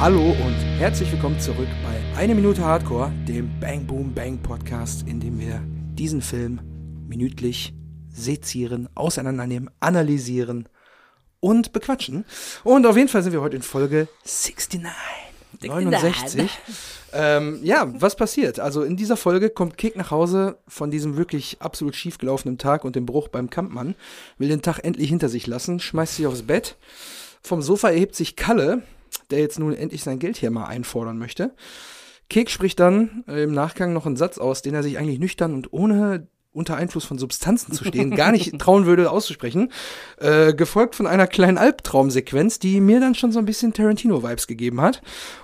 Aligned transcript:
Hallo 0.00 0.30
und 0.30 0.54
herzlich 0.78 1.10
willkommen 1.10 1.40
zurück 1.40 1.66
bei 1.82 2.16
Eine 2.16 2.36
Minute 2.36 2.64
Hardcore, 2.64 3.10
dem 3.26 3.50
Bang 3.58 3.84
Boom 3.84 4.14
Bang 4.14 4.38
Podcast, 4.38 5.08
in 5.08 5.18
dem 5.18 5.40
wir 5.40 5.60
diesen 5.66 6.22
Film 6.22 6.60
minütlich 7.08 7.74
sezieren, 8.08 8.88
auseinandernehmen, 8.94 9.70
analysieren 9.80 10.68
und 11.40 11.72
bequatschen. 11.72 12.24
Und 12.62 12.86
auf 12.86 12.96
jeden 12.96 13.08
Fall 13.08 13.24
sind 13.24 13.32
wir 13.32 13.40
heute 13.40 13.56
in 13.56 13.62
Folge 13.62 14.06
69. 14.24 14.92
69. 15.62 16.48
Ähm, 17.12 17.58
ja, 17.64 17.92
was 18.00 18.14
passiert? 18.14 18.60
Also 18.60 18.84
in 18.84 18.96
dieser 18.96 19.16
Folge 19.16 19.50
kommt 19.50 19.78
Kek 19.78 19.96
nach 19.96 20.12
Hause 20.12 20.58
von 20.68 20.92
diesem 20.92 21.16
wirklich 21.16 21.56
absolut 21.58 21.96
schiefgelaufenen 21.96 22.56
Tag 22.56 22.84
und 22.84 22.94
dem 22.94 23.04
Bruch 23.04 23.26
beim 23.26 23.50
Kampfmann, 23.50 23.96
will 24.38 24.48
den 24.48 24.62
Tag 24.62 24.78
endlich 24.84 25.08
hinter 25.08 25.28
sich 25.28 25.48
lassen, 25.48 25.80
schmeißt 25.80 26.14
sich 26.14 26.28
aufs 26.28 26.42
Bett. 26.42 26.76
Vom 27.42 27.62
Sofa 27.62 27.90
erhebt 27.90 28.14
sich 28.14 28.36
Kalle, 28.36 28.82
der 29.30 29.40
jetzt 29.40 29.58
nun 29.58 29.74
endlich 29.74 30.02
sein 30.02 30.18
Geld 30.18 30.36
hier 30.36 30.50
mal 30.50 30.66
einfordern 30.66 31.18
möchte. 31.18 31.54
Kek 32.30 32.50
spricht 32.50 32.78
dann 32.80 33.24
äh, 33.26 33.42
im 33.42 33.52
Nachgang 33.52 33.92
noch 33.92 34.06
einen 34.06 34.16
Satz 34.16 34.38
aus, 34.38 34.62
den 34.62 34.74
er 34.74 34.82
sich 34.82 34.98
eigentlich 34.98 35.18
nüchtern 35.18 35.54
und 35.54 35.72
ohne 35.72 36.28
unter 36.52 36.76
Einfluss 36.76 37.04
von 37.04 37.18
Substanzen 37.18 37.72
zu 37.72 37.84
stehen, 37.84 38.10
gar 38.10 38.32
nicht 38.32 38.58
trauen 38.58 38.86
würde 38.86 39.10
auszusprechen, 39.10 39.70
äh, 40.18 40.54
gefolgt 40.54 40.96
von 40.96 41.06
einer 41.06 41.26
kleinen 41.26 41.58
Albtraumsequenz, 41.58 42.58
die 42.58 42.80
mir 42.80 43.00
dann 43.00 43.14
schon 43.14 43.32
so 43.32 43.38
ein 43.38 43.44
bisschen 43.44 43.72
Tarantino-Vibes 43.72 44.46
gegeben 44.46 44.80
hat. 44.80 45.02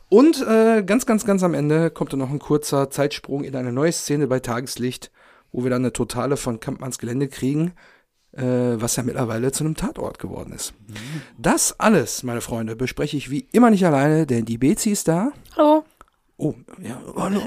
Und 0.08 0.44
äh, 0.46 0.82
ganz, 0.82 1.06
ganz, 1.06 1.24
ganz 1.24 1.42
am 1.42 1.54
Ende 1.54 1.90
kommt 1.90 2.12
dann 2.12 2.20
noch 2.20 2.30
ein 2.30 2.38
kurzer 2.38 2.90
Zeitsprung 2.90 3.44
in 3.44 3.54
eine 3.54 3.72
neue 3.72 3.92
Szene 3.92 4.26
bei 4.26 4.40
Tageslicht, 4.40 5.10
wo 5.52 5.62
wir 5.62 5.70
dann 5.70 5.82
eine 5.82 5.92
Totale 5.92 6.36
von 6.36 6.58
Kampmanns 6.58 6.98
Gelände 6.98 7.28
kriegen, 7.28 7.74
was 8.36 8.96
ja 8.96 9.02
mittlerweile 9.02 9.52
zu 9.52 9.64
einem 9.64 9.76
Tatort 9.76 10.18
geworden 10.18 10.52
ist. 10.52 10.74
Das 11.38 11.78
alles, 11.78 12.22
meine 12.22 12.40
Freunde, 12.40 12.76
bespreche 12.76 13.16
ich 13.16 13.30
wie 13.30 13.46
immer 13.52 13.70
nicht 13.70 13.86
alleine, 13.86 14.26
denn 14.26 14.44
die 14.44 14.58
Bezi 14.58 14.90
ist 14.90 15.08
da. 15.08 15.32
Hallo. 15.56 15.84
Oh, 16.36 16.54
ja, 16.82 17.00
hallo. 17.14 17.42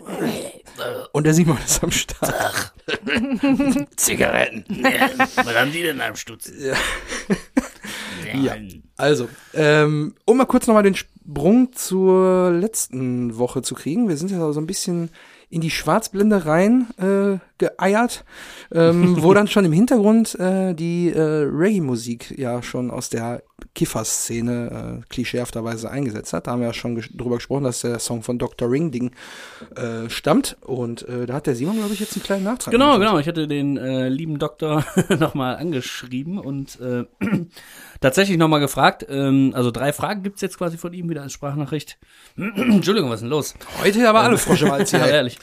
Und 1.12 1.26
der 1.26 1.34
Simon 1.34 1.58
ist 1.66 1.84
am 1.84 1.92
Start. 1.92 2.74
Zigaretten. 3.98 4.64
Was 5.36 5.56
haben 5.56 5.74
die 5.74 5.84
denn 5.84 6.00
am 6.00 6.16
Stutz? 6.16 6.50
Ja. 6.58 6.76
Ja. 8.34 8.56
Also, 8.96 9.30
ähm, 9.54 10.16
um 10.26 10.38
mal 10.38 10.46
kurz 10.46 10.68
nochmal 10.68 10.84
den 10.84 10.96
Sprung 10.96 11.74
zur 11.74 12.52
letzten 12.52 13.38
Woche 13.38 13.62
zu 13.62 13.76
kriegen. 13.76 14.08
Wir 14.08 14.18
sind 14.18 14.32
ja 14.32 14.52
so 14.52 14.60
ein 14.60 14.68
bisschen 14.68 15.10
in 15.50 15.62
die 15.62 15.72
Schwarzblende 15.72 16.46
rein 16.46 16.88
äh, 16.98 17.38
geeiert, 17.58 18.26
ähm, 18.72 19.16
wo 19.24 19.34
dann 19.34 19.48
schon 19.48 19.66
im 19.66 19.72
Hintergrund 19.72 20.36
äh, 20.36 20.74
die 20.74 21.10
äh, 21.10 21.22
Reggae-Musik 21.22 22.38
ja 22.38 22.62
schon 22.62 22.92
aus 22.92 23.10
der 23.10 23.44
Kiffer-Szene 23.74 25.02
äh, 25.02 25.08
klischeehafterweise 25.10 25.90
eingesetzt 25.90 26.34
hat. 26.34 26.48
Da 26.48 26.52
haben 26.52 26.60
wir 26.60 26.68
ja 26.68 26.74
schon 26.74 26.96
ges 26.96 27.10
drüber 27.12 27.36
gesprochen, 27.36 27.64
dass 27.64 27.82
der 27.82 28.00
Song 28.00 28.24
von 28.24 28.38
Dr. 28.38 28.70
Ringding 28.70 29.12
äh, 29.76 30.10
stammt. 30.10 30.58
Und 30.62 31.08
äh, 31.08 31.26
da 31.26 31.36
hat 31.36 31.48
der 31.48 31.56
Simon, 31.56 31.78
glaube 31.78 31.94
ich, 31.94 32.00
jetzt 32.00 32.16
einen 32.16 32.24
kleinen 32.24 32.44
Nachtrag. 32.44 32.72
Genau, 32.72 32.94
gemacht. 32.94 33.00
genau. 33.08 33.20
Ich 33.20 33.28
hatte 33.28 33.48
den 33.48 33.78
äh, 33.78 34.10
lieben 34.10 34.38
Doktor 34.40 34.86
nochmal 35.20 35.56
angeschrieben 35.56 36.38
und 36.40 36.80
äh, 36.82 37.06
tatsächlich 38.00 38.38
nochmal 38.38 38.60
gefragt. 38.60 39.06
Ähm, 39.10 39.52
also 39.56 39.72
drei 39.72 39.94
Fragen 39.94 40.24
gibt's 40.24 40.42
jetzt 40.42 40.58
quasi 40.58 40.78
von 40.78 40.94
ihm 40.94 41.10
wieder 41.10 41.22
als 41.22 41.34
Sprachnachricht. 41.34 41.98
Entschuldigung, 42.38 43.10
was 43.10 43.18
ist 43.18 43.24
denn 43.24 43.30
los? 43.30 43.56
Heute 43.82 44.08
aber 44.08 44.22
alle 44.22 44.38
Frosche 44.38 44.66
mal 44.66 44.84
Ja, 44.92 45.06
ehrlich. 45.06 45.38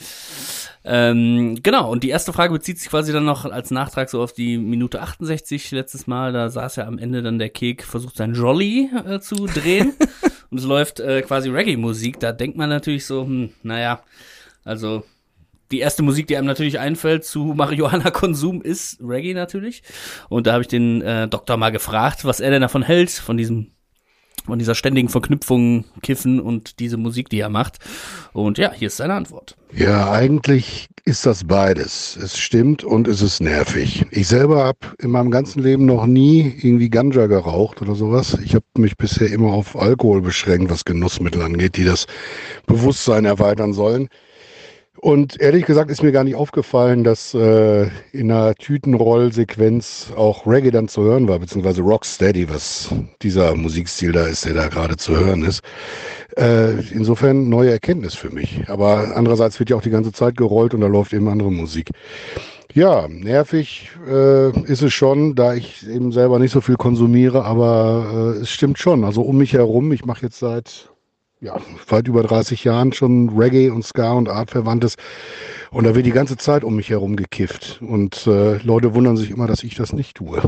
Ähm, 0.87 1.57
genau, 1.63 1.91
und 1.91 2.03
die 2.03 2.09
erste 2.09 2.31
Frage 2.31 2.53
bezieht 2.53 2.77
sich 2.77 2.89
quasi 2.89 3.11
dann 3.11 3.25
noch 3.25 3.45
als 3.45 3.71
Nachtrag 3.71 4.07
so 4.07 4.21
auf 4.21 4.33
die 4.33 4.59
Minute 4.59 5.01
68 5.01 5.71
letztes 5.71 6.05
Mal. 6.05 6.31
Da 6.31 6.49
saß 6.49 6.75
ja 6.75 6.85
am 6.85 6.99
Ende 6.99 7.23
dann 7.23 7.39
der 7.39 7.49
Kek, 7.49 7.83
versucht 7.83 8.15
sein 8.17 8.35
Jolly 8.35 8.91
äh, 9.07 9.19
zu 9.19 9.47
drehen. 9.47 9.93
und 10.51 10.59
es 10.59 10.63
läuft 10.63 10.99
äh, 10.99 11.23
quasi 11.23 11.49
Reggae-Musik. 11.49 12.19
Da 12.19 12.31
denkt 12.31 12.55
man 12.55 12.69
natürlich 12.69 13.07
so, 13.07 13.23
hm, 13.23 13.49
naja, 13.63 14.03
also 14.63 15.03
die 15.71 15.79
erste 15.79 16.03
Musik, 16.03 16.27
die 16.27 16.37
einem 16.37 16.47
natürlich 16.47 16.79
einfällt 16.79 17.25
zu 17.25 17.53
Marihuana-Konsum, 17.55 18.61
ist 18.61 18.99
Reggae 19.01 19.33
natürlich. 19.33 19.83
Und 20.29 20.47
da 20.47 20.53
habe 20.53 20.61
ich 20.61 20.67
den 20.67 21.01
äh, 21.01 21.27
Doktor 21.27 21.57
mal 21.57 21.71
gefragt, 21.71 22.25
was 22.25 22.39
er 22.39 22.51
denn 22.51 22.61
davon 22.61 22.83
hält, 22.83 23.11
von 23.11 23.37
diesem 23.37 23.71
von 24.45 24.59
dieser 24.59 24.75
ständigen 24.75 25.09
Verknüpfung 25.09 25.85
Kiffen 26.03 26.39
und 26.39 26.79
diese 26.79 26.97
Musik, 26.97 27.29
die 27.29 27.39
er 27.39 27.49
macht. 27.49 27.79
Und 28.33 28.57
ja, 28.57 28.71
hier 28.71 28.87
ist 28.87 28.97
seine 28.97 29.15
Antwort. 29.15 29.55
Ja, 29.73 30.11
eigentlich 30.11 30.87
ist 31.03 31.25
das 31.25 31.43
beides. 31.43 32.17
Es 32.21 32.37
stimmt 32.37 32.83
und 32.83 33.07
es 33.07 33.21
ist 33.21 33.41
nervig. 33.41 34.05
Ich 34.11 34.27
selber 34.27 34.63
habe 34.63 34.79
in 34.99 35.11
meinem 35.11 35.31
ganzen 35.31 35.63
Leben 35.63 35.85
noch 35.85 36.05
nie 36.05 36.53
irgendwie 36.61 36.89
Ganja 36.89 37.25
geraucht 37.27 37.81
oder 37.81 37.95
sowas. 37.95 38.37
Ich 38.43 38.55
habe 38.55 38.65
mich 38.77 38.97
bisher 38.97 39.31
immer 39.31 39.51
auf 39.51 39.75
Alkohol 39.75 40.21
beschränkt, 40.21 40.69
was 40.69 40.85
Genussmittel 40.85 41.41
angeht, 41.41 41.77
die 41.77 41.85
das 41.85 42.05
Bewusstsein 42.67 43.25
erweitern 43.25 43.73
sollen. 43.73 44.09
Und 44.97 45.39
ehrlich 45.41 45.65
gesagt 45.65 45.91
ist 45.91 46.03
mir 46.03 46.11
gar 46.11 46.23
nicht 46.23 46.35
aufgefallen, 46.35 47.03
dass 47.03 47.33
äh, 47.33 47.87
in 48.11 48.31
einer 48.31 48.55
Tütenroll-Sequenz 48.55 50.13
auch 50.15 50.47
Reggae 50.47 50.71
dann 50.71 50.87
zu 50.87 51.03
hören 51.03 51.27
war, 51.27 51.39
beziehungsweise 51.39 51.81
Rocksteady, 51.81 52.49
was 52.49 52.89
dieser 53.21 53.55
Musikstil 53.55 54.13
da 54.13 54.25
ist, 54.25 54.45
der 54.45 54.53
da 54.53 54.67
gerade 54.67 54.97
zu 54.97 55.15
hören 55.15 55.43
ist. 55.43 55.61
Äh, 56.37 56.79
insofern 56.91 57.49
neue 57.49 57.71
Erkenntnis 57.71 58.15
für 58.15 58.29
mich. 58.29 58.63
Aber 58.67 59.15
andererseits 59.15 59.59
wird 59.59 59.69
ja 59.69 59.75
auch 59.75 59.81
die 59.81 59.89
ganze 59.89 60.11
Zeit 60.11 60.37
gerollt 60.37 60.73
und 60.73 60.81
da 60.81 60.87
läuft 60.87 61.13
eben 61.13 61.27
andere 61.27 61.51
Musik. 61.51 61.91
Ja, 62.73 63.07
nervig 63.07 63.91
äh, 64.05 64.49
ist 64.63 64.81
es 64.81 64.93
schon, 64.93 65.35
da 65.35 65.53
ich 65.53 65.87
eben 65.87 66.11
selber 66.11 66.39
nicht 66.39 66.51
so 66.51 66.59
viel 66.59 66.75
konsumiere, 66.75 67.45
aber 67.45 68.33
äh, 68.37 68.41
es 68.41 68.49
stimmt 68.49 68.79
schon. 68.79 69.05
Also 69.05 69.21
um 69.21 69.37
mich 69.37 69.53
herum, 69.53 69.91
ich 69.93 70.03
mache 70.05 70.23
jetzt 70.23 70.39
seit 70.39 70.89
ja, 71.39 71.59
weit 71.87 72.07
über 72.07 72.23
30 72.23 72.63
Jahren 72.63 72.93
schon 72.93 73.29
Reggae 73.37 73.69
und 73.69 73.83
Ska 73.85 74.13
und 74.13 74.29
Artverwandtes. 74.29 74.95
Und 75.71 75.83
da 75.83 75.95
wird 75.95 76.05
die 76.05 76.11
ganze 76.11 76.37
Zeit 76.37 76.63
um 76.63 76.75
mich 76.75 76.89
herum 76.89 77.15
gekifft. 77.15 77.81
Und 77.81 78.27
äh, 78.27 78.57
Leute 78.57 78.93
wundern 78.93 79.17
sich 79.17 79.31
immer, 79.31 79.47
dass 79.47 79.63
ich 79.63 79.75
das 79.75 79.93
nicht 79.93 80.17
tue. 80.17 80.41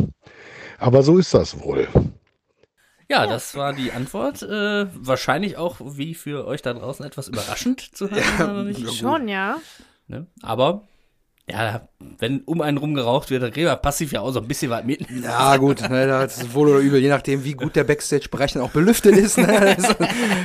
Aber 0.77 1.03
so 1.03 1.17
ist 1.17 1.33
das 1.33 1.59
wohl. 1.61 1.87
Ja, 3.09 3.25
das 3.25 3.55
war 3.55 3.73
die 3.73 3.91
Antwort. 3.91 4.41
Äh, 4.41 4.87
wahrscheinlich 4.93 5.57
auch, 5.57 5.77
wie 5.81 6.13
für 6.13 6.45
euch 6.45 6.61
da 6.61 6.73
draußen, 6.73 7.05
etwas 7.05 7.27
überraschend 7.27 7.81
zu 7.81 8.09
hören. 8.09 8.67
nicht? 8.67 8.93
Schon, 8.93 9.27
ja. 9.27 9.57
Ne? 10.07 10.27
Aber, 10.41 10.83
ja, 11.49 11.87
wenn 12.19 12.41
um 12.41 12.61
einen 12.61 12.77
rum 12.77 12.93
geraucht 12.93 13.29
wird, 13.29 13.41
dann 13.41 13.51
kriegt 13.51 13.67
man 13.67 13.81
passiv 13.81 14.11
ja 14.11 14.19
auch 14.19 14.31
so 14.31 14.41
ein 14.41 14.47
bisschen 14.47 14.69
was 14.69 14.83
mit. 14.83 15.05
Ja, 15.23 15.55
gut, 15.57 15.81
ne, 15.89 16.05
das 16.05 16.39
ist 16.39 16.53
wohl 16.53 16.69
oder 16.69 16.79
übel, 16.79 16.99
je 16.99 17.09
nachdem, 17.09 17.43
wie 17.45 17.53
gut 17.53 17.75
der 17.75 17.85
Backstage-Bereich 17.85 18.53
dann 18.53 18.63
auch 18.63 18.71
belüftet 18.71 19.15
ist. 19.15 19.37
Ne? 19.37 19.47
Also, 19.77 19.93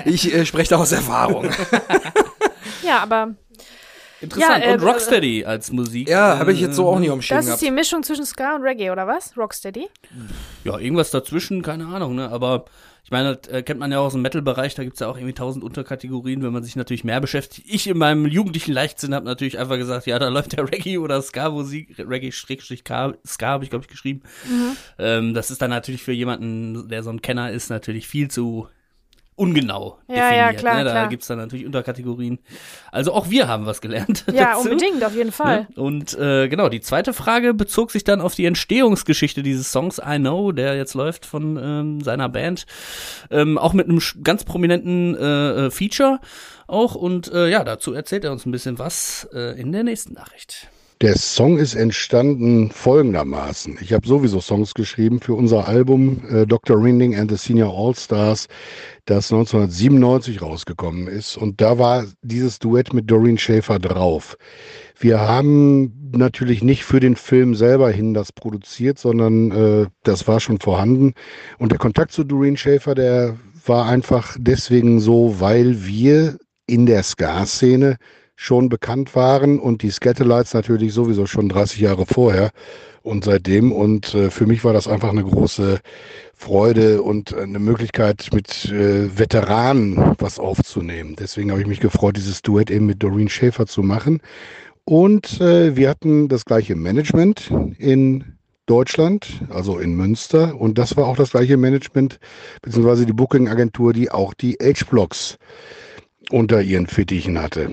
ich 0.04 0.32
äh, 0.32 0.46
spreche 0.46 0.70
da 0.70 0.76
aus 0.76 0.92
Erfahrung. 0.92 1.48
Ja, 2.82 3.00
aber 3.00 3.34
Interessant. 4.22 4.64
Ja, 4.64 4.70
äh, 4.70 4.74
und 4.74 4.82
Rocksteady 4.82 5.44
als 5.44 5.72
Musik. 5.72 6.08
Ja, 6.08 6.38
habe 6.38 6.52
ich 6.52 6.60
jetzt 6.60 6.76
so 6.76 6.88
auch 6.88 6.98
nicht 6.98 7.10
Schirm 7.24 7.38
das 7.38 7.46
ist 7.46 7.46
gehabt. 7.46 7.62
die 7.62 7.70
Mischung 7.70 8.02
zwischen 8.02 8.24
Ska 8.24 8.54
und 8.54 8.62
Reggae, 8.62 8.90
oder 8.90 9.06
was? 9.06 9.36
Rocksteady? 9.36 9.88
Ja, 10.64 10.78
irgendwas 10.78 11.10
dazwischen, 11.10 11.62
keine 11.62 11.86
Ahnung, 11.86 12.14
ne? 12.14 12.30
Aber 12.30 12.64
ich 13.04 13.10
meine, 13.10 13.36
das 13.36 13.52
äh, 13.52 13.62
kennt 13.62 13.80
man 13.80 13.90
ja 13.90 13.98
auch 13.98 14.06
aus 14.06 14.12
dem 14.12 14.22
Metal-Bereich, 14.22 14.76
da 14.76 14.84
gibt's 14.84 15.00
ja 15.00 15.08
auch 15.08 15.16
irgendwie 15.16 15.34
tausend 15.34 15.64
Unterkategorien, 15.64 16.42
wenn 16.42 16.52
man 16.52 16.62
sich 16.62 16.76
natürlich 16.76 17.02
mehr 17.02 17.20
beschäftigt. 17.20 17.66
Ich 17.68 17.88
in 17.88 17.98
meinem 17.98 18.26
jugendlichen 18.26 18.72
Leichtsinn 18.72 19.12
habe 19.12 19.26
natürlich 19.26 19.58
einfach 19.58 19.76
gesagt, 19.76 20.06
ja, 20.06 20.18
da 20.20 20.28
läuft 20.28 20.52
der 20.52 20.70
Reggae 20.70 20.98
oder 20.98 21.20
Ska-Musik, 21.20 21.96
Reggae-Ska, 21.98 23.14
Ska 23.26 23.46
habe 23.46 23.64
ich, 23.64 23.70
glaube 23.70 23.84
ich, 23.84 23.90
geschrieben. 23.90 24.22
Ähm, 24.98 25.34
das 25.34 25.50
ist 25.50 25.60
dann 25.60 25.70
natürlich 25.70 26.02
für 26.02 26.12
jemanden, 26.12 26.88
der 26.88 27.02
so 27.02 27.10
ein 27.10 27.22
Kenner 27.22 27.50
ist, 27.50 27.70
natürlich 27.70 28.06
viel 28.06 28.28
zu 28.28 28.68
ungenau 29.34 29.98
Ja, 30.08 30.14
definiert. 30.14 30.36
ja, 30.36 30.52
klar, 30.52 30.74
ne? 30.78 30.84
Da 30.84 30.90
klar. 30.90 31.08
gibt's 31.08 31.26
dann 31.26 31.38
natürlich 31.38 31.66
Unterkategorien. 31.66 32.38
Also 32.90 33.12
auch 33.12 33.30
wir 33.30 33.48
haben 33.48 33.66
was 33.66 33.80
gelernt. 33.80 34.24
Ja, 34.32 34.54
dazu. 34.54 34.70
unbedingt, 34.70 35.04
auf 35.04 35.14
jeden 35.14 35.32
Fall. 35.32 35.66
Ne? 35.74 35.82
Und 35.82 36.14
äh, 36.18 36.48
genau, 36.48 36.68
die 36.68 36.80
zweite 36.80 37.12
Frage 37.12 37.54
bezog 37.54 37.90
sich 37.90 38.04
dann 38.04 38.20
auf 38.20 38.34
die 38.34 38.46
Entstehungsgeschichte 38.46 39.42
dieses 39.42 39.72
Songs 39.72 39.98
I 39.98 40.18
Know, 40.18 40.52
der 40.52 40.76
jetzt 40.76 40.94
läuft 40.94 41.26
von 41.26 41.58
ähm, 41.62 42.00
seiner 42.00 42.28
Band. 42.28 42.66
Ähm, 43.30 43.58
auch 43.58 43.72
mit 43.72 43.88
einem 43.88 44.00
ganz 44.22 44.44
prominenten 44.44 45.16
äh, 45.16 45.66
äh, 45.66 45.70
Feature 45.70 46.20
auch. 46.66 46.94
Und 46.94 47.32
äh, 47.32 47.48
ja, 47.48 47.64
dazu 47.64 47.92
erzählt 47.94 48.24
er 48.24 48.32
uns 48.32 48.46
ein 48.46 48.52
bisschen 48.52 48.78
was 48.78 49.28
äh, 49.32 49.58
in 49.60 49.72
der 49.72 49.82
nächsten 49.84 50.14
Nachricht. 50.14 50.68
Der 51.02 51.18
Song 51.18 51.58
ist 51.58 51.74
entstanden 51.74 52.70
folgendermaßen. 52.70 53.76
Ich 53.80 53.92
habe 53.92 54.06
sowieso 54.06 54.40
Songs 54.40 54.72
geschrieben 54.72 55.18
für 55.18 55.34
unser 55.34 55.66
Album 55.66 56.22
äh, 56.30 56.46
Dr. 56.46 56.80
Rinding 56.80 57.16
and 57.16 57.28
the 57.28 57.36
Senior 57.36 57.76
All-Stars, 57.76 58.46
das 59.06 59.32
1997 59.32 60.40
rausgekommen 60.40 61.08
ist. 61.08 61.36
Und 61.36 61.60
da 61.60 61.76
war 61.76 62.04
dieses 62.22 62.60
Duett 62.60 62.94
mit 62.94 63.10
Doreen 63.10 63.36
Schaefer 63.36 63.80
drauf. 63.80 64.36
Wir 64.96 65.18
haben 65.18 66.12
natürlich 66.12 66.62
nicht 66.62 66.84
für 66.84 67.00
den 67.00 67.16
Film 67.16 67.56
selber 67.56 67.90
hin 67.90 68.14
das 68.14 68.30
produziert, 68.30 69.00
sondern 69.00 69.50
äh, 69.50 69.86
das 70.04 70.28
war 70.28 70.38
schon 70.38 70.60
vorhanden. 70.60 71.14
Und 71.58 71.72
der 71.72 71.80
Kontakt 71.80 72.12
zu 72.12 72.22
Doreen 72.22 72.56
Schaefer, 72.56 72.94
der 72.94 73.36
war 73.66 73.86
einfach 73.86 74.36
deswegen 74.38 75.00
so, 75.00 75.40
weil 75.40 75.84
wir 75.84 76.38
in 76.68 76.86
der 76.86 77.02
Ska-Szene 77.02 77.96
schon 78.42 78.68
bekannt 78.68 79.14
waren 79.14 79.60
und 79.60 79.82
die 79.82 79.90
Scatterlights 79.90 80.52
natürlich 80.52 80.92
sowieso 80.92 81.26
schon 81.26 81.48
30 81.48 81.78
Jahre 81.78 82.06
vorher 82.06 82.50
und 83.02 83.24
seitdem. 83.24 83.70
Und 83.70 84.14
äh, 84.14 84.30
für 84.30 84.46
mich 84.46 84.64
war 84.64 84.72
das 84.72 84.88
einfach 84.88 85.10
eine 85.10 85.22
große 85.22 85.78
Freude 86.34 87.02
und 87.02 87.32
eine 87.34 87.60
Möglichkeit, 87.60 88.30
mit 88.32 88.64
äh, 88.64 89.16
Veteranen 89.16 90.16
was 90.18 90.40
aufzunehmen. 90.40 91.14
Deswegen 91.16 91.52
habe 91.52 91.60
ich 91.60 91.68
mich 91.68 91.78
gefreut, 91.78 92.16
dieses 92.16 92.42
Duett 92.42 92.68
eben 92.68 92.86
mit 92.86 93.00
Doreen 93.00 93.28
Schäfer 93.28 93.66
zu 93.66 93.82
machen. 93.82 94.20
Und 94.84 95.40
äh, 95.40 95.76
wir 95.76 95.88
hatten 95.88 96.26
das 96.26 96.44
gleiche 96.44 96.74
Management 96.74 97.48
in 97.78 98.24
Deutschland, 98.66 99.42
also 99.50 99.78
in 99.78 99.94
Münster. 99.94 100.60
Und 100.60 100.78
das 100.78 100.96
war 100.96 101.06
auch 101.06 101.16
das 101.16 101.30
gleiche 101.30 101.56
Management, 101.56 102.18
beziehungsweise 102.60 103.06
die 103.06 103.12
Booking-Agentur, 103.12 103.92
die 103.92 104.10
auch 104.10 104.34
die 104.34 104.58
H-Blocks 104.60 105.38
unter 106.30 106.60
ihren 106.60 106.88
Fittichen 106.88 107.40
hatte. 107.40 107.72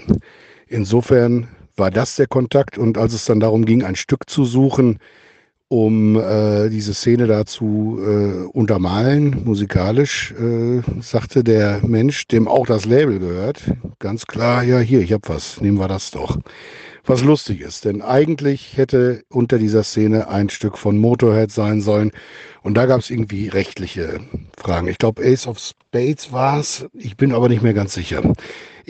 Insofern 0.69 1.48
war 1.75 1.92
das 1.92 2.16
der 2.16 2.27
Kontakt. 2.27 2.77
Und 2.77 2.98
als 2.98 3.13
es 3.13 3.25
dann 3.25 3.39
darum 3.39 3.66
ging, 3.66 3.83
ein 3.83 3.95
Stück 3.95 4.30
zu 4.30 4.45
suchen, 4.45 5.00
um 5.68 6.16
äh, 6.19 6.69
diese 6.69 6.94
Szene 6.94 7.27
da 7.27 7.45
zu 7.45 8.00
äh, 8.01 8.48
untermalen, 8.57 9.44
musikalisch, 9.45 10.31
äh, 10.33 10.81
sagte 11.00 11.44
der 11.44 11.81
Mensch, 11.86 12.27
dem 12.27 12.48
auch 12.48 12.66
das 12.66 12.86
Label 12.86 13.19
gehört, 13.19 13.63
ganz 14.00 14.25
klar, 14.25 14.63
ja 14.63 14.80
hier, 14.80 15.00
ich 15.00 15.13
hab 15.13 15.30
was, 15.30 15.62
nehmen 15.62 15.77
wir 15.77 15.88
das 15.88 16.10
doch. 16.10 16.39
Was 17.06 17.24
lustig 17.24 17.62
ist, 17.62 17.86
denn 17.86 18.01
eigentlich 18.01 18.77
hätte 18.77 19.24
unter 19.30 19.57
dieser 19.57 19.83
Szene 19.83 20.27
ein 20.27 20.50
Stück 20.50 20.77
von 20.77 20.98
Motorhead 20.98 21.51
sein 21.51 21.81
sollen. 21.81 22.12
Und 22.62 22.75
da 22.75 22.86
gab 22.86 23.00
es 23.00 23.10
irgendwie 23.10 23.48
rechtliche 23.48 24.19
Fragen. 24.57 24.88
Ich 24.88 24.98
glaube, 24.98 25.24
Ace 25.24 25.48
of 25.48 25.60
Spades 25.60 26.31
war 26.31 26.60
es. 26.60 26.86
Ich 26.94 27.16
bin 27.16 27.33
aber 27.33 27.50
nicht 27.50 27.63
mehr 27.63 27.74
ganz 27.74 27.94
sicher. 27.94 28.21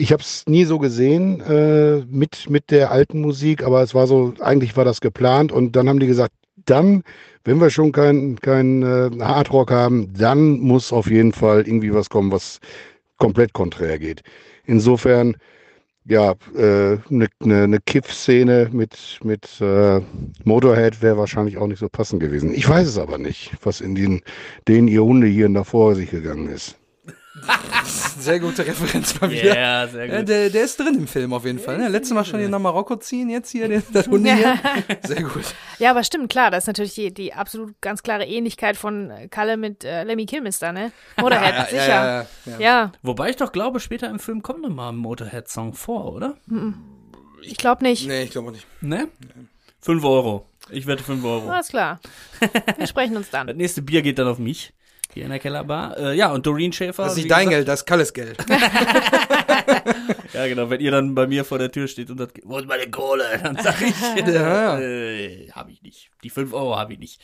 Ich 0.00 0.12
habe 0.12 0.22
es 0.22 0.46
nie 0.46 0.64
so 0.64 0.78
gesehen 0.78 1.42
äh, 1.42 2.02
mit, 2.08 2.48
mit 2.48 2.70
der 2.70 2.90
alten 2.90 3.20
Musik, 3.20 3.62
aber 3.62 3.82
es 3.82 3.94
war 3.94 4.06
so, 4.06 4.32
eigentlich 4.40 4.74
war 4.74 4.86
das 4.86 5.02
geplant. 5.02 5.52
Und 5.52 5.76
dann 5.76 5.90
haben 5.90 6.00
die 6.00 6.06
gesagt, 6.06 6.32
dann, 6.64 7.02
wenn 7.44 7.60
wir 7.60 7.68
schon 7.68 7.92
kein, 7.92 8.36
kein 8.36 8.82
äh, 8.82 9.10
Hardrock 9.20 9.70
haben, 9.70 10.10
dann 10.14 10.58
muss 10.60 10.90
auf 10.90 11.10
jeden 11.10 11.34
Fall 11.34 11.66
irgendwie 11.66 11.92
was 11.92 12.08
kommen, 12.08 12.32
was 12.32 12.60
komplett 13.18 13.52
konträr 13.52 13.98
geht. 13.98 14.22
Insofern 14.64 15.36
ja, 16.06 16.34
eine 16.56 16.64
äh, 16.64 16.98
ne, 17.10 17.28
ne, 17.40 17.68
ne 17.68 17.78
Kiff-Szene 17.84 18.70
mit, 18.72 19.20
mit 19.22 19.60
äh, 19.60 20.00
Motorhead 20.44 21.02
wäre 21.02 21.18
wahrscheinlich 21.18 21.58
auch 21.58 21.66
nicht 21.66 21.78
so 21.78 21.90
passend 21.90 22.22
gewesen. 22.22 22.54
Ich 22.54 22.66
weiß 22.66 22.88
es 22.88 22.96
aber 22.96 23.18
nicht, 23.18 23.52
was 23.62 23.82
in 23.82 23.94
den, 23.94 24.22
den 24.66 24.88
ihr 24.88 25.04
Hunde 25.04 25.26
hier 25.26 25.48
davor 25.50 25.94
sich 25.94 26.10
gegangen 26.10 26.48
ist. 26.48 26.79
Sehr 28.18 28.38
gute 28.38 28.66
Referenz 28.66 29.18
mal 29.20 29.30
wieder. 29.30 29.56
Ja, 29.58 29.88
sehr 29.88 30.06
gut. 30.06 30.14
Ja, 30.16 30.22
der, 30.22 30.50
der 30.50 30.64
ist 30.64 30.78
drin 30.78 30.94
im 30.94 31.06
Film 31.06 31.32
auf 31.32 31.44
jeden 31.46 31.58
Fall. 31.58 31.78
Ne? 31.78 31.88
Letztes 31.88 32.14
Mal 32.14 32.24
schon 32.24 32.38
hier 32.40 32.48
nach 32.50 32.58
Marokko 32.58 32.96
ziehen, 32.96 33.30
jetzt 33.30 33.50
hier 33.50 33.66
den, 33.68 33.82
das 33.92 34.08
Hunde 34.08 34.34
hier. 34.34 34.58
Sehr 35.06 35.22
gut. 35.22 35.44
Ja, 35.78 35.90
aber 35.90 36.04
stimmt, 36.04 36.28
klar, 36.30 36.50
das 36.50 36.64
ist 36.64 36.66
natürlich 36.68 36.94
die, 36.94 37.14
die 37.14 37.32
absolut 37.32 37.80
ganz 37.80 38.02
klare 38.02 38.26
Ähnlichkeit 38.26 38.76
von 38.76 39.10
Kalle 39.30 39.56
mit 39.56 39.84
äh, 39.84 40.04
Lemmy 40.04 40.26
Kilmister, 40.26 40.72
ne? 40.72 40.92
Motorhead, 41.18 41.54
Ja, 41.54 41.64
sicher. 41.64 41.86
ja, 41.88 42.04
Ja, 42.04 42.26
ja, 42.46 42.58
ja. 42.60 42.92
Wobei 43.02 43.30
ich 43.30 43.36
doch 43.36 43.52
glaube, 43.52 43.80
später 43.80 44.08
im 44.10 44.18
Film 44.18 44.42
kommt 44.42 44.60
noch 44.62 44.70
mal 44.70 44.90
ein 44.90 44.96
Motorhead-Song 44.96 45.72
vor, 45.72 46.12
oder? 46.14 46.36
ich 47.42 47.56
glaube 47.56 47.82
nicht. 47.84 48.06
Nee, 48.06 48.24
ich 48.24 48.30
glaube 48.30 48.52
nicht. 48.52 48.66
Ne? 48.82 49.08
Fünf 49.80 50.04
Euro. 50.04 50.46
Ich 50.68 50.86
wette 50.86 51.02
fünf 51.02 51.24
Euro. 51.24 51.48
Alles 51.48 51.68
klar. 51.68 51.98
Wir 52.76 52.86
sprechen 52.86 53.16
uns 53.16 53.30
Das 53.30 53.46
dann. 53.46 53.56
nächste 53.56 53.80
Bier 53.82 54.02
geht 54.02 54.18
dann 54.18 54.28
auf 54.28 54.38
mich. 54.38 54.72
Hier 55.14 55.24
in 55.24 55.30
der 55.30 55.38
Kellerbar. 55.38 55.96
Äh, 55.98 56.16
ja, 56.16 56.32
und 56.32 56.46
Doreen 56.46 56.72
Schäfer. 56.72 57.02
Das 57.04 57.12
ist 57.12 57.18
nicht 57.18 57.30
dein 57.30 57.46
gesagt- 57.48 57.50
Geld, 57.56 57.68
das 57.68 57.80
ist 57.80 57.86
Kalles 57.86 58.12
Geld. 58.12 58.36
Ja, 60.32 60.46
genau. 60.46 60.70
Wenn 60.70 60.80
ihr 60.80 60.90
dann 60.92 61.14
bei 61.14 61.26
mir 61.26 61.44
vor 61.44 61.58
der 61.58 61.72
Tür 61.72 61.88
steht 61.88 62.08
und 62.10 62.18
sagt, 62.18 62.40
wo 62.44 62.58
ist 62.58 62.66
meine 62.68 62.88
Kohle? 62.90 63.24
Dann 63.42 63.56
sag 63.56 63.80
ich, 63.82 63.94
Ja, 64.26 64.78
ja. 64.78 64.80
äh, 64.80 65.50
hab 65.50 65.68
ich 65.68 65.82
nicht. 65.82 66.10
Die 66.22 66.30
fünf 66.30 66.52
Euro 66.52 66.76
habe 66.78 66.92
ich 66.92 66.98
nicht. 66.98 67.20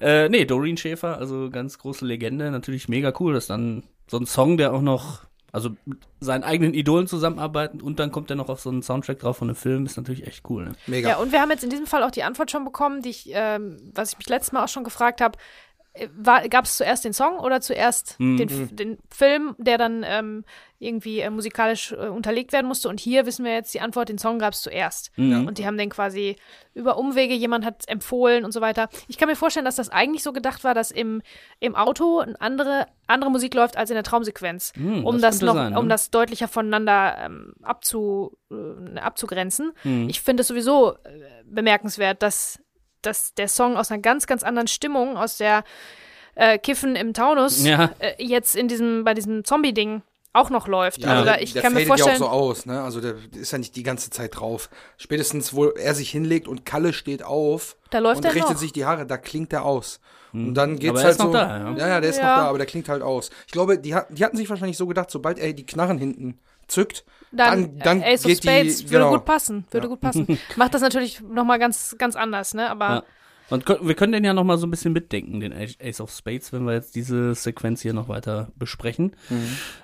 Äh, 0.00 0.28
nee, 0.28 0.44
Doreen 0.44 0.76
Schäfer, 0.76 1.18
also 1.18 1.50
ganz 1.50 1.78
große 1.78 2.04
Legende. 2.06 2.50
Natürlich 2.50 2.88
mega 2.88 3.12
cool, 3.18 3.34
dass 3.34 3.48
dann 3.48 3.82
so 4.06 4.18
ein 4.18 4.26
Song, 4.26 4.56
der 4.56 4.72
auch 4.72 4.80
noch, 4.82 5.22
also 5.52 5.70
mit 5.84 5.98
seinen 6.20 6.44
eigenen 6.44 6.74
Idolen 6.74 7.06
zusammenarbeiten 7.08 7.80
und 7.80 7.98
dann 7.98 8.12
kommt 8.12 8.30
er 8.30 8.36
noch 8.36 8.48
auf 8.48 8.60
so 8.60 8.70
einen 8.70 8.82
Soundtrack 8.82 9.18
drauf 9.18 9.38
von 9.38 9.48
einem 9.48 9.56
Film, 9.56 9.84
ist 9.86 9.96
natürlich 9.96 10.26
echt 10.26 10.48
cool. 10.48 10.66
Ne? 10.66 10.72
Mega. 10.86 11.08
Ja, 11.10 11.16
und 11.16 11.32
wir 11.32 11.40
haben 11.40 11.50
jetzt 11.50 11.64
in 11.64 11.70
diesem 11.70 11.86
Fall 11.86 12.02
auch 12.04 12.10
die 12.12 12.22
Antwort 12.22 12.50
schon 12.50 12.64
bekommen, 12.64 13.02
die 13.02 13.10
ich, 13.10 13.30
ähm, 13.32 13.76
was 13.94 14.12
ich 14.12 14.18
mich 14.18 14.28
letztes 14.28 14.52
Mal 14.52 14.64
auch 14.64 14.68
schon 14.68 14.84
gefragt 14.84 15.20
habe. 15.20 15.36
Gab 16.50 16.64
es 16.64 16.76
zuerst 16.76 17.04
den 17.04 17.12
Song 17.12 17.38
oder 17.38 17.60
zuerst 17.60 18.16
Mhm. 18.18 18.36
den, 18.36 18.48
F- 18.48 18.68
den 18.76 18.98
Film, 19.10 19.54
der 19.58 19.78
dann 19.78 20.04
ähm, 20.06 20.44
irgendwie 20.80 21.20
äh, 21.20 21.30
musikalisch 21.30 21.92
äh, 21.92 22.08
unterlegt 22.08 22.52
werden 22.52 22.66
musste? 22.66 22.88
Und 22.88 23.00
hier 23.00 23.26
wissen 23.26 23.44
wir 23.44 23.52
jetzt 23.52 23.74
die 23.74 23.80
Antwort, 23.80 24.08
den 24.08 24.18
Song 24.18 24.38
gab 24.38 24.52
es 24.52 24.60
zuerst. 24.62 25.10
Mhm. 25.16 25.46
Und 25.46 25.58
die 25.58 25.66
haben 25.66 25.76
den 25.78 25.90
quasi 25.90 26.36
über 26.74 26.96
Umwege, 26.98 27.34
jemand 27.34 27.64
hat 27.64 27.88
empfohlen 27.88 28.44
und 28.44 28.52
so 28.52 28.60
weiter. 28.60 28.88
Ich 29.08 29.18
kann 29.18 29.28
mir 29.28 29.34
vorstellen, 29.36 29.64
dass 29.64 29.76
das 29.76 29.88
eigentlich 29.88 30.22
so 30.22 30.32
gedacht 30.32 30.62
war, 30.64 30.74
dass 30.74 30.90
im, 30.92 31.22
im 31.58 31.74
Auto 31.74 32.20
eine 32.20 32.40
andere, 32.40 32.86
andere 33.08 33.30
Musik 33.30 33.54
läuft 33.54 33.76
als 33.76 33.90
in 33.90 33.94
der 33.94 34.04
Traumsequenz. 34.04 34.72
Hm, 34.76 35.04
um 35.04 35.20
das 35.20 35.38
das, 35.38 35.42
noch, 35.46 35.54
sein, 35.54 35.72
ne? 35.72 35.78
um 35.80 35.88
das 35.88 36.10
deutlicher 36.10 36.46
voneinander 36.46 37.16
ähm, 37.24 37.54
abzu, 37.62 38.36
äh, 38.52 38.98
abzugrenzen. 39.00 39.72
Hm. 39.82 40.08
Ich 40.08 40.20
finde 40.20 40.42
es 40.42 40.46
sowieso 40.48 40.92
äh, 40.92 40.98
bemerkenswert, 41.44 42.22
dass, 42.22 42.60
dass 43.02 43.34
der 43.34 43.48
Song 43.48 43.76
aus 43.76 43.90
einer 43.90 44.00
ganz, 44.02 44.26
ganz 44.26 44.42
anderen 44.42 44.68
Stimmung, 44.68 45.16
aus 45.16 45.36
der 45.38 45.64
äh, 46.34 46.58
Kiffen 46.58 46.96
im 46.96 47.14
Taunus, 47.14 47.64
Ja. 47.64 47.90
äh, 47.98 48.12
jetzt 48.18 48.54
in 48.56 48.68
diesem, 48.68 49.04
bei 49.04 49.14
diesem 49.14 49.44
Zombie-Ding 49.44 50.02
auch 50.32 50.50
noch 50.50 50.68
läuft. 50.68 50.98
Ja, 50.98 51.08
also 51.10 51.24
der, 51.24 51.34
da, 51.36 51.40
ich 51.40 51.52
der 51.52 51.62
kann 51.62 51.72
mir 51.74 51.80
fadet 51.86 51.98
ja 51.98 52.04
auch 52.04 52.08
vorstellen, 52.10 52.18
so 52.18 52.28
aus, 52.28 52.66
ne? 52.66 52.82
Also 52.82 53.00
der 53.00 53.14
ist 53.34 53.50
ja 53.50 53.58
nicht 53.58 53.74
die 53.74 53.82
ganze 53.82 54.10
Zeit 54.10 54.38
drauf. 54.38 54.68
Spätestens, 54.98 55.52
wo 55.54 55.66
er 55.70 55.94
sich 55.94 56.10
hinlegt 56.10 56.46
und 56.46 56.64
Kalle 56.66 56.92
steht 56.92 57.22
auf 57.24 57.76
Da 57.90 57.98
läuft 57.98 58.18
und 58.18 58.24
er 58.26 58.34
richtet 58.34 58.50
noch. 58.52 58.58
sich 58.58 58.72
die 58.72 58.84
Haare, 58.84 59.06
da 59.06 59.16
klingt 59.16 59.52
er 59.52 59.64
aus. 59.64 60.00
Und 60.34 60.54
dann 60.54 60.78
geht's 60.78 60.90
Aber 60.90 60.98
er 61.00 61.04
halt 61.04 61.12
ist 61.12 61.18
noch 61.20 61.26
so. 61.26 61.32
da, 61.32 61.58
ja. 61.58 61.76
ja, 61.78 61.88
ja, 61.88 62.00
der 62.02 62.10
ist 62.10 62.18
Ja. 62.18 62.22
noch 62.36 62.42
da, 62.42 62.48
aber 62.50 62.58
der 62.58 62.66
klingt 62.66 62.88
halt 62.90 63.02
aus. 63.02 63.30
Ich 63.46 63.52
glaube, 63.52 63.78
die, 63.78 63.96
die 64.10 64.24
hatten 64.24 64.36
sich 64.36 64.48
wahrscheinlich 64.50 64.76
so 64.76 64.86
gedacht, 64.86 65.10
sobald 65.10 65.38
er 65.38 65.52
die 65.54 65.64
Knarren 65.66 65.96
hinten 65.98 66.38
zückt, 66.68 67.04
dann, 67.32 67.78
dann, 67.78 67.78
dann 67.80 68.02
äh, 68.02 68.14
Ace 68.14 68.24
of 68.24 68.28
geht 68.30 68.42
Spades 68.44 68.78
die, 68.78 68.90
würde 68.90 69.04
genau. 69.04 69.16
gut 69.16 69.24
passen, 69.24 69.66
würde 69.70 69.86
Ja. 69.86 69.90
gut 69.90 70.00
passen. 70.00 70.38
Macht 70.56 70.74
das 70.74 70.82
natürlich 70.82 71.20
nochmal 71.20 71.58
ganz, 71.58 71.96
ganz 71.98 72.16
anders, 72.16 72.54
ne? 72.54 72.70
Aber 72.70 72.88
Ja. 72.88 73.02
Und 73.50 73.66
wir 73.68 73.94
können 73.94 74.12
den 74.12 74.24
ja 74.24 74.34
noch 74.34 74.44
mal 74.44 74.58
so 74.58 74.66
ein 74.66 74.70
bisschen 74.70 74.92
mitdenken, 74.92 75.40
den 75.40 75.52
Ace 75.52 76.00
of 76.00 76.10
Spades, 76.10 76.52
wenn 76.52 76.64
wir 76.64 76.74
jetzt 76.74 76.94
diese 76.94 77.34
Sequenz 77.34 77.80
hier 77.80 77.94
noch 77.94 78.08
weiter 78.08 78.48
besprechen. 78.56 79.16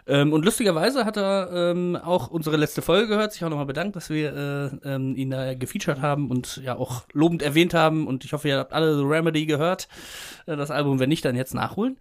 Ähm, 0.06 0.32
und 0.32 0.44
lustigerweise 0.44 1.05
hat 1.05 1.16
er 1.16 1.50
ähm, 1.52 1.96
auch 1.96 2.28
unsere 2.28 2.56
letzte 2.56 2.82
Folge 2.82 3.08
gehört, 3.08 3.32
sich 3.32 3.44
auch 3.44 3.49
nochmal 3.49 3.66
bedankt, 3.66 3.96
dass 3.96 4.11
wir 4.11 4.81
äh, 4.84 4.94
ähm, 4.94 5.16
ihn 5.16 5.31
da 5.31 5.55
gefeatured 5.55 6.02
haben 6.02 6.31
und 6.31 6.58
ja 6.58 6.76
auch 6.76 7.05
lobend 7.12 7.43
erwähnt 7.43 7.75
haben. 7.75 8.06
Und 8.06 8.25
ich 8.25 8.32
hoffe, 8.32 8.49
ihr 8.49 8.58
habt 8.58 8.72
alle 8.72 8.96
The 8.96 9.05
Remedy 9.05 9.46
gehört. 9.46 9.88
Äh, 10.46 10.56
das 10.56 10.70
Album, 10.70 10.99
wenn 10.99 11.08
nicht, 11.08 11.25
dann 11.25 11.37
jetzt 11.37 11.54
nachholen. 11.54 11.99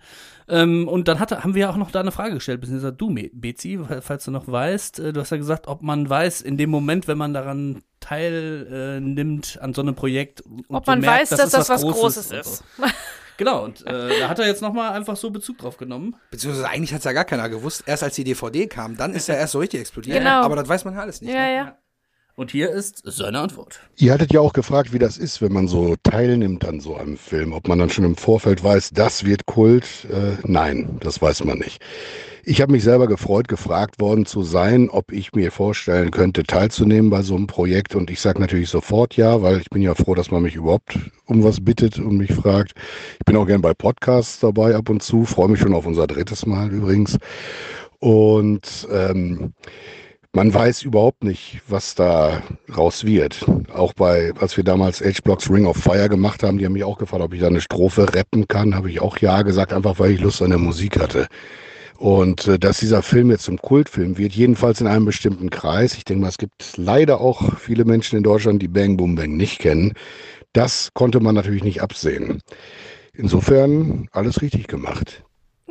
Ähm, 0.50 0.88
und 0.88 1.08
dann 1.08 1.20
hat, 1.20 1.32
haben 1.32 1.56
wir 1.56 1.70
auch 1.70 1.78
noch 1.78 1.92
da 1.92 2.02
eine 2.02 2.12
Frage 2.12 2.36
gestellt, 2.36 2.62
beziehungsweise 2.62 2.94
du, 2.94 3.16
Bezi, 3.34 3.80
falls 4.02 4.26
du 4.26 4.32
noch 4.32 4.48
weißt. 4.48 5.00
Äh, 5.00 5.14
du 5.14 5.22
hast 5.22 5.30
ja 5.30 5.38
gesagt, 5.38 5.68
ob 5.68 5.82
man 5.82 6.10
weiß, 6.10 6.42
in 6.42 6.58
dem 6.58 6.70
Moment, 6.70 7.08
wenn 7.08 7.18
man 7.18 7.34
daran 7.34 7.82
teilnimmt, 8.04 8.72
äh, 8.72 9.00
nimmt 9.00 9.60
an 9.62 9.74
so 9.74 9.82
einem 9.82 9.96
Projekt, 9.96 10.42
und 10.42 10.66
ob 10.70 10.86
so 10.86 10.92
man 10.92 11.02
merkt, 11.02 11.32
weiß, 11.32 11.38
dass 11.38 11.52
das 11.52 11.70
was 11.70 11.82
Großes 11.82 12.30
Großes 12.30 12.32
ist. 12.32 12.64
So. 12.78 12.84
Genau, 13.38 13.64
und 13.64 13.86
äh, 13.88 14.20
da 14.20 14.30
hat 14.30 14.38
er 14.38 14.46
jetzt 14.46 14.62
nochmal 14.62 14.92
einfach 14.92 15.18
so 15.18 15.32
Bezug 15.32 15.58
drauf 15.58 15.78
genommen. 15.78 16.16
Beziehungsweise 16.30 16.70
eigentlich 16.70 16.94
hat's 16.94 17.06
ja 17.06 17.14
gar 17.14 17.26
keiner 17.26 17.50
gewusst. 17.50 17.84
Erst 17.88 18.04
als 18.04 18.14
die 18.14 18.24
DVD 18.24 18.68
kam, 18.68 18.96
dann 18.96 19.14
ist 19.14 19.28
er 19.28 19.38
erst 19.40 19.54
so 19.54 19.60
richtig 19.60 19.80
explodiert. 19.80 20.20
Genau. 20.20 20.44
Aber 20.44 20.56
das 20.56 20.70
weiß 20.70 20.86
man 20.86 20.94
ja 20.94 21.02
alles 21.02 21.20
nicht. 21.20 21.34
Ja, 21.34 21.42
ne? 21.42 21.56
ja. 21.56 21.78
Und 22.36 22.52
hier 22.52 22.72
ist 22.72 23.04
seine 23.06 23.40
Antwort. 23.40 23.80
Ihr 23.98 24.12
hattet 24.12 24.34
ja 24.34 24.40
auch 24.40 24.54
gefragt, 24.54 24.92
wie 24.92 25.00
das 25.00 25.18
ist, 25.18 25.42
wenn 25.42 25.54
man 25.54 25.68
so 25.68 25.96
teilnimmt 26.02 26.66
an 26.66 26.80
so 26.80 26.96
einem 26.96 27.18
Film. 27.18 27.54
Ob 27.54 27.68
man 27.68 27.78
dann 27.78 27.92
schon 27.92 28.06
im 28.06 28.16
Vorfeld 28.16 28.64
weiß, 28.64 28.92
das 28.92 29.24
wird 29.24 29.46
Kult. 29.46 29.86
Äh, 30.10 30.38
nein, 30.44 30.98
das 31.00 31.22
weiß 31.22 31.44
man 31.44 31.60
nicht. 31.60 31.82
Ich 32.46 32.62
habe 32.62 32.74
mich 32.74 32.84
selber 32.84 33.08
gefreut, 33.08 33.48
gefragt 33.48 34.02
worden 34.02 34.26
zu 34.26 34.44
sein, 34.44 34.90
ob 34.90 35.14
ich 35.14 35.32
mir 35.32 35.50
vorstellen 35.50 36.12
könnte, 36.12 36.44
teilzunehmen 36.44 37.10
bei 37.10 37.22
so 37.22 37.38
einem 37.38 37.48
Projekt. 37.48 37.96
Und 37.96 38.12
ich 38.12 38.20
sage 38.20 38.42
natürlich 38.42 38.68
sofort 38.68 39.16
ja, 39.16 39.42
weil 39.42 39.62
ich 39.62 39.70
bin 39.70 39.82
ja 39.82 39.96
froh, 39.96 40.14
dass 40.14 40.30
man 40.30 40.44
mich 40.44 40.56
überhaupt 40.56 41.00
um 41.26 41.42
was 41.46 41.64
bittet 41.64 42.00
und 42.00 42.18
mich 42.18 42.34
fragt. 42.34 42.74
Ich 43.14 43.26
bin 43.26 43.38
auch 43.38 43.48
gern 43.48 43.62
bei 43.62 43.74
Podcasts 43.74 44.42
dabei 44.42 44.76
ab 44.76 44.90
und 44.90 45.02
zu, 45.02 45.24
freue 45.24 45.48
mich 45.48 45.62
schon 45.62 45.74
auf 45.74 45.86
unser 45.86 46.06
drittes 46.06 46.46
Mal 46.46 46.70
übrigens. 46.70 47.18
Und 48.00 48.90
ähm, 48.92 49.54
man 50.34 50.54
weiß 50.54 50.84
überhaupt 50.84 51.24
nicht, 51.24 51.62
was 51.70 51.96
da 51.96 52.44
raus 52.76 53.06
wird. 53.06 53.46
Auch 53.74 53.94
bei, 53.94 54.34
als 54.38 54.58
wir 54.58 54.66
damals 54.66 55.00
H-Blocks 55.00 55.50
Ring 55.50 55.66
of 55.66 55.78
Fire 55.78 56.10
gemacht 56.10 56.44
haben, 56.44 56.58
die 56.58 56.66
haben 56.66 56.74
mich 56.74 56.84
auch 56.84 56.98
gefragt, 56.98 57.24
ob 57.24 57.34
ich 57.34 57.40
da 57.40 57.48
eine 57.48 57.62
Strophe 57.62 58.14
rappen 58.14 58.50
kann, 58.50 58.76
habe 58.76 58.90
ich 58.90 59.00
auch 59.00 59.18
ja 59.20 59.44
gesagt, 59.44 59.72
einfach 59.72 59.98
weil 59.98 60.12
ich 60.12 60.20
Lust 60.20 60.42
an 60.42 60.50
der 60.50 60.60
Musik 60.60 61.00
hatte. 61.00 61.28
Und 62.04 62.50
äh, 62.50 62.60
dass 62.60 62.80
dieser 62.80 63.02
Film 63.02 63.32
jetzt 63.32 63.44
zum 63.44 63.58
Kultfilm 63.58 64.18
wird, 64.18 64.34
jedenfalls 64.34 64.82
in 64.82 64.88
einem 64.88 65.06
bestimmten 65.06 65.50
Kreis. 65.50 65.96
Ich 65.96 66.04
denke 66.04 66.24
mal, 66.24 66.28
es 66.28 66.38
gibt 66.38 66.74
leider 66.76 67.22
auch 67.22 67.58
viele 67.58 67.86
Menschen 67.86 68.18
in 68.18 68.24
Deutschland, 68.24 68.62
die 68.62 68.68
Bang 68.68 68.98
Boom 68.98 69.16
Bang 69.16 69.38
nicht 69.38 69.60
kennen. 69.60 69.94
Das 70.52 70.92
konnte 70.94 71.22
man 71.22 71.34
natürlich 71.34 71.64
nicht 71.64 71.82
absehen. 71.82 72.42
Insofern 73.14 74.10
alles 74.12 74.42
richtig 74.42 74.68
gemacht. 74.68 75.24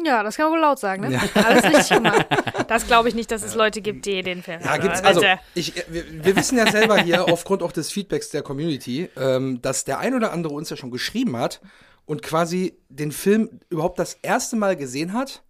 Ja, 0.02 0.22
das 0.22 0.38
kann 0.38 0.46
man 0.46 0.54
wohl 0.54 0.60
laut 0.60 0.78
sagen, 0.78 1.06
ne? 1.06 1.20
Alles 1.34 1.64
richtig 1.64 1.88
gemacht. 1.98 2.26
Das 2.66 2.86
glaube 2.86 3.10
ich 3.10 3.14
nicht, 3.14 3.30
dass 3.30 3.42
es 3.42 3.54
Leute 3.54 3.82
gibt, 3.82 4.06
die 4.06 4.22
den 4.22 4.42
Film 4.42 4.62
Ja, 4.64 4.78
gibt's, 4.78 5.02
also, 5.02 5.20
ich, 5.54 5.74
wir, 5.90 6.24
wir 6.24 6.34
wissen 6.34 6.56
ja 6.56 6.66
selber 6.72 6.96
hier, 6.96 7.28
aufgrund 7.30 7.62
auch 7.62 7.72
des 7.72 7.92
Feedbacks 7.92 8.30
der 8.30 8.40
Community, 8.40 9.10
ähm, 9.18 9.60
dass 9.60 9.84
der 9.84 9.98
ein 9.98 10.14
oder 10.14 10.32
andere 10.32 10.54
uns 10.54 10.70
ja 10.70 10.78
schon 10.78 10.90
geschrieben 10.90 11.36
hat 11.36 11.60
und 12.06 12.22
quasi 12.22 12.78
den 12.88 13.12
Film 13.12 13.60
überhaupt 13.68 13.98
das 13.98 14.14
erste 14.22 14.56
Mal 14.56 14.76
gesehen 14.76 15.12
hat, 15.12 15.42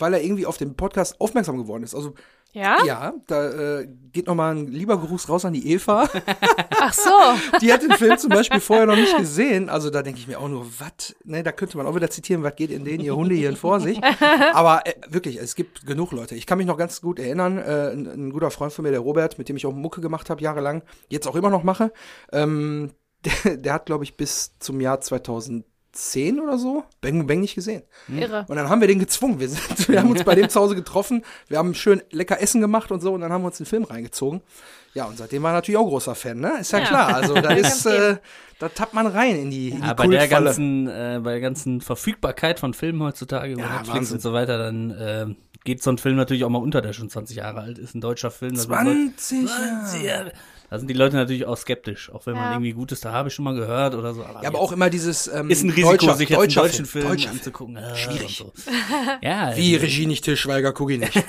weil 0.00 0.14
er 0.14 0.22
irgendwie 0.22 0.46
auf 0.46 0.56
den 0.56 0.76
Podcast 0.76 1.20
aufmerksam 1.20 1.56
geworden 1.58 1.82
ist. 1.82 1.94
Also, 1.94 2.14
Ja? 2.52 2.84
ja, 2.84 3.12
da 3.26 3.78
äh, 3.80 3.88
geht 4.12 4.26
nochmal 4.26 4.56
ein 4.56 4.66
lieber 4.68 4.98
Gruß 4.98 5.28
raus 5.28 5.44
an 5.44 5.52
die 5.52 5.72
Eva. 5.72 6.08
Ach 6.80 6.92
so. 6.92 7.10
Die 7.60 7.72
hat 7.72 7.82
den 7.82 7.92
Film 7.92 8.18
zum 8.18 8.30
Beispiel 8.30 8.58
vorher 8.60 8.86
noch 8.86 8.96
nicht 8.96 9.16
gesehen. 9.16 9.68
Also 9.68 9.90
da 9.90 10.02
denke 10.02 10.18
ich 10.18 10.26
mir 10.26 10.40
auch 10.40 10.48
nur, 10.48 10.66
was? 10.78 11.14
Ne, 11.24 11.42
da 11.42 11.52
könnte 11.52 11.76
man 11.76 11.86
auch 11.86 11.94
wieder 11.94 12.10
zitieren, 12.10 12.42
was 12.42 12.56
geht 12.56 12.70
in 12.70 12.84
denen, 12.84 13.04
ihr 13.04 13.14
Hunde 13.14 13.34
hier 13.34 13.56
vor 13.56 13.80
sich. 13.80 14.00
Aber 14.52 14.86
äh, 14.86 14.94
wirklich, 15.08 15.36
es 15.38 15.54
gibt 15.54 15.86
genug 15.86 16.12
Leute. 16.12 16.34
Ich 16.34 16.46
kann 16.46 16.58
mich 16.58 16.66
noch 16.66 16.78
ganz 16.78 17.00
gut 17.00 17.18
erinnern, 17.18 17.58
äh, 17.58 17.92
ein, 17.92 18.06
ein 18.06 18.30
guter 18.30 18.50
Freund 18.50 18.72
von 18.72 18.82
mir, 18.84 18.90
der 18.90 19.00
Robert, 19.00 19.38
mit 19.38 19.48
dem 19.48 19.56
ich 19.56 19.66
auch 19.66 19.72
Mucke 19.72 20.00
gemacht 20.00 20.30
habe, 20.30 20.42
jahrelang, 20.42 20.82
jetzt 21.08 21.28
auch 21.28 21.36
immer 21.36 21.50
noch 21.50 21.62
mache, 21.62 21.92
ähm, 22.32 22.90
der, 23.44 23.58
der 23.58 23.74
hat, 23.74 23.86
glaube 23.86 24.04
ich, 24.04 24.16
bis 24.16 24.58
zum 24.58 24.80
Jahr 24.80 25.00
2010 25.92 26.40
oder 26.40 26.58
so 26.58 26.84
Bang 27.00 27.26
Bang 27.26 27.40
nicht 27.40 27.54
gesehen. 27.54 27.82
Irre. 28.08 28.44
Und 28.48 28.56
dann 28.56 28.68
haben 28.68 28.80
wir 28.80 28.88
den 28.88 28.98
gezwungen. 28.98 29.40
Wir, 29.40 29.48
sind, 29.48 29.88
wir 29.88 29.98
haben 30.00 30.10
uns 30.10 30.24
bei 30.24 30.34
dem 30.34 30.48
zu 30.50 30.60
Hause 30.60 30.74
getroffen, 30.74 31.24
wir 31.48 31.58
haben 31.58 31.74
schön 31.74 32.02
lecker 32.10 32.40
Essen 32.40 32.60
gemacht 32.60 32.90
und 32.92 33.00
so 33.00 33.12
und 33.14 33.20
dann 33.20 33.32
haben 33.32 33.42
wir 33.42 33.46
uns 33.48 33.56
den 33.58 33.66
Film 33.66 33.84
reingezogen. 33.84 34.40
Ja, 34.94 35.04
und 35.04 35.16
seitdem 35.18 35.42
war 35.44 35.52
er 35.52 35.54
natürlich 35.54 35.78
auch 35.78 35.86
großer 35.88 36.16
Fan, 36.16 36.40
ne? 36.40 36.54
Ist 36.60 36.72
ja, 36.72 36.80
Ja. 36.80 36.84
klar. 36.86 37.14
Also 37.14 37.34
da 37.34 37.50
ist, 37.54 37.86
äh, 37.86 38.16
da 38.58 38.68
tappt 38.68 38.92
man 38.92 39.06
rein 39.06 39.36
in 39.36 39.50
die, 39.50 39.68
in 39.68 39.80
die 39.80 39.86
Ja, 39.86 39.94
bei 39.94 40.06
der 40.08 40.26
ganzen, 40.26 40.88
äh, 40.88 41.20
bei 41.22 41.30
der 41.32 41.40
ganzen 41.40 41.80
Verfügbarkeit 41.80 42.58
von 42.58 42.74
Filmen 42.74 43.00
heutzutage 43.02 43.52
über 43.52 43.62
Ja, 43.62 43.68
Netflix 43.68 43.94
Wahnsinn. 43.96 44.14
und 44.16 44.20
so 44.20 44.32
weiter, 44.32 44.58
dann 44.58 44.90
äh, 44.90 45.26
geht 45.64 45.82
so 45.82 45.90
ein 45.92 45.98
Film 45.98 46.16
natürlich 46.16 46.44
auch 46.44 46.48
mal 46.48 46.58
unter, 46.58 46.80
der 46.80 46.92
schon 46.92 47.08
20 47.08 47.36
Jahre 47.36 47.60
alt 47.60 47.78
ist, 47.78 47.94
ein 47.94 48.00
deutscher 48.00 48.32
Film. 48.32 48.54
da 48.54 48.60
sind 48.62 48.70
Leute- 48.70 49.12
20 49.16 49.46
20 49.46 50.02
Jahre. 50.02 50.32
Da 50.70 50.78
sind 50.78 50.86
die 50.88 50.94
Leute 50.94 51.16
natürlich 51.16 51.46
auch 51.46 51.56
skeptisch, 51.56 52.10
auch 52.12 52.26
wenn 52.26 52.34
man 52.34 52.44
Ja. 52.44 52.52
irgendwie 52.52 52.72
Gutes, 52.72 53.00
da 53.00 53.10
habe 53.12 53.28
ich 53.28 53.34
schon 53.34 53.44
mal 53.44 53.54
gehört 53.54 53.94
oder 53.96 54.14
so. 54.14 54.22
Ja, 54.22 54.46
aber 54.48 54.60
auch 54.60 54.70
immer 54.70 54.88
dieses 54.88 55.26
ähm, 55.26 55.50
ist 55.50 55.64
ein 55.64 55.70
Risiko, 55.70 55.90
deutscher, 55.90 56.14
sich 56.14 56.28
jetzt 56.28 56.38
einen 56.38 56.46
deutscher 56.48 56.62
deutschen 56.62 56.86
Film, 56.86 57.08
deutscher 57.08 57.30
anzugucken. 57.30 57.76
Äh, 57.76 57.96
Schwierig. 57.96 58.40
und 58.44 58.56
So. 58.56 58.70
Ja, 59.20 59.56
Wie 59.56 59.74
Regie 59.74 60.06
nicht 60.06 60.22
Til 60.24 60.36
Schweiger, 60.36 60.72
guck 60.72 60.92
ich 60.92 61.00
nicht. 61.00 61.12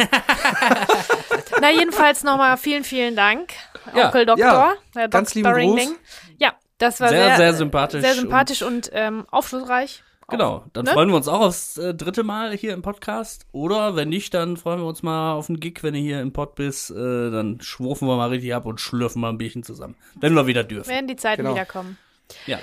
Na, 1.61 1.71
jedenfalls 1.71 2.23
nochmal 2.23 2.57
vielen, 2.57 2.83
vielen 2.83 3.15
Dank, 3.15 3.51
Ja, 3.95 4.05
Onkel 4.07 4.25
Doktor. 4.25 4.45
ja, 4.45 4.73
Herr 4.95 5.07
ganz 5.09 5.33
lieben 5.35 5.49
Dr. 5.49 5.59
Gruß. 5.63 5.79
Ringling. 5.79 5.95
Ja, 6.37 6.53
das 6.77 6.99
war 6.99 7.09
Sehr, 7.09 7.25
sehr, 7.27 7.37
sehr 7.37 7.53
sympathisch 7.53 8.01
Sehr 8.01 8.13
sympathisch 8.15 8.61
und, 8.63 8.89
ähm, 8.93 9.25
aufschlussreich. 9.31 10.03
Genau, 10.31 10.63
dann 10.73 10.85
ne? 10.85 10.91
freuen 10.91 11.09
wir 11.09 11.15
uns 11.15 11.27
auch 11.27 11.41
aufs 11.41 11.77
äh, 11.77 11.93
dritte 11.93 12.23
Mal 12.23 12.55
hier 12.55 12.73
im 12.73 12.81
Podcast. 12.81 13.45
Oder 13.51 13.95
wenn 13.95 14.09
nicht, 14.09 14.33
dann 14.33 14.57
freuen 14.57 14.79
wir 14.79 14.87
uns 14.87 15.03
mal 15.03 15.33
auf 15.33 15.49
einen 15.49 15.59
Gig, 15.59 15.83
wenn 15.83 15.93
ihr 15.93 16.01
hier 16.01 16.21
im 16.21 16.33
Pod 16.33 16.55
bist. 16.55 16.89
Äh, 16.91 16.95
dann 17.31 17.59
schwurfen 17.61 18.07
wir 18.07 18.15
mal 18.15 18.29
richtig 18.29 18.55
ab 18.55 18.65
und 18.65 18.79
schlürfen 18.79 19.21
mal 19.21 19.29
ein 19.29 19.37
Bierchen 19.37 19.63
zusammen. 19.63 19.95
Wenn 20.19 20.33
wir 20.33 20.47
wieder 20.47 20.63
dürfen. 20.63 20.89
Werden 20.89 21.07
die 21.07 21.15
Zeiten 21.17 21.43
Genau. 21.43 21.53
wiederkommen. 21.53 21.97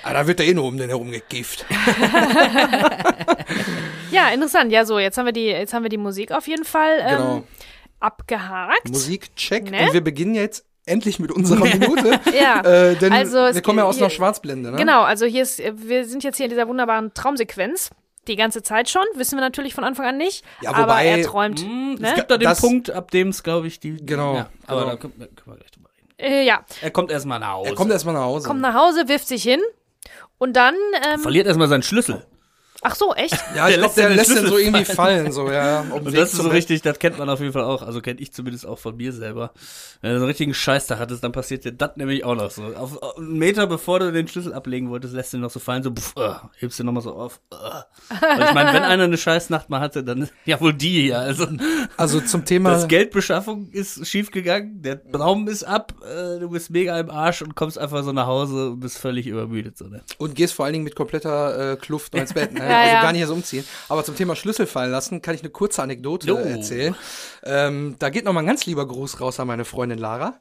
ah, 0.02 0.12
da 0.12 0.26
wird 0.26 0.40
er 0.40 0.46
eh 0.46 0.54
nur 0.54 0.64
um 0.64 0.76
den 0.76 0.88
herum 0.88 1.10
gegift. 1.10 1.66
Ja, 4.10 4.28
interessant. 4.30 4.72
Ja, 4.72 4.84
so, 4.84 4.98
jetzt 4.98 5.18
haben 5.18 5.26
wir 5.26 5.32
die, 5.32 5.46
jetzt 5.46 5.74
haben 5.74 5.82
wir 5.82 5.90
die 5.90 5.98
Musik 5.98 6.32
auf 6.32 6.46
jeden 6.48 6.64
Fall 6.64 6.98
ähm, 7.00 7.08
Genau. 7.08 7.44
abgehakt. 8.00 8.88
Musik, 8.88 9.34
check. 9.36 9.70
Ne? 9.70 9.86
Und 9.86 9.92
wir 9.92 10.02
beginnen 10.02 10.34
jetzt 10.34 10.64
endlich 10.88 11.18
mit 11.20 11.30
unserer 11.30 11.64
Minute. 11.64 12.18
Ja. 12.38 12.60
Äh, 12.62 12.96
denn 12.96 13.12
Also, 13.12 13.36
wir 13.54 13.62
kommen 13.62 13.78
ja 13.78 13.84
aus 13.84 13.96
hier- 13.96 14.04
einer 14.06 14.10
Schwarzblende, 14.10 14.70
ne? 14.72 14.76
Genau, 14.76 15.02
also 15.02 15.26
hier 15.26 15.42
ist, 15.42 15.58
wir 15.74 16.04
sind 16.06 16.24
jetzt 16.24 16.36
hier 16.36 16.46
in 16.46 16.50
dieser 16.50 16.66
wunderbaren 16.68 17.12
Traumsequenz. 17.14 17.90
Die 18.26 18.36
ganze 18.36 18.62
Zeit 18.62 18.90
schon, 18.90 19.04
wissen 19.14 19.36
wir 19.36 19.40
natürlich 19.40 19.74
von 19.74 19.84
Anfang 19.84 20.04
an 20.04 20.18
nicht. 20.18 20.44
Ja, 20.60 20.70
aber 20.74 20.82
wobei- 20.82 21.06
er 21.06 21.22
träumt. 21.22 21.60
Hm, 21.60 21.94
Ne? 21.94 22.08
Es 22.08 22.14
gibt 22.14 22.30
da 22.30 22.36
den 22.36 22.48
Das- 22.48 22.60
Punkt, 22.60 22.90
ab 22.90 23.10
dem 23.10 23.28
es, 23.28 23.42
glaube 23.42 23.66
ich, 23.68 23.80
die. 23.80 23.96
Genau, 24.04 24.34
Ja, 24.34 24.48
aber 24.66 24.80
genau. 24.80 24.90
da 24.92 24.96
können, 24.98 25.14
wir- 25.16 25.26
können 25.28 25.46
wir 25.46 25.56
gleich 25.56 25.70
drüber 25.70 25.88
reden. 25.96 26.08
Äh, 26.34 26.44
ja, 26.44 26.62
Er 26.82 26.90
kommt 26.90 27.10
erstmal 27.10 27.38
nach 27.40 27.52
Hause. 27.52 27.70
Er 27.70 27.74
kommt 27.76 27.90
erstmal 27.90 28.14
nach 28.14 28.22
Hause. 28.24 28.46
kommt 28.46 28.60
nach 28.60 28.74
Hause, 28.74 29.08
wirft 29.08 29.28
sich 29.28 29.42
hin 29.42 29.60
und 30.36 30.54
dann. 30.56 30.74
Ähm, 31.14 31.20
Verliert 31.20 31.46
erstmal 31.46 31.68
seinen 31.68 31.82
Schlüssel. 31.82 32.26
Ach 32.82 32.94
so, 32.94 33.14
echt? 33.14 33.32
ja, 33.56 33.66
Der 33.66 33.68
ich 33.68 33.74
glaube, 33.74 33.80
lässt 33.80 33.96
der 33.98 34.08
den 34.08 34.16
lässt 34.16 34.30
den 34.30 34.36
Schlüssel 34.36 34.50
so 34.50 34.58
irgendwie 34.58 34.84
fallen. 34.84 35.32
So, 35.32 35.50
ja, 35.50 35.82
dem 35.82 35.92
Und 35.92 36.06
das 36.06 36.32
ist 36.32 36.42
so 36.42 36.48
richtig, 36.48 36.82
das 36.82 36.98
kennt 36.98 37.18
man 37.18 37.28
auf 37.28 37.40
jeden 37.40 37.52
Fall 37.52 37.64
auch. 37.64 37.82
Also 37.82 38.00
kennt 38.00 38.20
ich 38.20 38.32
zumindest 38.32 38.66
auch 38.66 38.78
von 38.78 38.96
mir 38.96 39.12
selber. 39.12 39.52
Wenn 40.00 40.10
du 40.10 40.16
so 40.18 40.22
einen 40.22 40.28
richtigen 40.28 40.54
Scheißtag 40.54 40.98
hattest, 40.98 41.24
dann 41.24 41.32
passiert 41.32 41.64
dir 41.64 41.72
das 41.72 41.96
nämlich 41.96 42.24
auch 42.24 42.34
noch 42.34 42.50
so. 42.50 42.62
Auf, 42.76 43.02
auf 43.02 43.18
einen 43.18 43.38
Meter 43.38 43.66
bevor 43.66 44.00
du 44.00 44.12
den 44.12 44.28
Schlüssel 44.28 44.52
ablegen 44.52 44.90
wolltest, 44.90 45.14
lässt 45.14 45.32
du 45.32 45.38
ihn 45.38 45.40
noch 45.40 45.50
so 45.50 45.60
fallen, 45.60 45.82
so 45.82 45.90
pff, 45.90 46.16
uh, 46.16 46.34
hebst 46.58 46.78
du 46.78 46.84
nochmal 46.84 47.02
so 47.02 47.14
auf. 47.14 47.40
Uh. 47.52 47.56
Und 47.56 48.44
ich 48.44 48.54
meine, 48.54 48.72
wenn 48.72 48.82
einer 48.82 49.04
eine 49.04 49.16
Scheißnacht 49.16 49.70
mal 49.70 49.80
hatte, 49.80 50.04
dann 50.04 50.28
ja 50.44 50.60
wohl 50.60 50.72
die 50.72 51.02
hier. 51.02 51.18
Also 51.18 51.46
Also 51.96 52.20
zum 52.20 52.44
Thema. 52.44 52.70
das 52.70 52.88
Geldbeschaffung 52.88 53.70
ist 53.70 54.06
schief 54.06 54.30
gegangen, 54.30 54.82
der 54.82 54.96
Baum 54.96 55.48
ist 55.48 55.64
ab, 55.64 55.94
äh, 56.02 56.38
du 56.38 56.50
bist 56.50 56.70
mega 56.70 56.98
im 56.98 57.10
Arsch 57.10 57.42
und 57.42 57.54
kommst 57.54 57.78
einfach 57.78 58.04
so 58.04 58.12
nach 58.12 58.26
Hause 58.26 58.70
und 58.70 58.80
bist 58.80 58.98
völlig 58.98 59.26
übermüdet. 59.26 59.76
So, 59.76 59.86
ne? 59.86 60.02
Und 60.18 60.34
gehst 60.34 60.54
vor 60.54 60.64
allen 60.64 60.74
Dingen 60.74 60.84
mit 60.84 60.94
kompletter 60.94 61.72
äh, 61.72 61.76
Kluft 61.76 62.14
noch 62.14 62.20
ins 62.20 62.34
Bett. 62.34 62.52
Ne? 62.52 62.67
Ja, 62.70 62.80
also 62.80 62.94
ja. 62.94 63.02
gar 63.02 63.12
nicht 63.12 63.20
erst 63.20 63.32
umziehen. 63.32 63.64
Aber 63.88 64.04
zum 64.04 64.16
Thema 64.16 64.36
Schlüssel 64.36 64.66
fallen 64.66 64.90
lassen, 64.90 65.22
kann 65.22 65.34
ich 65.34 65.42
eine 65.42 65.50
kurze 65.50 65.82
Anekdote 65.82 66.30
äh, 66.30 66.50
erzählen. 66.50 66.94
Ähm, 67.44 67.96
da 67.98 68.10
geht 68.10 68.24
noch 68.24 68.32
mal 68.32 68.40
ein 68.40 68.46
ganz 68.46 68.66
lieber 68.66 68.86
Gruß 68.86 69.20
raus 69.20 69.40
an 69.40 69.46
meine 69.46 69.64
Freundin 69.64 69.98
Lara. 69.98 70.40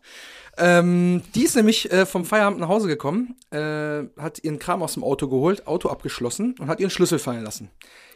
Ähm, 0.59 1.21
die 1.35 1.43
ist 1.43 1.55
nämlich 1.55 1.91
äh, 1.91 2.05
vom 2.07 2.25
Feierabend 2.25 2.59
nach 2.59 2.67
Hause 2.67 2.87
gekommen, 2.87 3.35
äh, 3.51 4.03
hat 4.19 4.43
ihren 4.43 4.57
Kram 4.57 4.81
aus 4.81 4.95
dem 4.95 5.03
Auto 5.03 5.27
geholt, 5.27 5.67
Auto 5.67 5.89
abgeschlossen 5.89 6.55
und 6.59 6.67
hat 6.67 6.79
ihren 6.79 6.89
Schlüssel 6.89 7.19
fallen 7.19 7.43
lassen. 7.43 7.69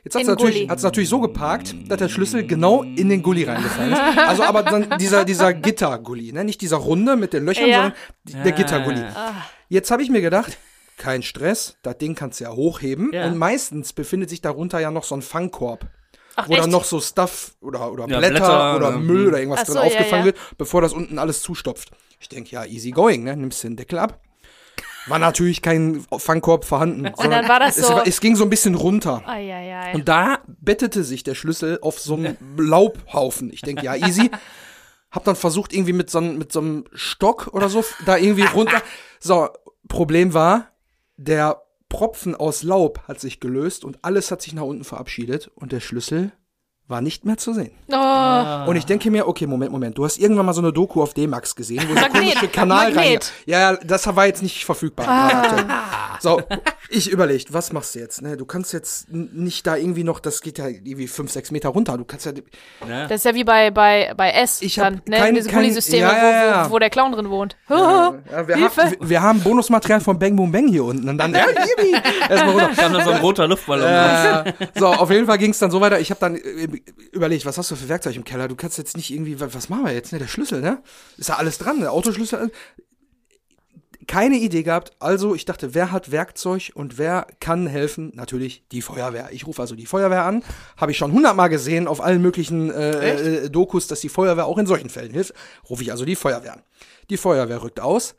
Jetzt 0.04 0.16
hat 0.16 0.24
sie 0.24 0.28
natürlich, 0.28 0.68
natürlich 0.68 1.10
so 1.10 1.20
geparkt, 1.20 1.76
dass 1.88 2.00
der 2.00 2.10
Schlüssel 2.10 2.48
genau 2.48 2.82
in 2.82 3.10
den 3.10 3.22
Gully 3.22 3.44
reingefallen 3.44 3.94
ist. 3.94 4.02
Also 4.18 4.44
aber 4.44 4.64
dann 4.64 4.98
dieser, 4.98 5.24
dieser 5.26 5.54
Gittergully, 5.54 6.32
ne? 6.32 6.44
Nicht 6.44 6.62
dieser 6.62 6.78
runde 6.78 7.16
mit 7.16 7.34
den 7.34 7.46
Löchern, 7.46 7.70
Ja. 7.70 7.94
sondern 8.26 8.44
der 8.44 8.52
Gittergully. 8.54 9.02
Ah. 9.02 9.34
Jetzt 9.70 9.92
habe 9.92 10.02
ich 10.02 10.10
mir 10.10 10.22
gedacht, 10.22 10.58
kein 10.98 11.24
Stress, 11.24 11.78
das 11.82 11.98
Ding 11.98 12.16
kannst 12.16 12.40
du 12.40 12.44
ja 12.46 12.52
hochheben. 12.52 13.12
Ja. 13.14 13.26
Und 13.28 13.38
meistens 13.38 13.94
befindet 13.94 14.30
sich 14.30 14.42
darunter 14.42 14.80
ja 14.80 14.92
noch 14.92 15.04
so 15.04 15.16
ein 15.16 15.22
Fangkorb. 15.22 15.86
Ach, 16.36 16.48
Wo 16.48 16.56
dann 16.56 16.70
noch 16.70 16.86
so 16.86 17.02
Stuff 17.02 17.56
oder, 17.62 17.92
oder 17.92 18.08
Ja, 18.08 18.20
Blätter, 18.20 18.34
Blätter 18.40 18.76
oder 18.78 18.92
Müll 18.92 19.28
oder 19.28 19.40
irgendwas 19.40 19.62
Ach 19.62 19.66
so, 19.68 19.74
drin 19.74 19.82
ja, 19.84 19.88
aufgefangen 19.88 20.20
ja. 20.22 20.26
wird, 20.26 20.38
bevor 20.58 20.82
das 20.82 20.94
unten 20.94 21.20
alles 21.20 21.42
zustopft. 21.42 21.92
Ich 22.20 22.30
denke, 22.30 22.52
ja, 22.52 22.64
easy 22.66 22.92
going, 22.92 23.24
ne? 23.24 23.36
Nimmst 23.36 23.64
den 23.64 23.76
Deckel 23.76 24.00
ab. 24.00 24.20
War 25.08 25.18
natürlich 25.20 25.62
kein 25.64 26.06
Fangkorb 26.16 26.64
vorhanden. 26.64 27.08
Und 27.08 27.32
dann 27.32 27.50
war 27.50 27.60
das 27.60 27.78
es, 27.78 27.88
so- 27.88 28.02
es 28.06 28.22
ging 28.22 28.36
so 28.36 28.44
ein 28.44 28.50
bisschen 28.52 28.76
runter. 28.76 29.24
Eieiei. 29.28 29.94
Und 29.96 30.08
da 30.08 30.40
bettete 30.48 31.04
sich 31.04 31.24
der 31.24 31.34
Schlüssel 31.36 31.80
auf 31.82 32.00
so 32.00 32.14
einem 32.16 32.38
Laubhaufen. 32.58 33.52
Ich 33.52 33.62
denke, 33.62 33.84
ja, 33.86 33.96
easy. 33.96 34.30
Hab 35.10 35.26
dann 35.26 35.36
versucht, 35.36 35.74
irgendwie 35.74 35.94
mit 35.94 36.10
so, 36.10 36.20
einem- 36.20 36.38
mit 36.38 36.52
so 36.52 36.60
einem 36.62 36.86
Stock 36.94 37.50
oder 37.52 37.68
so 37.68 37.84
da 38.06 38.16
irgendwie 38.18 38.44
runter. 38.46 38.82
So, 39.20 39.50
Problem 39.90 40.34
war, 40.34 40.71
der 41.24 41.62
Propfen 41.88 42.36
aus 42.36 42.64
Laub 42.64 43.02
hat 43.08 43.20
sich 43.20 43.40
gelöst 43.40 43.86
und 43.86 44.00
alles 44.04 44.32
hat 44.32 44.42
sich 44.42 44.54
nach 44.54 44.64
unten 44.64 44.84
verabschiedet 44.84 45.52
und 45.56 45.72
der 45.72 45.80
Schlüssel 45.80 46.32
war 46.92 47.02
nicht 47.02 47.26
mehr 47.26 47.38
zu 47.38 47.54
sehen. 47.54 47.72
Oh, 47.92 48.70
Und 48.70 48.76
ich 48.76 48.86
denke 48.86 49.10
mir, 49.10 49.28
okay, 49.28 49.48
Moment, 49.48 49.72
Moment, 49.72 49.98
du 49.98 50.06
hast 50.06 50.18
irgendwann 50.20 50.46
mal 50.46 50.54
so 50.54 50.62
eine 50.62 50.72
Doku 50.72 51.02
auf 51.02 51.14
D-Max 51.16 51.56
gesehen, 51.56 51.84
wo 51.90 51.96
so 51.96 52.02
Magnet, 52.02 52.36
komische 52.36 52.48
Kanal 52.50 52.94
rein. 52.94 53.18
Ja, 53.48 53.76
das 53.78 54.06
war 54.16 54.28
jetzt 54.28 54.44
nicht 54.44 54.64
verfügbar. 54.66 55.08
aktuell. 55.08 55.66
So, 56.20 56.42
ich 56.90 57.10
überlegt, 57.10 57.52
was 57.54 57.74
machst 57.74 57.96
du 57.96 58.00
jetzt? 58.00 58.22
Ne? 58.22 58.38
Du 58.38 58.46
kannst 58.46 58.74
jetzt 58.74 59.12
nicht 59.12 59.66
da 59.66 59.76
irgendwie 59.76 60.04
noch, 60.04 60.20
das 60.20 60.42
geht 60.42 60.60
ja 60.60 60.68
irgendwie 60.68 61.08
fünf, 61.08 61.32
sechs 61.32 61.50
Meter 61.50 61.70
runter. 61.70 61.98
Du 61.98 62.06
kannst 62.06 62.26
ja, 62.28 62.34
das 62.88 63.12
ist 63.12 63.26
ja 63.26 63.34
wie 63.34 63.44
bei, 63.44 63.72
bei, 63.72 64.14
bei 64.16 64.30
S. 64.32 64.62
Ich 64.62 64.76
dann, 64.76 65.02
ne? 65.08 65.18
kein- 65.18 65.34
Diese 65.34 65.50
kein- 65.50 65.60
Gully-Systeme, 65.62 66.02
ja, 66.04 66.14
ja, 66.32 66.46
ja. 66.46 66.70
Wo, 66.70 66.74
wo, 66.76 66.80
der 66.80 66.90
Clown 66.92 67.14
drin 67.14 67.30
wohnt. 67.30 67.56
ja, 67.70 68.14
wir, 68.46 68.56
Hilfe. 68.58 68.82
haben, 68.84 68.96
wir 69.10 69.22
haben 69.22 69.40
Bonusmaterial 69.42 70.02
von 70.02 70.20
Bang 70.20 70.36
Boom 70.36 70.52
Bang 70.52 70.68
hier 70.68 70.84
unten. 70.84 71.08
Und 71.10 71.18
dann, 71.18 71.34
ja, 71.34 71.46
erstmal 72.30 72.50
runter. 72.60 72.70
Kam 72.76 72.94
da 72.94 73.02
so 73.04 73.10
ein 73.12 73.22
roter 73.22 73.48
Luftballon. 73.48 73.86
Äh, 73.88 74.54
so, 74.76 74.88
auf 74.88 75.10
jeden 75.10 75.26
Fall 75.26 75.38
ging 75.38 75.52
es 75.52 75.60
dann 75.60 75.72
so 75.72 75.80
weiter. 75.82 76.00
Ich 76.00 76.10
habe 76.12 76.20
dann 76.20 76.36
äh, 76.36 76.68
überlegt, 77.12 77.46
was 77.46 77.58
hast 77.58 77.72
du 77.72 77.76
für 77.76 77.90
Werkzeug 77.90 78.16
im 78.16 78.24
Keller? 78.24 78.48
Du 78.48 78.56
kannst 78.56 78.78
jetzt 78.78 78.96
nicht 78.98 79.12
irgendwie, 79.12 79.40
wa- 79.40 79.50
was 79.52 79.70
machen 79.70 79.86
wir 79.86 79.94
jetzt? 79.94 80.12
Ne, 80.14 80.20
der 80.20 80.28
Schlüssel, 80.28 80.62
ne? 80.62 80.82
Ist 81.18 81.30
da 81.30 81.34
alles 81.36 81.58
dran, 81.58 81.80
der 81.80 81.92
Autoschlüssel. 81.92 82.52
Keine 84.08 84.38
Idee 84.38 84.64
gehabt. 84.64 84.92
Also, 85.00 85.36
ich 85.36 85.46
dachte, 85.46 85.76
wer 85.76 85.92
hat 85.92 86.12
Werkzeug 86.12 86.72
und 86.74 86.98
wer 86.98 87.28
kann 87.40 87.68
helfen? 87.68 88.12
Natürlich 88.16 88.64
die 88.72 88.82
Feuerwehr. 88.82 89.30
Ich 89.32 89.46
rufe 89.46 89.62
also 89.62 89.76
die 89.76 89.86
Feuerwehr 89.86 90.24
an. 90.26 90.44
Habe 90.76 90.92
ich 90.92 90.98
schon 90.98 91.12
hundertmal 91.12 91.50
gesehen 91.50 91.88
auf 91.88 92.02
allen 92.02 92.22
möglichen 92.22 92.72
äh, 92.72 93.44
äh, 93.46 93.50
Dokus, 93.50 93.88
dass 93.88 94.00
die 94.02 94.10
Feuerwehr 94.10 94.48
auch 94.48 94.58
in 94.58 94.66
solchen 94.66 94.90
Fällen 94.90 95.12
hilft. 95.12 95.34
Rufe 95.70 95.84
ich 95.84 95.92
also 95.92 96.04
die 96.04 96.16
Feuerwehr 96.16 96.54
an. 96.54 96.64
Die 97.12 97.18
Feuerwehr 97.18 97.62
rückt 97.62 97.80
aus. 97.80 98.16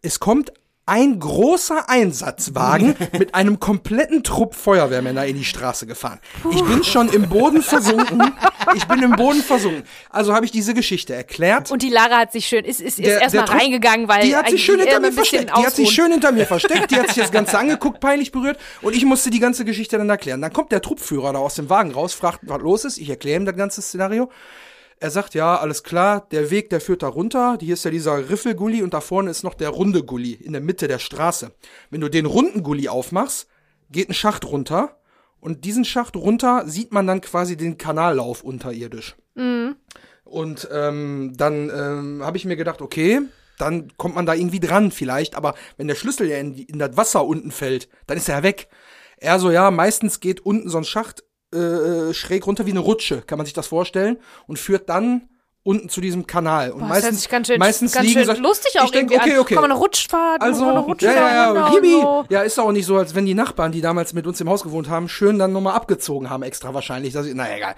Es 0.00 0.20
kommt 0.20 0.52
ein 0.88 1.20
großer 1.20 1.88
Einsatzwagen 1.88 2.96
mit 3.18 3.34
einem 3.34 3.60
kompletten 3.60 4.22
Trupp 4.22 4.54
Feuerwehrmänner 4.54 5.26
in 5.26 5.36
die 5.36 5.44
Straße 5.44 5.86
gefahren. 5.86 6.18
Ich 6.50 6.62
bin 6.64 6.82
schon 6.82 7.08
im 7.10 7.28
Boden 7.28 7.62
versunken. 7.62 8.32
Ich 8.74 8.86
bin 8.86 9.02
im 9.02 9.12
Boden 9.12 9.42
versunken. 9.42 9.82
Also 10.10 10.34
habe 10.34 10.46
ich 10.46 10.50
diese 10.50 10.74
Geschichte 10.74 11.14
erklärt. 11.14 11.70
Und 11.70 11.82
die 11.82 11.90
Lara 11.90 12.18
hat 12.18 12.32
sich 12.32 12.46
schön, 12.46 12.64
ist, 12.64 12.80
ist, 12.80 12.98
erstmal 12.98 13.44
reingegangen, 13.44 14.08
weil 14.08 14.22
die 14.22 14.34
hat 14.34 14.48
sich 14.48 14.64
schön 14.64 14.80
hinter 14.80 15.00
mir 15.00 15.12
versteckt. 15.12 15.52
Die 15.56 15.66
hat 15.66 15.74
sich 15.74 15.90
schön 15.90 16.10
hinter 16.10 16.32
mir 16.32 16.46
versteckt. 16.46 16.90
Die 16.90 16.96
hat 16.96 17.08
sich 17.08 17.16
das 17.16 17.30
Ganze 17.30 17.58
angeguckt, 17.58 18.00
peinlich 18.00 18.32
berührt. 18.32 18.58
Und 18.80 18.96
ich 18.96 19.04
musste 19.04 19.30
die 19.30 19.40
ganze 19.40 19.64
Geschichte 19.64 19.98
dann 19.98 20.08
erklären. 20.08 20.40
Dann 20.40 20.52
kommt 20.52 20.72
der 20.72 20.80
Truppführer 20.80 21.32
da 21.34 21.38
aus 21.38 21.54
dem 21.54 21.68
Wagen 21.68 21.92
raus, 21.92 22.14
fragt, 22.14 22.40
was 22.42 22.60
los 22.62 22.84
ist. 22.84 22.98
Ich 22.98 23.10
erkläre 23.10 23.40
ihm 23.40 23.44
das 23.44 23.56
ganze 23.56 23.82
Szenario. 23.82 24.30
Er 25.00 25.10
sagt, 25.10 25.34
ja, 25.34 25.56
alles 25.56 25.84
klar, 25.84 26.26
der 26.32 26.50
Weg, 26.50 26.70
der 26.70 26.80
führt 26.80 27.02
da 27.02 27.08
runter. 27.08 27.56
Hier 27.60 27.74
ist 27.74 27.84
ja 27.84 27.90
dieser 27.90 28.30
Riffelgully 28.30 28.82
und 28.82 28.94
da 28.94 29.00
vorne 29.00 29.30
ist 29.30 29.44
noch 29.44 29.54
der 29.54 29.68
runde 29.68 30.02
Gully 30.02 30.32
in 30.32 30.52
der 30.52 30.60
Mitte 30.60 30.88
der 30.88 30.98
Straße. 30.98 31.52
Wenn 31.90 32.00
du 32.00 32.08
den 32.08 32.26
runden 32.26 32.62
Gully 32.62 32.88
aufmachst, 32.88 33.48
geht 33.90 34.08
ein 34.08 34.14
Schacht 34.14 34.44
runter. 34.44 34.96
Und 35.40 35.64
diesen 35.64 35.84
Schacht 35.84 36.16
runter 36.16 36.64
sieht 36.66 36.92
man 36.92 37.06
dann 37.06 37.20
quasi 37.20 37.56
den 37.56 37.78
Kanallauf 37.78 38.42
unterirdisch. 38.42 39.16
Und 40.24 40.68
ähm, 40.72 41.32
dann 41.36 41.70
ähm, 41.70 42.22
habe 42.24 42.36
ich 42.36 42.44
mir 42.44 42.56
gedacht, 42.56 42.82
okay, 42.82 43.20
dann 43.56 43.96
kommt 43.96 44.16
man 44.16 44.26
da 44.26 44.34
irgendwie 44.34 44.60
dran 44.60 44.90
vielleicht, 44.90 45.34
aber 45.34 45.54
wenn 45.76 45.88
der 45.88 45.94
Schlüssel 45.94 46.28
ja 46.28 46.38
in, 46.38 46.54
in 46.54 46.78
das 46.78 46.96
Wasser 46.96 47.24
unten 47.24 47.50
fällt, 47.50 47.88
dann 48.06 48.16
ist 48.16 48.28
er 48.28 48.42
weg. 48.42 48.68
Er 49.16 49.38
so, 49.38 49.50
ja, 49.50 49.70
meistens 49.70 50.20
geht 50.20 50.40
unten 50.40 50.68
so 50.68 50.78
ein 50.78 50.84
Schacht 50.84 51.24
äh, 51.52 52.12
schräg 52.12 52.46
runter 52.46 52.66
wie 52.66 52.70
eine 52.70 52.80
Rutsche, 52.80 53.22
kann 53.22 53.38
man 53.38 53.46
sich 53.46 53.54
das 53.54 53.66
vorstellen, 53.66 54.18
und 54.46 54.58
führt 54.58 54.88
dann 54.88 55.28
unten 55.68 55.90
zu 55.90 56.00
diesem 56.00 56.26
Kanal. 56.26 56.70
Und 56.70 56.80
Boah, 56.80 56.86
meistens, 56.86 57.28
ganz 57.28 57.46
schön, 57.46 57.58
meistens 57.58 57.92
ganz 57.92 58.06
liegen 58.06 58.24
schön 58.24 58.42
lustig 58.42 58.80
auch 58.80 58.86
ich 58.86 58.90
denk, 58.90 59.10
irgendwie 59.10 59.32
okay, 59.32 59.38
okay. 59.38 59.54
Komm, 59.54 59.64
eine 59.64 59.74
Rutschfahrt, 59.74 60.40
Also, 60.40 60.64
eine 60.64 60.78
Rutsche 60.78 61.06
ja, 61.06 61.12
ja, 61.12 61.54
ja, 61.54 61.74
Yippie. 61.74 62.00
so. 62.00 62.24
ja, 62.30 62.40
ist 62.40 62.58
auch 62.58 62.72
nicht 62.72 62.86
so, 62.86 62.96
als 62.96 63.14
wenn 63.14 63.26
die 63.26 63.34
Nachbarn, 63.34 63.70
die 63.70 63.82
damals 63.82 64.14
mit 64.14 64.26
uns 64.26 64.40
im 64.40 64.48
Haus 64.48 64.62
gewohnt 64.62 64.88
haben, 64.88 65.10
schön 65.10 65.38
dann 65.38 65.52
nochmal 65.52 65.74
abgezogen 65.74 66.30
haben, 66.30 66.42
extra 66.42 66.72
wahrscheinlich. 66.72 67.12
Das, 67.12 67.26
naja, 67.26 67.56
egal. 67.56 67.74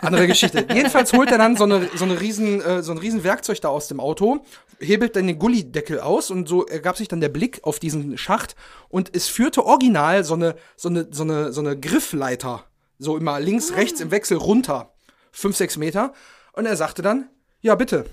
Andere 0.00 0.26
Geschichte. 0.26 0.66
Jedenfalls 0.72 1.12
holt 1.12 1.30
er 1.30 1.36
dann 1.36 1.56
so 1.58 1.64
eine, 1.64 1.90
so 1.94 2.06
eine 2.06 2.18
riesen, 2.18 2.62
äh, 2.62 2.82
so 2.82 2.92
ein 2.92 2.98
riesen 2.98 3.24
Werkzeug 3.24 3.60
da 3.60 3.68
aus 3.68 3.88
dem 3.88 4.00
Auto, 4.00 4.42
hebelt 4.78 5.14
dann 5.14 5.26
den 5.26 5.38
Gullideckel 5.38 6.00
aus 6.00 6.30
und 6.30 6.48
so 6.48 6.64
ergab 6.64 6.96
sich 6.96 7.08
dann 7.08 7.20
der 7.20 7.28
Blick 7.28 7.60
auf 7.62 7.78
diesen 7.78 8.16
Schacht 8.16 8.56
und 8.88 9.14
es 9.14 9.28
führte 9.28 9.66
original 9.66 10.24
so 10.24 10.32
eine, 10.32 10.54
so 10.76 10.88
eine, 10.88 11.08
so 11.10 11.24
eine, 11.24 11.52
so 11.52 11.60
eine 11.60 11.78
Griffleiter, 11.78 12.64
so 13.04 13.16
immer 13.16 13.38
links, 13.40 13.72
rechts 13.74 14.00
im 14.00 14.10
Wechsel 14.10 14.36
runter, 14.38 14.92
fünf, 15.30 15.56
sechs 15.56 15.76
Meter. 15.76 16.12
Und 16.52 16.66
er 16.66 16.76
sagte 16.76 17.02
dann, 17.02 17.28
ja, 17.60 17.74
bitte. 17.74 18.06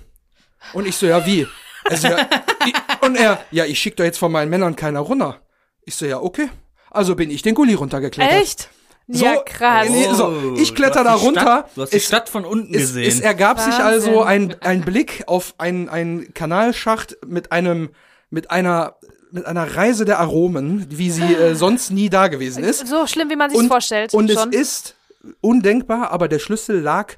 Und 0.74 0.86
ich 0.86 0.96
so, 0.96 1.06
ja, 1.06 1.26
wie? 1.26 1.46
Also, 1.84 2.08
ja, 2.08 2.28
ich, 2.66 2.74
und 3.04 3.16
er, 3.16 3.44
ja, 3.50 3.64
ich 3.64 3.78
schick 3.80 3.96
doch 3.96 4.04
jetzt 4.04 4.18
von 4.18 4.30
meinen 4.30 4.50
Männern 4.50 4.76
keiner 4.76 5.00
runter. 5.00 5.40
Ich 5.84 5.96
so, 5.96 6.06
ja, 6.06 6.20
okay. 6.20 6.48
Also 6.90 7.16
bin 7.16 7.30
ich 7.30 7.42
den 7.42 7.54
Gully 7.56 7.74
runtergeklettert. 7.74 8.40
Echt? 8.40 8.68
ja, 9.08 9.42
krass. 9.42 9.88
Nee, 9.90 10.06
so, 10.14 10.26
Oh, 10.28 10.54
ich 10.56 10.74
kletter 10.76 11.02
da 11.02 11.14
runter. 11.14 11.40
Stadt, 11.40 11.70
du 11.76 11.82
hast 11.82 11.92
die 11.92 11.96
Es- 11.96 12.06
Stadt 12.06 12.28
von 12.28 12.44
unten 12.44 12.72
Es, 12.74 12.82
gesehen. 12.82 13.08
es 13.08 13.20
ergab 13.20 13.58
sich 13.58 13.72
Wahnsinn. 13.72 13.84
also 13.84 14.22
ein, 14.22 14.56
ein 14.60 14.82
Blick 14.82 15.24
auf 15.26 15.54
einen, 15.58 15.88
einen 15.88 16.32
Kanalschacht 16.34 17.16
mit 17.26 17.50
einem, 17.50 17.90
mit 18.30 18.50
einer, 18.52 18.94
mit 19.32 19.46
einerIse 19.46 20.04
der 20.04 20.20
Aromen, 20.20 20.86
wie 20.90 21.10
sie 21.10 21.34
äh, 21.34 21.54
sonst 21.54 21.90
nie 21.90 22.10
da 22.10 22.28
gewesen 22.28 22.64
ist. 22.64 22.86
So 22.86 23.06
schlimm, 23.06 23.30
wie 23.30 23.36
man 23.36 23.50
sich 23.50 23.66
vorstellt. 23.66 24.14
und 24.14 24.30
schon. 24.30 24.52
es 24.52 24.60
ist 24.60 24.96
undenkbar, 25.40 26.10
aber 26.10 26.28
der 26.28 26.38
Schlüssel 26.38 26.80
lag 26.80 27.14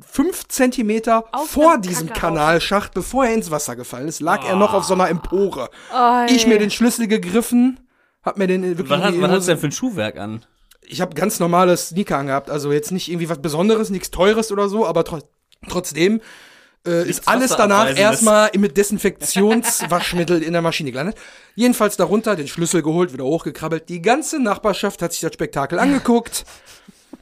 fünf 0.00 0.46
Zentimeter 0.48 1.24
Auf 1.32 1.50
vor 1.50 1.78
diesem 1.78 2.08
Kacke 2.08 2.20
Kanalschacht, 2.20 2.92
bevor 2.92 3.26
er 3.26 3.34
ins 3.34 3.50
Wasser 3.50 3.76
gefallen 3.76 4.08
ist, 4.08 4.20
lag 4.20 4.46
er 4.46 4.56
noch 4.56 4.74
auf 4.74 4.84
so 4.84 4.94
einer 4.94 5.08
Empore. 5.08 5.70
Oi. 5.94 6.26
Ich 6.28 6.46
mir 6.46 6.58
den 6.58 6.70
Schlüssel 6.70 7.06
gegriffen, 7.06 7.80
hab 8.22 8.36
mir 8.36 8.46
den 8.46 8.62
wirklich 8.62 8.90
was, 8.90 9.00
hat, 9.02 9.20
was 9.20 9.44
du 9.46 9.52
denn 9.52 9.58
für 9.58 9.68
ein 9.68 9.72
Schuhwerk 9.72 10.18
an? 10.18 10.44
ich 10.88 11.00
habe 11.00 11.14
ganz 11.14 11.38
normales 11.38 11.88
Sneaker 11.88 12.18
angehabt, 12.18 12.50
also 12.50 12.72
jetzt 12.72 12.90
nicht 12.90 13.08
irgendwie 13.08 13.28
was 13.28 13.40
Besonderes, 13.40 13.90
nichts 13.90 14.10
Teures 14.10 14.50
oder 14.50 14.68
so, 14.68 14.86
aber 14.86 15.04
tro 15.04 15.18
trotzdem 15.68 16.20
äh, 16.86 17.08
ist 17.08 17.28
alles 17.28 17.56
danach 17.56 17.96
erstmal 17.96 18.50
mit 18.56 18.76
Desinfektionswaschmittel 18.76 20.42
in 20.42 20.52
der 20.52 20.62
Maschine 20.62 20.90
gelandet. 20.90 21.16
Jedenfalls 21.54 21.96
darunter 21.96 22.36
den 22.36 22.48
Schlüssel 22.48 22.82
geholt, 22.82 23.12
wieder 23.12 23.24
hochgekrabbelt. 23.24 23.88
Die 23.88 24.02
ganze 24.02 24.40
Nachbarschaft 24.40 25.02
hat 25.02 25.12
sich 25.12 25.20
das 25.20 25.34
Spektakel 25.34 25.78
angeguckt. 25.78 26.44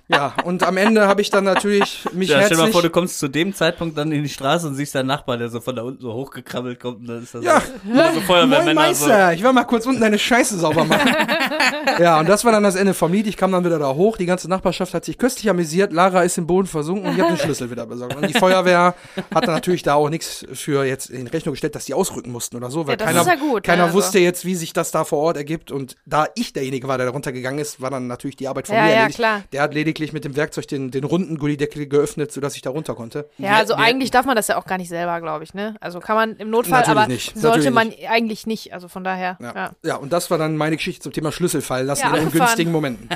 Ja, 0.08 0.34
und 0.44 0.62
am 0.62 0.76
Ende 0.76 1.08
habe 1.08 1.20
ich 1.20 1.30
dann 1.30 1.42
natürlich 1.42 2.04
mich 2.12 2.28
Ja, 2.28 2.36
stell 2.36 2.50
dir 2.50 2.54
mal 2.54 2.60
herzlich 2.60 2.72
vor, 2.72 2.82
du 2.82 2.90
kommst 2.90 3.18
zu 3.18 3.26
dem 3.26 3.52
Zeitpunkt 3.54 3.98
dann 3.98 4.12
in 4.12 4.22
die 4.22 4.28
Straße 4.28 4.68
und 4.68 4.76
siehst 4.76 4.94
deinen 4.94 5.06
Nachbar, 5.08 5.36
der 5.36 5.48
so 5.48 5.60
von 5.60 5.74
da 5.74 5.82
unten 5.82 6.00
so 6.00 6.12
hochgekrabbelt 6.12 6.78
kommt 6.78 7.00
und 7.00 7.06
dann 7.08 7.22
ist 7.24 7.34
das 7.34 7.42
Ja. 7.44 7.60
so, 7.60 7.66
so 7.82 7.90
Moin 7.92 8.22
Feuerwehrmänner 8.22 8.94
so. 8.94 9.06
Meister, 9.08 9.32
ich 9.32 9.42
will 9.42 9.52
mal 9.52 9.64
kurz 9.64 9.84
unten 9.84 10.00
deine 10.00 10.16
Scheiße 10.18 10.58
sauber 10.58 10.84
machen. 10.84 11.10
ja, 11.98 12.20
und 12.20 12.28
das 12.28 12.44
war 12.44 12.52
dann 12.52 12.62
das 12.62 12.76
Ende 12.76 12.94
vom 12.94 13.12
Lied. 13.12 13.26
Ich 13.26 13.36
kam 13.36 13.50
dann 13.50 13.64
wieder 13.64 13.80
da 13.80 13.94
hoch. 13.94 14.16
Die 14.16 14.26
ganze 14.26 14.48
Nachbarschaft 14.48 14.94
hat 14.94 15.04
sich 15.04 15.18
köstlich 15.18 15.50
amüsiert. 15.50 15.92
Lara 15.92 16.22
ist 16.22 16.38
im 16.38 16.46
Boden 16.46 16.68
versunken 16.68 17.08
und 17.08 17.16
ich 17.16 17.20
habe 17.20 17.32
den 17.34 17.38
Schlüssel 17.40 17.68
wieder 17.72 17.86
besorgt. 17.86 18.14
Und 18.14 18.28
die 18.28 18.38
Feuerwehr 18.38 18.94
hat 19.34 19.48
dann 19.48 19.54
natürlich 19.54 19.82
da 19.82 19.94
auch 19.94 20.08
nichts 20.08 20.46
für 20.52 20.84
jetzt 20.84 21.10
in 21.10 21.26
Rechnung 21.26 21.54
gestellt, 21.54 21.74
dass 21.74 21.84
die 21.86 21.94
ausrücken 21.94 22.30
mussten 22.30 22.54
oder 22.56 22.70
so, 22.70 22.86
weil 22.86 22.92
Ja, 22.92 22.96
das 22.98 23.06
keiner, 23.08 23.20
ist 23.22 23.26
ja 23.26 23.34
gut, 23.34 23.54
ne, 23.54 23.60
keiner 23.62 23.84
also. 23.86 23.94
wusste 23.96 24.20
jetzt, 24.20 24.44
wie 24.44 24.54
sich 24.54 24.72
das 24.72 24.92
da 24.92 25.02
vor 25.04 25.18
Ort 25.18 25.36
ergibt. 25.36 25.72
Und 25.72 25.96
da 26.06 26.26
ich 26.36 26.52
derjenige 26.52 26.86
war, 26.86 26.96
der 26.96 27.06
da 27.06 27.12
runtergegangen 27.12 27.58
ist, 27.58 27.80
war 27.80 27.90
dann 27.90 28.06
natürlich 28.06 28.36
die 28.36 28.46
Arbeit 28.46 28.68
von 28.68 28.76
Ja, 28.76 28.82
mir 28.82 28.88
ja, 28.90 28.94
erledigt. 28.96 29.18
klar. 29.18 29.42
Der 29.52 29.62
hat 29.62 29.74
lediglich 29.74 29.95
mit 30.12 30.24
dem 30.24 30.36
Werkzeug 30.36 30.68
den, 30.68 30.90
den 30.90 31.04
runden 31.04 31.38
Gullideckel 31.38 31.86
geöffnet, 31.86 32.32
sodass 32.32 32.56
ich 32.56 32.62
da 32.62 32.70
runter 32.70 32.94
konnte. 32.94 33.28
Ja, 33.38 33.56
also 33.56 33.74
wir- 33.74 33.78
eigentlich 33.78 34.10
darf 34.10 34.26
man 34.26 34.36
das 34.36 34.48
ja 34.48 34.56
auch 34.56 34.64
gar 34.66 34.78
nicht 34.78 34.88
selber, 34.88 35.20
glaube 35.20 35.44
ich, 35.44 35.54
ne? 35.54 35.76
Also 35.80 36.00
kann 36.00 36.16
man 36.16 36.36
im 36.36 36.50
Notfall, 36.50 36.80
Natürlich 36.80 36.98
aber 36.98 37.08
nicht, 37.08 37.38
sollte 37.38 37.70
natürlich 37.70 37.74
man 37.74 37.92
eigentlich 38.10 38.46
nicht. 38.46 38.72
Also 38.72 38.88
von 38.88 39.04
daher, 39.04 39.38
ja. 39.40 39.52
Ja. 39.54 39.70
ja, 39.82 39.96
und 39.96 40.12
das 40.12 40.30
war 40.30 40.38
dann 40.38 40.56
meine 40.56 40.76
Geschichte 40.76 41.02
zum 41.02 41.12
Thema 41.12 41.32
Schlüssel 41.32 41.62
fallen 41.62 41.86
lassen 41.86 42.02
Ja, 42.02 42.16
in 42.16 42.30
günstigen 42.30 42.72
Momenten. 42.72 43.08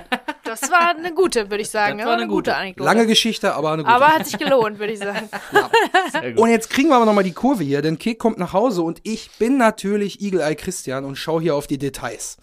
Das 0.45 0.63
war 0.63 0.97
eine 0.97 1.15
gute, 1.15 1.49
würde 1.51 1.63
ich 1.63 1.71
sagen. 1.71 1.99
Das 1.99 2.05
ja, 2.05 2.07
war 2.07 2.15
eine 2.15 2.23
eine 2.23 2.29
gute 2.31 2.51
gute. 2.51 2.57
Anekdote. 2.57 2.85
Lange 2.85 3.07
Geschichte, 3.07 3.55
aber 3.55 3.73
eine 3.73 3.85
gute. 3.85 3.95
aber 3.95 4.09
hat 4.09 4.27
sich 4.27 4.37
gelohnt, 4.39 4.79
würde 4.81 4.93
ich 4.93 4.99
sagen. 4.99 5.29
Sehr 6.13 6.33
gut. 6.33 6.41
Und 6.41 6.51
jetzt 6.51 6.71
kriegen 6.71 6.89
wir 6.89 6.97
aber 6.97 7.05
nochmal 7.07 7.23
die 7.23 7.33
Kurve 7.33 7.63
hier, 7.63 7.83
denn 7.83 7.99
Kek 7.99 8.19
kommt 8.19 8.39
nach 8.39 8.53
Hause 8.53 8.83
und 8.83 9.01
ich 9.05 9.31
bin 9.39 9.59
natürlich 9.59 10.21
Eagle 10.21 10.41
Eye 10.41 10.57
Christian 10.57 11.05
und 11.05 11.15
schaue 11.17 11.41
hier 11.41 11.55
auf 11.55 11.69
die 11.69 11.79
Details. 11.79 12.39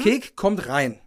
Kek 0.00 0.36
kommt 0.36 0.68
rein. 0.68 1.00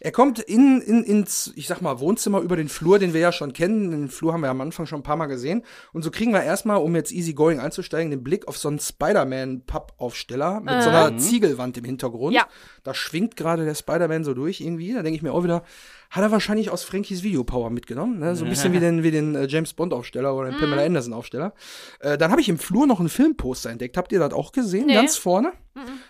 Er 0.00 0.12
kommt 0.12 0.38
in, 0.38 0.80
in, 0.80 1.02
ins, 1.04 1.52
ich 1.56 1.66
sag 1.66 1.80
mal, 1.80 2.00
Wohnzimmer 2.00 2.40
über 2.40 2.56
den 2.56 2.68
Flur, 2.68 2.98
den 2.98 3.14
wir 3.14 3.20
ja 3.20 3.32
schon 3.32 3.52
kennen. 3.52 3.90
Den 3.90 4.08
Flur 4.08 4.32
haben 4.32 4.42
wir 4.42 4.50
am 4.50 4.60
Anfang 4.60 4.86
schon 4.86 5.00
ein 5.00 5.04
paar 5.04 5.16
Mal 5.16 5.26
gesehen. 5.26 5.64
Und 5.92 6.02
so 6.02 6.10
kriegen 6.10 6.32
wir 6.32 6.42
erstmal, 6.42 6.78
um 6.78 6.94
jetzt 6.94 7.12
easy 7.12 7.34
going 7.34 7.60
einzusteigen, 7.60 8.10
den 8.10 8.22
Blick 8.22 8.46
auf 8.48 8.56
so 8.56 8.68
einen 8.68 8.78
Spider-Man-Pappaufsteller 8.78 10.60
mit 10.60 10.82
so 10.82 10.90
einer 10.90 11.16
Ziegelwand 11.18 11.76
im 11.78 11.84
Hintergrund. 11.84 12.34
Ja. 12.34 12.46
Da 12.84 12.94
schwingt 12.94 13.36
gerade 13.36 13.64
der 13.64 13.74
Spider-Man 13.74 14.24
so 14.24 14.34
durch 14.34 14.60
irgendwie. 14.60 14.94
Da 14.94 15.02
denke 15.02 15.16
ich 15.16 15.22
mir 15.22 15.32
auch 15.32 15.44
wieder, 15.44 15.64
hat 16.10 16.22
er 16.22 16.30
wahrscheinlich 16.30 16.70
aus 16.70 16.84
Frankies 16.84 17.22
Videopower 17.22 17.70
mitgenommen. 17.70 18.18
Ne? 18.18 18.34
So 18.34 18.44
ein 18.44 18.50
bisschen 18.50 18.72
wie 18.72 18.80
den, 18.80 19.02
wie 19.02 19.10
den 19.10 19.34
äh, 19.34 19.46
James 19.46 19.74
Bond-Aufsteller 19.74 20.34
oder 20.34 20.48
den 20.50 20.56
Mhm. 20.56 20.60
Pamela 20.60 20.84
Anderson-Aufsteller. 20.84 21.52
Äh, 22.00 22.16
dann 22.16 22.30
habe 22.30 22.40
ich 22.40 22.48
im 22.48 22.58
Flur 22.58 22.86
noch 22.86 23.00
ein 23.00 23.08
Filmposter 23.08 23.70
entdeckt. 23.70 23.96
Habt 23.96 24.12
ihr 24.12 24.18
das 24.18 24.32
auch 24.32 24.52
gesehen? 24.52 24.86
Nee. 24.86 24.94
Ganz 24.94 25.16
vorne? 25.16 25.52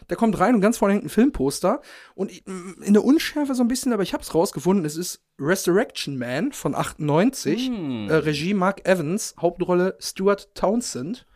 Der 0.08 0.16
kommt 0.16 0.38
rein 0.40 0.54
und 0.54 0.60
ganz 0.62 0.78
vorne 0.78 0.94
hängt 0.94 1.04
ein 1.04 1.08
Filmposter. 1.10 1.82
Und 2.14 2.30
in 2.46 2.94
der 2.94 3.04
Unschärfe 3.04 3.54
so 3.54 3.62
ein 3.62 3.68
bisschen, 3.68 3.92
aber 3.92 4.02
ich 4.02 4.14
habe 4.14 4.22
es 4.22 4.34
rausgefunden. 4.34 4.84
Es 4.86 4.96
ist 4.96 5.20
Resurrection 5.38 6.16
Man 6.16 6.52
von 6.52 6.74
98. 6.74 7.70
Äh, 7.70 8.14
Regie 8.14 8.54
Mark 8.54 8.88
Evans, 8.88 9.34
Hauptrolle 9.40 9.96
Stuart 10.00 10.54
Townsend. 10.54 11.26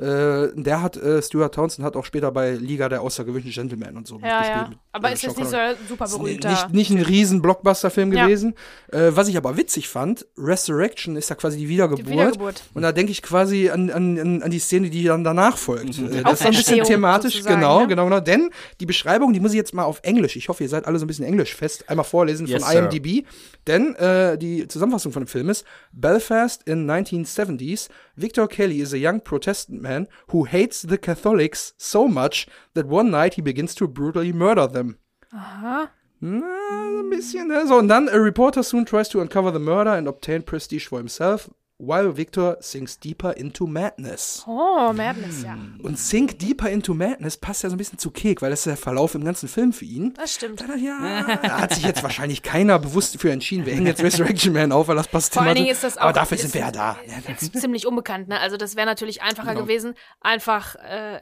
Äh, 0.00 0.48
der 0.54 0.80
hat, 0.82 0.96
äh, 0.96 1.20
Stuart 1.22 1.54
Townsend 1.54 1.84
hat 1.84 1.94
auch 1.94 2.04
später 2.06 2.32
bei 2.32 2.52
Liga 2.52 2.88
der 2.88 3.02
außergewöhnlichen 3.02 3.52
Gentlemen 3.68 3.96
und 3.98 4.06
so 4.06 4.14
Ja, 4.16 4.20
mitgespielt. 4.38 4.56
ja. 4.62 4.68
mit, 4.70 4.78
Aber 4.92 5.10
äh, 5.10 5.12
ist 5.12 5.22
jetzt 5.22 5.36
nicht 5.38 5.50
so 5.50 5.56
super 5.88 6.04
Ist 6.06 6.16
berühmter. 6.18 6.50
Nicht, 6.50 6.70
nicht 6.72 6.90
ein 6.90 7.02
riesen 7.02 7.42
Blockbuster-Film 7.42 8.12
Ja. 8.12 8.24
gewesen. 8.24 8.54
Äh, 8.92 9.10
was 9.10 9.28
ich 9.28 9.36
aber 9.36 9.56
witzig 9.58 9.88
fand, 9.88 10.26
Resurrection 10.38 11.16
ist 11.16 11.28
ja 11.28 11.36
quasi 11.36 11.58
die 11.58 11.68
Wiedergeburt. 11.68 12.06
Die 12.06 12.12
Wiedergeburt. 12.12 12.62
Und 12.72 12.82
da 12.82 12.92
denke 12.92 13.12
ich 13.12 13.20
quasi 13.22 13.68
an, 13.68 13.90
an, 13.90 14.18
an, 14.18 14.42
an 14.42 14.50
die 14.50 14.58
Szene, 14.58 14.88
die 14.88 15.04
dann 15.04 15.22
danach 15.22 15.58
folgt. 15.58 15.98
Äh, 15.98 16.22
Das 16.22 16.40
ist 16.40 16.46
ein 16.46 16.52
bisschen 16.52 16.82
thematisch, 16.84 17.44
genau, 17.44 17.80
ne? 17.82 17.88
genau, 17.88 18.04
genau. 18.06 18.20
Denn 18.20 18.50
die 18.80 18.86
Beschreibung, 18.86 19.32
die 19.34 19.40
muss 19.40 19.50
ich 19.52 19.56
jetzt 19.58 19.74
mal 19.74 19.84
auf 19.84 20.00
Englisch, 20.02 20.34
ich 20.36 20.48
hoffe, 20.48 20.62
ihr 20.62 20.70
seid 20.70 20.86
alle 20.86 20.98
so 20.98 21.04
ein 21.04 21.08
bisschen 21.08 21.26
Englisch 21.26 21.54
fest, 21.54 21.88
einmal 21.90 22.04
vorlesen 22.04 22.46
Yes, 22.46 22.62
von 22.64 22.72
sir. 22.72 22.78
IMDb. 22.90 23.26
Denn 23.66 23.94
äh, 23.96 24.38
die 24.38 24.66
Zusammenfassung 24.66 25.12
von 25.12 25.24
dem 25.24 25.28
Film 25.28 25.50
ist, 25.50 25.64
Belfast 25.92 26.62
in 26.66 26.90
1970s, 26.90 27.88
Victor 28.16 28.48
Kelly 28.48 28.80
is 28.80 28.94
a 28.94 28.96
young 28.96 29.20
Protestant 29.20 29.82
man 29.82 29.89
who 30.28 30.44
hates 30.44 30.82
the 30.82 30.98
Catholics 30.98 31.72
so 31.76 32.08
much 32.08 32.46
that 32.74 32.86
one 32.86 33.10
night 33.10 33.34
he 33.34 33.42
begins 33.42 33.74
to 33.74 33.88
brutally 33.88 34.32
murder 34.32 34.66
them. 34.66 34.98
Aha. 35.32 35.90
Na, 36.20 37.00
ein 37.00 37.08
bisschen? 37.10 37.50
So, 37.66 37.78
und 37.78 37.88
dann, 37.88 38.08
a 38.08 38.16
reporter 38.16 38.62
soon 38.62 38.84
tries 38.84 39.08
to 39.08 39.20
uncover 39.20 39.52
the 39.52 39.58
murder 39.58 39.92
and 39.94 40.06
obtain 40.06 40.42
prestige 40.42 40.86
for 40.88 40.98
himself. 40.98 41.50
While 41.82 42.16
Victor 42.16 42.58
sinks 42.60 42.98
deeper 42.98 43.34
into 43.36 43.66
madness. 43.66 44.44
Oh, 44.46 44.92
Madness, 44.92 45.42
ja. 45.42 45.56
Und 45.82 45.98
Sink 45.98 46.38
Deeper 46.38 46.68
into 46.68 46.92
Madness 46.92 47.36
passt 47.38 47.62
ja 47.62 47.70
so 47.70 47.74
ein 47.74 47.78
bisschen 47.78 47.98
zu 47.98 48.10
Kek, 48.10 48.42
weil 48.42 48.50
das 48.50 48.60
ist 48.60 48.66
der 48.66 48.76
Verlauf 48.76 49.14
im 49.14 49.24
ganzen 49.24 49.48
Film 49.48 49.72
für 49.72 49.86
ihn. 49.86 50.12
Das 50.14 50.34
stimmt. 50.34 50.60
Da, 50.60 50.74
ja, 50.74 51.38
da 51.42 51.60
hat 51.62 51.74
sich 51.74 51.84
jetzt 51.84 52.02
wahrscheinlich 52.02 52.42
keiner 52.42 52.78
bewusst 52.78 53.18
für 53.20 53.32
entschieden. 53.32 53.64
Wir 53.64 53.74
hängen 53.74 53.86
jetzt 53.86 54.02
Resurrection 54.02 54.52
Man 54.52 54.72
auf, 54.72 54.88
weil 54.88 54.96
das 54.96 55.08
passt 55.08 55.32
Vor 55.32 55.42
allen. 55.42 55.54
Dingen 55.54 55.68
ist 55.68 55.82
das 55.82 55.96
auch. 55.96 56.02
Aber 56.02 56.12
dafür 56.12 56.34
ist, 56.36 56.42
sind 56.42 56.54
wir 56.54 56.60
ja 56.60 56.70
da. 56.70 56.98
ist 57.40 57.58
ziemlich 57.58 57.86
unbekannt, 57.86 58.28
ne? 58.28 58.38
Also 58.40 58.56
das 58.58 58.76
wäre 58.76 58.86
natürlich 58.86 59.22
einfacher 59.22 59.52
Genau. 59.54 59.62
gewesen, 59.62 59.94
einfach 60.20 60.74
äh, 60.76 61.20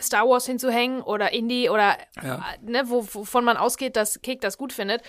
Star 0.00 0.28
Wars 0.28 0.44
hinzuhängen 0.46 1.00
oder 1.00 1.32
Indie 1.32 1.70
oder 1.70 1.96
Ja. 2.22 2.44
äh, 2.62 2.70
ne, 2.70 2.82
wo, 2.86 3.06
wovon 3.12 3.44
man 3.44 3.56
ausgeht, 3.56 3.96
dass 3.96 4.20
Kek 4.20 4.40
das 4.42 4.58
gut 4.58 4.72
findet. 4.72 5.00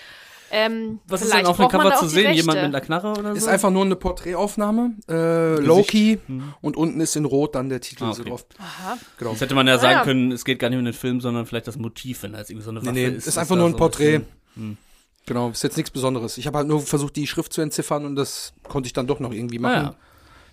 Ähm, 0.51 0.99
Was 1.07 1.21
ist 1.21 1.33
denn 1.33 1.45
auf 1.45 1.57
man 1.57 1.67
Cover 1.69 1.95
zu 1.95 2.07
sehen? 2.07 2.33
Jemand 2.33 2.57
mit 2.57 2.65
einer 2.65 2.81
Knarre 2.81 3.11
oder 3.11 3.31
so? 3.31 3.37
Ist 3.37 3.47
einfach 3.47 3.69
nur 3.69 3.83
eine 3.85 3.95
Porträtaufnahme. 3.95 4.95
Äh, 5.09 5.55
Loki 5.59 6.19
und 6.61 6.77
unten 6.77 6.99
ist 7.01 7.15
in 7.15 7.25
Rot 7.25 7.55
dann 7.55 7.69
der 7.69 7.81
Titel 7.81 8.05
Ah, 8.05 8.13
so 8.13 8.21
okay. 8.21 8.29
drauf. 8.29 8.45
Aha. 8.59 8.97
Genau. 9.17 9.31
Das 9.31 9.41
hätte 9.41 9.55
man 9.55 9.67
ja 9.67 9.77
sagen 9.77 9.93
ja. 9.99 10.03
können, 10.03 10.31
es 10.31 10.45
geht 10.45 10.59
gar 10.59 10.69
nicht 10.69 10.79
um 10.79 10.85
den 10.85 10.93
Film, 10.93 11.19
sondern 11.21 11.45
vielleicht 11.45 11.67
das 11.67 11.77
Motiv, 11.77 12.23
wenn 12.23 12.33
da 12.33 12.39
jetzt 12.39 12.49
irgendwie 12.49 12.63
so 12.65 12.71
eine 12.71 12.81
Waffe 12.81 12.93
Nee, 12.93 13.09
nee, 13.09 13.15
ist. 13.17 13.27
ist 13.27 13.37
einfach 13.37 13.55
nur 13.55 13.65
ein 13.65 13.71
so 13.73 13.77
Porträt. 13.77 14.19
bisschen- 14.55 14.77
Genau, 15.25 15.49
ist 15.49 15.61
jetzt 15.63 15.75
nichts 15.75 15.91
Besonderes. 15.91 16.37
Ich 16.37 16.47
habe 16.47 16.57
halt 16.59 16.67
nur 16.69 16.79
versucht, 16.79 17.17
die 17.17 17.27
Schrift 17.27 17.51
zu 17.51 17.59
entziffern 17.61 18.05
und 18.05 18.15
das 18.15 18.53
konnte 18.63 18.87
ich 18.87 18.93
dann 18.93 19.07
doch 19.07 19.19
noch 19.19 19.33
irgendwie 19.33 19.59
machen. 19.59 19.75
Ah, 19.75 19.81
ja. 19.83 19.95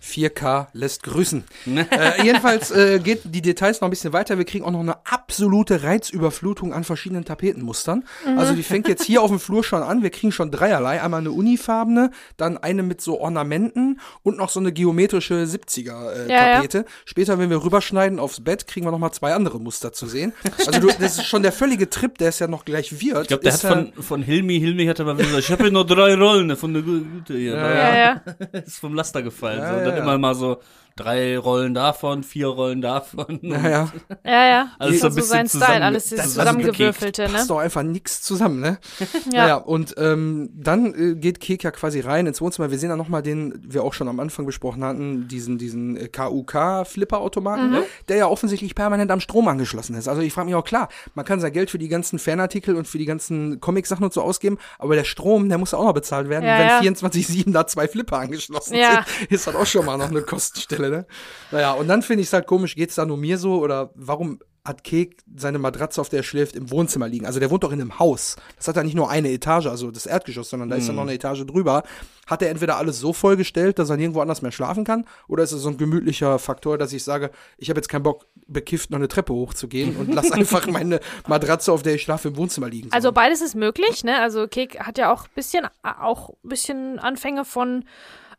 4K 0.05 0.67
lässt 0.73 1.03
grüßen. 1.05 1.45
äh, 1.67 2.23
jedenfalls 2.23 2.71
äh, 2.71 2.99
geht 3.01 3.23
die 3.25 3.43
Details 3.43 3.81
noch 3.81 3.89
ein 3.89 3.91
bisschen 3.91 4.13
weiter. 4.13 4.39
Wir 4.39 4.45
kriegen 4.45 4.65
auch 4.65 4.71
noch 4.71 4.81
eine 4.81 4.97
absolute 5.07 5.83
Reizüberflutung 5.83 6.73
an 6.73 6.85
verschiedenen 6.85 7.25
Tapetenmustern. 7.25 8.05
Also 8.37 8.55
die 8.55 8.63
fängt 8.63 8.89
jetzt 8.89 9.05
hier 9.05 9.23
auf 9.23 9.31
dem 9.31 9.41
Flur 9.41 9.65
schon 9.65 9.83
an. 9.83 10.03
Wir 10.03 10.11
kriegen 10.11 10.33
schon 10.33 10.51
dreierlei. 10.51 11.01
Einmal 11.03 11.21
eine 11.21 11.33
unifarbene, 11.33 12.11
dann 12.37 12.59
eine 12.59 12.83
mit 12.83 13.01
so 13.01 13.21
Ornamenten 13.21 14.01
und 14.23 14.37
noch 14.37 14.51
so 14.51 14.61
eine 14.61 14.73
geometrische 14.73 15.35
70er 15.45 16.13
äh, 16.13 16.31
Ja, 16.31 16.47
ja. 16.49 16.55
Tapete. 16.57 16.85
Später, 17.05 17.39
wenn 17.39 17.51
wir 17.51 17.63
rüberschneiden 17.65 18.19
aufs 18.19 18.43
Bett, 18.45 18.67
kriegen 18.67 18.87
wir 18.87 18.91
noch 18.91 18.99
mal 18.99 19.13
zwei 19.13 19.35
andere 19.35 19.59
Muster 19.61 19.93
zu 19.93 20.07
sehen. 20.07 20.33
Also 20.67 20.81
du, 20.81 20.89
das 20.89 21.19
ist 21.19 21.27
schon 21.27 21.43
der 21.43 21.53
völlige 21.53 21.89
Trip, 21.89 22.17
der 22.19 22.29
es 22.29 22.39
ja 22.39 22.47
noch 22.47 22.65
gleich 22.65 23.01
wird. 23.01 23.23
Ich 23.23 23.29
glaube, 23.29 23.43
der 23.43 23.53
ist, 23.55 23.65
hat 23.65 23.93
von, 23.95 24.03
von 24.03 24.23
Hilmi, 24.23 24.59
Hilmi 24.61 24.87
hat 24.87 25.01
aber 25.01 25.15
gesagt, 25.15 25.39
ich 25.39 25.51
habe 25.51 25.65
hier 25.65 25.73
noch 25.73 25.85
drei 25.85 26.15
Rollen 26.15 26.55
von 26.57 26.73
der 26.75 26.83
Güte 26.83 27.35
hier. 27.37 27.55
Ja, 27.55 27.75
Ja, 27.75 27.97
ja. 27.97 28.21
ist 28.61 28.79
vom 28.79 28.95
Laster 28.95 29.23
gefallen. 29.23 29.61
Ja, 29.61 29.85
so. 29.85 29.94
Ja. 29.97 30.03
immer 30.03 30.19
mal 30.19 30.35
so 30.35 30.59
drei 30.97 31.37
Rollen 31.39 31.75
davon, 31.75 32.23
vier 32.23 32.47
Rollen 32.49 32.81
davon. 32.81 33.39
ja, 33.43 33.69
ja. 33.69 33.93
Ja, 34.25 34.47
ja. 34.47 34.69
Alles 34.79 34.95
ist 34.97 35.01
so 35.03 35.07
ein 35.09 35.15
bisschen 35.15 35.29
sein 35.31 35.49
Style, 35.49 35.65
zusammen- 35.67 35.83
alles 35.83 36.09
das 36.11 36.19
das- 36.19 36.35
zusammengewürfelte, 36.35 37.23
ne? 37.23 37.29
passt 37.31 37.51
doch 37.51 37.59
einfach 37.59 37.83
nichts 37.83 38.23
zusammen, 38.23 38.61
ne? 38.61 38.79
Ja. 39.33 39.43
Naja, 39.43 39.57
und 39.57 39.95
ähm, 39.99 40.51
dann 40.55 40.95
äh, 40.95 41.15
geht 41.17 41.41
Kek 41.41 41.63
ja 41.65 41.71
quasi 41.71 42.01
rein 42.01 42.27
ins 42.27 42.41
Wohnzimmer. 42.41 42.71
Wir 42.71 42.79
sehen 42.79 42.89
dann 42.91 42.99
nochmal 42.99 43.23
den, 43.23 43.55
wir 43.67 43.83
auch 43.83 43.93
schon 43.95 44.09
am 44.09 44.21
Anfang 44.21 44.47
besprochen 44.47 44.85
hatten, 44.85 45.27
diesen, 45.29 45.59
diesen 45.59 45.97
äh, 45.97 46.09
KUK-Flipper-Automaten, 46.09 47.71
Mhm. 47.71 47.83
der 48.09 48.17
ja 48.17 48.27
offensichtlich 48.27 48.75
permanent 48.75 49.11
am 49.11 49.21
Strom 49.21 49.49
angeschlossen 49.49 49.95
ist. 49.97 50.09
Also 50.09 50.21
ich 50.23 50.33
frage 50.33 50.47
mich 50.47 50.55
auch, 50.55 50.65
klar, 50.65 50.89
man 51.15 51.25
kann 51.25 51.41
sein 51.41 51.53
Geld 51.53 51.71
für 51.71 51.79
die 51.79 51.89
ganzen 51.89 52.19
Fanartikel 52.19 52.77
und 52.77 52.87
für 52.87 52.99
die 52.99 53.05
ganzen 53.07 53.61
Comic-Sachen 53.61 54.05
und 54.05 54.13
so 54.13 54.23
ausgeben, 54.23 54.59
aber 54.79 54.95
der 54.95 55.05
Strom, 55.05 55.49
der 55.49 55.59
muss 55.59 55.73
ja 55.73 55.79
auch 55.79 55.85
noch 55.85 55.95
bezahlt 55.95 56.29
werden. 56.29 56.45
Ja, 56.45 56.59
Wenn 56.81 56.85
ja. 56.85 56.93
24-7 56.93 57.53
da 57.53 57.67
zwei 57.67 57.89
Flipper 57.89 58.19
angeschlossen 58.19 58.75
Ja. 58.75 59.05
sind, 59.19 59.31
ist 59.33 59.47
das 59.47 59.55
auch 59.55 59.67
schon 59.67 59.87
mal 59.87 59.97
noch 59.97 60.11
eine 60.11 60.23
Kostenstelle, 60.23 60.84
ne? 60.91 61.07
Naja, 61.51 61.73
und 61.73 61.89
dann 61.89 62.03
finde 62.03 62.23
ich 62.23 62.29
es 62.29 62.33
halt 62.33 62.47
komisch, 62.47 62.75
geht's 62.75 62.95
da 62.95 63.05
nur 63.05 63.17
mir 63.17 63.39
so 63.39 63.61
oder 63.61 63.91
warum 63.95 64.39
hat 64.67 64.83
Kek 64.83 65.19
seine 65.37 65.59
Matratze, 65.59 66.01
auf 66.01 66.09
der 66.09 66.21
er 66.21 66.23
schläft, 66.23 66.57
im 66.57 66.71
Wohnzimmer 66.71 67.07
liegen? 67.07 67.27
Also 67.27 67.39
der 67.39 67.51
wohnt 67.51 67.63
doch 67.65 67.73
in 67.73 67.81
einem 67.83 67.99
Haus. 67.99 68.37
Das 68.57 68.67
hat 68.67 68.77
ja 68.77 68.83
nicht 68.83 68.95
nur 68.95 69.11
eine 69.11 69.31
Etage, 69.31 69.67
also 69.67 69.91
das 69.91 70.07
Erdgeschoss, 70.07 70.49
sondern 70.49 70.71
da 70.71 70.77
ist 70.77 70.89
ja 70.89 70.95
noch 70.95 71.03
eine 71.03 71.13
Etage 71.13 71.45
drüber. 71.45 71.83
Hat 72.27 72.41
er 72.41 72.49
entweder 72.49 72.79
alles 72.79 72.99
so 72.99 73.13
vollgestellt, 73.13 73.79
dass 73.79 73.91
er 73.91 73.99
nirgendwo 73.99 74.23
anders 74.23 74.41
mehr 74.41 74.53
schlafen 74.53 74.85
kann, 74.85 75.05
oder 75.29 75.43
ist 75.43 75.53
es 75.53 75.61
so 75.61 75.69
ein 75.69 75.77
gemütlicher 75.77 76.39
Faktor, 76.39 76.79
dass 76.79 76.95
ich 76.95 77.05
sage, 77.05 77.31
ich 77.59 77.69
habe 77.69 77.79
jetzt 77.79 77.89
keinen 77.89 78.05
Bock, 78.05 78.27
bekifft 78.47 78.91
noch 78.91 78.97
eine 78.97 79.09
Treppe 79.09 79.35
hochzugehen 79.35 79.97
und 79.97 80.15
lass 80.15 80.33
einfach 80.33 80.67
meine 80.67 81.01
Matratze, 81.27 81.71
auf 81.71 81.83
der 81.83 81.97
ich 81.97 82.03
schlafe, 82.03 82.29
im 82.29 82.39
Wohnzimmer 82.39 82.71
liegen. 82.71 82.91
Also 82.91 83.13
beides 83.13 83.43
ist 83.43 83.55
möglich, 83.55 84.03
ne? 84.03 84.19
Also 84.21 84.49
Kek 84.49 84.81
hat 84.81 84.97
ja 84.97 85.13
auch 85.13 85.29
bisschen, 85.29 85.67
auch 85.83 86.31
bisschen 86.43 86.99
Anfänge 86.99 87.45
von 87.45 87.85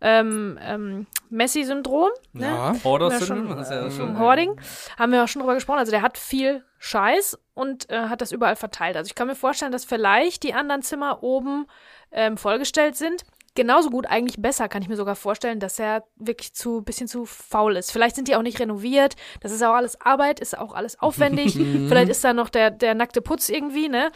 ähm, 0.06 0.60
ähm, 0.62 1.08
Messi-Syndrom, 1.32 2.12
ne? 2.34 2.46
ja. 2.46 2.76
Order 2.84 3.10
Ja. 3.10 3.90
Vom 3.90 4.20
Hoarding. 4.20 4.56
Haben 5.00 5.12
wir 5.12 5.24
auch 5.24 5.28
schon 5.28 5.40
drüber 5.40 5.56
gesprochen. 5.56 5.80
Also 5.80 5.92
der 5.92 6.04
hat 6.04 6.20
viel 6.20 6.64
Scheiß 6.78 7.40
und 7.56 7.90
äh, 7.90 8.08
hat 8.08 8.22
das 8.22 8.32
überall 8.32 8.56
verteilt. 8.56 8.98
Also 8.98 9.08
ich 9.08 9.16
kann 9.16 9.28
mir 9.28 9.36
vorstellen, 9.36 9.72
dass 9.72 9.84
vielleicht 9.84 10.44
die 10.44 10.54
anderen 10.54 10.84
Zimmer 10.84 11.24
oben 11.24 11.66
ähm, 12.12 12.38
vollgestellt 12.38 12.96
sind. 12.96 13.24
Genauso 13.56 13.90
gut, 13.90 14.06
eigentlich 14.06 14.42
besser, 14.42 14.68
kann 14.68 14.82
ich 14.82 14.90
mir 14.90 14.98
sogar 14.98 15.16
vorstellen, 15.16 15.62
dass 15.62 15.80
er 15.80 16.04
wirklich 16.18 16.54
zu 16.54 16.82
bisschen 16.82 17.08
zu 17.08 17.26
faul 17.26 17.78
ist. 17.78 17.90
Vielleicht 17.92 18.16
sind 18.16 18.28
die 18.28 18.36
auch 18.36 18.42
nicht 18.42 18.60
renoviert. 18.60 19.16
Das 19.40 19.54
ist 19.54 19.64
auch 19.64 19.74
alles 19.74 20.00
Arbeit, 20.02 20.42
ist 20.42 20.58
auch 20.58 20.74
alles 20.74 21.00
aufwendig. 21.00 21.54
Vielleicht 21.88 22.10
ist 22.10 22.22
da 22.24 22.34
noch 22.34 22.50
der, 22.50 22.70
der 22.70 22.96
nackte 22.96 23.22
Putz 23.22 23.48
irgendwie, 23.48 23.88
ne? 23.88 24.12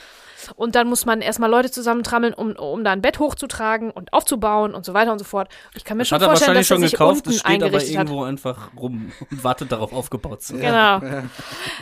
Und 0.55 0.75
dann 0.75 0.87
muss 0.87 1.05
man 1.05 1.21
erstmal 1.21 1.49
Leute 1.49 1.71
zusammentrammeln, 1.71 2.33
um, 2.33 2.51
um 2.57 2.83
da 2.83 2.91
ein 2.91 3.01
Bett 3.01 3.19
hochzutragen 3.19 3.91
und 3.91 4.11
aufzubauen 4.11 4.75
und 4.75 4.85
so 4.85 4.93
weiter 4.93 5.13
und 5.13 5.19
so 5.19 5.25
fort. 5.25 5.49
Ich 5.73 5.85
kann 5.85 5.97
mir 5.97 6.01
Das 6.01 6.09
schon 6.09 6.15
hat 6.17 6.21
er 6.23 6.27
vorstellen, 6.27 6.55
wahrscheinlich 6.57 6.67
dass 6.67 6.71
er 6.71 6.75
schon 6.75 6.81
sich 6.83 6.91
gekauft, 6.91 7.17
unten 7.17 7.29
es 7.29 7.39
steht 7.39 7.45
aber 7.45 7.65
eingerichtet 7.65 7.97
hat. 7.97 8.07
irgendwo 8.07 8.23
einfach 8.23 8.69
rum 8.77 9.11
und 9.31 9.43
wartet 9.43 9.71
darauf 9.71 9.93
aufgebaut 9.93 10.41
zu 10.41 10.59
werden. 10.59 11.01
Genau. 11.01 11.23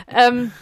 Ähm, 0.06 0.52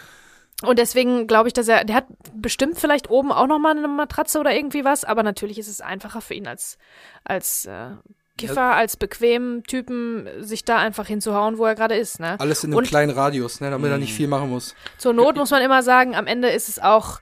und 0.62 0.78
deswegen 0.78 1.26
glaube 1.26 1.48
ich, 1.48 1.52
dass 1.52 1.68
er, 1.68 1.84
der 1.84 1.96
hat 1.96 2.06
bestimmt 2.34 2.78
vielleicht 2.78 3.10
oben 3.10 3.32
auch 3.32 3.46
noch 3.46 3.58
mal 3.58 3.76
eine 3.76 3.88
Matratze 3.88 4.38
oder 4.40 4.54
irgendwie 4.54 4.84
was, 4.84 5.04
aber 5.04 5.22
natürlich 5.22 5.58
ist 5.58 5.68
es 5.68 5.80
einfacher 5.80 6.20
für 6.20 6.34
ihn 6.34 6.46
als, 6.46 6.78
als 7.24 7.66
äh, 7.66 7.90
Kiffer, 8.38 8.74
als 8.74 8.96
bequem 8.96 9.62
Typen, 9.66 10.28
sich 10.40 10.64
da 10.64 10.78
einfach 10.78 11.06
hinzuhauen, 11.06 11.58
wo 11.58 11.64
er 11.64 11.74
gerade 11.74 11.96
ist. 11.96 12.20
Ne? 12.20 12.38
Alles 12.38 12.64
in 12.64 12.70
einem 12.70 12.78
Und- 12.78 12.86
kleinen 12.88 13.10
Radius, 13.10 13.60
ne, 13.60 13.70
damit 13.70 13.90
er 13.90 13.98
nicht 13.98 14.12
viel 14.12 14.28
machen 14.28 14.50
muss. 14.50 14.74
Zur 14.98 15.12
Not 15.12 15.36
muss 15.36 15.50
man 15.50 15.62
immer 15.62 15.82
sagen, 15.82 16.14
am 16.14 16.26
Ende 16.26 16.48
ist 16.48 16.68
es 16.68 16.78
auch 16.78 17.20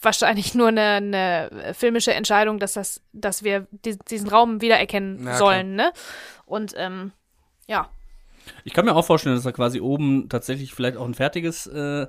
wahrscheinlich 0.00 0.54
nur 0.54 0.68
eine, 0.68 0.82
eine 0.96 1.74
filmische 1.74 2.14
Entscheidung, 2.14 2.58
dass 2.58 2.74
das, 2.74 3.00
dass 3.12 3.42
wir 3.42 3.66
di 3.72 3.98
diesen 4.10 4.28
Raum 4.28 4.60
wiedererkennen 4.60 5.18
Na, 5.22 5.36
sollen, 5.36 5.74
ne? 5.74 5.92
Und 6.46 6.74
ähm, 6.76 7.12
ja. 7.66 7.88
Ich 8.64 8.72
kann 8.72 8.84
mir 8.84 8.94
auch 8.94 9.04
vorstellen, 9.04 9.34
dass 9.36 9.44
er 9.44 9.52
quasi 9.52 9.80
oben 9.80 10.28
tatsächlich 10.28 10.72
vielleicht 10.74 10.96
auch 10.96 11.04
ein 11.04 11.14
fertiges 11.14 11.66
äh, 11.66 12.06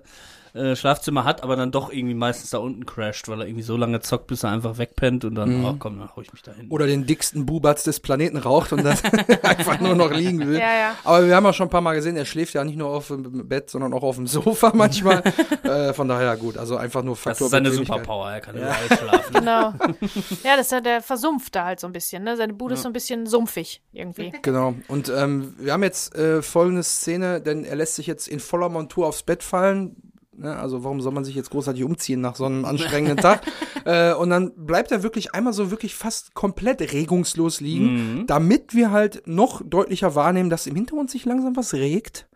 äh, 0.54 0.76
Schlafzimmer 0.76 1.24
hat, 1.24 1.44
aber 1.44 1.56
dann 1.56 1.72
doch 1.72 1.92
irgendwie 1.92 2.14
meistens 2.14 2.50
da 2.50 2.58
unten 2.60 2.86
crasht, 2.86 3.28
weil 3.28 3.42
er 3.42 3.48
irgendwie 3.48 3.64
so 3.64 3.78
lange 3.78 4.00
zockt, 4.02 4.28
bis 4.28 4.44
er 4.44 4.52
einfach 4.52 4.78
wegpennt 4.78 5.26
und 5.26 5.36
dann, 5.36 5.66
ach 5.66 5.76
komm, 5.80 6.00
dann 6.00 6.10
hau 6.16 6.22
ich 6.22 6.32
mich 6.32 6.42
da 6.42 6.52
hin. 6.52 6.68
Oder 6.70 6.88
den 6.88 7.06
dicksten 7.06 7.46
Bubatz 7.46 7.84
des 7.84 8.00
Planeten 8.00 8.38
raucht 8.38 8.74
und 8.74 8.84
dann 8.84 8.98
einfach 9.44 9.80
nur 9.80 9.96
noch 9.96 10.12
liegen 10.12 10.40
will. 10.48 10.58
Ja, 10.58 10.74
ja. 10.74 10.96
Aber 11.04 11.26
wir 11.26 11.36
haben 11.36 11.46
ja 11.46 11.54
schon 11.54 11.68
ein 11.68 11.72
paar 11.72 11.82
Mal 11.82 11.96
gesehen, 11.96 12.16
er 12.16 12.26
schläft 12.26 12.54
ja 12.54 12.64
nicht 12.64 12.78
nur 12.78 12.90
auf 12.90 13.08
dem 13.08 13.48
Bett, 13.48 13.70
sondern 13.70 13.94
auch 13.94 14.04
auf 14.04 14.16
dem 14.16 14.28
Sofa 14.28 14.72
manchmal. 14.76 15.24
äh, 15.64 15.94
von 15.94 16.08
daher 16.08 16.38
gut, 16.38 16.58
also 16.58 16.78
einfach 16.78 17.04
nur 17.04 17.16
Das 17.16 17.24
Faktor 17.24 17.48
ist 17.48 17.52
seine. 17.52 17.72
Superpower, 17.72 18.32
er 18.32 18.42
kann 18.42 18.56
überall 18.56 18.98
schlafen. 18.98 19.34
Genau. 19.34 19.74
ja, 20.44 20.58
das 20.58 20.68
ist 20.68 20.72
ja 20.72 20.82
der 20.82 21.02
versumpft 21.02 21.56
da 21.56 21.66
halt 21.66 21.80
so 21.80 21.88
ein 21.88 21.94
bisschen, 21.94 22.24
ne? 22.24 22.36
Seine 22.36 22.54
Bude 22.54 22.74
ist 22.74 22.82
so 22.82 22.90
ein 22.90 22.94
bisschen 22.94 23.26
sumpfig 23.26 23.82
irgendwie. 23.92 24.34
Genau. 24.42 24.76
Und 24.88 25.10
ähm, 25.10 25.56
wir 25.58 25.74
haben 25.74 25.84
jetzt 25.84 26.16
äh, 26.16 26.42
folgende 26.42 26.84
Szene, 26.84 27.42
denn 27.42 27.64
er 27.64 27.76
lässt 27.76 27.96
sich 27.96 28.08
jetzt 28.08 28.28
in 28.28 28.40
voller 28.40 28.70
Montur 28.70 29.08
aufs 29.08 29.24
Bett 29.24 29.44
fallen. 29.44 30.09
Ne? 30.39 30.56
Also 30.56 30.84
warum 30.84 31.02
soll 31.02 31.12
man 31.12 31.25
sich 31.25 31.36
jetzt 31.36 31.49
großartig 31.49 31.84
umziehen 31.84 32.21
nach 32.21 32.36
so 32.36 32.45
einem 32.45 32.65
anstrengenden 32.65 33.17
Tag? 33.17 33.41
Äh, 33.86 34.13
und 34.13 34.30
dann 34.30 34.52
bleibt 34.56 34.91
er 34.91 35.04
wirklich 35.04 35.34
einmal 35.34 35.54
so 35.54 35.71
wirklich 35.71 35.95
fast 35.95 36.34
komplett 36.34 36.82
regungslos 36.91 37.62
liegen, 37.62 38.25
damit 38.28 38.75
wir 38.75 38.91
halt 38.91 39.23
noch 39.25 39.62
deutlicher 39.65 40.15
wahrnehmen, 40.15 40.49
dass 40.49 40.67
im 40.67 40.75
Hintergrund 40.75 41.10
sich 41.10 41.23
langsam 41.23 41.56
was 41.56 41.73
regt. 41.73 42.28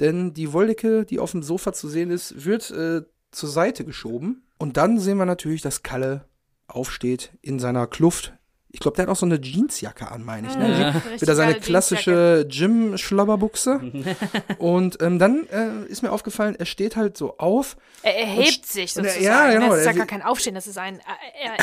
Denn 0.00 0.34
die 0.34 0.52
Wolldecke, 0.52 1.04
die 1.04 1.20
auf 1.20 1.30
dem 1.30 1.44
Sofa 1.44 1.72
zu 1.72 1.88
sehen 1.88 2.10
ist, 2.10 2.44
wird 2.44 2.72
äh, 2.72 3.02
zur 3.30 3.48
Seite 3.48 3.84
geschoben. 3.84 4.42
Und 4.58 4.76
dann 4.76 4.98
sehen 4.98 5.18
wir 5.18 5.24
natürlich, 5.24 5.62
dass 5.62 5.84
Kalle 5.84 6.24
aufsteht 6.66 7.32
in 7.42 7.58
seiner 7.58 7.86
Kluft. 7.86 8.34
Ich 8.70 8.80
glaube, 8.80 8.96
der 8.96 9.04
hat 9.04 9.10
auch 9.10 9.16
so 9.16 9.24
eine 9.24 9.40
Jeansjacke 9.40 10.10
an, 10.10 10.24
meine 10.24 10.46
ich. 10.48 10.54
Ne? 10.54 10.78
Ja. 10.80 10.88
Richtig 10.90 11.22
Wieder 11.22 11.34
seine 11.34 11.54
klassische 11.54 12.46
Gym-Schlabberbuchse. 12.50 13.80
und 14.58 15.00
ähm, 15.02 15.18
dann 15.18 15.46
äh, 15.48 15.90
ist 15.90 16.02
mir 16.02 16.12
aufgefallen, 16.12 16.54
er 16.58 16.66
steht 16.66 16.94
halt 16.94 17.16
so 17.16 17.38
auf. 17.38 17.78
Er 18.02 18.18
erhebt 18.18 18.66
sich 18.66 18.94
er- 18.96 19.04
sozusagen. 19.04 19.24
ja, 19.24 19.46
ne? 19.48 19.54
genau, 19.54 19.68
Das 19.70 19.78
ist 19.78 19.84
ja 19.86 19.92
er- 19.92 19.96
gar 19.96 20.06
kein 20.06 20.20
Aufstehen, 20.22 20.54
das 20.54 20.66
ist 20.66 20.76
ein 20.76 20.96
äh, 20.98 21.02
er, 21.44 21.56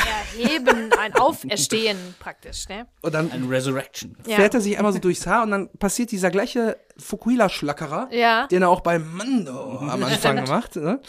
Erheben, 0.48 0.90
ein 1.00 1.14
Auferstehen 1.14 1.96
praktisch, 2.18 2.68
ne? 2.68 2.86
Und 3.02 3.14
dann 3.14 3.30
Ein 3.30 3.44
Resurrection. 3.48 4.16
Ja. 4.26 4.36
fährt 4.36 4.54
er 4.54 4.60
sich 4.60 4.76
einmal 4.76 4.92
so 4.92 4.98
durchs 4.98 5.28
Haar 5.28 5.44
und 5.44 5.52
dann 5.52 5.68
passiert 5.78 6.10
dieser 6.10 6.30
gleiche 6.32 6.76
Fukuhila-Schlackerer, 6.96 8.08
Ja. 8.10 8.48
den 8.48 8.62
er 8.62 8.68
auch 8.68 8.80
bei 8.80 8.98
Mando 8.98 9.78
am 9.78 10.02
Anfang 10.02 10.36
gemacht. 10.44 10.74
Ne? 10.74 11.00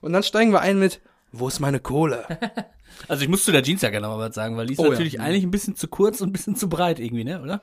Und 0.00 0.12
dann 0.12 0.24
steigen 0.24 0.50
wir 0.52 0.60
ein 0.62 0.80
mit, 0.80 1.00
wo 1.30 1.46
ist 1.46 1.60
meine 1.60 1.78
Kohle? 1.78 2.26
Also 3.08 3.22
ich 3.22 3.28
muss 3.28 3.44
zu 3.44 3.52
der 3.52 3.62
Jeansjacke 3.62 4.00
noch 4.00 4.16
mal 4.16 4.28
was 4.28 4.34
sagen, 4.34 4.56
weil 4.56 4.66
die 4.66 4.74
ist 4.74 4.78
Oh 4.78 4.84
ja. 4.84 4.90
natürlich 4.90 5.20
eigentlich 5.20 5.44
ein 5.44 5.50
bisschen 5.50 5.76
zu 5.76 5.88
kurz 5.88 6.20
und 6.20 6.28
ein 6.30 6.32
bisschen 6.32 6.56
zu 6.56 6.68
breit 6.68 6.98
irgendwie, 7.00 7.24
ne, 7.24 7.40
oder? 7.42 7.62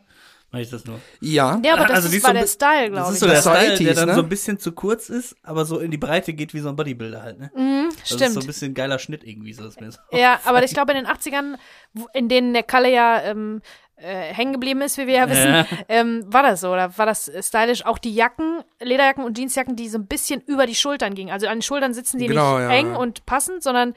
Mach 0.54 0.60
ich 0.60 0.70
das 0.70 0.84
nur? 0.84 1.00
Ja, 1.22 1.62
Ja, 1.64 1.76
aber 1.76 1.86
das 1.86 1.96
Also 1.96 2.08
ist, 2.10 2.16
ist 2.16 2.24
war 2.24 2.32
so 2.32 2.38
der 2.40 2.48
Style, 2.48 2.90
Das 2.90 2.92
glaube 2.92 3.08
ist 3.10 3.14
ich. 3.14 3.20
so 3.22 3.26
der 3.28 3.36
Das 3.36 3.46
war 3.46 3.56
Style, 3.56 3.78
der 3.78 3.92
80s, 3.94 3.96
dann 3.96 4.10
ne? 4.10 4.16
so 4.16 4.22
ein 4.22 4.30
bisschen 4.30 4.60
zu 4.60 4.72
kurz 4.74 5.08
ist, 5.10 5.36
aber 5.44 5.64
so 5.64 5.80
in 5.80 5.92
die 5.92 5.98
Breite 5.98 6.34
geht 6.34 6.54
wie 6.54 6.60
so 6.60 6.68
ein 6.68 6.76
Bodybuilder 6.76 7.22
halt, 7.24 7.40
ne? 7.40 7.52
Das 7.56 8.02
ist 8.04 8.10
so 8.10 8.16
Stimmt. 8.18 8.38
ein 8.38 8.48
bisschen 8.48 8.74
geiler 8.74 9.00
Schnitt 9.00 9.24
irgendwie, 9.24 9.54
so 9.54 9.66
ist 9.66 9.80
mir 9.80 9.90
so. 9.92 10.00
Ja, 10.12 10.42
aber 10.44 10.62
ich 10.64 10.74
glaube, 10.74 10.92
in 10.92 10.98
den 10.98 11.08
80ern, 11.08 11.56
wo- 11.94 12.08
in 12.14 12.28
denen 12.28 12.54
der 12.54 12.64
Kalle 12.64 12.92
ja 12.92 13.22
ähm, 13.24 13.62
äh, 13.96 14.34
hängen 14.34 14.52
geblieben 14.52 14.82
ist, 14.82 14.98
wie 14.98 15.08
wir 15.08 15.14
ja 15.14 15.30
wissen, 15.30 15.48
Ja. 15.54 15.66
ähm, 15.88 16.26
war 16.28 16.44
das 16.44 16.60
so 16.60 16.74
oder 16.74 16.98
war 16.98 17.06
das 17.06 17.30
äh, 17.30 17.42
stylisch? 17.42 17.86
Auch 17.86 17.98
die 17.98 18.14
Jacken, 18.14 18.62
Lederjacken 18.82 19.24
und 19.24 19.38
Jeansjacken, 19.38 19.78
die 19.78 19.88
so 19.88 20.00
ein 20.00 20.08
bisschen 20.08 20.42
über 20.48 20.66
die 20.66 20.76
Schultern 20.76 21.14
gingen. 21.16 21.32
Also 21.32 21.48
an 21.48 21.58
den 21.58 21.62
Schultern 21.62 21.94
sitzen 21.94 22.18
die 22.18 22.28
Genau, 22.28 22.58
nicht 22.58 22.68
ja, 22.68 22.74
eng 22.76 22.92
ja. 22.92 22.98
und 22.98 23.26
passend, 23.26 23.64
sondern 23.64 23.94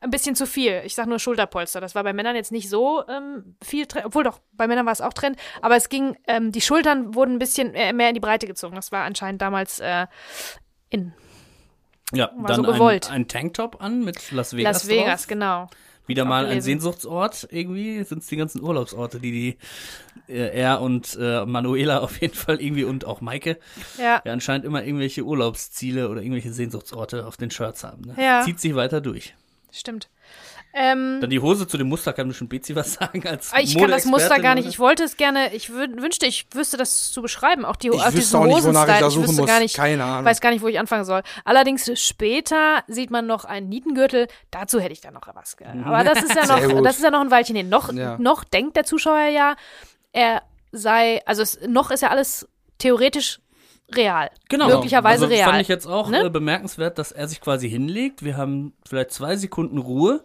ein 0.00 0.10
bisschen 0.10 0.34
zu 0.36 0.46
viel. 0.46 0.82
Ich 0.84 0.94
sag 0.94 1.06
nur 1.06 1.18
Schulterpolster. 1.18 1.80
Das 1.80 1.94
war 1.94 2.04
bei 2.04 2.12
Männern 2.12 2.36
jetzt 2.36 2.52
nicht 2.52 2.68
so 2.68 3.02
ähm, 3.08 3.56
viel, 3.62 3.86
obwohl 4.04 4.24
doch, 4.24 4.40
bei 4.52 4.66
Männern 4.68 4.86
war 4.86 4.92
es 4.92 5.00
auch 5.00 5.12
Trend, 5.12 5.36
aber 5.62 5.76
es 5.76 5.88
ging, 5.88 6.16
ähm, 6.26 6.52
die 6.52 6.60
Schultern 6.60 7.14
wurden 7.14 7.34
ein 7.34 7.38
bisschen 7.38 7.72
mehr 7.72 8.08
in 8.08 8.14
die 8.14 8.20
Breite 8.20 8.46
gezogen. 8.46 8.76
Das 8.76 8.92
war 8.92 9.04
anscheinend 9.04 9.42
damals 9.42 9.80
äh, 9.80 10.06
in 10.90 11.12
Ja, 12.12 12.30
War 12.36 12.46
dann 12.46 12.64
so 12.64 12.72
gewollt. 12.72 13.08
ein, 13.08 13.22
ein 13.22 13.28
Tanktop 13.28 13.82
an 13.82 14.04
mit 14.04 14.30
Las 14.32 14.54
Vegas. 14.56 14.84
Las 14.84 14.88
Vegas, 14.88 15.20
drauf. 15.22 15.26
genau. 15.28 15.66
Wieder 16.06 16.24
mal 16.24 16.46
ein. 16.46 16.62
Sehnsuchtsort 16.62 17.48
irgendwie. 17.50 18.02
Sind 18.02 18.22
es 18.22 18.28
die 18.28 18.36
ganzen 18.38 18.62
Urlaubsorte, 18.62 19.20
die 19.20 19.30
die 20.26 20.32
äh, 20.32 20.58
er 20.58 20.80
und 20.80 21.18
äh, 21.20 21.44
Manuela 21.44 21.98
auf 22.02 22.18
jeden 22.22 22.32
Fall 22.32 22.62
irgendwie 22.62 22.84
und 22.84 23.04
auch 23.04 23.20
Maike 23.20 23.58
Ja. 23.98 24.22
ja 24.24 24.32
anscheinend 24.32 24.64
immer 24.64 24.82
irgendwelche 24.82 25.22
Urlaubsziele 25.24 26.08
oder 26.08 26.22
irgendwelche 26.22 26.50
Sehnsuchtsorte 26.52 27.26
auf 27.26 27.36
den 27.36 27.50
Shirts 27.50 27.84
haben. 27.84 28.02
Ne? 28.06 28.14
Ja. 28.18 28.40
Zieht 28.42 28.58
sich 28.58 28.74
weiter 28.74 29.02
durch. 29.02 29.34
Stimmt. 29.78 30.08
Ähm, 30.74 31.18
Dann 31.22 31.30
die 31.30 31.40
Hose 31.40 31.66
zu 31.66 31.78
dem 31.78 31.88
Muster 31.88 32.12
kann 32.12 32.28
bestimmt 32.28 32.50
Betsy 32.50 32.76
was 32.76 32.92
sagen 32.94 33.26
als 33.26 33.52
ich 33.58 33.76
kann 33.78 33.90
das 33.90 34.04
Muster 34.04 34.38
gar 34.38 34.54
nicht. 34.54 34.68
Ich 34.68 34.78
wollte 34.78 35.02
es 35.02 35.16
gerne, 35.16 35.54
ich 35.54 35.68
wün- 35.70 36.02
wünschte, 36.02 36.26
ich 36.26 36.46
wüsste 36.52 36.76
das 36.76 37.10
zu 37.10 37.22
beschreiben. 37.22 37.64
Auch 37.64 37.76
die, 37.76 37.88
Ich 37.88 37.94
auch 37.94 38.04
wüsste 38.06 38.16
diesen 38.20 38.36
auch 38.40 38.44
nicht, 38.44 38.64
wonach 38.64 38.86
ich 38.86 38.98
da 38.98 39.08
suchen 39.10 39.28
wüsste 39.28 39.40
muss. 39.42 39.48
Gar 39.50 39.60
nicht, 39.60 39.74
Keine 39.76 40.04
Ahnung. 40.04 40.26
weiß 40.26 40.40
gar 40.42 40.50
nicht, 40.50 40.60
wo 40.62 40.68
ich 40.68 40.78
anfangen 40.78 41.04
soll. 41.06 41.22
Allerdings 41.46 41.90
später 41.98 42.82
sieht 42.86 43.10
man 43.10 43.26
noch 43.26 43.46
einen 43.46 43.68
Nietengürtel. 43.70 44.28
Dazu 44.50 44.78
hätte 44.78 44.92
ich 44.92 45.00
dann 45.00 45.14
noch 45.14 45.26
was. 45.34 45.56
ge- 45.56 45.66
Aber 45.66 46.04
das 46.04 46.22
ist 46.22 46.34
ja 46.34 46.44
noch, 46.70 46.82
das 46.82 46.96
ist 46.96 47.02
ja 47.02 47.10
noch 47.10 47.20
ein 47.22 47.30
Weilchen 47.30 47.56
hin. 47.56 47.68
Noch, 47.70 47.90
Ja. 47.92 48.18
noch 48.18 48.44
denkt 48.44 48.76
der 48.76 48.84
Zuschauer 48.84 49.28
ja, 49.28 49.56
er 50.12 50.42
sei, 50.70 51.22
also 51.24 51.40
es, 51.42 51.58
noch 51.66 51.90
ist 51.90 52.02
ja 52.02 52.10
alles 52.10 52.46
theoretisch 52.76 53.40
real. 53.94 54.30
Genau. 54.48 54.68
Möglicherweise 54.68 55.24
also, 55.24 55.34
real. 55.34 55.50
Fand 55.50 55.62
ich 55.62 55.68
jetzt 55.68 55.86
auch 55.86 56.10
Ne? 56.10 56.24
äh, 56.24 56.30
bemerkenswert, 56.30 56.98
dass 56.98 57.12
er 57.12 57.28
sich 57.28 57.40
quasi 57.40 57.68
hinlegt. 57.68 58.22
Wir 58.24 58.36
haben 58.36 58.72
vielleicht 58.88 59.12
zwei 59.12 59.36
Sekunden 59.36 59.78
Ruhe. 59.78 60.24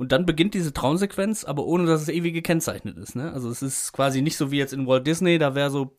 Und 0.00 0.12
dann 0.12 0.26
beginnt 0.26 0.54
diese 0.54 0.72
Traumsequenz, 0.72 1.42
aber 1.44 1.64
ohne 1.66 1.84
dass 1.86 2.02
es 2.02 2.08
ewig 2.08 2.32
gekennzeichnet 2.32 2.96
ist. 2.98 3.16
Ne? 3.16 3.32
Also 3.32 3.50
es 3.50 3.62
ist 3.62 3.92
quasi 3.92 4.22
nicht 4.22 4.36
so 4.36 4.52
wie 4.52 4.58
jetzt 4.58 4.72
in 4.72 4.86
Walt 4.86 5.04
Disney, 5.08 5.38
da 5.38 5.56
wäre 5.56 5.70
so 5.70 5.96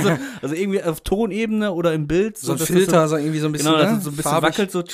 so, 0.00 0.16
also 0.40 0.54
irgendwie 0.54 0.80
auf 0.82 1.00
Tonebene 1.00 1.72
oder 1.72 1.92
im 1.92 2.06
Bild. 2.06 2.38
so 2.38 2.52
ein 2.52 2.58
dass 2.58 2.68
das 2.68 2.76
Filter, 2.76 3.08
so 3.08 3.16
irgendwie 3.16 3.40
so 3.40 3.46
ein 3.46 3.52
bisschen, 3.52 3.72
Genau, 3.72 3.82
ne? 3.94 4.00
so 4.00 4.10
ein 4.10 4.16
bisschen 4.16 4.30
farbig. 4.30 4.50
wackelt, 4.50 4.70
so, 4.70 4.84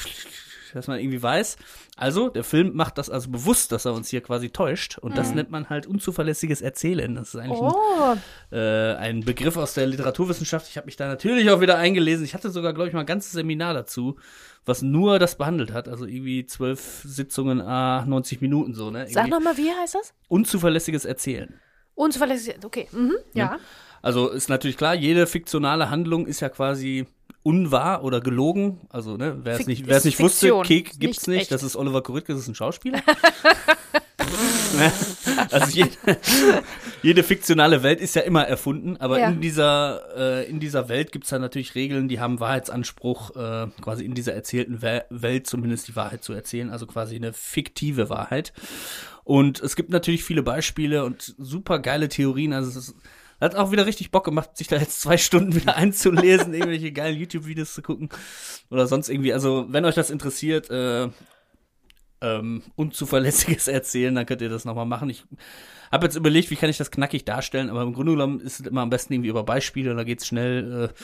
dass 0.74 0.86
man 0.86 0.98
irgendwie 0.98 1.22
weiß. 1.22 1.56
Also, 1.96 2.28
der 2.28 2.44
Film 2.44 2.74
macht 2.74 2.98
das 2.98 3.10
also 3.10 3.30
bewusst, 3.30 3.72
dass 3.72 3.84
er 3.84 3.94
uns 3.94 4.08
hier 4.08 4.20
quasi 4.20 4.50
täuscht. 4.50 4.98
Und 4.98 5.16
das 5.18 5.34
nennt 5.34 5.50
man 5.50 5.68
halt 5.68 5.86
unzuverlässiges 5.86 6.62
Erzählen. 6.62 7.14
Das 7.14 7.34
ist 7.34 7.40
eigentlich 7.40 7.60
ein 7.60 7.72
Oh, 7.72 8.16
äh, 8.54 8.94
ein 8.94 9.20
Begriff 9.20 9.56
aus 9.56 9.74
der 9.74 9.86
Literaturwissenschaft. 9.86 10.68
Ich 10.68 10.76
habe 10.76 10.86
mich 10.86 10.96
da 10.96 11.08
natürlich 11.08 11.50
auch 11.50 11.60
wieder 11.60 11.76
eingelesen. 11.76 12.24
Ich 12.24 12.34
hatte 12.34 12.50
sogar, 12.50 12.72
glaube 12.72 12.88
ich, 12.88 12.94
mal 12.94 13.00
ein 13.00 13.06
ganzes 13.06 13.32
Seminar 13.32 13.74
dazu, 13.74 14.16
was 14.64 14.82
nur 14.82 15.18
das 15.18 15.36
behandelt 15.36 15.72
hat. 15.72 15.88
Also 15.88 16.06
irgendwie 16.06 16.46
zwölf 16.46 17.02
Sitzungen, 17.04 17.60
ah, 17.60 18.04
90 18.06 18.40
Minuten 18.40 18.74
so, 18.74 18.90
ne? 18.90 19.06
sag 19.10 19.28
nochmal, 19.28 19.56
wie 19.56 19.70
heißt 19.70 19.94
das? 19.94 20.14
Unzuverlässiges 20.28 21.04
Erzählen. 21.04 21.60
Unzuverlässig. 21.94 22.56
Okay, 22.64 22.88
mhm, 22.92 23.16
ja. 23.34 23.58
Also 24.02 24.30
ist 24.30 24.48
natürlich 24.48 24.76
klar, 24.76 24.94
jede 24.94 25.26
fiktionale 25.26 25.90
Handlung 25.90 26.26
ist 26.26 26.40
ja 26.40 26.48
quasi 26.48 27.06
unwahr 27.42 28.04
oder 28.04 28.20
gelogen. 28.20 28.80
Also, 28.90 29.16
ne, 29.16 29.38
wer 29.42 29.58
es 29.58 29.66
nicht, 29.66 29.86
wer 29.86 29.96
es 29.96 30.04
ist 30.04 30.04
nicht 30.06 30.20
wusste, 30.20 30.60
Kek 30.62 30.98
gibt's 30.98 31.26
nicht 31.26 31.28
nicht. 31.28 31.40
echt. 31.42 31.52
Das 31.52 31.62
ist 31.62 31.76
Oliver 31.76 32.02
Koritke, 32.02 32.32
das 32.32 32.42
ist 32.42 32.48
ein 32.48 32.54
Schauspieler. 32.54 33.02
Also 35.50 35.76
jede, 35.76 35.90
jede 37.02 37.22
fiktionale 37.22 37.82
Welt 37.82 38.00
ist 38.00 38.14
ja 38.14 38.22
immer 38.22 38.46
erfunden, 38.46 38.96
aber 38.98 39.18
Ja. 39.18 39.28
in 39.30 39.40
dieser 39.40 40.02
äh, 40.16 40.48
in 40.48 40.60
dieser 40.60 40.88
Welt 40.88 41.12
gibt's 41.12 41.30
dann 41.30 41.40
natürlich 41.40 41.74
Regeln, 41.74 42.08
die 42.08 42.20
haben 42.20 42.40
Wahrheitsanspruch, 42.40 43.34
äh, 43.36 43.66
quasi 43.80 44.04
in 44.04 44.14
dieser 44.14 44.34
erzählten 44.34 44.82
We 44.82 45.04
Welt 45.10 45.46
zumindest 45.46 45.88
die 45.88 45.96
Wahrheit 45.96 46.22
zu 46.22 46.32
erzählen, 46.32 46.70
also 46.70 46.86
quasi 46.86 47.16
eine 47.16 47.32
fiktive 47.32 48.08
Wahrheit. 48.10 48.52
Und 49.24 49.60
es 49.60 49.76
gibt 49.76 49.90
natürlich 49.90 50.24
viele 50.24 50.42
Beispiele 50.42 51.04
und 51.04 51.34
super 51.38 51.78
geile 51.78 52.08
Theorien. 52.08 52.52
Also 52.52 52.70
es 52.70 52.76
ist, 52.76 52.94
hat 53.40 53.56
auch 53.56 53.72
wieder 53.72 53.86
richtig 53.86 54.10
Bock 54.10 54.24
gemacht, 54.24 54.56
sich 54.56 54.66
da 54.66 54.76
jetzt 54.76 55.00
zwei 55.00 55.16
Stunden 55.16 55.54
wieder 55.54 55.76
einzulesen, 55.76 56.54
irgendwelche 56.54 56.92
geilen 56.92 57.18
YouTube-Videos 57.18 57.74
zu 57.74 57.82
gucken 57.82 58.08
oder 58.70 58.86
sonst 58.86 59.08
irgendwie. 59.08 59.32
Also 59.32 59.66
wenn 59.68 59.84
euch 59.84 59.94
das 59.94 60.10
interessiert, 60.10 60.70
äh, 60.70 61.08
ähm, 62.20 62.62
unzuverlässiges 62.76 63.68
Erzählen, 63.68 64.14
dann 64.14 64.26
könnt 64.26 64.42
ihr 64.42 64.48
das 64.48 64.64
nochmal 64.64 64.86
machen. 64.86 65.10
Ich 65.10 65.24
habe 65.90 66.06
jetzt 66.06 66.16
überlegt, 66.16 66.50
wie 66.50 66.56
kann 66.56 66.70
ich 66.70 66.78
das 66.78 66.90
knackig 66.90 67.24
darstellen, 67.24 67.70
aber 67.70 67.82
im 67.82 67.94
Grunde 67.94 68.12
genommen 68.12 68.40
ist 68.40 68.60
es 68.60 68.66
immer 68.66 68.82
am 68.82 68.90
besten 68.90 69.14
irgendwie 69.14 69.30
über 69.30 69.42
Beispiele, 69.42 69.94
da 69.94 70.04
geht's 70.04 70.26
schnell. 70.26 70.90
Äh, 70.90 70.94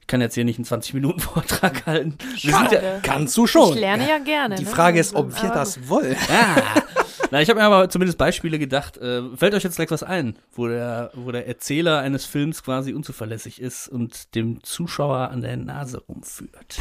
ich 0.00 0.08
kann 0.08 0.20
jetzt 0.20 0.34
hier 0.34 0.44
nicht 0.44 0.58
einen 0.58 0.66
20-Minuten-Vortrag 0.66 1.86
halten. 1.86 2.18
Ja. 2.38 2.68
Kannst 3.04 3.36
du 3.36 3.46
schon. 3.46 3.74
Ich 3.74 3.80
lerne 3.80 4.08
ja 4.08 4.18
gerne. 4.18 4.56
Die 4.56 4.64
ne? 4.64 4.70
Frage 4.70 4.98
ist, 4.98 5.14
ob 5.14 5.32
wir 5.32 5.44
Aber 5.44 5.54
das 5.54 5.88
wollen. 5.88 6.16
Ah. 6.28 6.82
Na, 7.32 7.40
ich 7.40 7.48
habe 7.48 7.58
mir 7.60 7.64
aber 7.64 7.88
zumindest 7.88 8.18
Beispiele 8.18 8.58
gedacht. 8.58 8.98
Äh, 8.98 9.22
fällt 9.38 9.54
euch 9.54 9.62
jetzt 9.62 9.76
gleich 9.76 9.90
was 9.90 10.02
ein, 10.02 10.36
wo 10.52 10.68
der, 10.68 11.10
wo 11.14 11.32
der 11.32 11.46
Erzähler 11.48 12.00
eines 12.00 12.26
Films 12.26 12.62
quasi 12.62 12.92
unzuverlässig 12.92 13.58
ist 13.58 13.88
und 13.88 14.34
dem 14.34 14.62
Zuschauer 14.62 15.30
an 15.30 15.40
der 15.40 15.56
Nase 15.56 16.02
rumführt? 16.06 16.78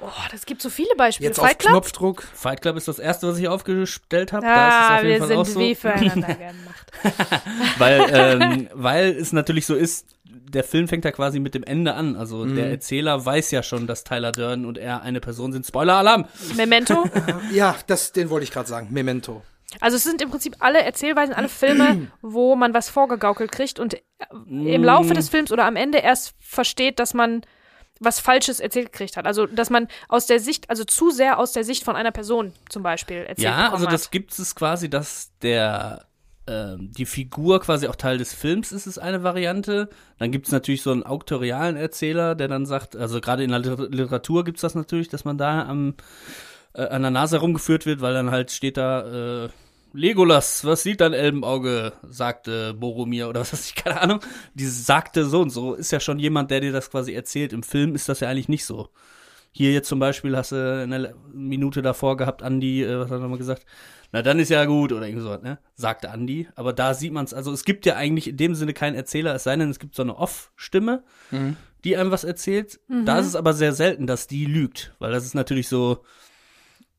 Oh, 0.00 0.08
das 0.30 0.46
gibt 0.46 0.62
so 0.62 0.70
viele 0.70 0.94
Beispiele. 0.96 1.28
Jetzt 1.28 1.38
auf 1.38 1.44
Fight 1.46 1.58
Club? 1.58 1.72
Knopfdruck. 1.72 2.22
Fight 2.32 2.62
Club 2.62 2.76
ist 2.78 2.88
das 2.88 2.98
erste, 2.98 3.28
was 3.28 3.36
ich 3.36 3.46
aufgestellt 3.48 4.32
habe. 4.32 4.46
da 4.46 4.54
Ah, 4.54 4.68
ist 4.68 4.84
es 4.84 4.90
auf 4.90 5.02
jeden 5.02 5.08
wir 5.12 5.18
Fall 5.18 5.28
sind 5.28 5.36
auch 5.36 5.44
so. 5.46 5.60
wie 5.60 5.74
füreinander 5.74 6.34
gemacht. 6.34 6.92
weil, 7.78 8.06
ähm, 8.10 8.68
weil 8.72 9.10
es 9.10 9.32
natürlich 9.32 9.66
so 9.66 9.74
ist, 9.74 10.06
der 10.24 10.64
Film 10.64 10.88
fängt 10.88 11.04
ja 11.04 11.12
quasi 11.12 11.40
mit 11.40 11.54
dem 11.54 11.62
Ende 11.64 11.92
an. 11.92 12.16
Also 12.16 12.46
Mhm. 12.46 12.54
der 12.56 12.70
Erzähler 12.70 13.22
weiß 13.26 13.50
ja 13.50 13.62
schon, 13.62 13.86
dass 13.86 14.02
Tyler 14.04 14.32
Durden 14.32 14.64
und 14.64 14.78
er 14.78 15.02
eine 15.02 15.20
Person 15.20 15.52
sind. 15.52 15.66
Spoiler-Alarm! 15.66 16.24
Memento. 16.56 17.04
Ja, 17.52 17.76
das, 17.86 18.12
den 18.12 18.30
wollte 18.30 18.44
ich 18.44 18.50
gerade 18.50 18.66
sagen. 18.68 18.88
Memento. 18.90 19.42
Also 19.80 19.96
es 19.96 20.04
sind 20.04 20.22
im 20.22 20.30
Prinzip 20.30 20.56
alle 20.60 20.82
Erzählweisen, 20.82 21.34
alle 21.34 21.48
Filme, 21.48 22.08
wo 22.22 22.56
man 22.56 22.74
was 22.74 22.88
vorgegaukelt 22.88 23.52
kriegt 23.52 23.78
und 23.78 23.94
äh, 23.94 24.00
im 24.48 24.82
Laufe 24.84 25.14
des 25.14 25.28
Films 25.28 25.52
oder 25.52 25.64
am 25.66 25.76
Ende 25.76 25.98
erst 25.98 26.34
versteht, 26.40 26.98
dass 26.98 27.14
man 27.14 27.42
was 28.00 28.20
Falsches 28.20 28.60
erzählt 28.60 28.92
gekriegt 28.92 29.16
hat. 29.16 29.26
Also 29.26 29.46
dass 29.46 29.70
man 29.70 29.88
aus 30.08 30.26
der 30.26 30.40
Sicht, 30.40 30.70
also 30.70 30.84
zu 30.84 31.10
sehr 31.10 31.38
aus 31.38 31.52
der 31.52 31.64
Sicht 31.64 31.84
von 31.84 31.96
einer 31.96 32.12
Person 32.12 32.52
zum 32.68 32.82
Beispiel 32.82 33.16
erzählt 33.18 33.40
Ja, 33.40 33.72
also 33.72 33.86
hat. 33.86 33.92
das 33.92 34.10
gibt 34.10 34.38
es 34.38 34.54
quasi, 34.54 34.88
dass 34.88 35.32
der 35.42 36.06
ähm, 36.46 36.92
die 36.96 37.04
Figur 37.06 37.60
quasi 37.60 37.88
auch 37.88 37.96
Teil 37.96 38.16
des 38.18 38.32
Films 38.32 38.72
ist, 38.72 38.86
ist 38.86 38.98
eine 38.98 39.22
Variante. 39.22 39.90
Dann 40.18 40.30
gibt 40.30 40.46
es 40.46 40.52
natürlich 40.52 40.82
so 40.82 40.92
einen 40.92 41.02
auktorialen 41.02 41.76
Erzähler, 41.76 42.34
der 42.36 42.48
dann 42.48 42.64
sagt, 42.66 42.96
also 42.96 43.20
gerade 43.20 43.42
in 43.44 43.50
der 43.50 43.58
Liter- 43.58 43.88
Literatur 43.90 44.44
gibt 44.44 44.58
es 44.58 44.62
das 44.62 44.74
natürlich, 44.74 45.08
dass 45.08 45.24
man 45.26 45.36
da 45.36 45.66
am, 45.66 45.94
äh, 46.74 46.82
an 46.82 47.02
der 47.02 47.10
Nase 47.10 47.36
herumgeführt 47.36 47.86
wird, 47.86 48.00
weil 48.00 48.14
dann 48.14 48.30
halt 48.30 48.50
steht 48.50 48.76
da, 48.76 49.44
äh, 49.44 49.48
Legolas, 49.92 50.64
was 50.64 50.82
sieht 50.82 51.00
dein 51.00 51.14
Elbenauge? 51.14 51.92
sagte 52.08 52.74
Boromir 52.74 53.28
oder 53.28 53.40
was 53.40 53.52
weiß 53.52 53.66
ich, 53.66 53.74
keine 53.74 54.00
Ahnung. 54.00 54.20
Dieses 54.54 54.86
sagte 54.86 55.24
so 55.24 55.40
und 55.40 55.50
so 55.50 55.74
ist 55.74 55.92
ja 55.92 56.00
schon 56.00 56.18
jemand, 56.18 56.50
der 56.50 56.60
dir 56.60 56.72
das 56.72 56.90
quasi 56.90 57.14
erzählt. 57.14 57.52
Im 57.52 57.62
Film 57.62 57.94
ist 57.94 58.08
das 58.08 58.20
ja 58.20 58.28
eigentlich 58.28 58.48
nicht 58.48 58.64
so. 58.64 58.90
Hier 59.50 59.72
jetzt 59.72 59.88
zum 59.88 59.98
Beispiel 59.98 60.36
hast 60.36 60.52
du 60.52 60.82
eine 60.82 61.14
Minute 61.32 61.80
davor 61.80 62.16
gehabt, 62.16 62.42
Andi, 62.42 62.84
äh, 62.84 62.98
was 62.98 63.06
hat 63.06 63.18
er 63.18 63.20
nochmal 63.20 63.38
gesagt? 63.38 63.64
Na, 64.12 64.22
dann 64.22 64.38
ist 64.38 64.50
ja 64.50 64.64
gut, 64.64 64.92
oder 64.92 65.06
irgendwie 65.06 65.24
so, 65.24 65.36
ne? 65.36 65.58
Sagte 65.74 66.10
Andi. 66.10 66.48
Aber 66.54 66.72
da 66.72 66.94
sieht 66.94 67.12
man 67.12 67.24
es, 67.24 67.34
also 67.34 67.52
es 67.52 67.64
gibt 67.64 67.84
ja 67.86 67.96
eigentlich 67.96 68.28
in 68.28 68.36
dem 68.36 68.54
Sinne 68.54 68.74
keinen 68.74 68.94
Erzähler, 68.94 69.34
es 69.34 69.44
sei 69.44 69.56
denn, 69.56 69.70
es 69.70 69.78
gibt 69.78 69.94
so 69.94 70.02
eine 70.02 70.16
Off-Stimme, 70.16 71.02
die 71.84 71.96
einem 71.96 72.10
was 72.10 72.24
erzählt. 72.24 72.80
Da 73.04 73.18
ist 73.18 73.26
es 73.26 73.36
aber 73.36 73.52
sehr 73.52 73.72
selten, 73.72 74.06
dass 74.06 74.26
die 74.26 74.44
lügt, 74.46 74.94
weil 74.98 75.12
das 75.12 75.24
ist 75.24 75.34
natürlich 75.34 75.68
so, 75.68 76.04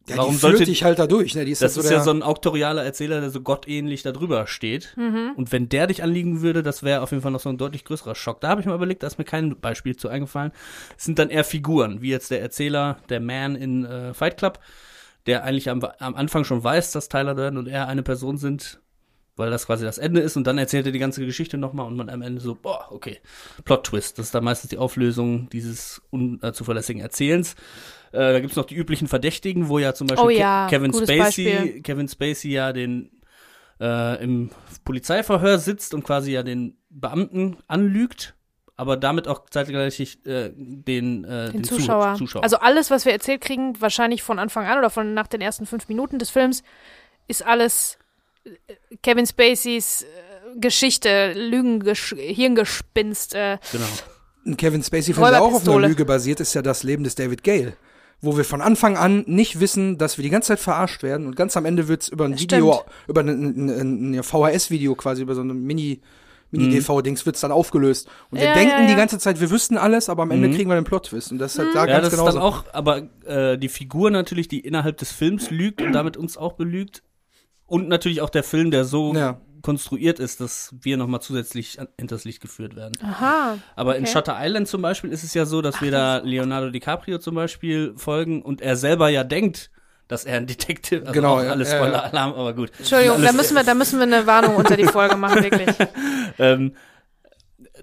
Ja, 0.07 0.17
Warum 0.17 0.31
die 0.33 0.39
führt 0.39 0.51
sollte- 0.53 0.65
dich 0.65 0.83
halt 0.83 0.97
da 0.97 1.05
durch. 1.05 1.35
Ne? 1.35 1.45
Die 1.45 1.51
ist 1.51 1.61
das 1.61 1.75
halt 1.75 1.83
ist 1.83 1.89
so 1.89 1.93
ja 1.93 1.99
der, 1.99 2.03
so 2.05 2.11
ein 2.11 2.23
auktorialer 2.23 2.83
Erzähler, 2.83 3.19
der 3.21 3.29
so 3.29 3.41
gottähnlich 3.41 4.01
da 4.01 4.11
drüber 4.11 4.47
steht. 4.47 4.95
Und 4.97 5.51
wenn 5.51 5.69
der 5.69 5.85
dich 5.85 6.01
anliegen 6.01 6.41
würde, 6.41 6.63
das 6.63 6.81
wäre 6.81 7.01
auf 7.01 7.11
jeden 7.11 7.21
Fall 7.21 7.31
noch 7.31 7.39
so 7.39 7.49
ein 7.49 7.57
deutlich 7.59 7.85
größerer 7.85 8.15
Schock. 8.15 8.41
Da 8.41 8.47
habe 8.49 8.61
ich 8.61 8.65
mal 8.65 8.73
überlegt, 8.75 9.03
da 9.03 9.07
ist 9.07 9.19
mir 9.19 9.25
kein 9.25 9.59
Beispiel 9.59 9.95
zu 9.95 10.07
eingefallen. 10.09 10.51
Es 10.97 11.03
sind 11.05 11.19
dann 11.19 11.29
eher 11.29 11.43
Figuren, 11.43 12.01
wie 12.01 12.09
jetzt 12.09 12.31
der 12.31 12.41
Erzähler, 12.41 12.97
der 13.09 13.19
Man 13.19 13.55
in 13.55 13.85
äh, 13.85 14.13
Fight 14.15 14.37
Club, 14.37 14.59
der 15.27 15.43
eigentlich 15.43 15.69
am, 15.69 15.83
am 15.99 16.15
Anfang 16.15 16.43
schon 16.43 16.63
weiß, 16.63 16.91
dass 16.91 17.09
Tyler 17.09 17.35
Durden 17.35 17.57
und 17.57 17.67
er 17.67 17.87
eine 17.87 18.01
Person 18.01 18.37
sind, 18.37 18.79
weil 19.35 19.51
das 19.51 19.67
quasi 19.67 19.85
das 19.85 19.99
Ende 19.99 20.21
ist 20.21 20.35
und 20.37 20.47
dann 20.47 20.57
erzählt 20.57 20.87
er 20.87 20.91
die 20.91 20.97
ganze 20.99 21.23
Geschichte 21.23 21.57
nochmal 21.59 21.85
und 21.85 21.95
man 21.95 22.09
am 22.09 22.23
Ende 22.23 22.41
so, 22.41 22.55
boah, 22.55 22.87
okay, 22.89 23.19
Plot-Twist. 23.63 24.17
Das 24.17 24.27
ist 24.27 24.33
dann 24.35 24.43
meistens 24.43 24.71
die 24.71 24.77
Auflösung 24.79 25.49
dieses 25.49 26.01
unzuverlässigen 26.09 27.01
Erzählens. 27.01 27.55
Äh, 28.11 28.17
da 28.33 28.39
gibt's 28.39 28.55
noch 28.55 28.65
die 28.65 28.75
üblichen 28.75 29.07
Verdächtigen, 29.07 29.69
wo 29.69 29.77
ja 29.79 29.93
zum 29.93 30.07
Beispiel 30.07 30.25
Oh 30.25 30.29
Ke- 30.29 30.37
ja, 30.39 30.67
Kevin 30.69 30.91
gutes 30.91 31.09
Spacey, 31.09 31.43
Beispiel. 31.53 31.81
Kevin 31.83 32.07
Spacey 32.07 32.51
ja 32.51 32.73
den 32.73 33.11
äh, 33.79 34.23
im 34.23 34.49
Polizeiverhör 34.83 35.57
sitzt 35.59 35.93
und 35.93 36.03
quasi 36.03 36.31
ja 36.31 36.43
den 36.43 36.77
Beamten 36.89 37.57
anlügt, 37.67 38.33
aber 38.75 38.97
damit 38.97 39.27
auch 39.27 39.45
zeitgleich 39.49 39.99
äh, 40.25 40.49
den, 40.55 41.23
äh, 41.23 41.51
den 41.51 41.63
Zu- 41.63 41.75
Zuschauer. 41.77 42.15
Zuschauer. 42.17 42.43
Also 42.43 42.57
alles, 42.57 42.89
was 42.91 43.05
wir 43.05 43.11
erzählt 43.13 43.41
kriegen, 43.41 43.79
wahrscheinlich 43.79 44.23
von 44.23 44.39
Anfang 44.39 44.65
an 44.65 44.79
oder 44.79 44.89
von 44.89 45.13
nach 45.13 45.27
den 45.27 45.41
ersten 45.41 45.65
fünf 45.65 45.87
Minuten 45.87 46.17
des 46.19 46.29
Films, 46.29 46.63
ist 47.27 47.45
alles 47.45 47.97
Kevin 49.03 49.27
Spaceys 49.27 50.01
äh, 50.03 50.05
Geschichte, 50.59 51.33
Lügengesch 51.33 52.15
Hirngespinst. 52.17 53.35
Äh, 53.35 53.59
Genau. 53.71 53.85
Ein 54.45 54.57
Kevin 54.57 54.81
Spacey-Film, 54.81 55.27
der 55.29 55.41
auch 55.43 55.53
auf 55.53 55.67
einer 55.67 55.87
Lüge 55.87 56.05
basiert, 56.05 56.39
ist 56.39 56.53
ja 56.55 56.61
das 56.61 56.83
Leben 56.83 57.03
des 57.03 57.13
David 57.15 57.43
Gale. 57.43 57.73
Wo 58.21 58.35
wir 58.35 58.43
von 58.43 58.61
Anfang 58.61 58.97
an 58.97 59.23
nicht 59.27 59.59
wissen, 59.61 59.97
dass 59.97 60.17
wir 60.17 60.23
die 60.23 60.29
ganze 60.29 60.49
Zeit 60.49 60.59
verarscht 60.59 61.03
werden 61.03 61.25
und 61.25 61.35
ganz 61.37 61.55
am 61.55 61.65
Ende 61.65 61.87
wird's 61.87 62.09
über 62.09 62.25
ein 62.25 62.31
Das 62.33 62.41
Video, 62.41 62.73
stimmt. 62.73 62.89
über 63.07 63.21
ein, 63.21 63.69
ein, 63.69 64.13
ein 64.15 64.23
VHS-Video 64.23 64.95
quasi, 64.95 65.21
über 65.21 65.35
so 65.35 65.41
eine 65.41 65.53
Mini, 65.53 66.01
Mini-DV-Dings 66.51 67.25
wird's 67.25 67.39
dann 67.41 67.51
aufgelöst. 67.53 68.09
Und 68.29 68.39
wir 68.41 68.47
Ja, 68.47 68.53
denken 68.53 68.71
ja, 68.77 68.85
die 68.87 68.91
ja. 68.91 68.97
ganze 68.97 69.19
Zeit, 69.19 69.39
wir 69.39 69.49
wüssten 69.51 69.77
alles, 69.77 70.09
aber 70.09 70.23
am 70.23 70.31
Ende 70.31 70.49
Mhm. 70.49 70.55
kriegen 70.55 70.69
wir 70.69 70.75
den 70.75 70.83
Plot-Twist. 70.83 71.31
Und 71.31 71.37
das 71.37 71.53
ist 71.53 71.59
halt 71.59 71.73
da 71.75 71.85
Ja, 71.85 71.93
ganz 71.93 72.03
das 72.05 72.11
genau 72.11 72.27
ist 72.27 72.33
dann 72.33 72.43
auch, 72.43 72.65
aber 72.73 73.03
äh, 73.25 73.57
die 73.57 73.69
Figur 73.69 74.11
natürlich, 74.11 74.47
die 74.49 74.59
innerhalb 74.59 74.97
des 74.97 75.11
Films 75.11 75.49
lügt 75.51 75.81
und 75.81 75.93
damit 75.93 76.17
uns 76.17 76.37
auch 76.37 76.53
belügt. 76.53 77.03
Und 77.67 77.87
natürlich 77.87 78.21
auch 78.21 78.31
der 78.31 78.43
Film, 78.43 78.71
der 78.71 78.83
so 78.83 79.13
Ja. 79.13 79.39
Konstruiert 79.69 80.17
ist, 80.19 80.41
dass 80.41 80.73
wir 80.81 80.97
nochmal 80.97 81.21
zusätzlich 81.21 81.79
an- 81.79 81.87
hinters 81.99 82.23
Licht 82.23 82.41
geführt 82.41 82.75
werden. 82.75 82.93
aha. 83.03 83.57
Aber 83.75 83.95
in 83.97 84.03
Okay. 84.03 84.11
Shutter 84.13 84.35
Island 84.39 84.67
zum 84.67 84.81
Beispiel 84.81 85.11
ist 85.11 85.23
es 85.23 85.35
ja 85.35 85.45
so, 85.45 85.61
dass 85.61 85.79
wir 85.81 85.91
da 85.91 86.17
Leonardo 86.17 86.71
DiCaprio 86.71 87.19
zum 87.19 87.35
Beispiel 87.35 87.93
folgen 87.97 88.41
und 88.41 88.61
er 88.61 88.75
selber 88.75 89.09
ja 89.09 89.23
denkt, 89.23 89.69
dass 90.07 90.25
er 90.25 90.37
ein 90.37 90.47
Detective, 90.47 91.01
also 91.01 91.11
Genau, 91.13 91.39
ja, 91.39 91.51
alles 91.51 91.69
ja, 91.71 91.75
ja. 91.77 91.81
Spoiler-Alarm, 91.83 92.33
aber 92.33 92.53
gut. 92.55 92.71
Entschuldigung, 92.79 93.17
Alles- 93.17 93.29
da 93.31 93.37
müssen 93.37 93.55
wir, 93.55 93.63
da 93.63 93.73
müssen 93.75 93.99
wir 93.99 94.07
eine 94.07 94.25
Warnung 94.25 94.55
unter 94.55 94.75
die 94.75 94.85
Folge 94.85 95.15
machen, 95.17 95.43
wirklich. 95.43 95.75
ähm, 96.39 96.73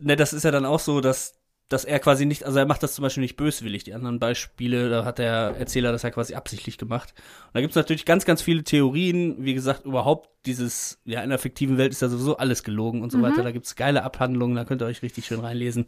ne, 0.01 0.17
das 0.17 0.33
ist 0.33 0.43
ja 0.43 0.51
dann 0.51 0.65
auch 0.67 0.81
so, 0.81 1.01
dass, 1.01 1.35
dass 1.69 1.85
er 1.85 1.99
quasi 1.99 2.27
nicht, 2.27 2.45
also 2.45 2.59
er 2.61 2.67
macht 2.67 2.83
das 2.83 2.95
zum 2.95 3.03
Beispiel 3.03 3.23
nicht 3.23 3.37
böswillig. 3.37 3.83
Die 3.83 3.93
anderen 3.93 4.21
Beispiele, 4.21 4.89
da 4.89 5.05
hat 5.05 5.19
der 5.19 5.57
Erzähler 5.59 5.91
das 5.91 6.03
ja 6.03 6.11
quasi 6.11 6.35
absichtlich 6.37 6.79
gemacht. 6.79 7.13
Und 7.47 7.55
da 7.55 7.61
gibt's 7.61 7.75
natürlich 7.75 8.05
ganz, 8.05 8.25
ganz 8.25 8.41
viele 8.41 8.63
Theorien. 8.63 9.45
Wie 9.45 9.53
gesagt, 9.55 9.85
überhaupt 9.85 10.29
dieses, 10.47 11.01
ja, 11.05 11.23
in 11.23 11.31
der 11.31 11.41
fiktiven 11.41 11.77
Welt 11.77 11.91
ist 11.91 12.03
ja 12.03 12.09
sowieso 12.09 12.37
alles 12.37 12.63
gelogen 12.63 13.03
und 13.03 13.11
so 13.11 13.21
weiter. 13.21 13.43
Da 13.43 13.51
gibt's 13.51 13.75
geile 13.75 14.05
Abhandlungen, 14.05 14.55
da 14.55 14.65
könnt 14.65 14.81
ihr 14.81 14.87
euch 14.87 15.03
richtig 15.03 15.27
schön 15.27 15.41
reinlesen. 15.41 15.87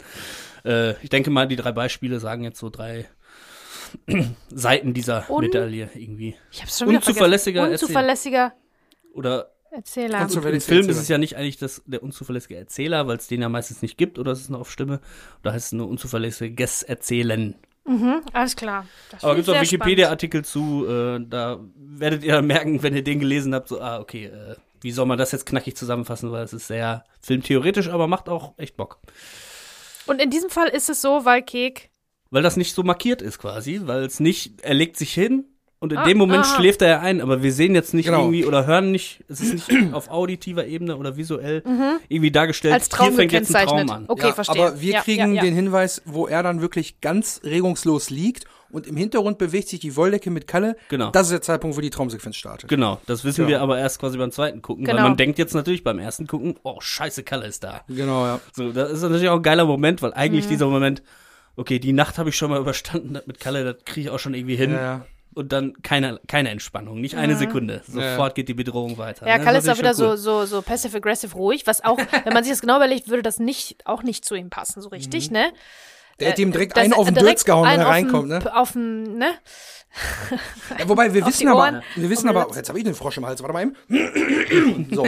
Äh, 0.65 0.95
ich 1.03 1.11
denke 1.11 1.31
mal, 1.31 1.47
die 1.47 1.55
drei 1.57 1.71
Beispiele 1.71 2.19
sagen 2.19 2.43
jetzt 2.43 2.59
so 2.59 2.71
drei 2.71 3.07
Seiten 4.53 4.95
dieser 4.95 5.31
Und- 5.31 5.45
Medaille 5.45 5.91
irgendwie. 5.95 6.35
Ich 6.51 6.61
hab's 6.61 6.79
schon 6.79 6.89
wieder 6.89 6.99
Unzuverlässiger 6.99 7.63
vergessen. 7.63 7.85
Unzuverlässiger 7.85 8.53
Oder 9.15 9.53
Erzähler. 9.71 10.21
Unzu- 10.21 10.37
Im 10.39 10.43
Film 10.43 10.55
ist 10.61 10.69
Erzähler. 10.69 11.01
es 11.01 11.09
ja 11.09 11.19
nicht 11.19 11.37
eigentlich 11.37 11.57
das, 11.59 11.83
der 11.87 12.03
unzuverlässige 12.03 12.57
Erzähler, 12.57 13.07
weil 13.07 13.17
es 13.19 13.29
den 13.29 13.43
ja 13.43 13.49
meistens 13.49 13.83
nicht 13.83 13.97
gibt, 13.99 14.19
oder 14.19 14.33
ist 14.33 14.41
es 14.41 14.49
nur 14.49 14.61
auf 14.61 14.71
Stimme? 14.71 15.01
Oder 15.43 15.53
heißt 15.53 15.67
es 15.67 15.73
nur 15.73 15.89
unzuverlässiges 15.89 16.83
Erzählen? 16.83 17.55
Mhm, 17.87 18.21
alles 18.33 18.55
klar. 18.57 18.87
Das 19.11 19.25
Aber 19.25 19.35
gibt 19.35 19.49
es 19.49 19.55
auch 19.55 19.61
Wikipedia-Artikel 19.61 20.45
zu, 20.45 20.87
äh, 20.87 21.21
da 21.27 21.59
werdet 21.77 22.23
ihr 22.23 22.35
dann 22.35 22.47
merken, 22.47 22.83
wenn 22.83 22.95
ihr 22.95 23.03
den 23.05 23.19
gelesen 23.19 23.55
habt, 23.55 23.69
so, 23.69 23.81
ah, 23.81 23.99
okay, 23.99 24.27
äh, 24.27 24.57
wie 24.81 24.91
soll 24.93 25.07
man 25.07 25.17
das 25.19 25.33
jetzt 25.33 25.47
knackig 25.47 25.75
zusammenfassen, 25.77 26.31
weil 26.31 26.45
es 26.45 26.53
ist 26.53 26.67
sehr 26.67 27.05
filmtheoretisch, 27.23 27.89
aber 27.89 28.07
macht 28.07 28.29
auch 28.29 28.53
echt 28.59 28.77
Bock. 28.77 28.99
Und 30.07 30.21
in 30.21 30.31
diesem 30.31 30.51
Fall 30.51 30.69
ist 30.69 30.89
es 30.89 31.01
so, 31.03 31.25
weil 31.25 31.43
Kek 31.43 31.91
Weil 32.31 32.43
das 32.43 32.57
nicht 32.57 32.75
so 32.75 32.83
markiert 32.83 33.23
ist 33.23 33.39
quasi, 33.39 33.81
weil 33.85 34.05
es 34.05 34.21
nicht, 34.21 34.61
er 34.63 34.75
legt 34.75 34.97
sich 34.97 35.13
hin 35.13 35.47
und 35.81 35.93
in 35.93 35.99
Ah, 35.99 36.05
dem 36.05 36.19
Moment 36.19 36.45
aha. 36.45 36.57
schläft 36.57 36.83
er 36.83 36.89
ja 36.89 37.01
ein, 37.01 37.21
aber 37.21 37.43
wir 37.43 37.53
sehen 37.53 37.75
jetzt 37.75 37.95
nicht 37.95 38.07
Genau. 38.07 38.23
irgendwie 38.23 38.45
oder 38.45 38.67
hören 38.67 38.91
nicht, 38.91 39.25
es 39.29 39.41
ist 39.41 39.53
nicht 39.71 39.93
auf 39.95 40.11
auditiver 40.11 40.67
Ebene 40.67 40.97
oder 40.97 41.17
visuell 41.17 41.63
irgendwie 42.09 42.31
dargestellt, 42.31 42.73
Mhm. 42.73 42.75
als 42.77 42.89
Traum 42.89 43.09
hier 43.09 43.17
fängt 43.17 43.33
jetzt 43.33 43.55
ein. 43.55 43.67
Traum 43.67 43.91
an. 43.91 44.05
Okay, 44.09 44.27
ja, 44.29 44.33
verstehe. 44.33 44.67
Aber 44.67 44.81
wir 44.81 44.93
Ja, 44.95 45.01
kriegen 45.03 45.35
ja, 45.35 45.37
ja. 45.37 45.43
den 45.43 45.55
Hinweis, 45.55 46.03
wo 46.05 46.27
er 46.27 46.43
dann 46.43 46.61
wirklich 46.61 47.01
ganz 47.01 47.41
regungslos 47.45 48.11
liegt 48.11 48.45
und 48.71 48.87
im 48.87 48.97
Hintergrund 48.97 49.39
bewegt 49.39 49.69
sich 49.69 49.81
die 49.81 49.97
Wolldecke 49.97 50.31
mit 50.31 50.47
Kalle. 50.47 50.77
Genau. 50.89 51.11
Das 51.11 51.29
ist 51.29 51.33
der 51.33 51.43
Zeitpunkt, 51.43 51.77
wo 51.77 51.81
die 51.81 51.91
Traumsequenz 51.91 52.37
startet. 52.37 52.69
Genau, 52.69 53.01
das 53.07 53.25
wissen 53.25 53.47
wir 53.47 53.63
aber 53.63 53.79
erst 53.79 53.99
quasi 54.01 54.19
beim 54.19 54.31
zweiten 54.33 54.61
gucken, 54.63 54.85
Genau. 54.85 54.97
weil 54.99 55.05
man 55.05 55.17
denkt 55.17 55.39
jetzt 55.39 55.55
natürlich 55.55 55.85
beim 55.85 55.99
ersten 55.99 56.27
gucken, 56.27 56.57
oh 56.65 56.77
scheiße, 56.81 57.23
Kalle 57.23 57.47
ist 57.47 57.63
da. 57.65 57.83
Genau, 57.89 58.27
ja. 58.27 58.41
So, 58.53 58.73
das 58.73 58.91
ist 58.93 59.03
natürlich 59.03 59.29
auch 59.29 59.37
ein 59.37 59.43
geiler 59.43 59.65
Moment, 59.65 60.03
weil 60.03 60.13
eigentlich 60.13 60.47
Mhm. 60.47 60.51
dieser 60.51 60.67
Moment, 60.67 61.03
okay, 61.57 61.79
die 61.79 61.93
Nacht 61.95 62.19
habe 62.19 62.29
ich 62.29 62.37
schon 62.37 62.51
mal 62.51 62.61
überstanden, 62.61 63.15
das 63.15 63.27
mit 63.27 63.41
Kalle, 63.41 63.65
das 63.65 63.77
kriege 63.87 64.09
ich 64.09 64.11
auch 64.11 64.19
schon 64.19 64.35
irgendwie 64.35 64.57
hin. 64.57 64.73
Ja, 64.73 64.81
ja. 64.83 65.07
Und 65.39 65.53
dann 65.53 65.81
keine, 65.85 66.19
keine 66.27 66.49
Entspannung, 66.49 67.01
nicht 67.01 67.15
eine 67.15 67.37
Sekunde. 67.37 67.83
Sofort 67.87 68.35
geht 68.35 68.49
die 68.49 68.55
Bedrohung 68.55 68.99
weiter. 68.99 69.25
Ja, 69.25 69.39
ne? 69.39 69.45
Kalle 69.45 69.59
ist 69.59 69.69
auch 69.69 69.79
wieder 69.79 69.91
natürlich 69.91 70.19
so, 70.21 70.41
so, 70.41 70.47
so 70.47 70.63
passive-aggressive 70.63 71.33
ruhig, 71.33 71.65
was 71.65 71.85
auch, 71.85 71.97
wenn 72.25 72.33
man 72.33 72.43
sich 72.43 72.53
das 72.53 72.61
genau 72.61 72.75
überlegt, 72.79 73.09
würde 73.09 73.23
das 73.23 73.39
nicht, 73.39 73.87
auch 73.87 74.03
nicht 74.03 74.25
zu 74.25 74.35
ihm 74.35 74.51
passen, 74.51 74.83
so 74.83 74.89
richtig, 74.89 75.31
ne? 75.31 75.53
Der 76.19 76.31
hätte 76.31 76.43
ihm 76.43 76.51
direkt 76.51 76.77
Das- 76.77 76.83
einen 76.83 76.93
auf 76.93 77.07
den 77.07 77.15
Dürz 77.15 77.45
gehauen, 77.45 77.69
wenn 77.69 77.79
er 77.79 77.87
reinkommt, 77.87 78.29
ne? 78.29 78.53
Auf 78.53 78.73
den, 78.73 79.17
ne? 79.17 79.31
Ja, 80.77 80.89
wobei, 80.89 81.15
wir 81.15 81.25
wissen 81.25 81.47
aber, 81.47 81.83
wir 81.95 82.11
wissen 82.11 82.29
aber, 82.29 82.49
jetzt 82.57 82.69
habe 82.69 82.79
ich 82.81 82.85
den 82.85 82.97
Frosch 82.97 83.17
im 83.19 83.25
Hals, 83.25 83.41
warte 83.41 83.53
mal 83.53 83.63
eben. 83.63 84.89
So. 84.95 85.07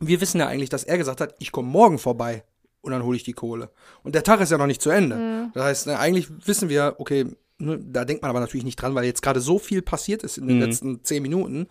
Wir 0.00 0.22
wissen 0.22 0.40
ja 0.40 0.46
eigentlich, 0.46 0.70
dass 0.70 0.84
er 0.84 0.96
gesagt 0.96 1.20
hat, 1.20 1.34
ich 1.38 1.52
komme 1.52 1.68
morgen 1.68 1.98
vorbei 1.98 2.44
und 2.80 2.92
dann 2.92 3.02
hole 3.02 3.14
ich 3.18 3.24
die 3.24 3.34
Kohle. 3.34 3.68
Und 4.02 4.14
der 4.14 4.22
Tag 4.22 4.40
ist 4.40 4.50
ja 4.50 4.56
noch 4.56 4.66
nicht 4.66 4.80
zu 4.80 4.88
Ende. 4.88 5.16
Mhm. 5.16 5.50
Das 5.52 5.64
heißt, 5.64 5.86
ne, 5.88 5.98
eigentlich 5.98 6.28
wissen 6.46 6.70
wir, 6.70 6.94
okay, 6.96 7.26
da 7.60 8.04
denkt 8.04 8.22
man 8.22 8.30
aber 8.30 8.40
natürlich 8.40 8.64
nicht 8.64 8.76
dran, 8.76 8.94
weil 8.94 9.04
jetzt 9.04 9.22
gerade 9.22 9.40
so 9.40 9.58
viel 9.58 9.82
passiert 9.82 10.22
ist 10.22 10.38
in 10.38 10.48
den 10.48 10.60
letzten 10.60 11.04
zehn 11.04 11.22
Minuten. 11.22 11.68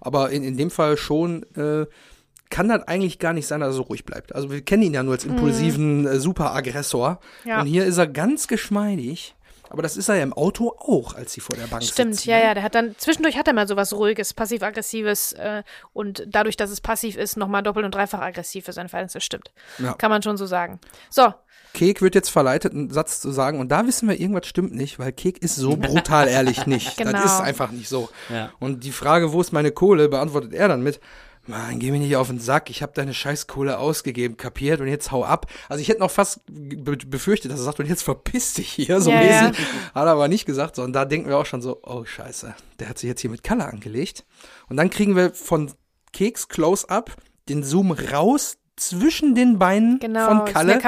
Aber 0.00 0.30
in, 0.30 0.42
in 0.44 0.56
dem 0.56 0.70
Fall 0.70 0.96
schon 0.96 1.44
äh, 1.56 1.86
kann 2.50 2.68
das 2.68 2.82
eigentlich 2.84 3.18
gar 3.18 3.32
nicht 3.32 3.46
sein, 3.46 3.60
dass 3.60 3.70
er 3.70 3.74
so 3.74 3.82
ruhig 3.82 4.04
bleibt. 4.04 4.34
Also 4.34 4.50
wir 4.50 4.62
kennen 4.62 4.82
ihn 4.82 4.94
ja 4.94 5.02
nur 5.02 5.14
als 5.14 5.24
impulsiven 5.24 6.06
äh, 6.06 6.18
Superaggressor. 6.18 7.20
Mhm. 7.44 7.48
Ja. 7.48 7.60
Und 7.60 7.66
hier 7.66 7.84
ist 7.84 7.98
er 7.98 8.06
ganz 8.06 8.48
geschmeidig. 8.48 9.34
Aber 9.70 9.82
das 9.82 9.96
ist 9.96 10.08
er 10.08 10.16
ja 10.16 10.22
im 10.22 10.32
Auto 10.32 10.74
auch, 10.78 11.14
als 11.14 11.32
sie 11.34 11.40
vor 11.40 11.54
der 11.54 11.66
Bank 11.66 11.82
Stimmt, 11.82 12.14
sitzen. 12.14 12.30
ja, 12.30 12.38
ja, 12.38 12.54
der 12.54 12.62
hat 12.62 12.74
dann, 12.74 12.94
zwischendurch 12.96 13.36
hat 13.36 13.48
er 13.48 13.52
mal 13.52 13.68
sowas 13.68 13.92
ruhiges, 13.92 14.32
passiv-aggressives 14.32 15.34
äh, 15.34 15.62
und 15.92 16.24
dadurch, 16.26 16.56
dass 16.56 16.70
es 16.70 16.80
passiv 16.80 17.16
ist, 17.16 17.36
nochmal 17.36 17.62
doppelt 17.62 17.84
und 17.84 17.94
dreifach 17.94 18.20
aggressiv 18.20 18.64
für 18.64 18.72
seine 18.72 18.88
Verhältnisse, 18.88 19.20
stimmt. 19.20 19.52
Ja. 19.78 19.92
Kann 19.92 20.10
man 20.10 20.22
schon 20.22 20.38
so 20.38 20.46
sagen. 20.46 20.80
So, 21.10 21.34
Kek 21.78 22.02
wird 22.02 22.14
jetzt 22.16 22.28
verleitet, 22.30 22.72
einen 22.74 22.90
Satz 22.90 23.20
zu 23.20 23.30
sagen, 23.30 23.60
und 23.60 23.68
da 23.68 23.86
wissen 23.86 24.08
wir, 24.08 24.18
irgendwas 24.18 24.46
stimmt 24.48 24.74
nicht, 24.74 24.98
weil 24.98 25.12
Kek 25.12 25.38
ist 25.38 25.54
so 25.54 25.76
brutal 25.76 26.26
ehrlich 26.28 26.66
nicht. 26.66 26.96
Genau. 26.96 27.12
Das 27.12 27.34
ist 27.34 27.40
einfach 27.40 27.70
nicht 27.70 27.88
so. 27.88 28.08
Ja. 28.30 28.50
Und 28.58 28.82
die 28.82 28.90
Frage, 28.92 29.32
wo 29.32 29.40
ist 29.40 29.52
meine 29.52 29.70
Kohle, 29.70 30.08
beantwortet 30.08 30.52
er 30.54 30.66
dann 30.66 30.82
mit, 30.82 30.98
Mann, 31.46 31.78
geh 31.78 31.90
mir 31.92 31.98
nicht 32.00 32.16
auf 32.16 32.26
den 32.28 32.40
Sack, 32.40 32.68
ich 32.68 32.82
habe 32.82 32.92
deine 32.94 33.14
Scheißkohle 33.14 33.78
ausgegeben, 33.78 34.36
kapiert, 34.36 34.80
und 34.80 34.88
jetzt 34.88 35.12
hau 35.12 35.24
ab. 35.24 35.46
Also 35.68 35.80
ich 35.80 35.88
hätte 35.88 36.00
noch 36.00 36.10
fast 36.10 36.40
be 36.46 36.96
befürchtet, 36.96 37.50
dass 37.52 37.60
er 37.60 37.64
sagt, 37.64 37.78
und 37.80 37.86
jetzt 37.86 38.02
verpiss 38.02 38.54
dich 38.54 38.68
hier, 38.70 39.00
so 39.00 39.10
Ja, 39.10 39.20
mäßig. 39.20 39.58
ja. 39.58 39.94
Hat 39.94 40.06
er 40.06 40.12
aber 40.12 40.28
nicht 40.28 40.44
gesagt, 40.46 40.74
sondern 40.76 40.92
da 40.92 41.04
denken 41.04 41.28
wir 41.28 41.38
auch 41.38 41.46
schon 41.46 41.62
so, 41.62 41.80
oh 41.84 42.04
scheiße, 42.04 42.54
der 42.80 42.88
hat 42.88 42.98
sich 42.98 43.08
jetzt 43.08 43.20
hier 43.22 43.30
mit 43.30 43.42
Kalle 43.44 43.64
angelegt. 43.66 44.26
Und 44.68 44.76
dann 44.76 44.90
kriegen 44.90 45.16
wir 45.16 45.32
von 45.32 45.70
Keks 46.12 46.48
Close-Up 46.48 47.16
den 47.48 47.62
Zoom 47.62 47.92
raus 47.92 48.58
zwischen 48.80 49.34
den 49.34 49.58
Beinen 49.58 49.98
genau. 49.98 50.26
von 50.26 50.44
Kalle 50.44 50.80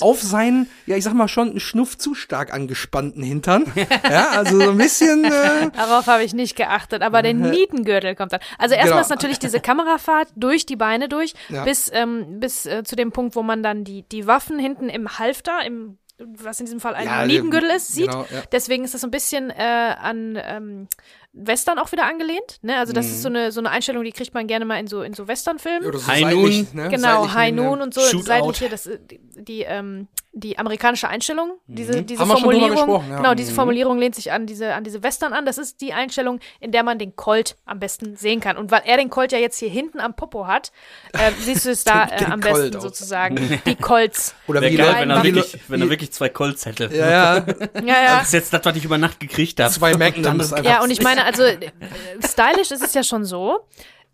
auf 0.00 0.20
seinen, 0.22 0.68
ja, 0.86 0.96
ich 0.96 1.04
sag 1.04 1.14
mal 1.14 1.28
schon, 1.28 1.50
einen 1.50 1.60
Schnuff 1.60 1.98
zu 1.98 2.14
stark 2.14 2.52
angespannten 2.52 3.22
Hintern. 3.22 3.64
ja, 4.10 4.30
also 4.30 4.60
so 4.60 4.70
ein 4.70 4.78
bisschen, 4.78 5.24
äh, 5.24 5.70
Darauf 5.76 6.06
habe 6.06 6.24
ich 6.24 6.34
nicht 6.34 6.56
geachtet, 6.56 7.02
aber 7.02 7.22
der 7.22 7.34
Nietengürtel 7.34 8.14
kommt 8.14 8.32
dann. 8.32 8.40
Also 8.58 8.74
erstmal 8.74 8.92
Genau. 8.92 9.00
ist 9.02 9.10
natürlich 9.10 9.38
diese 9.38 9.60
Kamerafahrt 9.60 10.28
durch 10.36 10.66
die 10.66 10.76
Beine 10.76 11.08
durch, 11.08 11.34
Ja. 11.48 11.64
bis, 11.64 11.90
ähm, 11.92 12.40
bis 12.40 12.66
äh, 12.66 12.84
zu 12.84 12.96
dem 12.96 13.12
Punkt, 13.12 13.36
wo 13.36 13.42
man 13.42 13.62
dann 13.62 13.84
die, 13.84 14.02
die 14.02 14.26
Waffen 14.26 14.58
hinten 14.58 14.88
im 14.88 15.18
Halfter, 15.18 15.64
im, 15.64 15.98
was 16.18 16.60
in 16.60 16.66
diesem 16.66 16.80
Fall 16.80 16.94
ein 16.94 17.06
Ja, 17.06 17.26
Nietengürtel 17.26 17.70
ist, 17.70 17.88
sieht. 17.88 18.06
genau, 18.10 18.26
ja. 18.30 18.42
Deswegen 18.52 18.84
ist 18.84 18.94
das 18.94 19.00
so 19.00 19.06
ein 19.06 19.10
bisschen 19.10 19.50
äh, 19.50 19.94
an 20.00 20.38
ähm, 20.40 20.88
Western 21.34 21.78
auch 21.78 21.90
wieder 21.92 22.04
angelehnt. 22.06 22.58
Ne? 22.62 22.76
Also 22.78 22.92
das 22.92 23.06
ist 23.06 23.22
so 23.22 23.28
eine, 23.28 23.52
so 23.52 23.60
eine 23.60 23.70
Einstellung, 23.70 24.04
die 24.04 24.12
kriegt 24.12 24.34
man 24.34 24.46
gerne 24.46 24.64
mal 24.64 24.78
in 24.78 24.86
so, 24.86 25.02
in 25.02 25.14
so 25.14 25.28
Westernfilmen. 25.28 25.88
oder 25.88 25.98
so 25.98 26.06
High 26.06 26.30
Noon. 26.34 26.68
ne? 26.74 26.88
Genau, 26.90 27.32
High 27.32 27.54
Noon 27.54 27.76
der- 27.78 27.82
und 27.84 27.94
so, 27.94 28.00
Shootout. 28.02 28.22
seitliche, 28.24 28.68
das, 28.68 28.86
äh, 28.86 28.98
die, 29.10 29.20
die, 29.36 29.62
ähm, 29.62 30.08
die 30.34 30.58
amerikanische 30.58 31.08
Einstellung, 31.08 31.58
diese, 31.66 32.02
diese 32.02 32.24
Mhm. 32.24 32.28
Haben 32.28 32.28
wir 32.30 32.36
schon 32.38 32.50
drüber 32.50 32.52
Formulierung, 32.68 32.86
gesprochen, 32.86 33.10
ja. 33.10 33.16
genau, 33.18 33.34
diese 33.34 33.50
Mhm. 33.52 33.56
Formulierung 33.56 33.98
lehnt 33.98 34.14
sich 34.14 34.32
an 34.32 34.46
diese, 34.46 34.72
an 34.74 34.82
diese 34.82 35.02
Western 35.02 35.34
an. 35.34 35.44
Das 35.44 35.58
ist 35.58 35.80
die 35.82 35.92
Einstellung, 35.92 36.40
in 36.58 36.72
der 36.72 36.82
man 36.84 36.98
den 36.98 37.14
Colt 37.16 37.56
am 37.66 37.78
besten 37.80 38.16
sehen 38.16 38.40
kann. 38.40 38.56
Und 38.56 38.70
weil 38.70 38.80
er 38.86 38.96
den 38.96 39.10
Colt 39.10 39.32
ja 39.32 39.38
jetzt 39.38 39.58
hier 39.58 39.68
hinten 39.68 40.00
am 40.00 40.14
Popo 40.14 40.46
hat, 40.46 40.72
äh, 41.12 41.32
siehst 41.38 41.66
du 41.66 41.70
es 41.70 41.84
da 41.84 42.06
Den- 42.06 42.28
äh, 42.28 42.30
am 42.30 42.40
Colt 42.40 42.54
besten 42.54 42.76
auch. 42.76 42.80
sozusagen. 42.80 43.60
Die 43.66 43.76
Colts. 43.76 44.34
Oder 44.46 44.62
Wäre 44.62 44.72
wie 44.72 44.76
geil, 44.76 44.94
wenn 45.00 45.10
er 45.10 45.22
wirklich, 45.22 45.58
wenn 45.68 45.82
er 45.82 45.90
wirklich 45.90 46.12
zwei 46.12 46.30
Colts 46.30 46.64
hätte. 46.64 46.88
Ja, 46.92 47.10
ja, 47.10 47.34
Ja, 47.84 48.02
ja. 48.02 48.16
Das 48.18 48.28
ist 48.28 48.32
jetzt 48.32 48.52
das, 48.54 48.64
was 48.64 48.74
ich 48.76 48.84
über 48.86 48.96
Nacht 48.96 49.20
gekriegt 49.20 49.60
habe. 49.60 49.70
zwei 49.70 49.94
Magnums 49.96 50.52
einfach. 50.54 50.70
Ja, 50.70 50.82
und 50.82 50.90
ich 50.90 51.02
meine, 51.02 51.24
also 51.24 51.42
äh, 51.42 51.58
stylisch 52.26 52.70
ist 52.70 52.82
es 52.82 52.94
ja 52.94 53.02
schon 53.02 53.26
so. 53.26 53.60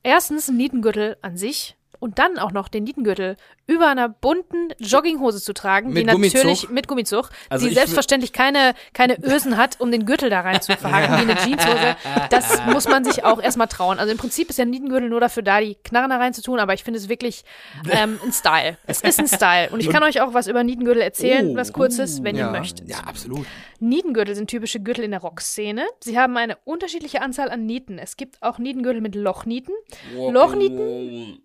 Erstens, 0.03 0.49
ein 0.49 0.57
Nietengürtel 0.57 1.17
an 1.23 1.37
sich 1.37 1.77
und 2.01 2.19
dann 2.19 2.39
auch 2.39 2.53
noch 2.53 2.69
den 2.69 2.85
Nietengürtel 2.85 3.37
über 3.67 3.89
einer 3.89 4.09
bunten 4.09 4.71
Jogginghose 4.79 5.43
zu 5.43 5.53
tragen, 5.53 5.89
Mit 5.93 6.03
die 6.03 6.05
natürlich 6.07 6.43
Gummizug. 6.63 6.71
mit 6.71 6.89
Gummizug, 6.89 7.31
Also 7.51 7.65
die 7.67 7.71
ich 7.73 7.77
selbstverständlich 7.77 8.33
keine, 8.33 8.75
keine 8.95 9.19
Ösen 9.23 9.57
hat, 9.57 9.81
um 9.81 9.91
den 9.91 10.07
Gürtel 10.07 10.31
da 10.31 10.41
rein 10.41 10.63
zu 10.63 10.75
verhaken, 10.77 11.17
wie 11.19 11.31
eine 11.31 11.37
Jeanshose. 11.37 11.97
Das 12.31 12.63
muss 12.67 12.89
man 12.89 13.05
sich 13.05 13.25
auch 13.25 13.43
erstmal 13.43 13.69
trauen. 13.69 13.99
Also 13.99 14.13
im 14.13 14.19
Prinzip 14.19 14.49
ist 14.49 14.59
der 14.59 14.67
Nietengürtel 14.67 15.09
nur 15.11 15.21
dafür 15.21 15.43
da, 15.43 15.61
die 15.61 15.75
Knarren 15.85 16.11
da 16.11 16.17
rein 16.17 16.33
zu 16.35 16.43
tun, 16.43 16.59
aber 16.61 16.73
ich 16.75 16.85
finde 16.85 16.99
es 16.99 17.09
wirklich 17.09 17.45
ähm, 17.91 18.19
ein 18.25 18.33
Style. 18.33 18.79
Es 18.87 19.01
ist 19.03 19.19
ein 19.19 19.29
Style. 19.29 19.69
Und 19.71 19.81
ich 19.81 19.91
kann 19.91 20.03
euch 20.03 20.21
auch 20.23 20.33
was 20.35 20.47
über 20.47 20.63
Nietengürtel 20.65 21.03
erzählen, 21.03 21.51
Oh, 21.51 21.57
was 21.57 21.73
kurzes, 21.73 22.23
wenn 22.23 22.37
ja, 22.37 22.47
ihr 22.47 22.59
möchtet. 22.59 22.89
Ja, 22.89 22.99
absolut. 23.01 23.45
Nietengürtel 23.81 24.35
sind 24.35 24.49
typische 24.51 24.81
Gürtel 24.81 25.05
in 25.05 25.13
der 25.13 25.21
Rockszene. 25.21 25.87
Sie 26.03 26.19
haben 26.19 26.37
eine 26.37 26.57
unterschiedliche 26.65 27.23
Anzahl 27.23 27.49
an 27.51 27.65
Nieten. 27.67 27.99
Es 27.99 28.17
gibt 28.17 28.43
auch 28.43 28.59
Nietengürtel 28.59 29.01
mit 29.01 29.15
Lochnieten. 29.15 29.75
Lochnieten 30.17 31.41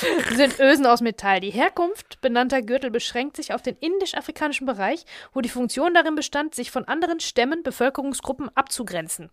sind 0.34 0.58
Ösen 0.58 0.86
aus 0.86 1.00
Metall. 1.00 1.40
Die 1.40 1.50
Herkunft 1.50 2.20
benannter 2.20 2.62
Gürtel 2.62 2.90
beschränkt 2.90 3.36
sich 3.36 3.52
auf 3.52 3.62
den 3.62 3.76
indisch-afrikanischen 3.76 4.66
Bereich, 4.66 5.04
wo 5.32 5.40
die 5.40 5.48
Funktion 5.48 5.94
darin 5.94 6.14
bestand, 6.14 6.54
sich 6.54 6.70
von 6.70 6.84
anderen 6.86 7.20
Stämmen, 7.20 7.62
Bevölkerungsgruppen 7.62 8.50
abzugrenzen. 8.56 9.30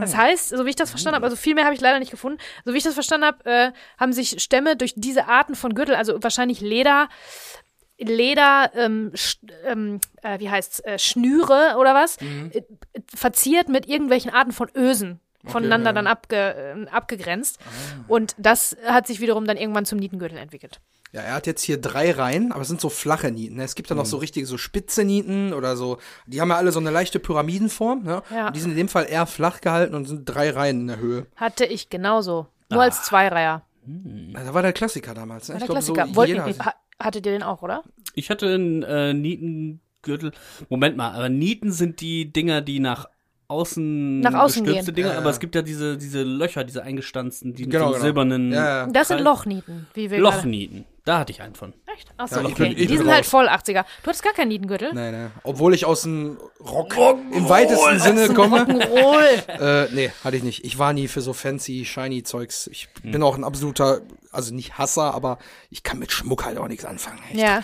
Das 0.00 0.16
heißt, 0.16 0.50
so 0.50 0.64
wie 0.64 0.70
ich 0.70 0.76
das 0.76 0.90
verstanden 0.90 1.16
habe, 1.16 1.24
also 1.24 1.36
viel 1.36 1.54
mehr 1.54 1.64
habe 1.64 1.74
ich 1.74 1.80
leider 1.80 1.98
nicht 1.98 2.10
gefunden, 2.10 2.38
so 2.64 2.72
wie 2.72 2.78
ich 2.78 2.84
das 2.84 2.94
verstanden 2.94 3.26
habe, 3.26 3.44
äh, 3.44 3.72
haben 3.98 4.12
sich 4.12 4.42
Stämme 4.42 4.76
durch 4.76 4.94
diese 4.96 5.26
Arten 5.26 5.54
von 5.54 5.74
Gürtel, 5.74 5.94
also 5.94 6.22
wahrscheinlich 6.22 6.60
Leder, 6.60 7.08
Leder, 7.98 8.70
ähm, 8.74 9.12
ähm, 9.66 10.00
äh, 10.22 10.38
wie 10.38 10.48
heißt's, 10.48 10.80
äh, 10.80 10.98
Schnüre 10.98 11.76
oder 11.78 11.94
was, 11.94 12.16
äh, 12.16 12.62
verziert 13.14 13.68
mit 13.68 13.86
irgendwelchen 13.86 14.30
Arten 14.32 14.52
von 14.52 14.70
Ösen 14.74 15.20
voneinander 15.44 15.90
ja. 15.90 15.94
dann 15.94 16.06
abge, 16.06 16.36
äh, 16.36 16.86
abgegrenzt. 16.90 17.58
Und 18.08 18.34
das 18.38 18.76
hat 18.86 19.06
sich 19.06 19.20
wiederum 19.20 19.46
dann 19.46 19.56
irgendwann 19.56 19.84
zum 19.86 19.98
Nietengürtel 19.98 20.38
entwickelt. 20.38 20.80
Ja, 21.12 21.22
er 21.22 21.34
hat 21.34 21.46
jetzt 21.48 21.62
hier 21.62 21.80
drei 21.80 22.12
Reihen, 22.12 22.52
aber 22.52 22.62
es 22.62 22.68
sind 22.68 22.80
so 22.80 22.88
flache 22.88 23.32
Nieten. 23.32 23.56
ne? 23.56 23.64
Es 23.64 23.74
gibt 23.74 23.90
ja 23.90 23.96
noch 23.96 24.06
so 24.06 24.18
richtige, 24.18 24.46
so 24.46 24.56
spitze 24.56 25.04
Nieten 25.04 25.52
oder 25.52 25.76
so. 25.76 25.98
Die 26.26 26.40
haben 26.40 26.50
ja 26.50 26.56
alle 26.56 26.70
so 26.70 26.78
eine 26.78 26.90
leichte 26.90 27.18
Pyramidenform. 27.18 28.04
Ne? 28.04 28.22
Ja. 28.30 28.46
Und 28.46 28.56
die 28.56 28.60
sind 28.60 28.70
in 28.70 28.76
dem 28.76 28.88
Fall 28.88 29.06
eher 29.08 29.26
flach 29.26 29.60
gehalten 29.60 29.96
und 29.96 30.06
sind 30.06 30.24
drei 30.24 30.50
Reihen 30.50 30.82
in 30.82 30.86
der 30.86 30.98
Höhe. 30.98 31.26
Hatte 31.34 31.64
ich 31.64 31.90
genauso. 31.90 32.46
Nur 32.70 32.82
als 32.82 33.02
Zweireiher. 33.02 33.62
Ja, 33.86 34.44
Da 34.44 34.54
war 34.54 34.62
der 34.62 34.72
Klassiker 34.72 35.12
damals. 35.14 35.48
Ne? 35.48 35.54
War 35.54 35.58
der 35.58 35.66
glaub, 35.66 35.78
Klassiker. 35.78 36.06
So 36.06 36.14
Wollten, 36.14 36.64
ha, 36.64 36.74
hattet 37.00 37.26
ihr 37.26 37.32
den 37.32 37.42
auch, 37.42 37.62
oder? 37.62 37.82
Ich 38.14 38.30
hatte 38.30 38.46
einen 38.46 38.84
äh, 38.84 39.12
Nietengürtel. 39.12 40.30
Moment 40.68 40.96
mal, 40.96 41.10
aber 41.10 41.28
Nieten 41.28 41.72
sind 41.72 42.00
die 42.00 42.32
Dinger, 42.32 42.60
die 42.60 42.78
nach 42.78 43.06
außen 43.50 44.20
Nach 44.20 44.34
außen 44.34 44.64
gestülpte 44.64 44.92
gehen. 44.92 44.94
Dinger, 45.04 45.12
Ja, 45.14 45.18
aber 45.18 45.30
es 45.30 45.40
gibt 45.40 45.54
ja 45.54 45.62
diese, 45.62 45.96
diese 45.98 46.22
Löcher, 46.22 46.64
diese 46.64 46.82
eingestanzten, 46.82 47.52
die 47.54 47.64
Genau, 47.68 47.86
so 47.88 47.92
genau. 47.92 48.02
silbernen 48.04 48.52
Ja, 48.52 48.84
ja. 48.84 48.86
Das 48.86 49.08
sind 49.08 49.20
Lochnieten, 49.20 49.86
wie 49.94 50.10
wir 50.10 50.18
gerade- 50.18 50.36
Lochnieten. 50.36 50.84
Da 51.06 51.18
hatte 51.20 51.32
ich 51.32 51.40
einen 51.42 51.54
von. 51.54 51.72
Echt? 51.96 52.10
Achso, 52.18 52.40
Ja, 52.40 52.46
okay. 52.46 52.74
bin- 52.74 52.86
die 52.86 52.96
sind 52.96 53.10
halt 53.10 53.24
voll 53.26 53.48
80er. 53.48 53.84
Du 54.02 54.08
hattest 54.08 54.22
gar 54.22 54.34
keinen 54.34 54.48
Nietengürtel? 54.48 54.92
Nee, 54.94 55.10
nee. 55.10 55.26
Obwohl 55.42 55.74
ich 55.74 55.84
aus 55.86 56.02
dem 56.02 56.36
Rock 56.60 56.94
im 57.32 57.48
weitesten 57.48 57.98
Sinne 57.98 58.28
komme. 58.34 58.58
Rock'n'Roll. 58.64 59.26
Äh, 59.88 59.88
nee, 59.94 60.10
hatte 60.22 60.36
ich 60.36 60.42
nicht. 60.42 60.64
Ich 60.64 60.78
war 60.78 60.92
nie 60.92 61.08
für 61.08 61.20
so 61.22 61.32
fancy, 61.32 61.84
shiny 61.86 62.22
Zeugs. 62.22 62.66
Ich 62.68 62.88
Hm. 63.02 63.12
bin 63.12 63.22
auch 63.22 63.36
ein 63.36 63.44
absoluter, 63.44 64.02
also 64.30 64.54
nicht 64.54 64.76
Hasser, 64.78 65.14
aber 65.14 65.38
ich 65.70 65.82
kann 65.82 65.98
mit 65.98 66.12
Schmuck 66.12 66.44
halt 66.44 66.58
auch 66.58 66.68
nichts 66.68 66.84
anfangen. 66.84 67.18
Echt. 67.30 67.40
ja. 67.40 67.58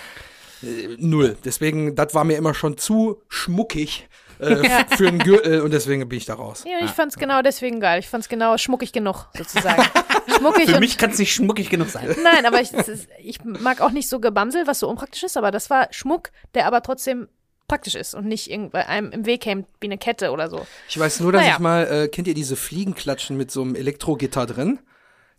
Äh, 0.62 0.96
Null. 0.98 1.36
Deswegen, 1.44 1.94
das 1.94 2.14
war 2.14 2.24
mir 2.24 2.38
immer 2.38 2.54
schon 2.54 2.78
zu 2.78 3.20
schmuckig 3.28 4.08
äh, 4.38 4.84
für 4.96 5.08
einen 5.08 5.18
Gürtel 5.18 5.60
und 5.62 5.72
deswegen 5.72 6.08
bin 6.08 6.18
ich 6.18 6.26
da 6.26 6.34
raus. 6.34 6.64
ja, 6.66 6.84
ich 6.84 6.90
fand's 6.90 7.16
genau 7.16 7.42
deswegen 7.42 7.80
geil. 7.80 8.00
Ich 8.00 8.08
fand's 8.08 8.28
genau 8.28 8.56
schmuckig 8.58 8.92
genug, 8.92 9.28
sozusagen. 9.36 9.82
schmuckig 10.38 10.70
Für 10.70 10.80
mich 10.80 10.98
kann 10.98 11.10
es 11.10 11.18
nicht 11.18 11.32
schmuckig 11.32 11.70
genug 11.70 11.88
sein. 11.88 12.14
Nein, 12.22 12.46
aber 12.46 12.60
ich, 12.60 12.72
ist, 12.72 13.08
ich 13.22 13.44
mag 13.44 13.80
auch 13.80 13.90
nicht 13.90 14.08
so 14.08 14.20
Gebamsel, 14.20 14.66
was 14.66 14.80
so 14.80 14.88
unpraktisch 14.88 15.22
ist, 15.22 15.36
aber 15.36 15.50
das 15.50 15.70
war 15.70 15.88
Schmuck, 15.90 16.30
der 16.54 16.66
aber 16.66 16.82
trotzdem 16.82 17.28
praktisch 17.68 17.94
ist 17.96 18.14
und 18.14 18.26
nicht 18.26 18.50
irgendwie 18.50 18.76
einem 18.78 19.10
im 19.10 19.26
Weg 19.26 19.44
hängt 19.44 19.66
wie 19.80 19.86
eine 19.86 19.98
Kette 19.98 20.30
oder 20.30 20.48
so. 20.48 20.66
Ich 20.88 20.98
weiß 20.98 21.20
nur, 21.20 21.32
dass 21.32 21.42
Naja. 21.42 21.54
ich 21.54 21.58
mal, 21.58 21.86
äh, 21.86 22.08
kennt 22.08 22.28
ihr 22.28 22.34
diese 22.34 22.54
Fliegenklatschen 22.56 23.36
mit 23.36 23.50
so 23.50 23.62
einem 23.62 23.74
Elektrogitter 23.74 24.46
drin? 24.46 24.78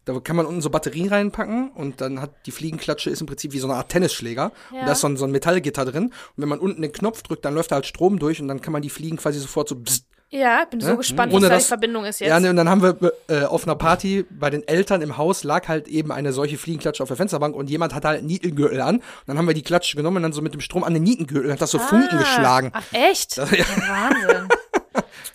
Da 0.08 0.20
kann 0.22 0.36
man 0.36 0.45
unten 0.45 0.62
so 0.62 0.70
Batterien 0.70 1.10
reinpacken 1.10 1.70
und 1.76 2.01
dann 2.01 2.22
hat 2.22 2.32
die 2.45 2.51
Fliegenklatsche 2.51 3.10
ist 3.10 3.20
im 3.22 3.28
Prinzip 3.28 3.51
wie 3.53 3.60
so 3.60 3.68
eine 3.68 3.76
Art 3.78 3.89
Tennisschläger. 3.89 4.51
Ja. 4.74 4.80
Und 4.80 4.86
da 4.88 4.93
ist 4.93 5.01
so 5.01 5.08
ein, 5.08 5.18
so 5.18 5.26
ein 5.26 5.32
Metallgitter 5.32 5.86
drin. 5.86 6.05
Und 6.05 6.14
wenn 6.38 6.49
man 6.49 6.60
unten 6.60 6.82
den 6.82 6.91
Knopf 6.91 7.22
drückt, 7.24 7.45
dann 7.45 7.53
läuft 7.53 7.72
da 7.72 7.76
halt 7.76 7.86
Strom 7.86 8.18
durch 8.18 8.41
und 8.41 8.47
dann 8.47 8.62
kann 8.62 8.74
man 8.74 8.82
die 8.82 8.89
Fliegen 8.89 9.18
quasi 9.18 9.39
sofort 9.39 9.70
so 9.70 9.76
bzzt. 9.76 10.05
Ja, 10.30 10.66
bin 10.66 10.82
so 10.82 10.89
Ne? 10.89 10.97
gespannt, 10.97 11.32
Ohne 11.32 11.43
was 11.43 11.49
da 11.51 11.58
die 11.58 11.64
Verbindung 11.68 12.03
ist 12.03 12.20
jetzt. 12.20 12.28
Ja, 12.30 12.38
ne, 12.41 12.49
und 12.49 12.58
dann 12.58 12.68
haben 12.68 12.82
wir 12.82 13.14
äh, 13.30 13.43
auf 13.45 13.64
einer 13.64 13.76
Party 13.76 14.26
bei 14.30 14.49
den 14.49 14.68
Eltern 14.68 15.01
im 15.01 15.16
Haus 15.18 15.45
lag 15.45 15.70
halt 15.70 15.88
eben 15.88 16.12
eine 16.12 16.34
solche 16.34 16.58
Fliegenklatsche 16.58 17.01
auf 17.01 17.08
der 17.08 17.16
Fensterbank 17.16 17.55
und 17.55 17.70
jemand 17.70 17.93
hat 17.95 18.03
halt 18.03 18.18
einen 18.18 18.28
Nietengürtel 18.28 18.82
an. 18.82 18.97
Und 18.97 19.03
dann 19.28 19.38
haben 19.38 19.47
wir 19.47 19.53
die 19.53 19.62
Klatsche 19.62 19.95
genommen 19.95 20.18
und 20.18 20.24
dann 20.24 20.34
so 20.34 20.41
mit 20.41 20.53
dem 20.53 20.60
Strom 20.60 20.84
an 20.84 20.93
den 20.93 21.03
Nietengürtel 21.03 21.49
hat 21.51 21.62
das 21.62 21.72
so 21.72 21.80
Funken 21.80 22.18
geschlagen. 22.18 22.72
Ach, 22.74 22.84
echt? 22.91 23.38
Ja. 23.51 23.66
Wahnsinn. 23.88 24.47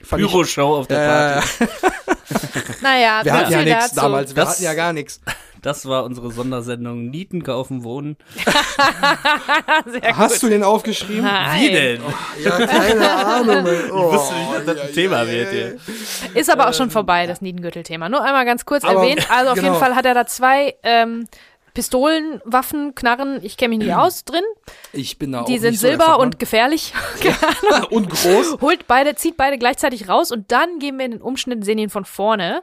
Pyroshow 0.09 0.77
auf 0.81 0.87
der 0.89 0.99
Äh, 0.99 1.41
Party. 1.41 1.73
Naja, 2.83 3.21
wir 3.25 3.33
hatten 3.33 3.53
ja 3.53 3.63
nichts 3.63 3.93
damals, 3.93 4.35
wir 4.35 4.43
Das- 4.45 4.55
hatten 4.55 4.65
ja 4.65 4.75
gar 4.75 4.93
nichts. 4.93 5.21
Das 5.63 5.87
war 5.87 6.03
unsere 6.03 6.33
Sondersendung 6.33 7.09
Nieten 7.11 7.45
kaufen 7.45 7.85
wohnen. 7.85 8.17
Sehr 9.87 10.17
Hast 10.17 10.35
gut. 10.35 10.43
du 10.43 10.49
den 10.49 10.65
aufgeschrieben? 10.65 11.23
Nein. 11.23 11.61
Wie 11.61 11.71
denn? 11.71 12.03
Ja, 12.43 12.67
keine 12.67 13.11
Ahnung. 13.11 13.67
ey. 13.67 13.77
Ich 13.87 13.93
Oh. 13.93 14.13
wusste 14.13 14.35
nicht, 14.35 14.53
dass 14.55 14.65
das 14.77 14.81
ein 14.89 14.93
Thema 14.95 15.27
wird 15.29 15.51
hier. 15.51 15.77
Ist 16.35 16.51
aber 16.51 16.69
auch 16.69 16.75
schon 16.75 16.91
vorbei, 16.91 17.27
das 17.27 17.41
Nietengürtel-Thema. 17.43 18.09
Nur 18.09 18.25
einmal 18.25 18.45
ganz 18.45 18.65
kurz 18.65 18.85
Aber- 18.85 19.03
erwähnt. 19.03 19.25
Also 19.31 19.51
auf 19.51 19.55
genau. 19.57 19.69
jeden 19.69 19.81
Fall 19.81 19.95
hat 19.95 20.05
er 20.05 20.15
da 20.15 20.27
zwei 20.27 20.75
ähm, 20.83 21.27
Pistolen, 21.75 22.41
Waffen, 22.45 22.95
Knarren, 22.95 23.41
ich 23.43 23.57
kenne 23.57 23.71
mich 23.77 23.87
nicht 23.87 23.95
aus, 23.95 24.25
drin. 24.27 24.45
Ich 24.93 25.19
bin 25.19 25.33
da 25.33 25.41
auch 25.43 25.47
Die 25.47 25.59
sind 25.59 25.75
so 25.75 25.87
silber 25.89 26.05
Fachmann. 26.05 26.21
und 26.27 26.39
gefährlich. 26.39 26.93
und 27.91 28.11
groß. 28.11 28.59
Holt 28.61 28.87
beide, 28.87 29.15
zieht 29.15 29.37
beide 29.37 29.59
gleichzeitig 29.59 30.09
raus 30.09 30.31
und 30.31 30.53
dann 30.53 30.79
gehen 30.79 30.99
wir 30.99 31.05
in 31.07 31.13
den 31.13 31.23
Umschnitt, 31.23 31.65
sehen 31.65 31.79
ihn 31.79 31.91
von 31.91 32.05
vorne. 32.05 32.63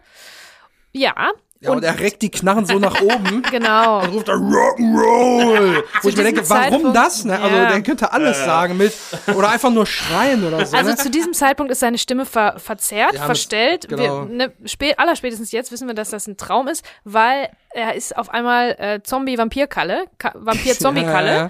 Ja. 0.91 1.13
Ja, 1.61 1.71
und, 1.71 1.83
er 1.83 1.99
reckt 1.99 2.21
die 2.21 2.31
Knarren 2.31 2.65
so 2.65 2.79
nach 2.79 3.01
oben. 3.01 3.41
Genau. 3.51 3.99
Und 4.01 4.13
ruft 4.13 4.29
da 4.29 4.33
Rock'n'Roll. 4.33 5.83
Wo 6.01 6.07
ich 6.09 6.15
mir 6.15 6.23
denke, 6.23 6.49
warum 6.49 6.71
Zeitpunkt- 6.71 6.95
das? 6.95 7.25
Ne? 7.25 7.37
Also 7.37 7.53
Ja. 7.55 7.69
der 7.69 7.81
könnte 7.83 8.13
alles 8.13 8.37
sagen 8.37 8.77
mit 8.77 8.93
oder 9.35 9.49
einfach 9.49 9.69
nur 9.69 9.85
schreien 9.85 10.47
oder 10.47 10.65
so. 10.65 10.77
Also 10.77 10.91
ne? 10.91 10.95
zu 10.95 11.09
diesem 11.09 11.33
Zeitpunkt 11.33 11.69
ist 11.71 11.79
seine 11.81 11.97
Stimme 11.97 12.25
ver 12.25 12.55
verzerrt, 12.59 13.15
Ja, 13.15 13.25
verstellt. 13.25 13.89
genau. 13.89 14.29
Wir, 14.29 14.35
ne, 14.47 14.53
spä 14.65 14.95
allerspätestens 14.97 15.51
jetzt 15.51 15.69
wissen 15.73 15.87
wir, 15.87 15.95
dass 15.95 16.11
das 16.11 16.27
ein 16.27 16.37
Traum 16.37 16.69
ist, 16.69 16.85
weil 17.03 17.49
er 17.71 17.93
ist 17.95 18.17
auf 18.17 18.29
einmal 18.29 18.71
äh, 18.79 19.01
Zombie-Vampir-Kalle, 19.03 20.05
Ka 20.17 20.31
Vampir-Zombie-Kalle. 20.35 21.29
Ja. 21.29 21.49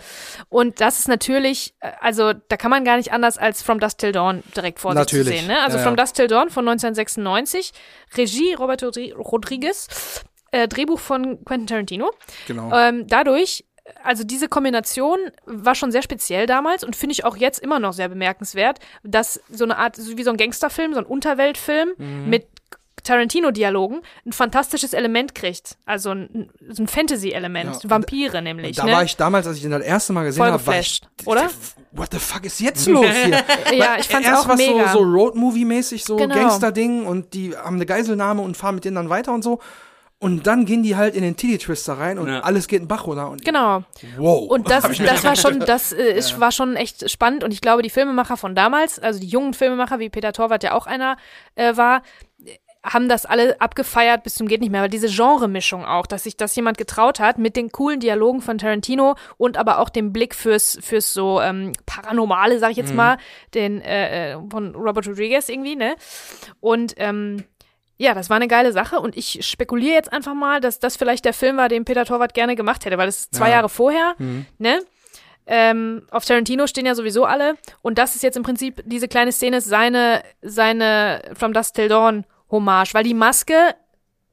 Und 0.50 0.82
das 0.82 1.00
ist 1.00 1.08
natürlich, 1.08 1.74
äh, 1.80 1.92
also 2.02 2.34
da 2.34 2.58
kann 2.58 2.72
man 2.72 2.84
gar 2.84 2.98
nicht 2.98 3.14
anders 3.14 3.38
als 3.38 3.62
From 3.62 3.80
Dusk 3.80 3.98
Till 4.00 4.12
Dawn 4.12 4.44
direkt 4.56 4.80
vor 4.80 4.92
sich 4.92 5.00
Natürlich. 5.00 5.28
zu 5.28 5.34
sehen. 5.34 5.48
Ne? 5.48 5.62
Also 5.62 5.78
Ja, 5.78 5.84
From 5.84 5.96
ja. 5.96 6.04
Dusk 6.04 6.16
Till 6.16 6.28
Dawn 6.28 6.50
von 6.50 6.68
1996, 6.68 7.72
Regie 8.18 8.54
Roberto 8.54 8.88
Rodri- 8.88 9.14
Rodriguez, 9.16 10.24
äh, 10.52 10.68
Drehbuch 10.68 11.00
von 11.00 11.44
Quentin 11.46 11.68
Tarantino. 11.68 12.12
Genau. 12.48 12.72
Ähm, 12.76 13.08
dadurch, 13.08 13.66
also 14.04 14.24
diese 14.24 14.48
Kombination 14.50 15.18
war 15.46 15.76
schon 15.76 15.92
sehr 15.92 16.02
speziell 16.02 16.46
damals 16.46 16.84
und 16.84 16.96
finde 16.96 17.14
ich 17.14 17.26
auch 17.26 17.38
jetzt 17.38 17.60
immer 17.60 17.80
noch 17.80 17.94
sehr 17.94 18.10
bemerkenswert, 18.10 18.80
dass 19.04 19.40
so 19.50 19.64
eine 19.64 19.78
Art, 19.78 19.98
wie 19.98 20.24
so 20.24 20.30
ein 20.32 20.38
Gangsterfilm, 20.38 20.94
so 20.94 21.00
ein 21.00 21.06
Unterweltfilm 21.06 21.94
Mhm. 21.98 22.30
mit 22.30 22.48
Tarantino-Dialogen 23.04 24.02
ein 24.26 24.32
fantastisches 24.32 24.94
Element 24.94 25.36
kriegt. 25.36 25.78
Also 25.86 26.12
ein, 26.12 26.50
so 26.70 26.84
ein 26.84 26.88
Fantasy-Element. 26.88 27.84
Ja. 27.84 27.90
Vampire 27.90 28.42
nämlich. 28.42 28.78
da 28.78 28.86
ne? 28.86 28.92
war 28.92 29.04
ich 29.04 29.16
damals, 29.18 29.48
als 29.48 29.58
ich 29.58 29.64
den 29.64 29.72
das 29.72 29.82
erste 29.82 30.14
Mal 30.14 30.24
gesehen 30.26 30.46
habe, 30.46 30.66
war 30.66 30.80
ich, 30.80 31.02
oder? 31.26 31.50
What 31.92 32.10
the 32.12 32.20
fuck 32.20 32.46
ist 32.46 32.60
jetzt 32.60 32.88
los 32.88 33.06
hier? 33.06 33.44
Ja, 33.74 33.98
ich 33.98 34.08
fand's 34.08 34.28
Erst 34.28 34.44
auch 34.44 34.50
was 34.50 34.58
mega. 34.58 34.90
so, 34.90 35.00
so 35.00 35.04
Road-Movie-mäßig, 35.06 36.04
so 36.06 36.18
Genau. 36.18 36.36
Gangster-Ding 36.36 37.06
und 37.06 37.34
die 37.34 37.56
haben 37.56 37.78
eine 37.78 37.86
Geiselnahme 37.88 38.42
und 38.44 38.56
fahren 38.56 38.76
mit 38.76 38.86
denen 38.86 38.96
dann 38.96 39.10
weiter 39.10 39.34
und 39.34 39.44
so. 39.44 39.60
Und 40.22 40.46
dann 40.48 40.66
gehen 40.66 40.84
die 40.84 40.98
halt 40.98 41.16
in 41.16 41.24
den 41.24 41.38
Titty-Twister 41.38 41.94
rein 41.98 42.20
und 42.20 42.28
Ja. 42.28 42.42
alles 42.42 42.68
geht 42.68 42.82
in 42.82 42.90
Bach 42.90 43.08
runter. 43.08 43.30
Und 43.30 43.44
Genau. 43.46 43.84
Wow. 44.18 44.50
Und 44.50 44.70
das, 44.70 44.84
das 44.98 45.24
war 45.24 45.38
schon, 45.38 45.62
das 45.62 45.94
äh, 45.94 46.12
ist, 46.12 46.40
war 46.42 46.52
schon 46.52 46.76
echt 46.76 47.10
spannend. 47.10 47.44
Und 47.44 47.54
ich 47.54 47.62
glaube, 47.62 47.84
die 47.84 47.90
Filmemacher 47.90 48.36
von 48.36 48.54
damals, 48.54 49.00
also 49.00 49.18
die 49.20 49.28
jungen 49.28 49.54
Filmemacher, 49.54 50.00
wie 50.00 50.10
Peter 50.10 50.34
Torwart 50.34 50.62
ja 50.62 50.74
auch 50.74 50.88
einer 50.88 51.16
äh, 51.56 51.78
war, 51.78 52.04
haben 52.84 53.10
das 53.10 53.26
alle 53.26 53.60
abgefeiert 53.60 54.24
bis 54.24 54.36
zum 54.36 54.48
geht 54.48 54.62
nicht 54.62 54.72
mehr, 54.72 54.82
weil 54.82 54.90
diese 54.90 55.10
Genremischung 55.10 55.84
auch, 55.86 56.06
dass 56.06 56.24
sich 56.24 56.38
das 56.38 56.56
jemand 56.56 56.78
getraut 56.78 57.20
hat 57.20 57.38
mit 57.38 57.58
den 57.58 57.72
coolen 57.72 58.00
Dialogen 58.00 58.42
von 58.42 58.58
Tarantino 58.58 59.16
und 59.38 59.58
aber 59.58 59.80
auch 59.80 59.90
dem 59.90 60.14
Blick 60.14 60.34
fürs 60.34 60.78
fürs 60.82 61.12
so 61.14 61.42
ähm, 61.42 61.74
paranormale, 61.86 62.58
sag 62.60 62.72
ich 62.72 62.78
Mhm. 62.78 62.84
jetzt 62.84 62.94
mal, 62.96 63.18
den 63.54 63.82
äh, 63.82 64.32
äh, 64.34 64.38
von 64.50 64.76
Robert 64.76 65.08
Rodriguez 65.08 65.50
irgendwie, 65.50 65.76
ne? 65.76 65.96
Und 66.62 66.94
ähm, 66.98 67.44
ja, 67.98 68.14
das 68.14 68.30
war 68.30 68.38
eine 68.38 68.48
geile 68.48 68.72
Sache 68.72 69.02
und 69.02 69.18
ich 69.18 69.46
spekuliere 69.46 69.94
jetzt 69.96 70.14
einfach 70.14 70.34
mal, 70.34 70.62
dass 70.62 70.80
das 70.80 70.96
vielleicht 70.96 71.26
der 71.26 71.34
Film 71.34 71.58
war, 71.58 71.68
den 71.68 71.84
Peter 71.84 72.06
Torwart 72.06 72.34
gerne 72.34 72.56
gemacht 72.56 72.86
hätte, 72.86 72.98
weil 72.98 73.10
es 73.10 73.20
ist 73.22 73.36
zwei 73.36 73.50
Ja. 73.50 73.56
Jahre 73.56 73.68
vorher, 73.68 74.16
ne? 74.58 74.80
Ähm, 75.52 76.04
auf 76.12 76.24
Tarantino 76.26 76.68
stehen 76.68 76.86
ja 76.86 76.94
sowieso 76.96 77.26
alle 77.26 77.56
und 77.82 77.98
das 77.98 78.16
ist 78.16 78.22
jetzt 78.22 78.38
im 78.38 78.44
Prinzip 78.44 78.84
diese 78.86 79.08
kleine 79.08 79.32
Szene 79.32 79.62
seine 79.62 80.22
seine 80.42 81.24
From 81.34 81.54
Dusk 81.54 81.74
Till 81.74 81.90
Dawn 81.90 82.24
Hommage, 82.52 82.94
weil 82.94 83.04
die 83.04 83.14
Maske 83.14 83.76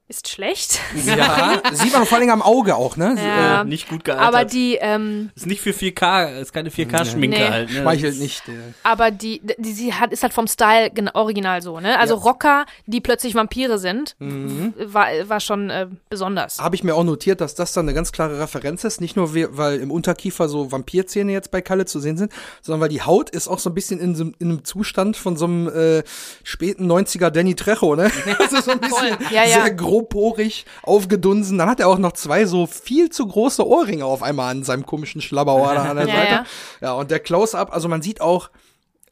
ist 0.09 0.29
schlecht. 0.29 0.79
Ja, 1.05 1.61
sieht 1.73 1.93
man 1.93 2.07
vor 2.07 2.19
allem 2.19 2.31
am 2.31 2.41
Auge 2.43 2.77
auch, 2.77 2.97
ne? 2.97 3.17
Ja. 3.19 3.63
Äh, 3.63 3.65
nicht 3.65 3.89
gut 3.89 4.05
gealtert. 4.05 4.27
Aber 4.27 4.45
die, 4.45 4.77
ähm, 4.81 5.31
ist 5.35 5.47
nicht 5.47 5.61
für 5.61 5.71
4K, 5.73 6.41
ist 6.41 6.53
keine 6.53 6.71
4K-Schminke 6.71 7.39
Nee. 7.39 7.49
halt. 7.49 7.71
Ne? 7.73 7.81
Schmeichelt 7.81 8.19
nicht. 8.19 8.49
äh. 8.49 8.53
aber 8.85 9.11
die, 9.11 9.41
die 9.59 9.73
sie 9.73 9.93
hat, 9.95 10.13
ist 10.13 10.23
halt 10.23 10.33
vom 10.33 10.47
Style 10.47 10.91
original 11.15 11.61
so, 11.61 11.81
ne? 11.81 11.99
Also 11.99 12.15
Ja. 12.15 12.21
Rocker, 12.23 12.67
die 12.87 13.01
plötzlich 13.01 13.35
Vampire 13.35 13.79
sind, 13.79 14.15
Mhm. 14.21 14.75
war, 14.79 15.07
war 15.29 15.41
schon 15.41 15.71
äh, 15.71 15.89
besonders. 16.09 16.59
Habe 16.61 16.77
ich 16.77 16.85
mir 16.85 16.95
auch 16.95 17.03
notiert, 17.05 17.41
dass 17.41 17.55
das 17.57 17.73
dann 17.73 17.87
eine 17.87 17.95
ganz 17.95 18.13
klare 18.13 18.39
Referenz 18.39 18.85
ist. 18.85 19.01
Nicht 19.01 19.17
nur, 19.17 19.35
we- 19.35 19.57
weil 19.57 19.81
im 19.81 19.91
Unterkiefer 19.91 20.49
so 20.49 20.71
Vampirzähne 20.71 21.33
jetzt 21.33 21.51
bei 21.51 21.61
Kalle 21.63 21.85
zu 21.85 21.99
sehen 21.99 22.17
sind, 22.17 22.33
sondern 22.63 22.81
weil 22.81 22.89
die 22.91 23.03
Haut 23.03 23.31
ist 23.31 23.49
auch 23.49 23.59
so 23.59 23.71
ein 23.71 23.75
bisschen 23.75 23.99
in, 23.99 24.15
so, 24.15 24.25
in 24.25 24.35
einem 24.51 24.65
Zustand 24.65 25.17
von 25.17 25.37
so 25.37 25.47
einem 25.47 25.69
äh, 25.69 26.03
späten 26.45 26.91
90er 26.91 27.31
Danny 27.31 27.55
Trejo, 27.57 27.97
ne? 27.97 28.11
Also 28.39 28.61
so 28.61 28.71
ein 28.71 28.81
bisschen 28.81 29.17
Ja, 29.33 29.45
ja. 29.45 29.63
sehr 29.63 29.71
grobporig, 29.97 30.67
aufgedunsen. 30.83 31.59
Dann 31.59 31.69
hat 31.69 31.81
er 31.81 31.89
auch 31.89 31.99
noch 31.99 32.13
zwei 32.13 32.45
so 32.47 32.67
viel 32.67 33.11
zu 33.11 33.27
große 33.27 33.67
Ohrringe 33.67 34.05
auf 34.05 34.23
einmal 34.23 34.51
an 34.51 34.63
seinem 34.63 34.85
komischen 34.85 35.21
Schlabberohr 35.21 35.75
da 35.75 35.85
an 35.85 35.97
der 35.97 36.07
Ja, 36.09 36.15
Seite. 36.15 36.33
ja. 36.33 36.45
ja, 36.83 36.93
und 36.95 37.11
der 37.11 37.21
Close-Up, 37.21 37.73
also 37.73 37.89
man 37.89 38.03
sieht 38.03 38.21
auch, 38.21 38.51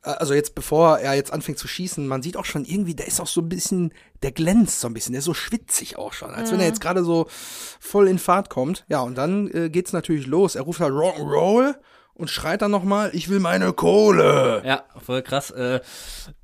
äh, 0.05 0.11
also 0.11 0.35
jetzt 0.35 0.55
bevor 0.55 0.99
er 0.99 1.15
jetzt 1.15 1.33
anfängt 1.33 1.59
zu 1.59 1.69
schießen, 1.69 2.07
man 2.07 2.23
sieht 2.23 2.37
auch 2.37 2.45
schon 2.45 2.65
irgendwie, 2.65 2.95
der 2.95 3.07
ist 3.07 3.21
auch 3.21 3.27
so 3.27 3.41
ein 3.41 3.49
bisschen, 3.49 3.93
der 4.23 4.33
glänzt 4.33 4.81
so 4.81 4.89
ein 4.89 4.95
bisschen, 4.95 5.13
der 5.13 5.21
ist 5.21 5.25
so 5.25 5.35
schwitzig 5.35 5.97
auch 5.99 6.13
schon, 6.13 6.31
als 6.31 6.53
wenn 6.53 6.61
er 6.61 6.67
jetzt 6.67 6.81
gerade 6.81 7.03
so 7.05 7.27
voll 7.81 8.09
in 8.09 8.19
Fahrt 8.19 8.51
kommt. 8.51 8.85
Ja, 8.89 9.01
und 9.01 9.17
dann 9.17 9.51
äh, 9.53 9.71
geht's 9.71 9.93
natürlich 9.93 10.27
los. 10.27 10.55
Er 10.55 10.63
ruft 10.63 10.81
halt 10.81 10.93
Rock'n'Roll 10.93 11.75
und 12.15 12.31
schreit 12.31 12.63
dann 12.63 12.71
nochmal, 12.71 13.11
ich 13.13 13.29
will 13.29 13.41
meine 13.41 13.73
Kohle. 13.73 14.63
Ja, 14.65 14.85
voll 15.05 15.23
krass. 15.23 15.51
Äh, 15.51 15.81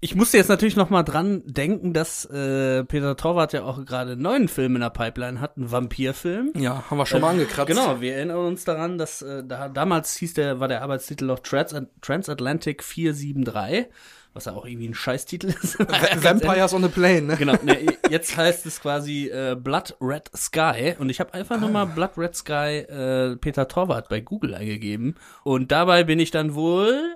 ich 0.00 0.16
musste 0.16 0.36
jetzt 0.36 0.48
natürlich 0.48 0.76
noch 0.76 0.90
mal 0.90 1.04
dran 1.04 1.42
denken, 1.46 1.92
dass 1.92 2.24
äh, 2.24 2.84
Peter 2.84 3.16
Torwart 3.16 3.52
ja 3.52 3.62
auch 3.62 3.84
gerade 3.84 4.12
einen 4.12 4.22
neuen 4.22 4.48
Film 4.48 4.74
in 4.74 4.80
der 4.80 4.90
Pipeline 4.90 5.40
hat, 5.40 5.56
einen 5.56 5.70
Vampirfilm. 5.70 6.52
Ja, 6.56 6.90
haben 6.90 6.98
wir 6.98 7.06
schon 7.06 7.20
mal 7.20 7.30
angekratzt. 7.30 7.68
Genau, 7.68 8.00
wir 8.00 8.16
erinnern 8.16 8.38
uns 8.38 8.64
daran, 8.64 8.98
dass 8.98 9.22
äh, 9.22 9.44
da, 9.44 9.68
damals 9.68 10.16
hieß 10.16 10.34
der, 10.34 10.58
war 10.58 10.66
der 10.66 10.82
Arbeitstitel 10.82 11.26
noch 11.26 11.38
Trans 11.38 11.74
Transatlantic 12.00 12.82
473, 12.82 13.86
was 14.32 14.44
ja 14.44 14.52
auch 14.52 14.64
irgendwie 14.64 14.88
ein 14.88 14.94
Scheißtitel 14.94 15.48
ist. 15.48 15.78
Va- 15.78 15.86
Vampires 16.22 16.72
on 16.72 16.84
a 16.84 16.88
Plane, 16.88 17.22
ne? 17.22 17.36
Genau, 17.36 17.54
ne, 17.62 17.78
jetzt 18.08 18.36
heißt 18.36 18.64
es 18.66 18.80
quasi 18.80 19.28
äh, 19.28 19.56
Blood 19.58 19.96
Red 20.00 20.30
Sky 20.36 20.94
und 20.98 21.10
ich 21.10 21.20
habe 21.20 21.34
einfach 21.34 21.58
nur 21.60 21.70
mal 21.70 21.84
Blood 21.86 22.12
Red 22.16 22.36
Sky 22.36 22.84
äh, 22.88 23.36
Peter 23.36 23.66
Torwart 23.68 24.08
bei 24.08 24.20
Google 24.20 24.54
eingegeben 24.54 25.16
und 25.42 25.72
dabei 25.72 26.04
bin 26.04 26.18
ich 26.20 26.30
dann 26.30 26.54
wohl 26.54 27.14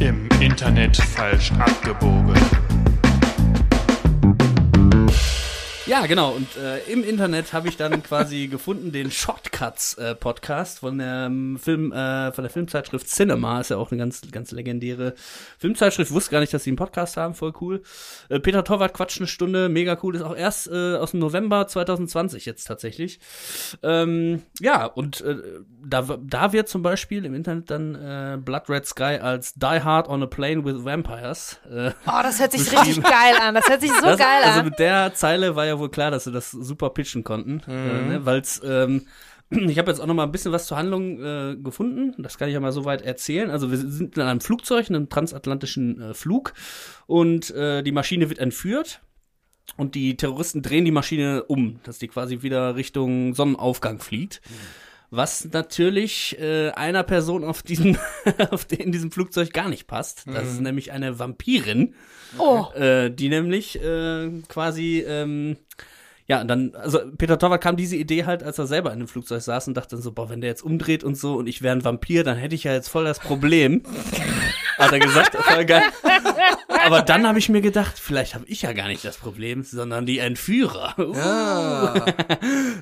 Im 0.00 0.28
Internet 0.40 0.96
falsch 0.96 1.50
abgebogen. 1.58 2.36
Ja, 5.88 6.04
genau. 6.04 6.32
Und 6.32 6.48
äh, 6.58 6.80
im 6.92 7.02
Internet 7.02 7.54
habe 7.54 7.68
ich 7.68 7.78
dann 7.78 8.02
quasi 8.02 8.46
gefunden 8.48 8.92
den 8.92 9.10
Shortcuts 9.10 9.94
äh, 9.94 10.14
Podcast 10.14 10.80
von 10.80 10.98
der 10.98 11.24
ähm, 11.26 11.58
Film 11.58 11.92
äh, 11.92 12.30
von 12.30 12.44
der 12.44 12.50
Filmzeitschrift 12.50 13.08
Cinema. 13.08 13.62
Ist 13.62 13.70
ja 13.70 13.78
auch 13.78 13.90
eine 13.90 13.98
ganz 13.98 14.20
ganz 14.30 14.52
legendäre 14.52 15.14
Filmzeitschrift. 15.58 16.12
Wusste 16.12 16.32
gar 16.32 16.40
nicht, 16.40 16.52
dass 16.52 16.64
sie 16.64 16.70
einen 16.70 16.76
Podcast 16.76 17.16
haben. 17.16 17.32
Voll 17.32 17.54
cool. 17.62 17.82
Äh, 18.28 18.38
Peter 18.38 18.64
Torwart 18.64 18.92
quatscht 18.92 19.18
eine 19.18 19.28
Stunde. 19.28 19.70
Mega 19.70 19.96
cool. 20.02 20.14
Ist 20.14 20.20
auch 20.20 20.36
erst 20.36 20.68
äh, 20.68 20.96
aus 20.96 21.12
dem 21.12 21.20
November 21.20 21.66
2020 21.66 22.44
jetzt 22.44 22.64
tatsächlich. 22.64 23.18
Ähm, 23.82 24.42
ja 24.60 24.84
und 24.84 25.22
äh, 25.22 25.36
da 25.86 26.02
da 26.22 26.52
wird 26.52 26.68
zum 26.68 26.82
Beispiel 26.82 27.24
im 27.24 27.32
Internet 27.32 27.70
dann 27.70 27.94
äh, 27.94 28.36
Blood 28.36 28.68
Red 28.68 28.84
Sky 28.84 29.18
als 29.22 29.54
Die 29.54 29.64
Hard 29.64 30.06
on 30.10 30.22
a 30.22 30.26
Plane 30.26 30.66
with 30.66 30.84
Vampires 30.84 31.58
äh, 31.70 31.92
Oh, 32.06 32.20
das 32.22 32.40
hört 32.40 32.52
sich 32.52 32.70
richtig 32.78 33.02
geil 33.02 33.36
an. 33.40 33.54
Das 33.54 33.66
hört 33.66 33.80
sich 33.80 33.90
so 33.90 34.02
das, 34.02 34.18
geil 34.18 34.42
also 34.44 34.60
an. 34.60 34.66
mit 34.66 34.78
der 34.78 35.14
Zeile 35.14 35.56
war 35.56 35.64
ja 35.64 35.77
wohl 35.78 35.90
klar, 35.90 36.10
dass 36.10 36.24
sie 36.24 36.32
das 36.32 36.50
super 36.50 36.90
pitchen 36.90 37.24
konnten, 37.24 37.62
äh, 37.68 38.08
ne, 38.08 38.20
weil's 38.24 38.60
ähm, 38.64 39.06
ich 39.50 39.78
habe 39.78 39.90
jetzt 39.90 40.00
auch 40.00 40.06
noch 40.06 40.14
mal 40.14 40.24
ein 40.24 40.32
bisschen 40.32 40.52
was 40.52 40.66
zur 40.66 40.76
Handlung 40.76 41.22
äh, 41.22 41.56
gefunden. 41.56 42.14
Das 42.18 42.38
kann 42.38 42.48
ich 42.48 42.54
ja 42.54 42.60
mal 42.60 42.72
soweit 42.72 43.02
erzählen. 43.02 43.50
Also 43.50 43.70
wir 43.70 43.78
sind 43.78 44.16
in 44.16 44.22
einem 44.22 44.40
Flugzeug, 44.40 44.90
in 44.90 44.96
einem 44.96 45.08
transatlantischen 45.08 46.00
äh, 46.00 46.14
Flug 46.14 46.52
und 47.06 47.50
äh, 47.50 47.82
die 47.82 47.92
Maschine 47.92 48.28
wird 48.28 48.38
entführt 48.38 49.00
und 49.76 49.94
die 49.94 50.16
Terroristen 50.16 50.62
drehen 50.62 50.84
die 50.84 50.90
Maschine 50.90 51.44
um, 51.44 51.80
dass 51.84 51.98
die 51.98 52.08
quasi 52.08 52.42
wieder 52.42 52.76
Richtung 52.76 53.34
Sonnenaufgang 53.34 54.00
fliegt. 54.00 54.40
Was 55.10 55.48
natürlich 55.52 56.38
äh, 56.38 56.70
einer 56.70 57.02
Person 57.02 57.42
auf 57.44 57.62
diesem, 57.62 57.96
auf 58.50 58.66
den, 58.66 58.80
in 58.80 58.92
diesem 58.92 59.10
Flugzeug 59.10 59.52
gar 59.52 59.68
nicht 59.68 59.86
passt. 59.86 60.24
Das 60.26 60.48
ist 60.48 60.60
nämlich 60.60 60.92
eine 60.92 61.18
Vampirin. 61.18 61.94
Oh, 62.36 62.66
Äh, 62.74 63.10
die 63.10 63.30
nämlich 63.30 63.82
äh, 63.82 64.28
quasi, 64.48 65.02
ähm, 65.06 65.56
ja, 66.26 66.42
und 66.42 66.48
dann, 66.48 66.74
also 66.74 67.00
Peter 67.16 67.38
Torwart 67.38 67.62
kam 67.62 67.78
diese 67.78 67.96
Idee 67.96 68.26
halt, 68.26 68.42
als 68.42 68.58
er 68.58 68.66
selber 68.66 68.92
in 68.92 68.98
dem 68.98 69.08
Flugzeug 69.08 69.40
saß 69.40 69.68
und 69.68 69.74
dachte 69.78 69.96
dann 69.96 70.02
so, 70.02 70.12
boah, 70.12 70.28
wenn 70.28 70.42
der 70.42 70.50
jetzt 70.50 70.62
umdreht 70.62 71.02
und 71.04 71.16
so 71.16 71.36
und 71.36 71.46
ich 71.46 71.62
wäre 71.62 71.74
ein 71.74 71.84
Vampir, 71.84 72.22
dann 72.22 72.36
hätte 72.36 72.54
ich 72.54 72.64
ja 72.64 72.74
jetzt 72.74 72.88
voll 72.88 73.04
das 73.04 73.18
Problem. 73.18 73.82
Hat 74.78 74.92
er 74.92 74.98
gesagt, 75.00 75.34
voll 75.36 75.64
geil. 75.64 75.82
Aber 76.84 77.02
dann 77.02 77.26
habe 77.26 77.38
ich 77.38 77.48
mir 77.48 77.60
gedacht, 77.60 77.98
vielleicht 77.98 78.34
habe 78.34 78.44
ich 78.46 78.62
ja 78.62 78.72
gar 78.72 78.88
nicht 78.88 79.04
das 79.04 79.16
Problem, 79.16 79.62
sondern 79.62 80.06
die 80.06 80.18
Entführer. 80.18 80.94
Uh, 80.98 81.14
Ja. 81.14 81.94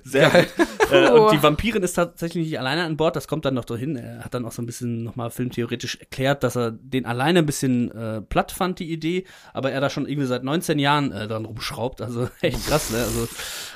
Sehr 0.05 0.31
gut. 0.31 0.93
Äh, 0.93 1.11
und 1.11 1.33
die 1.33 1.43
Vampirin 1.43 1.83
ist 1.83 1.95
tatsächlich 1.95 2.45
nicht 2.47 2.59
alleine 2.59 2.85
an 2.85 2.97
Bord, 2.97 3.17
das 3.17 3.29
kommt 3.29 3.45
dann 3.45 3.55
noch 3.55 3.64
dahin. 3.64 3.97
Er 3.97 4.25
hat 4.25 4.35
dann 4.35 4.45
auch 4.45 4.53
so 4.53 4.62
ein 4.62 4.67
bisschen 4.67 5.03
nochmal 5.05 5.31
filmtheoretisch 5.31 5.97
erklärt, 5.97 6.43
dass 6.43 6.57
er 6.57 6.73
den 6.73 7.07
alleine 7.07 7.41
ein 7.41 7.47
bisschen 7.47 7.91
äh, 7.91 8.21
platt 8.23 8.53
fand, 8.53 8.79
die 8.79 8.91
Idee, 8.93 9.25
aber 9.53 9.73
er 9.73 9.81
da 9.81 9.91
schon 9.91 10.07
irgendwie 10.07 10.27
seit 10.29 10.45
19 10.45 10.79
Jahren 10.79 11.12
äh, 11.12 11.27
dran 11.27 11.45
rumschraubt. 11.45 12.01
Also 12.03 12.29
echt 12.41 12.67
krass, 12.67 12.91
ne? 12.91 12.99
Also, 12.99 13.29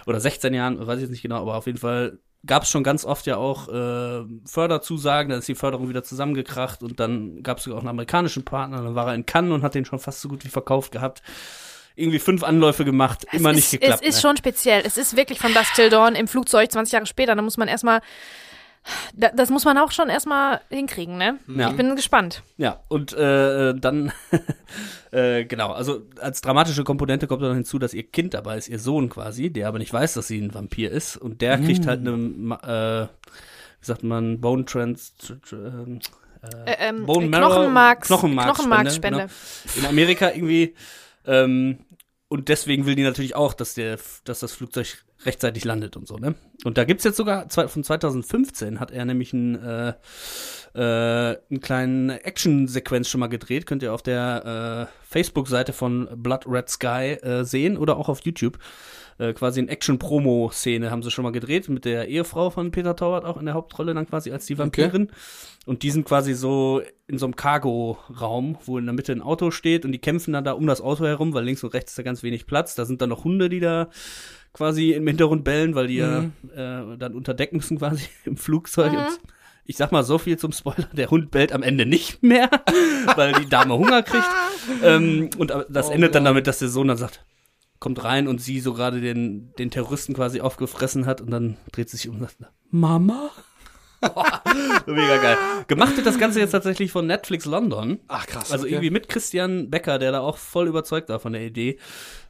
oder 0.07 0.20
16 0.20 0.55
Jahren, 0.55 0.86
weiß 0.86 0.97
ich 0.97 1.03
jetzt 1.03 1.11
nicht 1.11 1.22
genau, 1.22 1.41
aber 1.41 1.57
auf 1.57 1.66
jeden 1.66 1.78
Fall 1.78 2.18
gab 2.47 2.62
es 2.62 2.70
schon 2.70 2.82
ganz 2.82 3.05
oft 3.05 3.26
ja 3.26 3.36
auch 3.36 3.68
äh, 3.68 4.24
Förderzusagen, 4.47 5.30
dann 5.30 5.41
ist 5.41 5.49
die 5.49 5.55
Förderung 5.55 5.88
wieder 5.88 6.03
zusammengekracht 6.03 6.82
und 6.82 6.99
dann 6.99 7.43
gab 7.43 7.59
es 7.59 7.64
sogar 7.64 7.78
auch 7.78 7.82
einen 7.82 7.91
amerikanischen 7.91 8.45
Partner, 8.45 8.82
dann 8.82 8.95
war 8.95 9.09
er 9.09 9.14
in 9.14 9.26
Cannes 9.26 9.53
und 9.53 9.62
hat 9.62 9.74
den 9.74 9.84
schon 9.84 9.99
fast 9.99 10.20
so 10.20 10.28
gut 10.28 10.45
wie 10.45 10.49
verkauft 10.49 10.93
gehabt. 10.93 11.22
Irgendwie 11.97 12.18
fünf 12.18 12.43
Anläufe 12.43 12.84
gemacht, 12.84 13.26
immer 13.32 13.51
es 13.51 13.57
nicht 13.57 13.64
ist, 13.66 13.70
geklappt. 13.72 14.03
Es 14.03 14.09
ist 14.09 14.14
ne? 14.16 14.20
schon 14.22 14.36
speziell. 14.36 14.82
Es 14.86 14.97
ist 14.97 15.16
wirklich 15.16 15.38
von 15.38 15.53
Dust 15.53 15.74
Till 15.74 15.91
Dawn 15.91 16.14
im 16.14 16.28
Flugzeug 16.28 16.70
20 16.70 16.93
Jahre 16.93 17.07
später. 17.07 17.34
Da 17.34 17.43
muss 17.43 17.59
man 17.59 17.68
erstmal, 17.68 18.01
das 19.35 19.51
muss 19.51 19.64
man 19.64 19.76
auch 19.78 19.93
schon 19.93 20.09
erstmal 20.09 20.61
hinkriegen, 20.70 21.18
ne? 21.18 21.39
Ja. 21.49 21.70
Ich 21.70 21.76
bin 21.76 21.95
gespannt. 21.97 22.43
Ja, 22.57 22.81
und 22.89 23.12
äh, 23.12 23.74
dann, 23.74 24.12
äh, 25.11 25.45
genau, 25.45 25.72
also 25.72 26.03
als 26.20 26.41
dramatische 26.41 26.85
Komponente 26.85 27.26
kommt 27.26 27.43
dann 27.43 27.55
hinzu, 27.55 27.78
dass 27.78 27.95
ihr 27.95 28.05
Kind 28.05 28.35
dabei 28.35 28.57
ist, 28.57 28.68
ihr 28.68 28.78
Sohn 28.78 29.09
quasi, 29.11 29.51
der 29.51 29.68
aber 29.68 29.78
nicht 29.78 29.93
weiß, 29.93 30.14
dass 30.14 30.28
sie 30.28 30.41
ein 30.41 30.55
Vampir 30.55 30.91
ist. 30.91 31.16
Und 31.16 31.41
der 31.43 31.59
kriegt 31.59 31.87
halt 31.87 32.01
eine, 32.01 32.12
äh, 32.12 33.07
wie 33.81 33.87
sagt 33.87 34.03
man, 34.03 34.41
Bone 34.41 34.64
Trans... 34.64 35.14
tr- 35.20 35.41
tr- 35.43 35.66
ähm, 35.87 36.01
Äh, 36.66 36.89
ähm, 36.89 37.05
Bone 37.05 37.26
Marrow- 37.26 37.51
Knochenmarks, 37.55 38.09
Knochenmarkspende, 38.09 38.64
Knochenmarksspende. 38.64 39.28
genau. 39.74 39.78
in 39.78 39.87
Amerika 39.87 40.31
irgendwie. 40.33 40.74
Ähm, 41.26 41.81
und 42.28 42.49
deswegen 42.49 42.87
will 42.87 42.95
die 42.95 43.03
natürlich 43.03 43.37
auch, 43.37 43.53
dass, 43.53 43.74
der, 43.74 43.99
dass 44.24 44.41
das 44.41 44.53
Flugzeug 44.55 45.05
rechtzeitig 45.24 45.64
landet 45.64 45.96
und 45.96 46.06
so, 46.06 46.16
ne? 46.16 46.34
Und 46.64 46.78
da 46.78 46.84
gibt's 46.84 47.04
jetzt 47.04 47.16
sogar, 47.16 47.48
von 47.50 47.84
2015 47.84 48.80
hat 48.80 48.90
er 48.90 49.04
nämlich 49.04 49.32
einen, 49.32 49.54
äh, 49.56 49.94
äh, 50.74 51.38
einen 51.50 51.60
kleinen 51.60 52.10
Action-Sequenz 52.10 53.08
schon 53.08 53.20
mal 53.20 53.28
gedreht. 53.28 53.66
Könnt 53.66 53.82
ihr 53.82 53.92
auf 53.92 54.02
der 54.02 54.88
äh, 54.88 55.04
Facebook-Seite 55.08 55.72
von 55.72 56.08
Blood 56.16 56.46
Red 56.46 56.68
Sky 56.68 57.18
äh, 57.22 57.44
sehen 57.44 57.76
oder 57.76 57.96
auch 57.96 58.08
auf 58.08 58.20
YouTube. 58.20 58.58
Äh, 59.20 59.34
quasi 59.34 59.60
eine 59.60 59.70
Action-Promo-Szene 59.70 60.90
haben 60.90 61.02
sie 61.02 61.10
schon 61.10 61.24
mal 61.24 61.32
gedreht 61.32 61.68
mit 61.68 61.84
der 61.84 62.08
Ehefrau 62.08 62.48
von 62.48 62.70
Peter 62.70 62.96
Torwart 62.96 63.26
auch 63.26 63.36
in 63.36 63.44
der 63.44 63.54
Hauptrolle 63.54 63.92
dann 63.92 64.08
quasi 64.08 64.32
als 64.32 64.46
die 64.46 64.56
Vampirin. 64.56 65.10
Und 65.66 65.82
die 65.82 65.90
sind 65.90 66.06
quasi 66.06 66.32
so 66.32 66.80
in 67.06 67.18
so 67.18 67.26
einem 67.26 67.36
Cargo-Raum, 67.36 68.56
wo 68.64 68.78
in 68.78 68.86
der 68.86 68.94
Mitte 68.94 69.12
ein 69.12 69.20
Auto 69.20 69.50
steht 69.50 69.84
und 69.84 69.92
die 69.92 69.98
kämpfen 69.98 70.32
dann 70.32 70.44
da 70.44 70.52
um 70.52 70.66
das 70.66 70.80
Auto 70.80 71.04
herum, 71.04 71.34
weil 71.34 71.44
links 71.44 71.62
und 71.62 71.74
rechts 71.74 71.92
ist 71.92 71.98
da 71.98 72.02
ganz 72.02 72.22
wenig 72.22 72.46
Platz. 72.46 72.74
Da 72.74 72.86
sind 72.86 73.02
dann 73.02 73.10
noch 73.10 73.24
Hunde, 73.24 73.50
die 73.50 73.60
da 73.60 73.90
quasi 74.53 74.92
im 74.92 75.07
Hintergrund 75.07 75.44
bellen, 75.44 75.74
weil 75.74 75.86
die 75.86 75.96
ja 75.96 76.24
äh, 76.55 76.96
dann 76.98 77.14
unter 77.14 77.34
Deck 77.34 77.53
müssen 77.53 77.78
quasi 77.78 78.07
im 78.24 78.36
Flugzeug. 78.36 78.92
Und 78.92 79.20
ich 79.64 79.76
sag 79.76 79.92
mal 79.92 80.03
so 80.03 80.18
viel 80.18 80.38
zum 80.38 80.53
Spoiler, 80.53 80.88
der 80.92 81.11
Hund 81.11 81.30
bellt 81.30 81.53
am 81.53 81.62
Ende 81.62 81.86
nicht 81.86 82.22
mehr, 82.22 82.51
weil 83.16 83.32
die 83.34 83.48
Dame 83.48 83.74
Hunger 83.74 84.03
kriegt. 84.03 84.26
ähm, 84.82 85.30
und 85.38 85.53
das 85.68 85.88
Oh 85.88 85.92
endet 85.92 86.14
dann 86.14 86.24
damit, 86.24 86.46
dass 86.46 86.59
der 86.59 86.68
Sohn 86.68 86.88
dann 86.88 86.96
sagt, 86.96 87.24
kommt 87.78 88.03
rein 88.05 88.28
und 88.28 88.40
sie 88.40 88.61
so 88.61 88.74
gerade 88.74 89.01
den, 89.01 89.53
den 89.59 89.70
Terroristen 89.70 90.14
quasi 90.14 90.40
aufgefressen 90.40 91.07
hat 91.07 91.20
und 91.20 91.30
dann 91.30 91.57
dreht 91.72 91.88
sie 91.88 91.96
sich 91.96 92.09
um 92.09 92.16
und 92.16 92.22
sagt, 92.22 92.36
Mama? 92.70 93.30
Boah, 94.01 94.42
Mega 94.86 95.16
geil. 95.18 95.36
Gemacht 95.66 95.96
wird 95.96 96.07
das 96.07 96.18
Ganze 96.18 96.40
jetzt 96.40 96.53
tatsächlich 96.53 96.90
von 96.90 97.07
Netflix 97.07 97.44
London. 97.44 98.01
Ach 98.09 98.26
krass. 98.26 98.51
Also 98.51 98.64
okay. 98.64 98.72
irgendwie 98.72 98.90
mit 98.90 99.09
Christian 99.09 99.70
Becker, 99.70 99.98
der 99.98 100.12
da 100.12 100.20
auch 100.20 100.38
voll 100.38 100.68
überzeugt 100.68 101.11
war 101.11 101.20
von 101.20 101.34
der 101.34 101.42
Idee. 101.42 101.78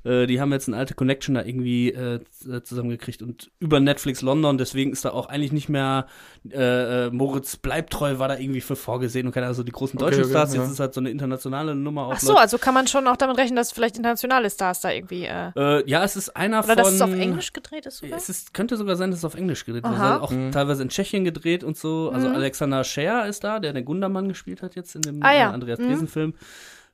Äh, 0.04 0.26
die 0.26 0.40
haben 0.40 0.50
jetzt 0.52 0.68
eine 0.68 0.76
alte 0.78 0.94
Connection 0.94 1.34
da 1.34 1.44
irgendwie 1.44 1.90
äh, 1.92 2.20
zusammengekriegt 2.62 3.22
und 3.22 3.50
über 3.60 3.80
Netflix 3.80 4.22
London, 4.22 4.56
deswegen 4.58 4.92
ist 4.92 5.04
da 5.04 5.10
auch 5.10 5.26
eigentlich 5.26 5.52
nicht 5.52 5.68
mehr 5.68 6.06
äh, 6.50 7.06
äh, 7.06 7.10
Moritz 7.10 7.56
Bleibtreu 7.56 8.18
war 8.18 8.28
da 8.28 8.38
irgendwie 8.38 8.60
für 8.62 8.76
vorgesehen 8.76 9.26
und 9.26 9.32
keine 9.32 9.46
Ahnung, 9.46 9.56
so 9.56 9.62
die 9.62 9.72
großen 9.72 9.98
Okay, 10.00 10.06
deutschen 10.10 10.22
okay, 10.24 10.30
Stars. 10.30 10.54
ja. 10.54 10.62
Jetzt 10.62 10.72
ist 10.72 10.80
halt 10.80 10.94
so 10.94 11.00
eine 11.00 11.10
internationale 11.10 11.74
Nummer 11.74 12.06
auch. 12.06 12.12
Ach 12.14 12.20
so, 12.20 12.34
also 12.36 12.56
kann 12.58 12.72
man 12.74 12.86
schon 12.86 13.06
auch 13.06 13.16
damit 13.16 13.36
rechnen, 13.36 13.56
dass 13.56 13.72
vielleicht 13.72 13.96
internationale 13.96 14.48
Stars 14.50 14.80
da 14.80 14.90
irgendwie. 14.90 15.24
Äh, 15.26 15.50
Äh, 15.56 15.88
ja, 15.90 16.02
es 16.04 16.16
ist 16.16 16.34
einer 16.36 16.58
oder 16.64 16.68
von. 16.68 16.76
dass 16.76 16.92
es 16.94 17.02
auf 17.02 17.12
Englisch 17.12 17.52
gedreht 17.52 17.84
ist 17.86 17.98
sogar? 17.98 18.16
Es 18.16 18.28
ist, 18.28 18.54
könnte 18.54 18.76
sogar 18.78 18.96
sein, 18.96 19.10
dass 19.10 19.18
es 19.20 19.24
auf 19.24 19.34
Englisch 19.34 19.64
gedreht 19.66 19.84
wird. 19.84 19.94
Aha. 19.94 20.14
Also 20.20 20.24
auch 20.24 20.50
teilweise 20.52 20.82
in 20.82 20.88
Tschechien 20.88 21.24
gedreht 21.24 21.62
und 21.64 21.76
so. 21.76 22.10
Also 22.10 22.28
Alexander 22.28 22.84
Scher 22.84 23.26
ist 23.26 23.44
da, 23.44 23.60
der 23.60 23.72
den 23.74 23.84
Gundermann 23.84 24.28
gespielt 24.28 24.62
hat 24.62 24.74
jetzt 24.76 24.94
in 24.94 25.02
dem 25.02 25.22
Ah, 25.22 25.32
ja. 25.34 25.50
äh, 25.50 25.52
Andreas 25.52 25.78
Dresen-Film. 25.78 26.34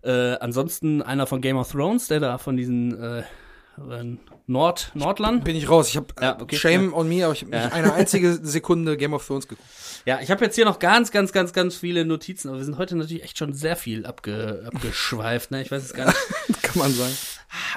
Äh, 0.03 0.35
ansonsten 0.37 1.03
einer 1.03 1.27
von 1.27 1.41
Game 1.41 1.57
of 1.57 1.71
Thrones, 1.73 2.09
der 2.09 2.21
da 2.21 2.39
von 2.39 2.57
diesen 2.57 3.01
äh, 3.01 3.21
äh, 3.21 4.17
Nord, 4.47 4.91
Nordland. 4.95 5.45
Bin 5.45 5.57
ich 5.57 5.69
raus. 5.69 5.89
Ich 5.89 5.97
habe 5.97 6.07
Ja, 6.21 6.41
okay. 6.41 6.57
Shame 6.57 6.95
on 6.95 7.09
me, 7.09 7.25
aber 7.25 7.35
ich 7.35 7.43
habe 7.43 7.51
nicht 7.51 7.73
eine 7.73 7.93
einzige 7.95 8.35
Sekunde 8.35 8.97
Game 8.97 9.13
of 9.13 9.27
Thrones 9.27 9.49
geguckt. 9.49 9.69
Ja, 10.05 10.21
ich 10.21 10.31
habe 10.31 10.45
jetzt 10.45 10.55
hier 10.55 10.65
noch 10.65 10.79
ganz, 10.79 11.11
ganz, 11.11 11.33
ganz, 11.33 11.53
ganz 11.53 11.77
viele 11.77 12.05
Notizen, 12.05 12.49
aber 12.49 12.59
wir 12.59 12.65
sind 12.65 12.79
heute 12.79 12.97
natürlich 12.97 13.25
echt 13.25 13.39
schon 13.39 13.53
sehr 13.53 13.77
viel 13.77 14.07
abge, 14.07 14.63
abgeschweift. 14.73 15.51
Ne? 15.51 15.63
Ich 15.63 15.71
weiß 15.71 15.83
es 15.83 15.95
gar 15.95 16.07
nicht. 16.07 16.19
Kann 16.63 16.79
man 16.79 16.93
sagen. 16.93 17.15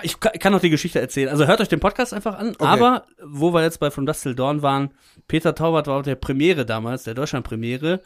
Ich 0.04 0.20
ka- 0.20 0.30
kann 0.32 0.52
noch 0.54 0.62
die 0.62 0.70
Geschichte 0.70 1.00
erzählen. 1.00 1.30
Also 1.30 1.48
hört 1.48 1.62
euch 1.62 1.68
den 1.68 1.80
Podcast 1.80 2.14
einfach 2.14 2.38
an. 2.38 2.56
Aber 2.60 3.06
wo 3.24 3.54
wir 3.54 3.62
jetzt 3.64 3.80
bei 3.80 3.92
From 3.92 4.06
Dust 4.06 4.24
Till 4.24 4.36
Dawn 4.36 4.62
waren, 4.62 4.92
Peter 5.28 5.54
Taubert 5.56 5.88
war 5.88 5.98
auf 6.00 6.04
der 6.06 6.16
Premiere 6.16 6.66
damals, 6.66 7.04
der 7.04 7.14
Deutschland-Premiere, 7.14 8.02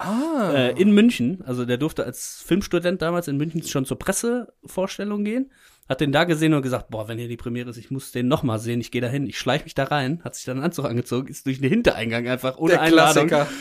äh, 0.54 0.80
in 0.82 0.92
München. 0.92 1.44
Also 1.46 1.66
der 1.66 1.78
durfte 1.78 2.04
als 2.06 2.44
Filmstudent 2.46 3.02
damals 3.02 3.28
in 3.28 3.38
München 3.38 3.64
schon 3.64 3.86
zur 3.86 3.98
Pressevorstellung 4.00 5.24
gehen. 5.24 5.52
Hat 5.90 6.00
den 6.00 6.14
da 6.14 6.24
gesehen 6.24 6.54
und 6.54 6.62
gesagt, 6.62 6.90
boah, 6.90 7.10
wenn 7.10 7.18
hier 7.18 7.28
die 7.28 7.36
Premiere 7.36 7.70
ist, 7.70 7.78
ich 7.78 7.92
muss 7.92 8.14
den 8.14 8.30
noch 8.30 8.42
mal 8.42 8.58
sehen. 8.58 8.80
Ich 8.80 8.90
gehe 8.90 9.02
da 9.02 9.08
hin, 9.10 9.28
ich 9.28 9.38
schleich 9.38 9.66
mich 9.66 9.76
da 9.76 9.84
rein. 9.84 10.22
Hat 10.24 10.34
sich 10.36 10.46
dann 10.46 10.58
einen 10.58 10.66
Anzug 10.66 10.86
angezogen, 10.86 11.28
ist 11.28 11.46
durch 11.46 11.60
den 11.60 11.70
Hintereingang 11.70 12.26
einfach 12.28 12.58
ohne 12.58 12.72
Der 12.74 12.82
Einladung. 12.82 13.28
Klassiker. 13.28 13.52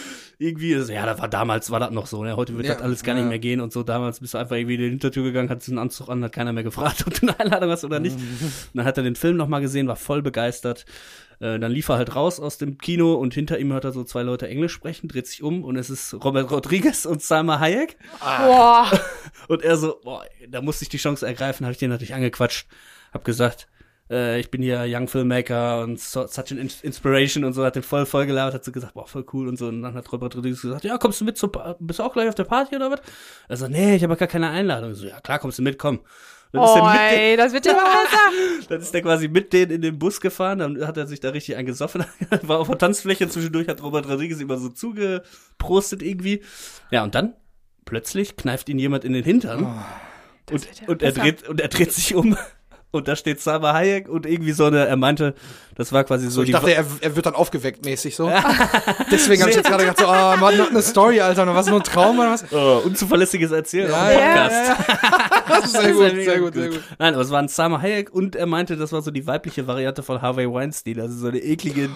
Irgendwie, 0.43 0.75
also, 0.75 0.93
ja, 0.93 1.07
da 1.07 1.19
war 1.19 1.29
damals, 1.29 1.71
war 1.71 1.81
das 1.81 1.91
noch 1.91 2.07
so, 2.07 2.25
ne? 2.25 2.37
Heute 2.37 2.57
wird 2.57 2.67
Ja, 2.67 2.75
das 2.75 2.83
alles 2.83 3.03
gar 3.03 3.15
ja. 3.15 3.23
nicht 3.23 3.31
mehr 3.31 3.39
gehen 3.39 3.61
und 3.61 3.73
so. 3.73 3.83
Damals 3.83 4.21
bist 4.21 4.35
du 4.35 4.39
einfach 4.39 4.57
irgendwie 4.57 4.75
in 4.75 4.81
die 4.81 4.89
Hintertür 4.89 5.23
gegangen, 5.23 5.49
hattest 5.49 5.69
einen 5.69 5.79
Anzug 5.79 6.09
an, 6.09 6.23
hat 6.25 6.33
keiner 6.33 6.53
mehr 6.53 6.65
gefragt, 6.65 7.03
ob 7.07 7.15
du 7.15 7.29
eine 7.29 7.39
Einladung 7.39 7.71
hast 7.71 7.85
oder 7.85 8.01
nicht. 8.01 8.17
Und 8.17 8.25
dann 8.75 8.85
hat 8.85 8.97
er 8.97 9.05
den 9.05 9.17
Film 9.17 9.37
nochmal 9.37 9.61
gesehen, 9.61 9.87
war 9.89 9.97
voll 9.97 10.23
begeistert. 10.23 10.85
Äh, 11.41 11.59
dann 11.59 11.73
lief 11.73 11.89
er 11.89 11.97
halt 11.97 12.15
raus 12.15 12.39
aus 12.39 12.59
dem 12.59 12.79
Kino 12.79 13.15
und 13.15 13.35
hinter 13.35 13.59
ihm 13.59 13.73
hört 13.73 13.85
er 13.85 13.93
so 13.93 14.05
zwei 14.05 14.23
Leute 14.23 14.49
Englisch 14.49 14.73
sprechen, 14.73 15.09
dreht 15.09 15.27
sich 15.27 15.43
um 15.43 15.65
und 15.65 15.77
es 15.77 15.91
ist 15.91 16.15
Robert 16.25 16.51
Rodriguez 16.51 17.05
und 17.05 17.23
Salma 17.23 17.59
Hayek. 17.59 17.97
Boah. 18.21 18.87
Und 19.49 19.63
er 19.63 19.77
so, 19.77 19.99
boah, 20.05 20.25
da 20.49 20.63
musste 20.63 20.85
ich 20.85 20.89
die 20.89 20.99
Chance 20.99 21.27
ergreifen, 21.27 21.67
habe 21.67 21.73
ich 21.73 21.79
den 21.79 21.91
natürlich 21.91 22.15
angequatscht, 22.15 22.69
hab 23.13 23.25
gesagt, 23.25 23.67
äh, 24.13 24.39
ich 24.39 24.51
bin 24.51 24.63
hier 24.63 24.85
Young 24.87 25.09
Filmmaker 25.09 25.83
und 25.83 25.99
so, 25.99 26.27
such 26.27 26.51
an 26.53 26.59
ins- 26.59 26.83
Inspiration 26.83 27.45
und 27.45 27.53
so, 27.55 27.65
hat 27.65 27.75
den 27.77 27.83
voll 27.83 28.07
voll 28.07 28.27
gelabert, 28.27 28.55
hat 28.55 28.65
so 28.65 28.71
gesagt, 28.71 28.95
boah, 28.95 29.07
voll 29.09 29.25
cool 29.33 29.49
und 29.49 29.59
so. 29.59 29.67
Und 29.69 29.83
dann 29.83 29.95
hat 29.95 30.13
Robert 30.13 30.37
Rodriguez 30.37 30.63
gesagt, 30.63 30.85
ja, 30.85 30.99
kommst 30.99 31.21
du 31.21 31.25
mit 31.25 31.37
zur, 31.39 31.51
Pa- 31.51 31.77
bist 31.81 31.99
du 31.99 32.03
auch 32.05 32.13
gleich 32.13 32.29
auf 32.29 32.35
der 32.37 32.45
Party 32.45 32.77
oder 32.77 32.91
was? 32.91 33.01
Er 33.49 33.57
so, 33.57 33.67
nee, 33.69 33.97
ich 33.97 34.03
habe 34.05 34.15
gar 34.17 34.29
keine 34.29 34.51
Einladung. 34.51 34.93
Ich 34.93 34.99
so, 34.99 35.07
ja, 35.07 35.21
klar, 35.21 35.39
kommst 35.39 35.59
du 35.59 35.63
mit, 35.63 35.79
komm. 35.79 36.01
Dann 36.53 36.63
ist, 36.65 36.69
Oh, 36.71 36.77
er 36.77 36.85
mit 36.85 37.01
den, 37.01 37.19
ey, 37.19 37.37
das 37.39 37.53
wird 37.55 37.65
ja 37.65 37.73
immer 37.73 37.83
besser. 38.05 38.67
dann 38.69 38.81
ist 38.83 38.95
er 38.95 39.01
quasi 39.01 39.29
mit 39.29 39.53
denen 39.55 39.71
in 39.73 39.81
den 39.81 39.99
Bus 39.99 40.21
gefahren, 40.21 40.59
dann 40.59 40.87
hat 40.87 40.99
er 40.99 41.07
sich 41.07 41.19
da 41.19 41.31
richtig 41.31 41.57
eingesoffen, 41.57 42.05
war 42.43 42.59
auf 42.61 42.69
der 42.69 42.77
Tanzfläche, 42.77 43.27
zwischendurch 43.29 43.69
hat 43.69 43.83
Robert 43.83 44.07
Rodriguez 44.07 44.39
immer 44.39 44.59
so 44.59 44.69
zugeprostet 44.69 46.03
irgendwie. 46.03 46.43
Ja, 46.91 47.03
und 47.05 47.15
dann 47.15 47.35
plötzlich 47.87 48.37
kneift 48.37 48.69
ihn 48.69 48.79
jemand 48.79 49.05
in 49.05 49.13
den 49.15 49.25
Hintern 49.25 49.65
und, 50.51 50.67
wird 50.67 50.81
ja 50.83 50.89
und, 50.89 51.03
er 51.03 51.13
dreht, 51.13 51.49
und 51.49 51.61
er 51.61 51.69
dreht 51.69 51.93
sich 51.93 52.15
um 52.15 52.37
und 52.93 53.09
da 53.09 53.17
steht 53.17 53.41
Salma 53.41 53.73
Hayek 53.73 54.09
und 54.09 54.27
irgendwie 54.27 54.53
so 54.53 54.67
eine, 54.67 54.87
er 54.87 54.97
meinte, 54.97 55.35
das 55.75 55.93
war 55.93 56.05
quasi 56.05 56.27
so, 56.27 56.31
So, 56.31 56.41
ich 56.43 56.47
die 56.47 56.53
dachte, 56.53 56.75
er, 56.75 56.85
er 57.01 57.17
wird 57.17 57.25
dann 57.25 57.35
aufgeweckt 57.35 57.85
mäßig 57.85 58.15
so. 58.15 58.31
Deswegen 59.11 59.41
habe 59.41 59.51
ich 59.51 59.57
jetzt 59.57 59.69
gerade 59.69 59.85
gedacht, 59.85 59.99
so, 59.99 60.07
oh, 60.07 60.37
Mann, 60.37 60.57
noch 60.59 60.71
eine 60.71 60.83
Story, 60.83 61.21
Alter, 61.21 61.47
noch 61.47 61.55
was, 61.55 61.67
nur 61.67 61.81
ein 61.81 61.85
Traum 61.85 62.19
oder 62.19 62.33
was? 62.33 62.45
oh, 62.53 62.83
unzuverlässiges 62.85 63.51
Erzählen 63.51 63.91
Ja, 63.91 64.03
auf 64.03 64.09
dem 64.11 64.21
ja, 64.21 64.49
Podcast. 64.49 65.33
Das 65.53 65.65
ist 65.67 65.73
sehr 65.73 65.93
gut, 65.93 66.03
ja 66.03 66.25
sehr 66.25 66.41
gut, 66.41 66.55
sehr 66.55 66.69
gut. 66.69 66.83
Nein, 66.99 67.15
aber 67.15 67.23
es 67.23 67.31
war 67.31 67.41
ein 67.41 67.49
Salma 67.49 67.81
Hayek 67.81 68.13
und 68.13 68.37
er 68.37 68.47
meinte, 68.47 68.77
das 68.77 68.93
war 68.93 69.03
so 69.03 69.11
die 69.11 69.27
weibliche 69.27 69.67
Variante 69.67 70.03
von 70.03 70.23
Harvey 70.23 70.51
Weinstein, 70.51 71.01
also 71.01 71.15
so 71.15 71.29
eine 71.29 71.39
eklige, 71.39 71.91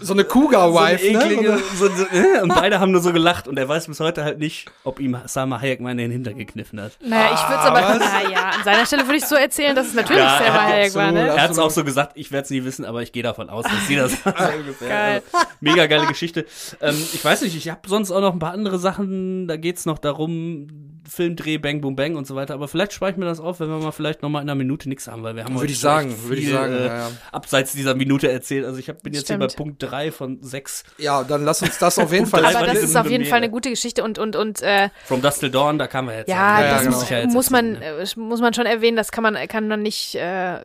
So 0.00 0.14
eine 0.14 0.24
Cougar-Wife, 0.24 1.04
so 1.12 1.18
eine 1.18 1.24
eklige, 1.24 1.50
ne? 1.50 1.58
so, 1.76 1.88
so, 1.88 2.04
äh, 2.04 2.40
und 2.42 2.54
beide 2.54 2.80
haben 2.80 2.92
nur 2.92 3.00
so 3.00 3.12
gelacht 3.12 3.46
und 3.46 3.58
er 3.58 3.68
weiß 3.68 3.86
bis 3.88 4.00
heute 4.00 4.24
halt 4.24 4.38
nicht, 4.38 4.70
ob 4.84 5.00
ihm 5.00 5.16
Salma 5.26 5.60
Hayek 5.60 5.80
mal 5.80 5.90
in 5.92 5.98
den 5.98 6.10
Hintern 6.10 6.38
gekniffen 6.38 6.80
hat. 6.80 6.92
Naja, 7.00 7.30
ich 7.34 7.48
würde 7.48 7.60
es 7.60 7.66
aber, 7.66 7.80
naja, 7.80 8.50
an 8.58 8.64
seiner 8.64 8.86
Stelle 8.86 9.04
würde 9.06 9.16
ich 9.18 9.26
so 9.26 9.34
erzählen, 9.34 9.74
dass 9.74 9.88
es 9.88 9.94
natürlich 9.94 10.27
Ja, 10.28 10.38
Selma 10.38 10.62
Hayek 10.62 10.94
war, 10.94 11.12
ne? 11.12 11.28
Er 11.28 11.42
hat 11.42 11.50
es 11.50 11.58
auch 11.58 11.70
so 11.70 11.84
gesagt, 11.84 12.12
ich 12.14 12.30
werde 12.32 12.44
es 12.44 12.50
nie 12.50 12.64
wissen, 12.64 12.84
aber 12.84 13.02
ich 13.02 13.12
gehe 13.12 13.22
davon 13.22 13.50
aus, 13.50 13.64
dass 13.64 13.86
sie 13.86 13.96
das. 13.96 14.12
Geil. 14.80 15.22
Also, 15.32 15.46
mega 15.60 15.86
geile 15.86 16.06
Geschichte. 16.06 16.46
Ähm, 16.80 16.96
ich 17.12 17.24
weiß 17.24 17.42
nicht, 17.42 17.56
ich 17.56 17.68
habe 17.68 17.88
sonst 17.88 18.10
auch 18.10 18.20
noch 18.20 18.32
ein 18.32 18.38
paar 18.38 18.52
andere 18.52 18.78
Sachen, 18.78 19.48
da 19.48 19.56
geht's 19.56 19.86
noch 19.86 19.98
darum, 19.98 20.68
Filmdreh, 21.08 21.58
Bang, 21.58 21.80
Boom, 21.80 21.96
Bang 21.96 22.16
und 22.16 22.26
so 22.26 22.36
weiter. 22.36 22.54
Aber 22.54 22.68
vielleicht 22.68 22.92
spare 22.92 23.10
ich 23.10 23.16
mir 23.16 23.24
das 23.24 23.40
auf, 23.40 23.60
wenn 23.60 23.68
wir 23.68 23.78
mal 23.78 23.92
vielleicht 23.92 24.22
noch 24.22 24.28
mal 24.28 24.40
in 24.40 24.48
einer 24.48 24.54
Minute 24.54 24.88
nichts 24.88 25.08
haben, 25.08 25.22
weil 25.22 25.34
wir 25.34 25.44
haben 25.44 25.54
Würde 25.54 25.62
heute 25.62 25.72
ich 25.72 25.80
sagen, 25.80 26.10
echt 26.10 26.24
würde 26.24 26.36
ich 26.36 26.46
viel, 26.46 26.54
sagen, 26.54 26.72
äh, 26.74 26.86
ja, 26.86 27.10
abseits 27.32 27.72
dieser 27.72 27.94
Minute 27.94 28.30
erzählt. 28.30 28.64
Also 28.64 28.78
ich 28.78 28.88
hab, 28.88 29.02
bin 29.02 29.14
jetzt 29.14 29.26
hier 29.26 29.38
bei 29.38 29.48
Stimmt. 29.48 29.56
Punkt 29.56 29.82
drei 29.82 30.12
von 30.12 30.42
sechs 30.42 30.84
Ja, 30.98 31.24
dann 31.24 31.44
lass 31.44 31.62
uns 31.62 31.78
das 31.78 31.98
auf 31.98 32.12
jeden 32.12 32.26
Fall. 32.26 32.44
Aber 32.44 32.66
das 32.66 32.78
ist 32.78 32.96
auf 32.96 33.08
jeden. 33.08 33.24
Fall 33.24 33.38
eine 33.38 33.50
gute 33.50 33.70
Geschichte 33.70 34.04
und, 34.04 34.18
und, 34.18 34.36
und, 34.36 34.62
äh, 34.62 34.90
From 35.04 35.20
Dust 35.20 35.40
Till 35.40 35.50
Dawn, 35.50 35.78
da 35.78 35.86
kamen 35.86 36.08
wir 36.08 36.18
jetzt. 36.18 36.28
ja, 36.28 36.56
an. 36.56 36.62
ja, 36.62 36.70
das 36.70 36.82
genau. 36.82 36.94
muss, 36.94 37.02
ich 37.04 37.10
ja 37.10 37.18
jetzt 37.18 37.32
muss 37.32 37.50
man, 37.50 37.74
erzählen, 37.74 38.18
äh, 38.18 38.20
muss 38.20 38.40
man 38.40 38.54
schon 38.54 38.66
erwähnen, 38.66 38.96
das 38.96 39.12
kann 39.12 39.22
man, 39.22 39.34
kann 39.48 39.68
man 39.68 39.82
nicht, 39.82 40.14
äh, 40.14 40.60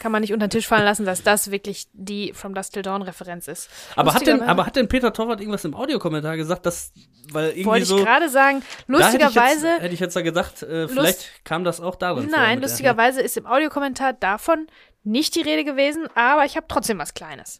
kann 0.00 0.12
man 0.12 0.22
nicht 0.22 0.32
unter 0.32 0.46
den 0.46 0.50
Tisch 0.50 0.66
fallen 0.66 0.84
lassen, 0.84 1.04
dass 1.04 1.22
das 1.22 1.50
wirklich 1.50 1.86
die 1.92 2.32
From 2.32 2.54
Dust 2.54 2.74
Till 2.74 2.82
Dawn 2.82 3.02
Referenz 3.02 3.48
ist. 3.48 3.68
Aber 3.96 4.14
hat, 4.14 4.26
denn, 4.26 4.42
aber 4.42 4.66
hat 4.66 4.76
denn 4.76 4.88
Peter 4.88 5.12
Torwart 5.12 5.40
irgendwas 5.40 5.64
im 5.64 5.74
Audiokommentar 5.74 6.36
gesagt, 6.36 6.66
dass, 6.66 6.92
weil 7.32 7.48
irgendwie 7.50 7.64
Wollte 7.66 7.82
ich 7.82 7.88
so. 7.88 7.96
gerade 7.96 8.28
sagen, 8.28 8.58
hätte 8.62 8.72
ich 8.86 8.88
lustigerweise, 8.88 9.68
jetzt, 9.68 9.82
hätte 9.82 9.94
ich 9.94 10.00
jetzt 10.00 10.16
da 10.16 10.22
gedacht, 10.22 10.62
äh, 10.62 10.88
vielleicht 10.88 11.44
kam 11.44 11.64
das 11.64 11.80
auch 11.80 11.96
darin 11.96 12.28
vor. 12.28 12.38
nein, 12.38 12.60
der- 12.60 12.68
lustigerweise 12.68 13.20
ist 13.22 13.36
im 13.36 13.46
Audiokommentar 13.46 14.12
davon 14.14 14.66
nicht 15.04 15.34
die 15.34 15.40
Rede 15.42 15.64
gewesen, 15.64 16.08
aber 16.14 16.44
ich 16.44 16.56
habe 16.56 16.66
trotzdem 16.68 16.98
was 16.98 17.14
Kleines. 17.14 17.56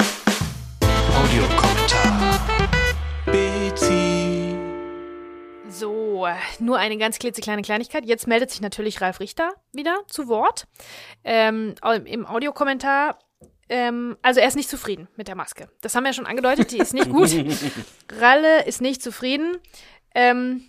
Audiokommentar. 1.16 2.40
Betty. 3.26 4.56
So, 5.68 6.26
nur 6.58 6.78
eine 6.78 6.96
ganz 6.98 7.18
klitzekleine 7.18 7.62
Kleinigkeit. 7.62 8.04
Jetzt 8.04 8.26
meldet 8.26 8.50
sich 8.50 8.60
natürlich 8.60 9.00
Ralf 9.00 9.20
Richter 9.20 9.52
wieder 9.72 9.96
zu 10.08 10.28
Wort. 10.28 10.66
Ähm, 11.24 11.74
Im 12.04 12.26
Audiokommentar. 12.26 13.18
Ähm, 13.70 14.16
also 14.20 14.40
er 14.40 14.48
ist 14.48 14.56
nicht 14.56 14.68
zufrieden 14.68 15.06
mit 15.16 15.28
der 15.28 15.36
Maske. 15.36 15.68
Das 15.80 15.94
haben 15.94 16.02
wir 16.02 16.08
ja 16.08 16.14
schon 16.14 16.26
angedeutet, 16.26 16.72
die 16.72 16.78
ist 16.78 16.92
nicht 16.92 17.08
gut. 17.08 17.30
Ralle 18.20 18.64
ist 18.64 18.80
nicht 18.80 19.00
zufrieden. 19.00 19.58
Ähm, 20.12 20.64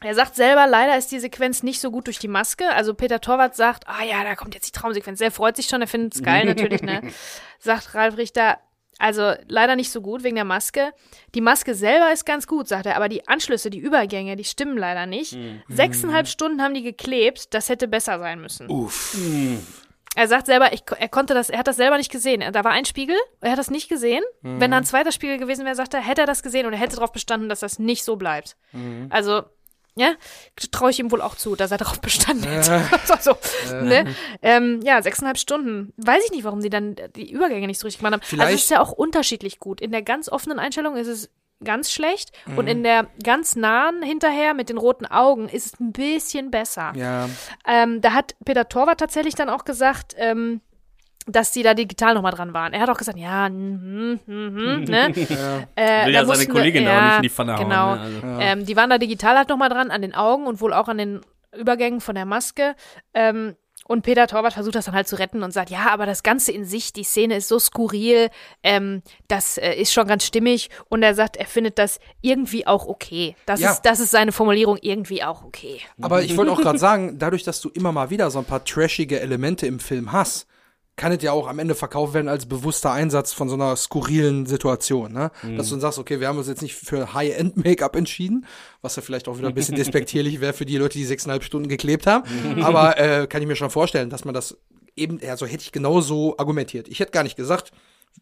er 0.00 0.14
sagt 0.14 0.36
selber, 0.36 0.68
leider 0.68 0.96
ist 0.96 1.10
die 1.10 1.18
Sequenz 1.18 1.64
nicht 1.64 1.80
so 1.80 1.90
gut 1.90 2.06
durch 2.06 2.20
die 2.20 2.28
Maske. 2.28 2.70
Also 2.70 2.94
Peter 2.94 3.20
Torwart 3.20 3.56
sagt, 3.56 3.88
ah 3.88 4.04
ja, 4.04 4.22
da 4.22 4.36
kommt 4.36 4.54
jetzt 4.54 4.68
die 4.68 4.72
Traumsequenz. 4.72 5.20
Er 5.20 5.32
freut 5.32 5.56
sich 5.56 5.66
schon, 5.66 5.80
er 5.80 5.88
findet 5.88 6.14
es 6.14 6.22
geil 6.22 6.44
natürlich, 6.44 6.82
ne? 6.82 7.02
Sagt 7.58 7.96
Ralf 7.96 8.16
Richter, 8.16 8.58
also 9.00 9.32
leider 9.48 9.74
nicht 9.74 9.90
so 9.90 10.00
gut 10.00 10.22
wegen 10.22 10.36
der 10.36 10.44
Maske. 10.44 10.92
Die 11.34 11.40
Maske 11.40 11.74
selber 11.74 12.12
ist 12.12 12.24
ganz 12.24 12.46
gut, 12.46 12.68
sagt 12.68 12.86
er, 12.86 12.94
aber 12.94 13.08
die 13.08 13.26
Anschlüsse, 13.26 13.70
die 13.70 13.80
Übergänge, 13.80 14.36
die 14.36 14.44
stimmen 14.44 14.78
leider 14.78 15.06
nicht. 15.06 15.36
Sechseinhalb 15.68 16.28
Stunden 16.28 16.62
haben 16.62 16.74
die 16.74 16.82
geklebt, 16.82 17.52
das 17.52 17.68
hätte 17.68 17.88
besser 17.88 18.20
sein 18.20 18.40
müssen. 18.40 18.68
Uff. 18.68 19.16
Er 20.14 20.26
sagt 20.26 20.46
selber, 20.46 20.72
ich, 20.72 20.82
er 20.98 21.08
konnte 21.08 21.34
das, 21.34 21.48
er 21.50 21.58
hat 21.58 21.66
das 21.68 21.76
selber 21.76 21.96
nicht 21.96 22.10
gesehen. 22.10 22.42
Da 22.52 22.64
war 22.64 22.72
ein 22.72 22.84
Spiegel, 22.84 23.16
er 23.40 23.52
hat 23.52 23.58
das 23.58 23.70
nicht 23.70 23.88
gesehen. 23.88 24.24
Wenn 24.42 24.70
da 24.70 24.78
ein 24.78 24.84
zweiter 24.84 25.12
Spiegel 25.12 25.38
gewesen 25.38 25.64
wäre, 25.64 25.76
sagt 25.76 25.94
er, 25.94 26.00
hätte 26.00 26.22
er 26.22 26.26
das 26.26 26.42
gesehen 26.42 26.66
und 26.66 26.72
er 26.72 26.78
hätte 26.78 26.96
darauf 26.96 27.12
bestanden, 27.12 27.48
dass 27.48 27.60
das 27.60 27.78
nicht 27.78 28.02
so 28.04 28.16
bleibt. 28.16 28.56
Also, 29.10 29.42
ja, 29.96 30.12
traue 30.70 30.90
ich 30.90 30.98
ihm 31.00 31.10
wohl 31.10 31.20
auch 31.22 31.34
zu, 31.36 31.56
dass 31.56 31.70
er 31.70 31.78
darauf 31.78 32.00
bestanden 32.00 32.44
hätte. 32.48 32.82
also, 33.08 33.36
ne? 33.72 34.14
ähm, 34.42 34.80
ja, 34.82 35.02
sechseinhalb 35.02 35.38
Stunden. 35.38 35.92
Weiß 35.96 36.24
ich 36.24 36.30
nicht, 36.30 36.44
warum 36.44 36.60
sie 36.62 36.70
dann 36.70 36.96
die 37.16 37.30
Übergänge 37.30 37.66
nicht 37.66 37.78
so 37.80 37.86
richtig 37.86 37.98
gemacht 38.00 38.14
haben. 38.14 38.20
Also 38.22 38.30
Vielleicht- 38.36 38.54
es 38.54 38.62
ist 38.64 38.70
ja 38.70 38.80
auch 38.80 38.92
unterschiedlich 38.92 39.58
gut. 39.60 39.80
In 39.80 39.90
der 39.92 40.02
ganz 40.02 40.28
offenen 40.28 40.58
Einstellung 40.58 40.96
ist 40.96 41.08
es 41.08 41.30
ganz 41.64 41.90
schlecht 41.90 42.30
und 42.56 42.66
Mhm. 42.66 42.68
in 42.68 42.82
der 42.84 43.06
ganz 43.24 43.56
nahen 43.56 44.02
hinterher 44.02 44.54
mit 44.54 44.68
den 44.68 44.78
roten 44.78 45.06
Augen 45.06 45.48
ist 45.48 45.66
es 45.66 45.80
ein 45.80 45.92
bisschen 45.92 46.50
besser. 46.50 46.92
Ja. 46.94 47.28
Ähm, 47.66 48.00
da 48.00 48.12
hat 48.12 48.34
Peter 48.44 48.68
Torwart 48.68 49.00
tatsächlich 49.00 49.34
dann 49.34 49.48
auch 49.48 49.64
gesagt, 49.64 50.14
ähm, 50.18 50.60
dass 51.26 51.52
die 51.52 51.62
da 51.62 51.74
digital 51.74 52.14
nochmal 52.14 52.32
dran 52.32 52.54
waren. 52.54 52.72
Er 52.72 52.80
hat 52.80 52.88
auch 52.90 52.96
gesagt, 52.96 53.18
ja, 53.18 53.48
mhm, 53.48 54.18
mhm, 54.26 54.84
ne? 54.88 55.08
Äh, 55.76 56.06
Will 56.06 56.12
da 56.14 56.20
ja 56.20 56.24
seine 56.24 56.46
Kollegin 56.46 56.84
da 56.86 56.96
auch 56.98 57.02
nicht 57.06 57.16
in 57.16 57.22
die 57.22 57.28
Pfanne 57.28 57.54
hauen, 57.56 57.68
Genau. 57.68 57.94
ne? 57.96 58.00
Also- 58.00 58.40
Ähm, 58.40 58.64
die 58.64 58.76
waren 58.76 58.88
da 58.90 58.98
digital 58.98 59.36
halt 59.36 59.48
nochmal 59.48 59.68
dran, 59.68 59.90
an 59.90 60.00
den 60.00 60.14
Augen 60.14 60.46
und 60.46 60.60
wohl 60.60 60.72
auch 60.72 60.88
an 60.88 60.96
den 60.98 61.20
Übergängen 61.56 62.00
von 62.00 62.14
der 62.14 62.24
Maske. 62.24 62.76
Ähm, 63.14 63.56
und 63.88 64.02
Peter 64.02 64.26
Torwart 64.26 64.52
versucht 64.52 64.74
das 64.74 64.84
dann 64.84 64.94
halt 64.94 65.08
zu 65.08 65.18
retten 65.18 65.42
und 65.42 65.50
sagt, 65.50 65.70
ja, 65.70 65.88
aber 65.90 66.04
das 66.06 66.22
Ganze 66.22 66.52
in 66.52 66.64
sich, 66.66 66.92
die 66.92 67.04
Szene 67.04 67.36
ist 67.36 67.48
so 67.48 67.58
skurril, 67.58 68.28
ähm, 68.62 69.02
das 69.28 69.56
äh, 69.58 69.72
ist 69.72 69.92
schon 69.94 70.06
ganz 70.06 70.24
stimmig. 70.24 70.68
Und 70.90 71.02
er 71.02 71.14
sagt, 71.14 71.36
er 71.38 71.46
findet 71.46 71.78
das 71.78 71.98
irgendwie 72.20 72.66
auch 72.66 72.86
okay. 72.86 73.34
Das, 73.46 73.60
Ja. 73.60 73.72
ist, 73.72 73.82
das 73.82 73.98
ist 73.98 74.10
seine 74.10 74.30
Formulierung, 74.30 74.76
irgendwie 74.82 75.24
auch 75.24 75.42
okay. 75.42 75.80
Aber 76.02 76.22
ich 76.22 76.36
wollte 76.36 76.52
auch 76.52 76.60
gerade 76.62 76.78
sagen, 76.78 77.18
dadurch, 77.18 77.44
dass 77.44 77.62
du 77.62 77.70
immer 77.70 77.90
mal 77.90 78.10
wieder 78.10 78.30
so 78.30 78.38
ein 78.38 78.44
paar 78.44 78.62
trashige 78.62 79.20
Elemente 79.20 79.66
im 79.66 79.80
Film 79.80 80.12
hast, 80.12 80.46
kann 80.98 81.12
es 81.12 81.22
ja 81.22 81.32
auch 81.32 81.48
am 81.48 81.58
Ende 81.58 81.74
verkauft 81.74 82.12
werden 82.12 82.28
als 82.28 82.44
bewusster 82.44 82.92
Einsatz 82.92 83.32
von 83.32 83.48
so 83.48 83.54
einer 83.54 83.74
skurrilen 83.76 84.44
Situation, 84.44 85.12
ne? 85.12 85.30
Dass 85.56 85.68
du 85.68 85.74
dann 85.74 85.80
sagst, 85.80 85.98
okay, 85.98 86.20
wir 86.20 86.28
haben 86.28 86.36
uns 86.36 86.48
jetzt 86.48 86.60
nicht 86.60 86.74
für 86.74 87.14
High-End-Make-up 87.14 87.96
entschieden, 87.96 88.44
was 88.82 88.96
ja 88.96 89.02
vielleicht 89.02 89.28
auch 89.28 89.38
wieder 89.38 89.48
ein 89.48 89.54
bisschen 89.54 89.76
despektierlich 89.76 90.40
wäre 90.42 90.52
für 90.52 90.66
die 90.66 90.76
Leute, 90.76 90.98
die 90.98 91.04
sechseinhalb 91.06 91.42
Stunden 91.44 91.68
geklebt 91.68 92.06
haben. 92.06 92.24
Aber 92.62 92.98
äh, 92.98 93.26
kann 93.26 93.40
ich 93.40 93.48
mir 93.48 93.56
schon 93.56 93.70
vorstellen, 93.70 94.10
dass 94.10 94.26
man 94.26 94.34
das 94.34 94.58
eben, 94.96 95.18
ja, 95.20 95.36
so 95.36 95.46
hätte 95.46 95.62
ich 95.62 95.72
genauso 95.72 96.36
argumentiert. 96.36 96.88
Ich 96.88 97.00
hätte 97.00 97.12
gar 97.12 97.22
nicht 97.22 97.36
gesagt, 97.36 97.72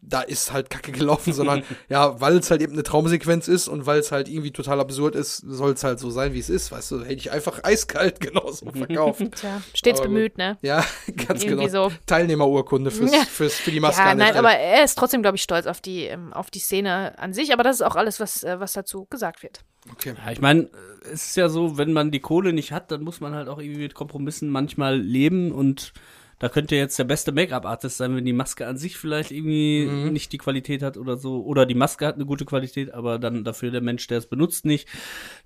da 0.03 0.21
ist 0.21 0.53
halt 0.53 0.71
Kacke 0.71 0.93
gelaufen, 0.93 1.33
sondern 1.33 1.63
ja, 1.89 2.21
weil 2.21 2.37
es 2.37 2.51
halt 2.51 2.63
eben 2.63 2.73
eine 2.75 2.83
Traumsequenz 2.83 3.49
ist 3.49 3.69
und 3.69 3.87
weil 3.87 3.99
es 3.99 4.13
halt 4.13 4.29
irgendwie 4.29 4.53
total 4.53 4.81
absurd 4.81 5.15
ist, 5.15 5.39
soll 5.39 5.73
es 5.73 5.85
halt 5.85 5.99
so 5.99 6.11
sein, 6.11 6.33
wie 6.33 6.39
es 6.39 6.49
ist, 6.51 6.71
weißt 6.73 6.91
du, 6.93 7.01
hätte 7.01 7.15
ich 7.15 7.31
einfach 7.31 7.65
eiskalt 7.65 8.21
genauso 8.21 8.71
verkauft. 8.71 9.23
Tja, 9.37 9.61
stets 9.75 10.01
Aber 10.01 10.09
bemüht, 10.09 10.39
ne? 10.39 10.59
Ja, 10.63 10.85
ganz 11.27 11.43
Irgendwie 11.43 11.67
genau. 11.67 11.89
so. 11.89 11.93
Teilnehmerurkunde 12.07 12.91
fürs, 12.91 13.13
Ja. 13.13 13.21
fürs, 13.25 13.55
für 13.55 13.71
die 13.71 13.81
Maske. 13.81 14.01
Ja, 14.03 14.15
nein, 14.15 14.29
Stelle. 14.29 14.39
aber 14.39 14.53
er 14.53 14.85
ist 14.85 14.97
trotzdem, 14.97 15.23
glaube 15.23 15.37
ich, 15.37 15.43
stolz 15.43 15.67
auf 15.67 15.81
die, 15.81 16.05
ähm, 16.05 16.33
auf 16.33 16.51
die 16.51 16.61
Szene 16.61 17.19
an 17.19 17.33
sich. 17.33 17.53
Aber 17.53 17.63
das 17.63 17.77
ist 17.77 17.83
auch 17.83 17.97
alles, 17.97 18.21
was, 18.21 18.43
äh, 18.45 18.61
was 18.61 18.73
dazu 18.73 19.07
gesagt 19.07 19.43
wird. 19.43 19.61
Okay. 19.93 20.15
Ja, 20.25 20.33
ich 20.33 20.41
meine, 20.41 20.69
es 21.13 21.29
ist 21.29 21.37
ja 21.37 21.49
so, 21.49 21.79
wenn 21.79 21.93
man 21.93 22.11
die 22.11 22.21
Kohle 22.21 22.53
nicht 22.53 22.73
hat, 22.73 22.91
dann 22.91 23.03
muss 23.03 23.21
man 23.21 23.35
halt 23.35 23.49
auch 23.49 23.59
irgendwie 23.59 23.83
mit 23.83 23.95
Kompromissen 23.95 24.51
manchmal 24.51 24.99
leben 24.99 25.53
und 25.53 25.93
da 26.39 26.49
könnte 26.51 26.77
jetzt 26.77 26.99
der 26.99 27.05
beste 27.05 27.33
Make-up-Artist 27.33 27.97
sein, 27.97 28.15
wenn 28.15 28.25
die 28.25 28.33
Maske 28.35 28.67
an 28.67 28.77
sich 28.77 28.97
vielleicht 28.99 29.31
irgendwie 29.31 29.87
Mhm. 29.87 30.13
nicht 30.13 30.33
die 30.33 30.39
Qualität 30.39 30.83
hat 30.83 30.97
oder 30.99 31.17
so. 31.17 31.43
Oder 31.45 31.65
die 31.65 31.75
Maske 31.75 32.07
hat 32.07 32.17
eine 32.17 32.27
gute 32.27 32.45
Qualität, 32.45 32.93
aber 32.93 33.19
dann 33.19 33.43
dafür 33.45 33.71
der 33.71 33.81
Mensch, 33.81 34.07
der 34.07 34.19
es 34.19 34.27
benutzt, 34.27 34.65
nicht. 34.67 34.87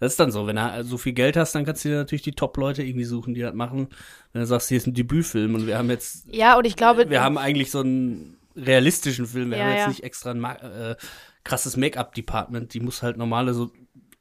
Das 0.00 0.12
ist 0.12 0.20
dann 0.20 0.32
so. 0.32 0.46
Wenn 0.46 0.56
du 0.56 0.84
so 0.84 0.98
viel 0.98 1.12
Geld 1.12 1.36
hast, 1.36 1.54
dann 1.54 1.64
kannst 1.64 1.84
du 1.84 1.90
dir 1.90 1.96
natürlich 1.96 2.22
die 2.22 2.32
Top-Leute 2.32 2.82
irgendwie 2.82 3.04
suchen, 3.04 3.34
die 3.34 3.40
das 3.40 3.54
machen. 3.54 3.88
Wenn 4.32 4.40
du 4.40 4.46
sagst, 4.46 4.68
hier 4.68 4.78
ist 4.78 4.86
ein 4.88 4.94
Debütfilm 4.94 5.54
und 5.54 5.66
wir 5.66 5.78
haben 5.78 5.90
jetzt, 5.90 6.26
Ja, 6.34 6.56
und 6.58 6.64
ich 6.66 6.74
glaube, 6.76 7.08
wir 7.08 7.22
haben 7.22 7.38
eigentlich 7.38 7.70
so 7.70 7.80
einen 7.80 8.36
realistischen 8.56 9.26
Film. 9.26 9.50
Wir 9.50 9.58
Ja, 9.58 9.64
haben 9.64 9.70
jetzt 9.72 9.80
ja. 9.82 9.88
nicht 9.88 10.02
extra 10.02 10.32
ein 10.32 10.42
äh, 10.44 10.96
krasses 11.44 11.76
Make-up-Department. 11.76 12.74
Die 12.74 12.80
muss 12.80 13.02
halt 13.02 13.16
normale 13.16 13.54
so 13.54 13.70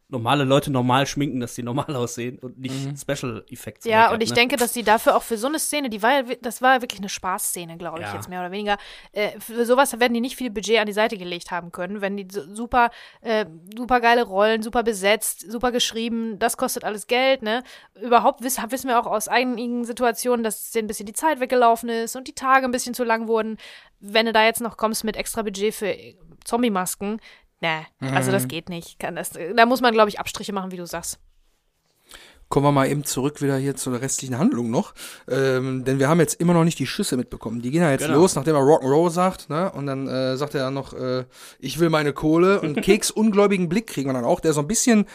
normale 0.10 0.44
Leute 0.44 0.72
normal 0.72 1.06
schminken, 1.06 1.40
dass 1.40 1.54
die 1.54 1.64
normal 1.64 1.96
aussehen 1.96 2.40
und 2.40 2.60
nicht 2.60 3.00
Special 3.00 3.46
Effects. 3.50 3.86
Ja, 3.86 3.98
Make-up, 3.98 4.14
und 4.14 4.24
ich 4.24 4.30
ne? 4.30 4.36
denke, 4.36 4.56
dass 4.58 4.74
sie 4.74 4.84
dafür 4.84 5.16
auch 5.16 5.24
für 5.24 5.38
so 5.38 5.48
eine 5.48 5.60
Szene, 5.60 5.90
die 5.90 6.02
war 6.02 6.12
ja, 6.12 6.36
das 6.42 6.62
war 6.62 6.76
ja 6.76 6.82
wirklich 6.82 7.00
eine 7.00 7.10
Spaßszene, 7.10 7.78
glaube 7.78 8.00
ich, 8.00 8.06
Ja. 8.08 8.16
jetzt 8.16 8.28
mehr 8.28 8.40
oder 8.42 8.52
weniger. 8.52 8.78
Äh, 9.12 9.40
für 9.40 9.66
sowas 9.66 10.00
werden 10.00 10.14
die 10.14 10.22
nicht 10.22 10.36
viel 10.36 10.50
Budget 10.50 10.80
an 10.80 10.88
die 10.88 10.94
Seite 10.94 11.18
gelegt 11.18 11.52
haben 11.52 11.72
können, 11.72 12.02
wenn 12.02 12.18
die 12.18 12.28
super, 12.30 12.90
äh, 13.22 13.46
super 13.78 14.00
geile 14.02 14.24
Rollen, 14.24 14.64
super 14.64 14.84
besetzt, 14.84 15.50
super 15.50 15.72
geschrieben, 15.72 16.40
das 16.40 16.58
kostet 16.58 16.84
alles 16.84 17.08
Geld, 17.08 17.44
ne? 17.44 17.64
Überhaupt 18.02 18.44
wiss, 18.44 18.58
wissen 18.70 18.88
wir 18.88 19.00
auch 19.00 19.08
aus 19.08 19.28
einigen 19.28 19.86
Situationen, 19.86 20.44
dass 20.44 20.72
denen 20.72 20.86
ein 20.86 20.88
bisschen 20.88 21.06
die 21.06 21.14
Zeit 21.14 21.40
weggelaufen 21.40 21.90
ist 21.90 22.16
und 22.16 22.28
die 22.28 22.34
Tage 22.34 22.66
ein 22.66 22.72
bisschen 22.72 22.94
zu 22.94 23.04
lang 23.04 23.28
wurden. 23.28 23.58
Wenn 24.00 24.26
du 24.26 24.34
da 24.34 24.44
jetzt 24.46 24.62
noch 24.62 24.78
kommst 24.78 25.04
mit 25.04 25.16
extra 25.18 25.42
Budget 25.44 25.74
für 25.76 25.96
Zombie-Masken, 26.46 27.20
ne, 27.62 27.86
also 28.00 28.32
das 28.32 28.48
geht 28.48 28.70
nicht. 28.70 29.00
Kann 29.00 29.16
das, 29.16 29.32
da 29.56 29.66
muss 29.66 29.82
man, 29.82 29.94
glaube 29.94 30.10
ich, 30.10 30.20
Abstriche 30.20 30.54
machen, 30.54 30.72
wie 30.72 30.78
du 30.78 30.86
sagst. 30.86 31.20
Kommen 32.48 32.66
wir 32.66 32.72
mal 32.72 32.90
eben 32.90 33.04
zurück 33.04 33.44
wieder 33.44 33.58
hier 33.58 33.76
zur 33.76 34.02
restlichen 34.02 34.40
Handlung 34.40 34.72
noch. 34.72 34.96
Ähm, 35.30 35.86
denn 35.86 36.00
wir 36.00 36.10
haben 36.10 36.20
jetzt 36.20 36.34
immer 36.42 36.54
noch 36.54 36.64
nicht 36.64 36.80
die 36.80 36.88
Schüsse 36.88 37.16
mitbekommen. 37.16 37.62
Die 37.62 37.70
gehen 37.70 37.84
ja 37.84 37.92
jetzt 37.92 38.06
Genau. 38.08 38.18
los, 38.18 38.34
nachdem 38.34 38.56
er 38.56 38.62
Rock'n'Roll 38.62 39.12
sagt, 39.12 39.52
ne? 39.52 39.72
Und 39.72 39.86
dann 39.86 40.08
äh, 40.08 40.36
sagt 40.36 40.56
er 40.56 40.62
dann 40.62 40.74
noch, 40.74 40.94
äh, 40.94 41.26
ich 41.60 41.80
will 41.80 41.92
meine 41.92 42.12
Kohle. 42.12 42.60
Und 42.60 42.76
Keks 42.82 43.12
ungläubigen 43.12 43.70
Blick 43.70 43.86
kriegen 43.86 44.10
wir 44.10 44.14
dann 44.14 44.26
auch, 44.26 44.40
der 44.40 44.54
so 44.54 44.62
ein 44.62 44.68
bisschen 44.68 45.06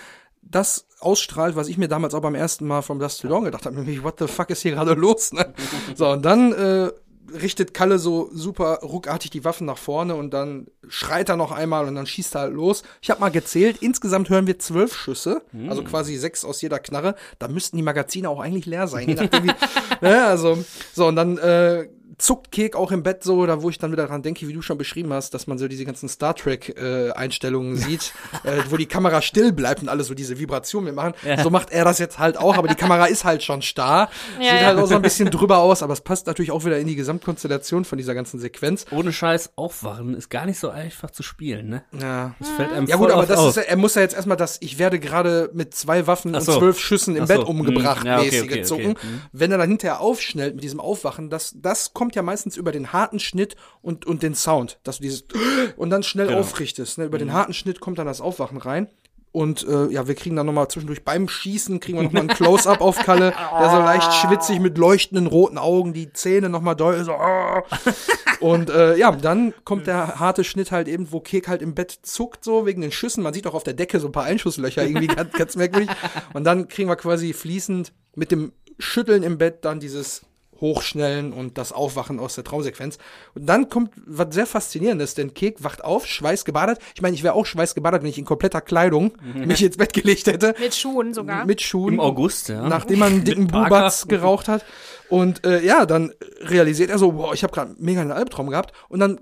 das 0.42 0.86
ausstrahlt, 1.00 1.56
was 1.56 1.66
ich 1.68 1.76
mir 1.76 1.88
damals 1.88 2.14
auch 2.14 2.20
beim 2.20 2.36
ersten 2.36 2.66
Mal 2.68 2.82
vom 2.82 3.00
Dust 3.00 3.20
to 3.22 3.28
Dawn 3.28 3.44
gedacht 3.44 3.66
habe, 3.66 3.74
nämlich, 3.74 4.04
what 4.04 4.18
the 4.20 4.28
fuck 4.28 4.50
ist 4.50 4.62
hier 4.62 4.72
gerade 4.72 4.92
los? 4.94 5.32
Ne? 5.32 5.54
So, 5.96 6.10
und 6.10 6.24
dann 6.24 6.52
äh, 6.52 6.92
richtet 7.32 7.74
Kalle 7.74 7.98
so 7.98 8.28
super 8.32 8.80
ruckartig 8.82 9.30
die 9.30 9.44
Waffen 9.44 9.66
nach 9.66 9.78
vorne 9.78 10.14
und 10.14 10.32
dann 10.32 10.66
schreit 10.88 11.28
er 11.28 11.36
noch 11.36 11.52
einmal 11.52 11.86
und 11.86 11.94
dann 11.94 12.06
schießt 12.06 12.34
er 12.36 12.42
halt 12.42 12.54
los. 12.54 12.82
Ich 13.00 13.10
habe 13.10 13.20
mal 13.20 13.30
gezählt, 13.30 13.78
insgesamt 13.80 14.28
hören 14.28 14.46
wir 14.46 14.58
zwölf 14.58 14.94
Schüsse, 14.96 15.42
also 15.68 15.82
quasi 15.84 16.16
sechs 16.16 16.44
aus 16.44 16.60
jeder 16.60 16.78
Knarre. 16.78 17.14
Da 17.38 17.48
müssten 17.48 17.76
die 17.76 17.82
Magazine 17.82 18.28
auch 18.28 18.40
eigentlich 18.40 18.66
leer 18.66 18.88
sein, 18.88 19.08
je 19.08 19.14
nachdem 19.20 19.44
wie, 19.44 19.52
ne, 20.00 20.24
also, 20.24 20.62
so, 20.92 21.06
und 21.06 21.16
dann 21.16 21.38
äh, 21.38 21.88
zuckt 22.18 22.52
Kek 22.52 22.76
auch 22.76 22.92
im 22.92 23.02
Bett 23.02 23.22
so, 23.24 23.44
da 23.46 23.62
wo 23.62 23.70
ich 23.70 23.78
dann 23.78 23.92
wieder 23.92 24.06
dran 24.06 24.22
denke, 24.22 24.46
wie 24.48 24.52
du 24.52 24.62
schon 24.62 24.78
beschrieben 24.78 25.12
hast, 25.12 25.34
dass 25.34 25.46
man 25.46 25.58
so 25.58 25.68
diese 25.68 25.84
ganzen 25.84 26.08
Star 26.08 26.34
Trek 26.34 26.76
äh, 26.80 27.10
Einstellungen 27.12 27.76
sieht, 27.76 28.12
äh, 28.44 28.62
wo 28.70 28.76
die 28.76 28.86
Kamera 28.86 29.22
still 29.22 29.52
bleibt 29.52 29.82
und 29.82 29.88
alle 29.88 30.04
so 30.04 30.14
diese 30.14 30.38
Vibration 30.38 30.84
mitmachen. 30.84 31.14
So 31.42 31.50
macht 31.50 31.70
er 31.72 31.84
das 31.84 31.98
jetzt 31.98 32.18
halt 32.18 32.36
auch, 32.36 32.56
aber 32.56 32.68
die 32.68 32.74
Kamera 32.74 33.06
ist 33.06 33.24
halt 33.24 33.42
schon 33.42 33.62
starr. 33.62 34.08
Ja, 34.40 34.50
Sieht 34.52 34.60
ja. 34.60 34.66
halt 34.68 34.78
auch 34.78 34.86
so 34.86 34.94
ein 34.94 35.02
bisschen 35.02 35.30
drüber 35.30 35.58
aus, 35.58 35.82
aber 35.82 35.92
es 35.92 36.00
passt 36.00 36.26
natürlich 36.26 36.50
auch 36.50 36.64
wieder 36.64 36.78
in 36.78 36.86
die 36.86 36.96
Gesamtkonstellation 36.96 37.84
von 37.84 37.98
dieser 37.98 38.14
ganzen 38.14 38.38
Sequenz. 38.40 38.84
Ohne 38.90 39.12
Scheiß 39.12 39.52
aufwachen 39.56 40.14
ist 40.14 40.28
gar 40.30 40.46
nicht 40.46 40.58
so 40.58 40.70
einfach 40.70 41.10
zu 41.10 41.22
spielen, 41.22 41.68
ne? 41.68 41.84
Ja. 42.00 42.34
Das 42.38 42.48
fällt 42.50 42.72
einem 42.72 42.86
Ja 42.86 42.96
voll 42.98 43.06
gut, 43.08 43.14
aber 43.16 43.26
das 43.26 43.38
auf. 43.40 43.50
ist, 43.50 43.56
ja- 43.56 43.62
er 43.62 43.76
muss 43.76 43.94
ja 43.94 44.02
jetzt 44.02 44.14
erstmal 44.14 44.36
das, 44.36 44.58
ich 44.60 44.78
werde 44.78 44.98
gerade 45.00 45.50
mit 45.54 45.74
zwei 45.74 46.06
Waffen 46.06 46.34
Ach 46.34 46.40
und 46.40 46.44
so. 46.44 46.58
zwölf 46.58 46.78
Schüssen 46.78 47.16
im 47.16 47.26
so. 47.26 47.34
Bett 47.34 47.44
umgebracht, 47.46 48.00
Hm. 48.00 48.06
Ja, 48.06 48.16
okay, 48.18 48.24
mäßige 48.26 48.42
okay, 48.52 48.62
Zucken. 48.62 48.90
okay. 48.92 49.06
Hm. 49.06 49.20
Wenn 49.32 49.52
er 49.52 49.58
dann 49.58 49.68
hinterher 49.70 50.00
aufschnellt 50.00 50.54
mit 50.54 50.64
diesem 50.64 50.80
Aufwachen, 50.80 51.30
das, 51.30 51.54
das 51.56 51.92
kommt 51.94 52.03
ja 52.12 52.22
meistens 52.22 52.56
über 52.56 52.72
den 52.72 52.92
harten 52.92 53.18
Schnitt 53.18 53.56
und, 53.82 54.04
und 54.06 54.22
den 54.22 54.34
Sound, 54.34 54.78
dass 54.84 54.98
du 54.98 55.02
dieses 55.04 55.24
und 55.76 55.90
dann 55.90 56.02
schnell 56.02 56.26
Genau. 56.28 56.40
aufrichtest. 56.40 56.98
Ne? 56.98 57.04
Über 57.04 57.18
Hm. 57.18 57.26
den 57.28 57.32
harten 57.34 57.54
Schnitt 57.54 57.80
kommt 57.80 57.98
dann 57.98 58.06
das 58.06 58.20
Aufwachen 58.20 58.58
rein. 58.58 58.88
Und 59.32 59.66
äh, 59.66 59.88
ja, 59.88 60.06
wir 60.06 60.14
kriegen 60.14 60.36
dann 60.36 60.46
nochmal 60.46 60.68
zwischendurch 60.68 61.02
beim 61.04 61.28
Schießen, 61.28 61.80
kriegen 61.80 61.98
wir 61.98 62.04
nochmal 62.04 62.22
ein 62.22 62.28
Close-Up 62.28 62.80
auf 62.80 62.98
Kalle, 62.98 63.32
der 63.58 63.68
so 63.68 63.78
leicht 63.78 64.12
schwitzig 64.22 64.60
mit 64.60 64.78
leuchtenden 64.78 65.26
roten 65.26 65.58
Augen, 65.58 65.92
die 65.92 66.12
Zähne 66.12 66.48
nochmal 66.48 66.76
doll 66.76 67.02
so. 67.04 67.16
Und 68.40 68.70
äh, 68.70 68.96
ja, 68.96 69.10
dann 69.10 69.52
kommt 69.64 69.88
der 69.88 70.20
harte 70.20 70.44
Schnitt 70.44 70.70
halt 70.70 70.86
eben, 70.86 71.10
wo 71.10 71.18
Kek 71.18 71.48
halt 71.48 71.62
im 71.62 71.74
Bett 71.74 71.98
zuckt, 72.02 72.44
so 72.44 72.64
wegen 72.66 72.80
den 72.80 72.92
Schüssen. 72.92 73.24
Man 73.24 73.34
sieht 73.34 73.46
auch 73.48 73.54
auf 73.54 73.64
der 73.64 73.74
Decke 73.74 73.98
so 73.98 74.06
ein 74.06 74.12
paar 74.12 74.24
Einschusslöcher, 74.24 74.84
irgendwie 74.84 75.08
ganz, 75.08 75.32
ganz 75.32 75.56
merkwürdig. 75.56 75.90
Und 76.32 76.44
dann 76.44 76.68
kriegen 76.68 76.88
wir 76.88 76.94
quasi 76.96 77.32
fließend 77.32 77.92
mit 78.14 78.30
dem 78.30 78.52
Schütteln 78.78 79.22
im 79.24 79.38
Bett 79.38 79.64
dann 79.64 79.80
dieses 79.80 80.22
Hochschnellen 80.60 81.32
und 81.32 81.58
das 81.58 81.72
Aufwachen 81.72 82.20
aus 82.20 82.34
der 82.34 82.44
Traumsequenz. 82.44 82.98
Und 83.34 83.46
dann 83.46 83.68
kommt 83.68 83.92
was 84.06 84.34
sehr 84.34 84.46
Faszinierendes, 84.46 85.14
denn 85.14 85.34
Kek 85.34 85.62
wacht 85.62 85.84
auf, 85.84 86.06
schweißgebadet. 86.06 86.78
Ich 86.94 87.02
meine, 87.02 87.14
ich 87.14 87.22
wäre 87.22 87.34
auch 87.34 87.46
schweißgebadet, 87.46 88.02
wenn 88.02 88.08
ich 88.08 88.18
in 88.18 88.24
kompletter 88.24 88.60
Kleidung 88.60 89.12
mich 89.34 89.62
ins 89.62 89.76
Bett 89.76 89.92
gelegt 89.92 90.26
hätte. 90.26 90.54
Mit 90.58 90.74
Schuhen 90.74 91.14
sogar. 91.14 91.44
Mit 91.44 91.60
Schuhen. 91.60 91.94
Im 91.94 92.00
August, 92.00 92.48
ja. 92.48 92.68
Nachdem 92.68 93.00
man 93.00 93.12
einen 93.12 93.24
dicken. 93.24 93.46
Bubatz 93.46 94.06
geraucht 94.08 94.48
hat. 94.48 94.64
Und 95.08 95.44
äh, 95.44 95.64
ja, 95.64 95.86
dann 95.86 96.12
realisiert 96.40 96.90
er 96.90 96.98
so, 96.98 97.12
boah, 97.12 97.34
ich 97.34 97.42
habe 97.42 97.52
gerade 97.52 97.74
mega 97.78 98.00
einen 98.00 98.12
Albtraum 98.12 98.50
gehabt. 98.50 98.72
Und 98.88 99.00
dann 99.00 99.20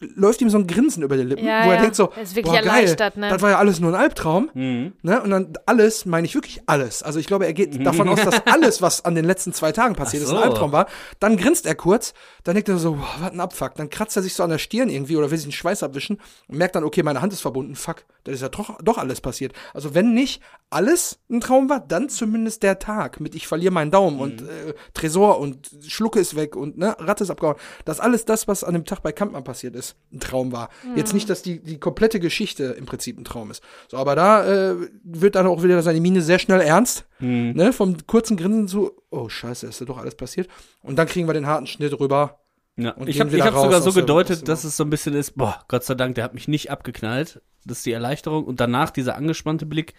läuft 0.00 0.40
ihm 0.42 0.48
so 0.50 0.58
ein 0.58 0.66
Grinsen 0.66 1.02
über 1.02 1.16
die 1.16 1.24
Lippen, 1.24 1.44
Ja, 1.44 1.64
wo 1.66 1.70
er 1.70 1.74
ja. 1.76 1.80
denkt 1.80 1.96
so, 1.96 2.10
Er 2.14 2.22
ist 2.22 2.36
wirklich 2.36 2.54
boah, 2.54 2.62
geil, 2.62 2.96
ne? 3.16 3.28
das 3.30 3.42
war 3.42 3.50
ja 3.50 3.58
alles 3.58 3.80
nur 3.80 3.90
ein 3.92 4.00
Albtraum. 4.00 4.48
Mhm. 4.54 4.92
Ne? 5.02 5.20
Und 5.22 5.30
dann 5.30 5.52
alles, 5.66 6.06
meine 6.06 6.24
ich 6.26 6.34
wirklich 6.34 6.62
alles. 6.66 7.02
Also 7.02 7.18
ich 7.18 7.26
glaube, 7.26 7.46
er 7.46 7.52
geht 7.52 7.84
davon 7.84 8.08
aus, 8.08 8.20
dass 8.20 8.40
alles, 8.46 8.80
was 8.80 9.04
an 9.04 9.14
den 9.16 9.24
letzten 9.24 9.52
zwei 9.52 9.72
Tagen 9.72 9.96
passiert 9.96 10.22
ist, 10.22 10.28
Ach 10.30 10.34
ein 10.34 10.38
so. 10.38 10.44
Albtraum 10.44 10.70
war. 10.72 10.86
Dann 11.18 11.36
grinst 11.36 11.66
er 11.66 11.74
kurz, 11.74 12.14
dann 12.44 12.54
denkt 12.54 12.68
er 12.68 12.78
so, 12.78 12.92
boah, 12.92 13.06
was 13.20 13.32
ein 13.32 13.40
Abfuck. 13.40 13.74
Dann 13.74 13.90
kratzt 13.90 14.16
er 14.16 14.22
sich 14.22 14.34
so 14.34 14.44
an 14.44 14.50
der 14.50 14.58
Stirn 14.58 14.88
irgendwie 14.88 15.16
oder 15.16 15.30
will 15.32 15.38
sich 15.38 15.46
den 15.48 15.52
Schweiß 15.52 15.82
abwischen 15.82 16.20
und 16.46 16.56
merkt 16.58 16.76
dann, 16.76 16.84
okay, 16.84 17.02
meine 17.02 17.20
Hand 17.20 17.32
ist 17.32 17.40
verbunden. 17.40 17.74
Fuck, 17.74 18.04
das 18.24 18.36
ist 18.36 18.42
ja 18.42 18.48
doch, 18.50 18.78
doch 18.82 18.98
alles 18.98 19.20
passiert. 19.20 19.52
Also 19.74 19.94
wenn 19.96 20.14
nicht 20.14 20.40
alles 20.70 21.18
ein 21.30 21.40
Traum 21.40 21.68
war, 21.70 21.80
dann 21.80 22.08
zumindest 22.08 22.62
der 22.62 22.78
Tag 22.78 23.20
mit 23.20 23.34
ich 23.34 23.46
verliere 23.48 23.72
meinen 23.72 23.90
Daumen 23.90 24.20
und 24.20 24.42
Mhm. 24.42 24.48
äh, 24.48 24.74
Tresor 24.94 25.40
und 25.40 25.70
Schlucke 25.86 26.20
ist 26.20 26.36
weg 26.36 26.54
und 26.54 26.76
ne, 26.78 26.94
Ratte 27.00 27.24
ist 27.24 27.30
abgehauen. 27.30 27.56
Das 27.84 27.98
alles 28.00 28.24
das, 28.26 28.46
was 28.46 28.62
an 28.62 28.74
dem 28.74 28.84
Tag 28.84 29.02
bei 29.02 29.10
Kampmann 29.12 29.42
passiert 29.44 29.74
ist, 29.74 29.87
ein 30.12 30.20
Traum 30.20 30.52
war. 30.52 30.70
Jetzt 30.96 31.12
nicht, 31.12 31.28
dass 31.28 31.42
die, 31.42 31.60
die 31.62 31.78
komplette 31.78 32.18
Geschichte 32.20 32.64
im 32.64 32.86
Prinzip 32.86 33.18
ein 33.18 33.24
Traum 33.24 33.50
ist. 33.50 33.62
So, 33.88 33.96
aber 33.98 34.14
da 34.14 34.44
äh, 34.70 34.76
wird 35.02 35.34
dann 35.34 35.46
auch 35.46 35.62
wieder 35.62 35.80
seine 35.82 36.00
Miene 36.00 36.22
sehr 36.22 36.38
schnell 36.38 36.60
ernst. 36.60 37.06
Mhm. 37.18 37.52
Ne, 37.54 37.72
vom 37.72 37.96
kurzen 38.06 38.36
Grinsen 38.36 38.68
zu, 38.68 38.92
oh 39.10 39.28
scheiße, 39.28 39.66
ist 39.66 39.80
da 39.80 39.84
doch 39.84 39.98
alles 39.98 40.14
passiert. 40.14 40.48
Und 40.82 40.96
dann 40.98 41.06
kriegen 41.06 41.28
wir 41.28 41.34
den 41.34 41.46
harten 41.46 41.66
Schnitt 41.66 41.98
rüber. 42.00 42.40
Ja. 42.76 42.92
Und 42.92 43.08
Ich 43.08 43.20
habe 43.20 43.30
hab 43.42 43.54
sogar 43.54 43.82
so 43.82 43.92
gedeutet, 43.92 44.48
dass 44.48 44.64
es 44.64 44.76
so 44.76 44.84
ein 44.84 44.90
bisschen 44.90 45.14
ist, 45.14 45.36
boah, 45.36 45.64
Gott 45.68 45.84
sei 45.84 45.94
Dank, 45.94 46.14
der 46.14 46.24
hat 46.24 46.34
mich 46.34 46.48
nicht 46.48 46.70
abgeknallt. 46.70 47.42
Das 47.64 47.78
ist 47.78 47.86
die 47.86 47.92
Erleichterung. 47.92 48.44
Und 48.44 48.60
danach 48.60 48.90
dieser 48.90 49.16
angespannte 49.16 49.66
Blick. 49.66 49.94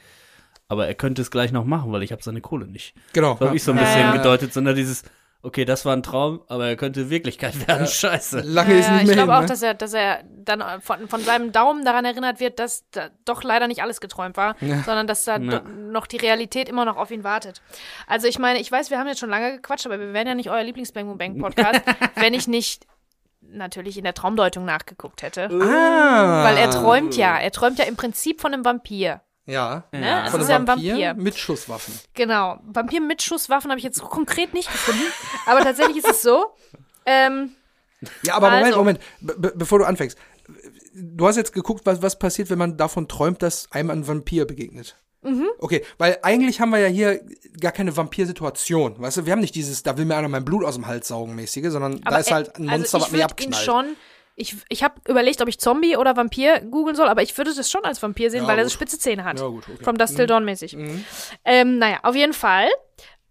Aber 0.69 0.87
er 0.87 0.93
könnte 0.95 1.21
es 1.21 1.31
gleich 1.31 1.51
noch 1.51 1.65
machen, 1.65 1.91
weil 1.91 2.03
ich 2.03 2.11
habe 2.11 2.23
seine 2.23 2.41
Kohle 2.41 2.67
nicht. 2.67 2.93
Genau. 3.13 3.35
So 3.39 3.47
habe 3.47 3.55
ich 3.55 3.63
so 3.63 3.71
ein 3.71 3.77
Ja, 3.77 3.83
bisschen 3.83 4.01
ja. 4.01 4.15
gedeutet, 4.15 4.53
sondern 4.53 4.75
dieses, 4.75 5.03
okay, 5.41 5.65
das 5.65 5.85
war 5.85 5.95
ein 5.95 6.03
Traum, 6.03 6.41
aber 6.47 6.67
er 6.67 6.75
könnte 6.75 7.09
Wirklichkeit 7.09 7.67
werden. 7.67 7.87
Scheiße. 7.87 8.41
Lange 8.41 8.73
Ja, 8.73 8.79
ist 8.79 8.85
ja, 8.87 8.91
nicht 8.93 9.01
ich 9.03 9.07
mehr 9.07 9.15
glaube 9.15 9.31
hin, 9.31 9.37
auch, 9.37 9.41
ne? 9.41 9.47
dass 9.47 9.61
er, 9.61 9.73
dass 9.73 9.93
er 9.93 10.23
dann 10.25 10.81
von, 10.81 11.07
von 11.07 11.21
seinem 11.21 11.51
Daumen 11.51 11.85
daran 11.85 12.05
erinnert 12.05 12.39
wird, 12.39 12.59
dass 12.59 12.83
da 12.91 13.09
doch 13.25 13.43
leider 13.43 13.67
nicht 13.67 13.81
alles 13.81 14.01
geträumt 14.01 14.35
war, 14.37 14.55
sondern 14.59 15.07
dass 15.07 15.23
da 15.25 15.37
Ja. 15.37 15.61
noch 15.61 16.07
die 16.07 16.17
Realität 16.17 16.67
immer 16.69 16.85
noch 16.85 16.97
auf 16.97 17.11
ihn 17.11 17.23
wartet. 17.23 17.61
Also 18.07 18.27
ich 18.27 18.39
meine, 18.39 18.59
ich 18.59 18.71
weiß, 18.71 18.89
wir 18.89 18.99
haben 18.99 19.07
jetzt 19.07 19.19
schon 19.19 19.29
lange 19.29 19.53
gequatscht, 19.57 19.85
aber 19.85 19.99
wir 19.99 20.13
wären 20.13 20.27
ja 20.27 20.35
nicht 20.35 20.49
euer 20.49 20.63
Lieblings-Bang 20.63 21.17
Bang 21.17 21.37
Podcast, 21.39 21.81
wenn 22.15 22.33
ich 22.33 22.47
nicht 22.47 22.85
natürlich 23.41 23.97
in 23.97 24.03
der 24.03 24.13
Traumdeutung 24.13 24.65
nachgeguckt 24.65 25.23
hätte. 25.23 25.45
Ah. 25.51 26.43
Weil 26.43 26.57
er 26.57 26.69
träumt 26.69 27.15
ja, 27.17 27.37
er 27.37 27.51
träumt 27.51 27.79
ja 27.79 27.85
im 27.85 27.95
Prinzip 27.95 28.41
von 28.41 28.53
einem 28.53 28.63
Vampir. 28.65 29.21
Ja. 29.49 29.83
Ne? 29.91 30.23
Es 30.25 30.31
Von 30.31 30.41
ist 30.41 30.49
einem 30.49 30.49
ja 30.49 30.55
ein 30.57 30.67
Vampir, 30.67 30.91
Vampir. 30.93 31.13
mit 31.23 31.37
Schusswaffen. 31.37 31.93
Genau. 32.13 32.59
Vampir 32.65 33.01
mit 33.01 33.21
Schusswaffen 33.21 33.71
habe 33.71 33.79
ich 33.79 33.83
jetzt 33.83 33.97
so 33.97 34.05
konkret 34.05 34.53
nicht 34.53 34.71
gefunden. 34.71 35.01
aber 35.45 35.61
tatsächlich 35.61 35.97
ist 35.97 36.09
es 36.09 36.21
so. 36.21 36.45
Ähm, 37.05 37.51
Ja, 38.23 38.35
aber 38.35 38.49
Moment, 38.49 38.65
Also. 38.67 38.77
Moment, 38.79 38.99
be 39.21 39.35
be 39.37 39.53
bevor 39.55 39.79
du 39.79 39.85
anfängst. 39.85 40.17
Du 40.93 41.27
hast 41.27 41.35
jetzt 41.35 41.53
geguckt, 41.53 41.85
was, 41.85 42.01
was 42.01 42.17
passiert, 42.19 42.49
wenn 42.49 42.57
man 42.57 42.77
davon 42.77 43.07
träumt, 43.07 43.41
dass 43.41 43.71
einem 43.71 43.89
ein 43.89 44.07
Vampir 44.07 44.45
begegnet. 44.45 44.95
Mhm. 45.21 45.47
Okay, 45.59 45.83
weil 45.97 46.17
eigentlich 46.21 46.61
haben 46.61 46.69
wir 46.69 46.79
ja 46.79 46.87
hier 46.87 47.19
gar 47.59 47.71
keine 47.73 47.95
Vampirsituation. 47.97 48.99
Weißt 49.01 49.17
du, 49.17 49.25
wir 49.25 49.33
haben 49.33 49.41
nicht 49.41 49.53
dieses, 49.55 49.83
da 49.83 49.97
will 49.97 50.05
mir 50.05 50.15
einer 50.15 50.29
mein 50.29 50.45
Blut 50.45 50.63
aus 50.63 50.75
dem 50.75 50.87
Hals 50.87 51.09
saugen 51.09 51.35
mäßige, 51.35 51.67
sondern 51.71 51.99
da 52.01 52.17
ist 52.17 52.29
äh, 52.29 52.33
halt 52.35 52.55
ein 52.55 52.65
Monster, 52.65 52.97
also 52.97 52.99
was 52.99 53.05
ich 53.07 53.11
mir 53.11 53.17
würd 53.19 53.41
ihn 53.41 53.47
abknallt. 53.53 53.65
schon. 53.65 53.85
Ich, 54.41 54.55
ich 54.69 54.83
habe 54.83 54.95
überlegt, 55.07 55.41
ob 55.41 55.49
ich 55.49 55.59
Zombie 55.59 55.97
oder 55.97 56.15
Vampir 56.15 56.61
googeln 56.61 56.95
soll, 56.95 57.09
aber 57.09 57.21
ich 57.21 57.37
würde 57.37 57.53
das 57.53 57.69
schon 57.69 57.83
als 57.83 58.01
Vampir 58.01 58.31
sehen, 58.31 58.43
Ja, 58.43 58.47
weil 58.47 58.57
er 58.57 58.63
so 58.63 58.69
gut. 58.69 58.73
spitze 58.73 58.97
Zähne 58.97 59.25
hat. 59.25 59.37
Ja, 59.37 59.47
gut, 59.47 59.63
okay. 59.63 59.73
Mhm. 59.79 59.83
From 59.83 59.97
Dust 59.97 60.15
Till 60.15 60.27
Dawn 60.27 60.45
mäßig. 60.45 60.77
Ähm, 61.43 61.77
naja, 61.77 61.99
auf 62.03 62.15
jeden 62.15 62.31
Fall 62.33 62.69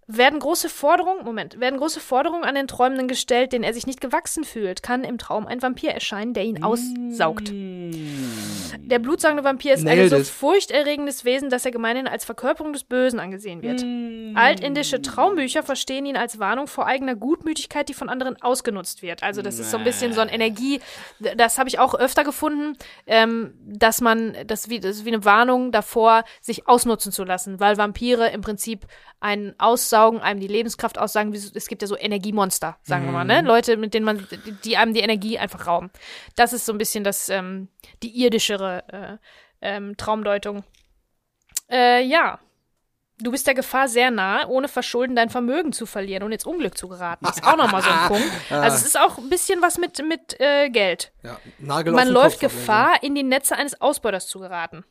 werden 0.08 0.40
große 0.40 0.70
Forderungen, 0.70 1.22
Moment, 1.24 1.60
werden 1.60 1.78
große 1.78 2.00
Forderungen 2.00 2.44
an 2.44 2.54
den 2.54 2.66
Träumenden 2.66 3.08
gestellt, 3.08 3.52
denen 3.52 3.62
er 3.62 3.74
sich 3.74 3.86
nicht 3.86 4.00
gewachsen 4.00 4.42
fühlt, 4.42 4.82
kann 4.82 5.04
im 5.04 5.18
Traum 5.18 5.46
ein 5.46 5.60
Vampir 5.60 5.90
erscheinen, 5.90 6.32
der 6.32 6.44
ihn 6.44 6.64
aussaugt. 6.64 7.52
Der 7.52 8.98
blutsaugende 8.98 9.44
Vampir 9.44 9.74
ist 9.74 9.80
ein 9.80 9.84
Nailed 9.84 10.10
so 10.10 10.16
it. 10.16 10.26
furchterregendes 10.26 11.26
Wesen, 11.26 11.50
dass 11.50 11.66
er 11.66 11.72
gemeinhin 11.72 12.08
als 12.08 12.24
Verkörperung 12.24 12.72
des 12.72 12.84
Bösen 12.84 13.20
angesehen 13.20 13.60
wird. 13.62 13.84
Altindische 14.34 15.02
Traumbücher 15.02 15.62
verstehen 15.62 16.06
ihn 16.06 16.16
als 16.16 16.38
Warnung 16.38 16.68
vor 16.68 16.86
eigener 16.86 17.14
Gutmütigkeit, 17.14 17.90
die 17.90 17.94
von 17.94 18.08
anderen 18.08 18.40
ausgenutzt 18.40 19.02
wird. 19.02 19.22
Also 19.22 19.42
das 19.42 19.58
ist 19.58 19.70
so 19.70 19.76
ein 19.76 19.84
bisschen 19.84 20.14
so 20.14 20.22
ein 20.22 20.30
Energie, 20.30 20.80
das 21.36 21.58
habe 21.58 21.68
ich 21.68 21.78
auch 21.78 21.94
öfter 21.94 22.24
gefunden, 22.24 22.78
ähm, 23.06 23.52
dass 23.66 24.00
man, 24.00 24.34
das, 24.46 24.70
wie, 24.70 24.80
das 24.80 24.96
ist 24.96 25.04
wie 25.04 25.12
eine 25.12 25.26
Warnung 25.26 25.70
davor, 25.70 26.24
sich 26.40 26.66
ausnutzen 26.66 27.12
zu 27.12 27.24
lassen, 27.24 27.60
weil 27.60 27.76
Vampire 27.76 28.30
im 28.30 28.40
Prinzip 28.40 28.86
einen 29.20 29.54
aussaugen, 29.58 29.97
einem 30.20 30.40
die 30.40 30.46
Lebenskraft 30.46 30.96
so- 30.96 31.50
Es 31.54 31.66
gibt 31.68 31.82
ja 31.82 31.88
so 31.88 31.96
Energiemonster, 31.96 32.78
sagen 32.82 33.04
wir 33.04 33.12
mal, 33.12 33.24
ne? 33.24 33.40
Leute, 33.42 33.76
mit 33.76 33.94
denen 33.94 34.06
man, 34.06 34.26
die- 34.64 34.76
einem 34.76 34.94
die 34.94 35.00
Energie 35.00 35.38
einfach 35.38 35.66
rauben. 35.66 35.90
Das 36.36 36.52
ist 36.52 36.66
so 36.66 36.72
ein 36.72 36.78
bisschen 36.78 37.04
das, 37.04 37.28
ähm, 37.28 37.68
die 38.02 38.22
irdischere 38.22 39.18
äh, 39.62 39.76
ähm, 39.76 39.96
Traumdeutung. 39.96 40.64
Äh, 41.70 42.02
ja. 42.04 42.38
Du 43.20 43.32
bist 43.32 43.48
der 43.48 43.54
Gefahr 43.54 43.88
sehr 43.88 44.12
nahe, 44.12 44.46
ohne 44.46 44.68
Verschulden 44.68 45.16
dein 45.16 45.28
Vermögen 45.28 45.72
zu 45.72 45.86
verlieren 45.86 46.22
und 46.22 46.30
ins 46.30 46.44
Unglück 46.46 46.78
zu 46.78 46.86
geraten. 46.88 47.26
Ist 47.26 47.44
auch 47.44 47.56
nochmal 47.56 47.82
so 47.82 47.90
ein 47.90 47.98
Punkt. 48.08 48.30
Also 48.48 48.76
es 48.76 48.84
ist 48.86 48.96
auch 49.00 49.18
ein 49.18 49.28
bisschen 49.28 49.60
was 49.60 49.76
mit, 49.76 49.98
mit 50.06 50.38
äh, 50.40 50.70
Geld. 50.70 51.10
Ja, 51.24 51.36
Nagel 51.58 51.92
Man 51.94 52.06
läuft 52.08 52.38
Kopf, 52.40 52.52
Gefahr, 52.52 53.02
in 53.02 53.16
die 53.16 53.24
Netze 53.24 53.56
eines 53.56 53.80
Ausbeuters 53.80 54.28
zu 54.28 54.38
geraten. 54.38 54.84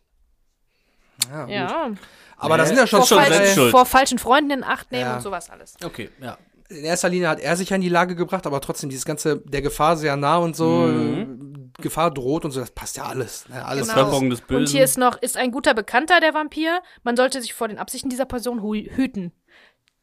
Ja, 1.48 1.88
gut. 1.88 1.98
Aber 2.38 2.58
das 2.58 2.68
sind 2.70 2.78
ja 2.78 2.86
schon, 2.88 3.00
Vor, 3.04 3.08
schon 3.22 3.24
Selbstschuld. 3.34 3.72
vor 3.72 3.86
falschen 3.86 4.20
Freunden 4.20 4.52
in 4.52 4.64
Acht 4.64 4.92
nehmen 4.92 5.04
Ja. 5.06 5.16
und 5.16 5.22
sowas 5.22 5.50
alles. 5.50 5.76
Okay, 5.84 6.10
ja. 6.22 6.38
in 6.70 6.84
erster 6.84 7.10
Linie 7.10 7.30
hat 7.30 7.40
er 7.40 7.56
sich 7.56 7.70
ja 7.70 7.76
in 7.78 7.82
die 7.82 7.90
Lage 7.90 8.16
gebracht, 8.16 8.46
aber 8.46 8.60
trotzdem 8.62 8.90
dieses 8.90 9.06
ganze, 9.06 9.38
der 9.46 9.62
Gefahr 9.62 9.96
sehr 9.98 10.16
nah 10.18 10.38
und 10.38 10.56
so, 10.56 10.68
Mhm. 10.70 11.72
Gefahr 11.80 12.12
droht 12.12 12.44
und 12.44 12.52
so, 12.52 12.60
das 12.60 12.72
passt 12.72 12.98
ja 12.98 13.04
alles. 13.04 13.48
Ne? 13.50 13.64
Alles 13.64 13.88
Genau. 13.94 14.20
Des 14.22 14.42
Bösen. 14.42 14.62
Und 14.64 14.70
hier 14.70 14.84
ist 14.84 14.98
noch, 14.98 15.22
ist 15.22 15.38
ein 15.38 15.52
guter 15.52 15.74
Bekannter 15.76 16.20
der 16.20 16.34
Vampir. 16.34 16.82
Man 17.04 17.16
sollte 17.16 17.40
sich 17.42 17.54
vor 17.54 17.68
den 17.68 17.78
Absichten 17.78 18.10
dieser 18.10 18.26
Person 18.26 18.62
hüten. 18.64 19.32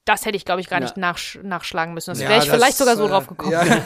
Das 0.04 0.24
hätte 0.24 0.36
ich, 0.36 0.44
glaube 0.44 0.60
ich, 0.60 0.68
gar 0.68 0.78
Ja. 0.78 0.84
nicht 0.84 0.96
nachsch 0.96 1.38
nachschlagen 1.42 1.94
müssen. 1.94 2.10
Das 2.10 2.20
Ja, 2.20 2.28
wäre 2.28 2.38
ich 2.40 2.46
das, 2.46 2.54
vielleicht 2.54 2.76
sogar 2.76 2.96
so 2.96 3.06
äh, 3.06 3.08
drauf 3.08 3.26
gekommen. 3.26 3.52
Ja, 3.52 3.64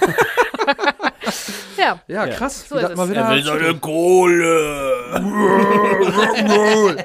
Ja. 1.89 2.01
ja, 2.09 2.27
Ja. 2.27 2.35
krass. 2.35 2.67
So 2.69 2.77
ist 2.77 2.97
mal 2.97 3.09
wieder 3.09 3.23
er 3.23 3.31
will 3.37 3.43
seine 3.45 3.75
Kohle. 3.75 5.05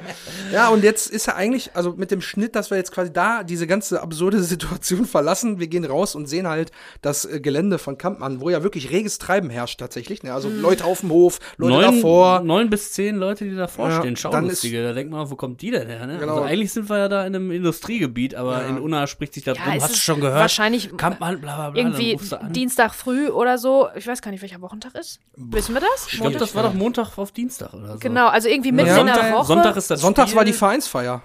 Ja, 0.52 0.70
und 0.70 0.84
jetzt 0.84 1.10
ist 1.10 1.28
er 1.28 1.36
eigentlich, 1.36 1.72
also 1.76 1.94
mit 1.98 2.12
dem 2.12 2.22
Schnitt, 2.22 2.56
dass 2.56 2.70
wir 2.70 2.78
jetzt 2.78 2.92
quasi 2.92 3.12
da 3.12 3.42
diese 3.44 3.66
ganze 3.66 4.04
absurde 4.04 4.44
Situation 4.44 5.06
verlassen. 5.08 5.60
Wir 5.60 5.66
gehen 5.66 5.84
raus 5.84 6.14
und 6.14 6.28
sehen 6.28 6.48
halt 6.48 6.72
das 7.02 7.26
äh, 7.26 7.40
Gelände 7.40 7.80
von 7.80 7.98
Kampmann, 7.98 8.40
wo 8.40 8.52
ja 8.52 8.62
wirklich 8.62 8.92
reges 8.92 9.18
Treiben 9.18 9.50
herrscht 9.50 9.80
tatsächlich. 9.80 10.22
Ne? 10.22 10.32
Also 10.32 10.50
Mhm. 10.50 10.62
Leute 10.62 10.86
auf 10.86 11.00
dem 11.00 11.10
Hof, 11.10 11.40
Leute 11.58 11.74
Neun, 11.74 11.96
davor. 11.96 12.42
neun 12.42 12.70
bis 12.70 12.92
zehn 12.92 13.16
Leute, 13.16 13.46
die 13.46 13.56
davor 13.56 13.90
Ja, 13.90 14.00
stehen. 14.00 14.16
Schaulustige. 14.16 14.84
Da 14.84 14.94
denkt 14.94 15.12
man, 15.12 15.32
wo 15.32 15.36
kommt 15.36 15.60
die 15.62 15.72
denn 15.72 15.88
her? 15.88 16.06
Ne? 16.06 16.20
Genau. 16.20 16.34
Also 16.34 16.44
eigentlich 16.44 16.72
sind 16.72 16.88
wir 16.88 17.00
ja 17.00 17.08
da 17.10 17.26
in 17.26 17.36
einem 17.36 17.50
Industriegebiet, 17.50 18.36
aber 18.36 18.64
in 18.68 18.78
Unna 18.78 19.08
spricht 19.08 19.34
sich 19.34 19.44
da 19.44 19.54
drum. 19.54 19.64
es 19.76 19.82
Hast 19.84 19.90
du 19.90 19.94
ist 19.96 20.04
schon 20.04 20.20
gehört? 20.22 20.40
Wahrscheinlich 20.40 20.96
Kampmann, 20.98 21.42
bla 21.42 21.56
bla 21.56 21.70
bla. 21.72 21.82
irgendwie. 21.82 22.20
Dienstag 22.52 22.94
früh 22.94 23.30
oder 23.30 23.58
so. 23.58 23.88
Ich 23.96 24.06
weiß 24.06 24.22
gar 24.22 24.30
nicht, 24.30 24.42
welcher 24.42 24.62
Wochentag 24.74 24.95
ist. 24.95 25.19
Wissen 25.36 25.76
wir 25.76 25.82
das? 25.82 26.07
Ich 26.11 26.19
glaube, 26.19 26.38
das 26.38 26.55
war 26.55 26.63
doch 26.63 26.74
Montag 26.74 27.17
auf 27.17 27.32
Dienstag 27.32 27.74
oder 27.74 27.93
so. 27.93 27.99
Genau, 27.99 28.28
also 28.28 28.49
irgendwie 28.49 28.71
mitten 28.71 28.88
Ja. 28.89 28.97
in 28.99 29.05
der 29.05 29.15
Sonntag, 29.15 29.34
Woche. 29.34 29.45
Sonntag 29.45 29.78
ist 29.78 29.91
das 29.91 30.01
Sonntags 30.01 30.30
Spiel. 30.32 30.38
war 30.38 30.45
die 30.45 30.53
Vereinsfeier. 30.53 31.21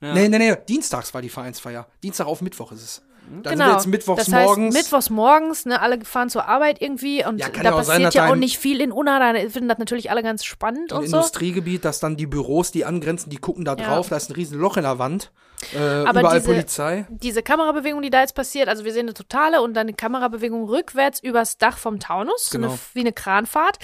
Ja. 0.00 0.14
Nee, 0.14 0.28
nee, 0.28 0.38
nee, 0.38 0.56
dienstags 0.68 1.12
war 1.14 1.22
die 1.22 1.28
Vereinsfeier. 1.28 1.86
Dienstag 2.02 2.26
auf 2.26 2.40
Mittwoch 2.42 2.72
ist 2.72 2.82
es. 2.82 3.02
Dann 3.28 3.34
sind 3.34 3.44
wir 3.44 3.50
Genau. 3.66 3.72
jetzt 3.76 3.86
mittwochs 3.86 4.24
das 4.24 4.32
heißt, 4.34 4.46
morgens. 4.46 4.74
Mittwochs 4.74 5.10
morgens, 5.10 5.66
ne, 5.66 5.80
alle 5.80 6.04
fahren 6.04 6.30
zur 6.30 6.46
Arbeit 6.48 6.80
irgendwie 6.80 7.24
und 7.24 7.38
Ja, 7.38 7.48
da 7.48 7.62
ja 7.62 7.70
passiert 7.72 7.86
sein, 7.86 8.00
ja 8.02 8.10
da 8.10 8.30
auch 8.30 8.36
nicht 8.36 8.58
viel 8.58 8.80
in 8.80 8.92
Unna. 8.92 9.18
Da 9.32 9.38
finden 9.50 9.68
das 9.68 9.78
natürlich 9.78 10.10
alle 10.10 10.22
ganz 10.22 10.44
spannend 10.44 10.92
und 10.92 11.06
so. 11.08 11.16
Industriegebiet, 11.16 11.84
dass 11.84 12.00
dann 12.00 12.16
die 12.16 12.26
Büros, 12.26 12.70
die 12.70 12.84
angrenzen, 12.84 13.30
die 13.30 13.36
gucken 13.38 13.64
da 13.64 13.76
Ja. 13.76 13.84
drauf, 13.86 14.08
da 14.08 14.16
ist 14.16 14.30
ein 14.30 14.34
riesen 14.34 14.58
Loch 14.58 14.76
in 14.76 14.82
der 14.84 14.98
Wand. 14.98 15.30
Äh, 15.74 15.78
Aber 15.78 16.20
überall 16.20 16.38
diese- 16.40 16.52
Polizei. 16.52 17.06
Diese 17.10 17.42
Kamerabewegung, 17.42 18.00
die 18.02 18.10
da 18.10 18.20
jetzt 18.20 18.34
passiert, 18.34 18.68
also 18.68 18.84
wir 18.84 18.92
sehen 18.92 19.06
eine 19.06 19.14
totale 19.14 19.60
und 19.60 19.74
dann 19.74 19.88
eine 19.88 19.94
Kamerabewegung 19.94 20.64
rückwärts 20.64 21.20
übers 21.20 21.58
Dach 21.58 21.78
vom 21.78 21.98
Taunus, 21.98 22.46
so 22.46 22.58
Genau. 22.58 22.68
eine, 22.70 22.78
wie 22.94 23.00
eine 23.00 23.12
Kranfahrt. 23.12 23.78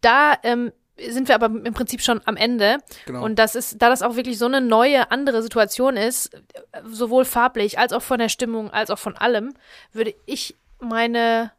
Da 0.00 0.34
ähm, 0.44 0.70
sind 1.10 1.28
wir 1.28 1.34
aber 1.34 1.46
im 1.46 1.74
Prinzip 1.74 2.00
schon 2.02 2.20
am 2.24 2.36
Ende. 2.36 2.78
Genau. 3.06 3.24
Und 3.24 3.38
das 3.38 3.54
ist, 3.54 3.80
da 3.82 3.88
das 3.88 4.02
auch 4.02 4.16
wirklich 4.16 4.38
so 4.38 4.46
eine 4.46 4.60
neue, 4.60 5.10
andere 5.10 5.42
Situation 5.42 5.96
ist, 5.96 6.30
sowohl 6.84 7.24
farblich 7.24 7.78
als 7.78 7.92
auch 7.92 8.02
von 8.02 8.18
der 8.18 8.28
Stimmung, 8.28 8.70
als 8.70 8.90
auch 8.90 8.98
von 8.98 9.16
allem, 9.16 9.54
würde 9.92 10.14
ich 10.26 10.56
meine 10.80 11.52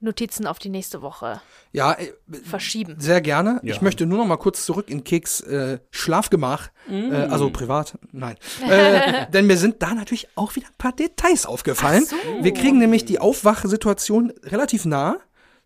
Notizen 0.00 0.46
auf 0.46 0.58
die 0.58 0.68
nächste 0.68 1.00
Woche 1.00 1.40
Ja, 1.72 1.92
äh, 1.92 2.12
verschieben. 2.44 2.96
sehr 2.98 3.20
gerne. 3.22 3.58
Ja. 3.62 3.72
Ich 3.74 3.80
möchte 3.80 4.04
nur 4.04 4.18
noch 4.18 4.26
mal 4.26 4.36
kurz 4.36 4.66
zurück 4.66 4.90
in 4.90 5.02
Keks 5.02 5.40
äh, 5.40 5.78
Schlafgemach, 5.90 6.68
Mm. 6.86 7.12
äh, 7.12 7.16
also 7.30 7.48
privat, 7.48 7.94
nein. 8.12 8.36
äh, 8.68 9.24
denn 9.32 9.46
mir 9.46 9.56
sind 9.56 9.82
da 9.82 9.94
natürlich 9.94 10.28
auch 10.34 10.54
wieder 10.56 10.66
ein 10.66 10.76
paar 10.76 10.92
Details 10.92 11.46
aufgefallen. 11.46 12.04
Wir 12.42 12.52
kriegen 12.52 12.76
nämlich 12.78 13.06
die 13.06 13.18
Aufwachsituation 13.18 14.34
relativ 14.42 14.84
nah, 14.84 15.16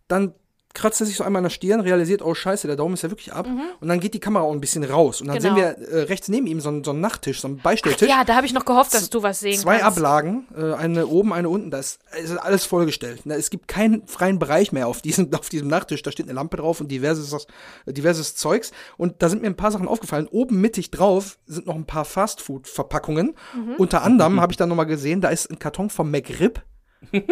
dann 0.06 0.34
kratzt 0.74 1.00
er 1.00 1.06
sich 1.06 1.16
so 1.16 1.24
einmal 1.24 1.40
an 1.40 1.44
der 1.44 1.50
Stirn, 1.50 1.80
realisiert, 1.80 2.22
oh 2.22 2.34
scheiße, 2.34 2.66
der 2.66 2.76
Daumen 2.76 2.94
ist 2.94 3.02
ja 3.02 3.10
wirklich 3.10 3.32
ab. 3.32 3.48
Und 3.80 3.88
dann 3.88 3.98
geht 4.00 4.14
die 4.14 4.20
Kamera 4.20 4.44
auch 4.44 4.52
ein 4.52 4.60
bisschen 4.60 4.84
raus. 4.84 5.20
Und 5.20 5.26
dann 5.28 5.38
Mhm. 5.38 5.42
Genau. 5.42 5.54
sehen 5.56 5.76
wir 5.80 5.88
äh, 5.88 6.02
rechts 6.04 6.28
neben 6.28 6.46
ihm 6.46 6.60
so, 6.60 6.68
einen- 6.68 6.84
so 6.84 6.90
einen 6.92 7.00
Nachttisch, 7.00 7.40
so 7.40 7.48
einen 7.48 7.58
Beistelltisch. 7.58 8.08
Ja, 8.08 8.22
da 8.24 8.36
habe 8.36 8.46
ich 8.46 8.52
noch 8.52 8.64
gehofft, 8.64 8.94
dass 8.94 9.10
du 9.10 9.22
was 9.22 9.40
sehen 9.40 9.58
Zwei 9.58 9.78
kannst. 9.78 9.98
Ablagen, 9.98 10.46
äh, 10.56 10.74
eine 10.74 11.06
oben, 11.06 11.32
eine 11.32 11.48
unten. 11.48 11.70
Da 11.70 11.78
ist, 11.78 12.00
ist 12.22 12.36
alles 12.36 12.64
vollgestellt. 12.64 13.26
Ne? 13.26 13.34
Es 13.34 13.50
gibt 13.50 13.66
keinen 13.66 14.06
freien 14.06 14.38
Bereich 14.38 14.70
mehr 14.72 14.86
auf 14.88 15.02
diesem, 15.02 15.32
auf 15.34 15.48
diesem 15.48 15.68
Nachttisch. 15.68 16.02
Da 16.02 16.12
steht 16.12 16.26
eine 16.26 16.34
Lampe 16.34 16.58
drauf 16.58 16.80
und 16.80 16.88
diverses, 16.92 17.46
diverses 17.86 18.36
Zeugs. 18.36 18.70
Und 18.96 19.22
da 19.22 19.28
sind 19.28 19.42
mir 19.42 19.48
ein 19.48 19.56
paar 19.56 19.72
Sachen 19.72 19.88
aufgefallen. 19.88 20.28
Oben 20.30 20.60
mittig 20.60 20.90
drauf 20.90 21.38
sind 21.46 21.66
noch 21.66 21.74
ein 21.74 21.86
paar 21.86 22.04
Fastfood-Verpackungen. 22.04 23.34
Mhm. 23.54 23.74
Unter 23.78 24.02
anderem 24.02 24.40
habe 24.40 24.52
ich 24.52 24.56
dann 24.56 24.68
noch 24.68 24.76
mal 24.76 24.84
gesehen, 24.84 25.20
da 25.20 25.28
ist 25.28 25.50
ein 25.50 25.58
Karton 25.58 25.90
vom 25.90 26.10
McRib. 26.10 26.62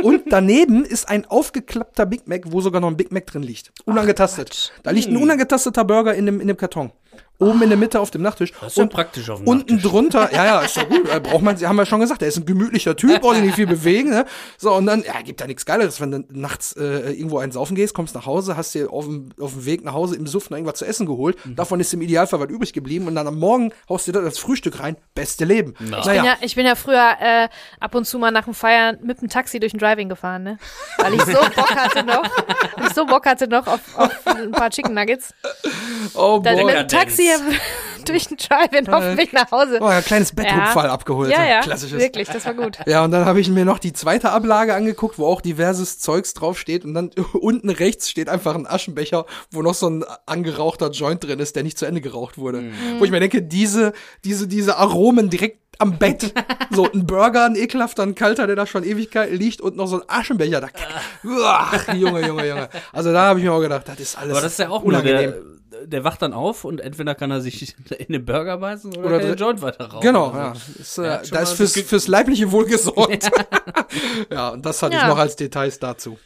Und 0.02 0.24
daneben 0.30 0.84
ist 0.84 1.08
ein 1.08 1.24
aufgeklappter 1.26 2.06
Big 2.06 2.26
Mac, 2.28 2.42
wo 2.46 2.60
sogar 2.60 2.80
noch 2.80 2.88
ein 2.88 2.96
Big 2.96 3.12
Mac 3.12 3.26
drin 3.26 3.42
liegt. 3.42 3.72
Unangetastet. 3.84 4.72
da 4.82 4.90
liegt 4.90 5.08
Hm. 5.08 5.16
ein 5.16 5.22
unangetasteter 5.22 5.84
Burger 5.84 6.14
in 6.14 6.26
dem, 6.26 6.40
in 6.40 6.48
dem 6.48 6.56
Karton. 6.56 6.92
Oben 7.38 7.60
in 7.62 7.68
der 7.68 7.76
Mitte 7.76 8.00
auf 8.00 8.10
dem 8.10 8.22
Nachttisch. 8.22 8.52
Das 8.52 8.68
ist 8.72 8.76
ja 8.78 8.84
Und 8.84 8.88
praktisch 8.92 9.28
auf 9.28 9.40
dem 9.40 9.46
Unten 9.48 9.74
Nachttisch. 9.74 9.90
drunter, 9.90 10.32
ja, 10.32 10.44
ja, 10.46 10.60
ist 10.62 10.76
doch 10.78 10.88
gut. 10.88 11.06
Äh, 11.10 11.20
Braucht 11.20 11.42
man, 11.42 11.54
haben 11.60 11.76
wir 11.76 11.84
schon 11.84 12.00
gesagt, 12.00 12.22
er 12.22 12.28
ist 12.28 12.38
ein 12.38 12.46
gemütlicher 12.46 12.96
Typ, 12.96 13.20
braucht 13.20 13.34
sich 13.36 13.44
nicht 13.44 13.56
viel 13.56 13.66
bewegen. 13.66 14.08
Ne? 14.08 14.24
So, 14.56 14.72
und 14.72 14.86
dann, 14.86 15.02
ja, 15.02 15.20
gibt 15.20 15.40
ja 15.42 15.46
nichts 15.46 15.66
Geileres, 15.66 16.00
wenn 16.00 16.10
du 16.12 16.24
nachts 16.30 16.72
äh, 16.76 17.10
irgendwo 17.12 17.38
einen 17.38 17.52
saufen 17.52 17.74
gehst, 17.76 17.92
kommst 17.92 18.14
nach 18.14 18.24
Hause, 18.24 18.56
hast 18.56 18.74
dir 18.74 18.90
auf 18.90 19.04
dem, 19.04 19.28
auf 19.38 19.52
dem 19.52 19.66
Weg 19.66 19.84
nach 19.84 19.92
Hause 19.92 20.16
im 20.16 20.26
Suff 20.26 20.48
noch 20.48 20.56
irgendwas 20.56 20.78
zu 20.78 20.86
essen 20.86 21.04
geholt. 21.04 21.36
Mhm. 21.44 21.56
Davon 21.56 21.78
ist 21.78 21.92
im 21.92 22.00
Idealfall 22.00 22.40
was 22.40 22.48
übrig 22.48 22.72
geblieben 22.72 23.06
und 23.06 23.14
dann 23.14 23.26
am 23.26 23.38
Morgen 23.38 23.70
haust 23.88 24.08
du 24.08 24.12
dir 24.12 24.22
das 24.22 24.38
Frühstück 24.38 24.80
rein. 24.80 24.96
Beste 25.14 25.44
Leben. 25.44 25.74
Ich, 25.78 25.90
Naja, 25.90 26.04
bin 26.14 26.24
ja, 26.24 26.36
ich 26.40 26.54
bin 26.54 26.64
ja 26.64 26.74
früher 26.74 27.16
äh, 27.20 27.48
ab 27.80 27.94
und 27.94 28.06
zu 28.06 28.18
mal 28.18 28.30
nach 28.30 28.44
dem 28.46 28.54
Feiern 28.54 28.96
mit 29.02 29.20
dem 29.20 29.28
Taxi 29.28 29.60
durch 29.60 29.72
den 29.72 29.78
Driving 29.78 30.08
gefahren, 30.08 30.42
ne? 30.42 30.58
Weil 30.98 31.12
ich 31.12 31.22
so 31.22 31.32
Bock 31.32 31.74
hatte 31.76 32.02
noch, 32.02 32.22
weil 32.78 32.86
ich 32.88 32.94
so 32.94 33.04
Bock 33.04 33.26
hatte 33.26 33.46
noch 33.46 33.66
auf, 33.66 33.80
auf 33.96 34.26
ein 34.26 34.52
paar 34.52 34.70
Chicken 34.70 34.94
Nuggets. 34.94 35.34
oh 36.14 36.40
Dann 36.42 36.54
boy. 36.56 36.64
mit 36.64 36.74
dem 36.76 36.88
Taxi 36.88 37.05
durch 38.04 38.28
den 38.28 38.36
Drive-In 38.36 38.88
auf 38.88 39.02
dem 39.02 39.16
Weg 39.18 39.32
nach 39.32 39.50
Hause. 39.50 39.78
Oh, 39.80 39.86
ein 39.86 40.04
kleines 40.04 40.32
Bettrupfall 40.32 40.88
abgeholt. 40.88 41.30
Ja, 41.30 41.44
ja, 41.44 41.60
Klassisches. 41.60 41.98
wirklich, 41.98 42.28
das 42.28 42.44
war 42.46 42.54
gut. 42.54 42.78
Ja, 42.86 43.04
und 43.04 43.10
dann 43.10 43.24
habe 43.24 43.40
ich 43.40 43.48
mir 43.48 43.64
noch 43.64 43.78
die 43.78 43.92
zweite 43.92 44.30
Ablage 44.30 44.74
angeguckt, 44.74 45.18
wo 45.18 45.26
auch 45.26 45.40
diverses 45.40 45.98
Zeugs 45.98 46.34
draufsteht. 46.34 46.84
Und 46.84 46.94
dann 46.94 47.10
unten 47.32 47.70
rechts 47.70 48.08
steht 48.08 48.28
einfach 48.28 48.54
ein 48.54 48.66
Aschenbecher, 48.66 49.26
wo 49.50 49.62
noch 49.62 49.74
so 49.74 49.88
ein 49.88 50.04
angerauchter 50.26 50.90
Joint 50.90 51.24
drin 51.24 51.40
ist, 51.40 51.56
der 51.56 51.62
nicht 51.62 51.78
zu 51.78 51.86
Ende 51.86 52.00
geraucht 52.00 52.38
wurde. 52.38 52.64
Wo 52.98 53.04
ich 53.04 53.10
mir 53.10 53.20
denke, 53.20 53.42
diese, 53.42 53.92
diese, 54.24 54.46
diese 54.46 54.76
Aromen 54.76 55.30
direkt 55.30 55.60
am 55.78 55.98
Bett. 55.98 56.32
so 56.70 56.90
ein 56.90 57.06
Burger, 57.06 57.44
ein 57.46 57.56
ekelhafter, 57.56 58.02
ein 58.02 58.14
kalter, 58.14 58.46
der 58.46 58.56
da 58.56 58.66
schon 58.66 58.84
Ewigkeiten 58.84 59.36
liegt 59.36 59.60
und 59.60 59.76
noch 59.76 59.86
so 59.86 59.96
ein 60.00 60.08
Aschenbecher. 60.08 60.60
Da, 60.60 60.68
Uah, 61.24 61.92
Junge, 61.94 62.26
Junge, 62.26 62.48
Junge. 62.48 62.68
Also 62.92 63.12
da 63.12 63.26
habe 63.26 63.40
ich 63.40 63.44
mir 63.44 63.52
auch 63.52 63.60
gedacht, 63.60 63.88
das 63.88 63.98
ist 64.00 64.16
alles 64.18 64.32
Aber 64.32 64.40
das 64.40 64.52
ist 64.52 64.58
ja 64.58 64.68
auch 64.70 64.82
nur 64.82 64.88
unangenehm. 64.88 65.30
der, 65.32 65.42
der 65.84 66.04
wacht 66.04 66.22
dann 66.22 66.32
auf 66.32 66.64
und 66.64 66.80
entweder 66.80 67.14
kann 67.14 67.30
er 67.30 67.40
sich 67.40 67.74
in 67.98 68.12
den 68.12 68.24
Burger 68.24 68.58
beißen 68.58 68.94
oder, 68.96 69.06
Oder 69.06 69.18
kann 69.18 69.28
den 69.28 69.36
Joint 69.36 69.62
weiter 69.62 69.86
rauchen. 69.86 70.00
Genau, 70.02 70.30
Also, 70.30 71.02
ja. 71.02 71.18
Ist, 71.18 71.28
äh, 71.28 71.30
da 71.32 71.40
ist 71.40 71.52
fürs, 71.52 71.72
fürs 71.80 72.08
leibliche 72.08 72.50
Wohl 72.52 72.66
gesorgt. 72.66 73.30
ja, 74.30 74.50
und 74.50 74.64
das 74.64 74.82
hatte 74.82 74.96
ich 74.96 75.02
Ja. 75.02 75.08
noch 75.08 75.18
als 75.18 75.36
Details 75.36 75.78
dazu. 75.78 76.18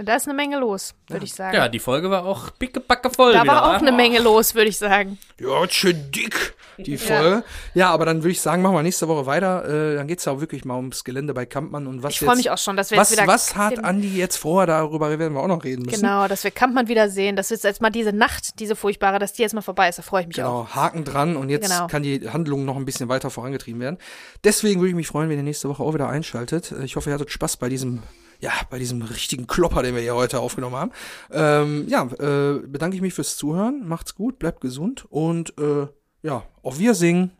Da 0.00 0.14
ist 0.16 0.26
eine 0.28 0.34
Menge 0.36 0.58
los, 0.58 0.94
würde 1.08 1.24
ich 1.24 1.34
sagen. 1.34 1.56
Ja, 1.56 1.68
die 1.68 1.80
Folge 1.80 2.08
war 2.10 2.24
auch 2.24 2.50
pickepacke 2.58 3.10
voll. 3.10 3.32
da 3.32 3.42
wieder, 3.42 3.52
war 3.52 3.64
auch 3.64 3.72
wa? 3.72 3.76
eine 3.78 3.92
Menge 3.92 4.20
los, 4.20 4.54
würde 4.54 4.68
ich 4.70 4.78
sagen. 4.78 5.18
Ja, 5.40 5.68
schön 5.68 6.10
dick, 6.12 6.54
die 6.78 6.96
Folge. 6.96 7.42
Ja, 7.74 7.90
aber 7.90 8.06
dann 8.06 8.18
würde 8.18 8.30
ich 8.30 8.40
sagen, 8.40 8.62
machen 8.62 8.74
wir 8.76 8.82
nächste 8.84 9.08
Woche 9.08 9.26
weiter. 9.26 9.64
Äh, 9.92 9.96
dann 9.96 10.06
geht's 10.06 10.24
ja 10.24 10.32
auch 10.32 10.40
wirklich 10.40 10.64
mal 10.64 10.76
ums 10.76 11.02
Gelände 11.02 11.34
bei 11.34 11.46
Kampmann 11.46 11.86
und 11.88 12.02
was 12.04 12.12
Ich 12.12 12.20
freue 12.20 12.36
mich 12.36 12.50
auch 12.50 12.58
schon, 12.58 12.76
dass 12.76 12.90
wir 12.92 12.98
was, 12.98 13.10
jetzt 13.10 13.20
wieder. 13.20 13.32
was 13.32 13.56
hat 13.56 13.84
Andi 13.84 14.16
jetzt 14.16 14.36
vor? 14.36 14.66
Darüber 14.66 15.18
werden 15.18 15.34
wir 15.34 15.40
auch 15.42 15.48
noch 15.48 15.64
reden 15.64 15.82
müssen. 15.82 16.00
Genau, 16.00 16.28
dass 16.28 16.44
wir 16.44 16.50
Kampmann 16.52 16.86
wieder 16.88 17.08
sehen, 17.08 17.34
dass 17.34 17.50
jetzt 17.50 17.64
jetzt 17.64 17.80
mal 17.82 17.90
diese 17.90 18.12
Nacht, 18.12 18.60
diese 18.60 18.76
furchtbare, 18.76 19.18
dass 19.18 19.32
die 19.32 19.42
jetzt 19.42 19.54
mal 19.54 19.62
vorbei 19.62 19.88
ist. 19.88 19.98
Da 19.98 20.02
freue 20.02 20.22
ich 20.22 20.28
mich 20.28 20.42
auch. 20.42 20.66
Genau, 20.66 20.74
Haken 20.74 21.04
dran 21.04 21.36
und 21.36 21.48
jetzt 21.50 21.68
Genau. 21.68 21.88
kann 21.88 22.02
die 22.04 22.28
Handlung 22.30 22.64
noch 22.64 22.76
ein 22.76 22.84
bisschen 22.84 23.08
weiter 23.08 23.30
vorangetrieben 23.30 23.80
werden. 23.80 23.98
Deswegen 24.44 24.80
würde 24.80 24.90
ich 24.90 24.94
mich 24.96 25.08
freuen, 25.08 25.28
wenn 25.28 25.38
ihr 25.38 25.42
nächste 25.42 25.68
Woche 25.68 25.82
auch 25.82 25.94
wieder 25.94 26.08
einschaltet. 26.08 26.70
Äh, 26.72 26.84
Ich 26.84 26.94
hoffe, 26.96 27.10
ihr 27.10 27.14
hattet 27.14 27.30
Spaß 27.32 27.56
bei 27.56 27.68
diesem, 27.68 28.02
ja, 28.40 28.52
bei 28.70 28.78
diesem 28.78 29.02
richtigen 29.02 29.46
Klopper, 29.46 29.82
den 29.82 29.94
wir 29.94 30.02
hier 30.02 30.14
heute 30.14 30.40
aufgenommen 30.40 30.76
haben. 30.76 30.92
Ähm, 31.30 31.88
ja, 31.88 32.04
äh, 32.04 32.60
bedanke 32.60 32.96
ich 32.96 33.02
mich 33.02 33.14
fürs 33.14 33.36
Zuhören. 33.36 33.86
Macht's 33.86 34.14
gut, 34.14 34.38
bleibt 34.38 34.60
gesund 34.60 35.04
und 35.10 35.58
äh, 35.58 35.86
ja, 36.22 36.44
auf 36.62 36.78
Wiedersehen. 36.78 37.32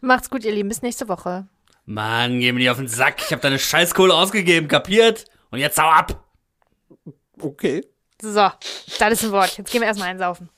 Macht's 0.00 0.30
gut, 0.30 0.44
ihr 0.44 0.52
Lieben. 0.52 0.68
Bis 0.68 0.82
nächste 0.82 1.08
Woche. 1.08 1.46
Mann, 1.84 2.40
geh 2.40 2.52
mir 2.52 2.58
nicht 2.58 2.70
auf 2.70 2.78
den 2.78 2.88
Sack. 2.88 3.22
Ich 3.24 3.32
habe 3.32 3.42
deine 3.42 3.58
Scheißkohle 3.58 4.12
ausgegeben, 4.12 4.68
kapiert? 4.68 5.24
Und 5.50 5.60
jetzt 5.60 5.78
hau 5.78 5.88
ab. 5.88 6.24
Okay. 7.40 7.84
So, 8.20 8.50
das 8.98 9.12
ist 9.12 9.24
ein 9.24 9.32
Wort. 9.32 9.58
Jetzt 9.58 9.70
gehen 9.70 9.80
wir 9.80 9.88
erstmal 9.88 10.08
einsaufen. 10.08 10.48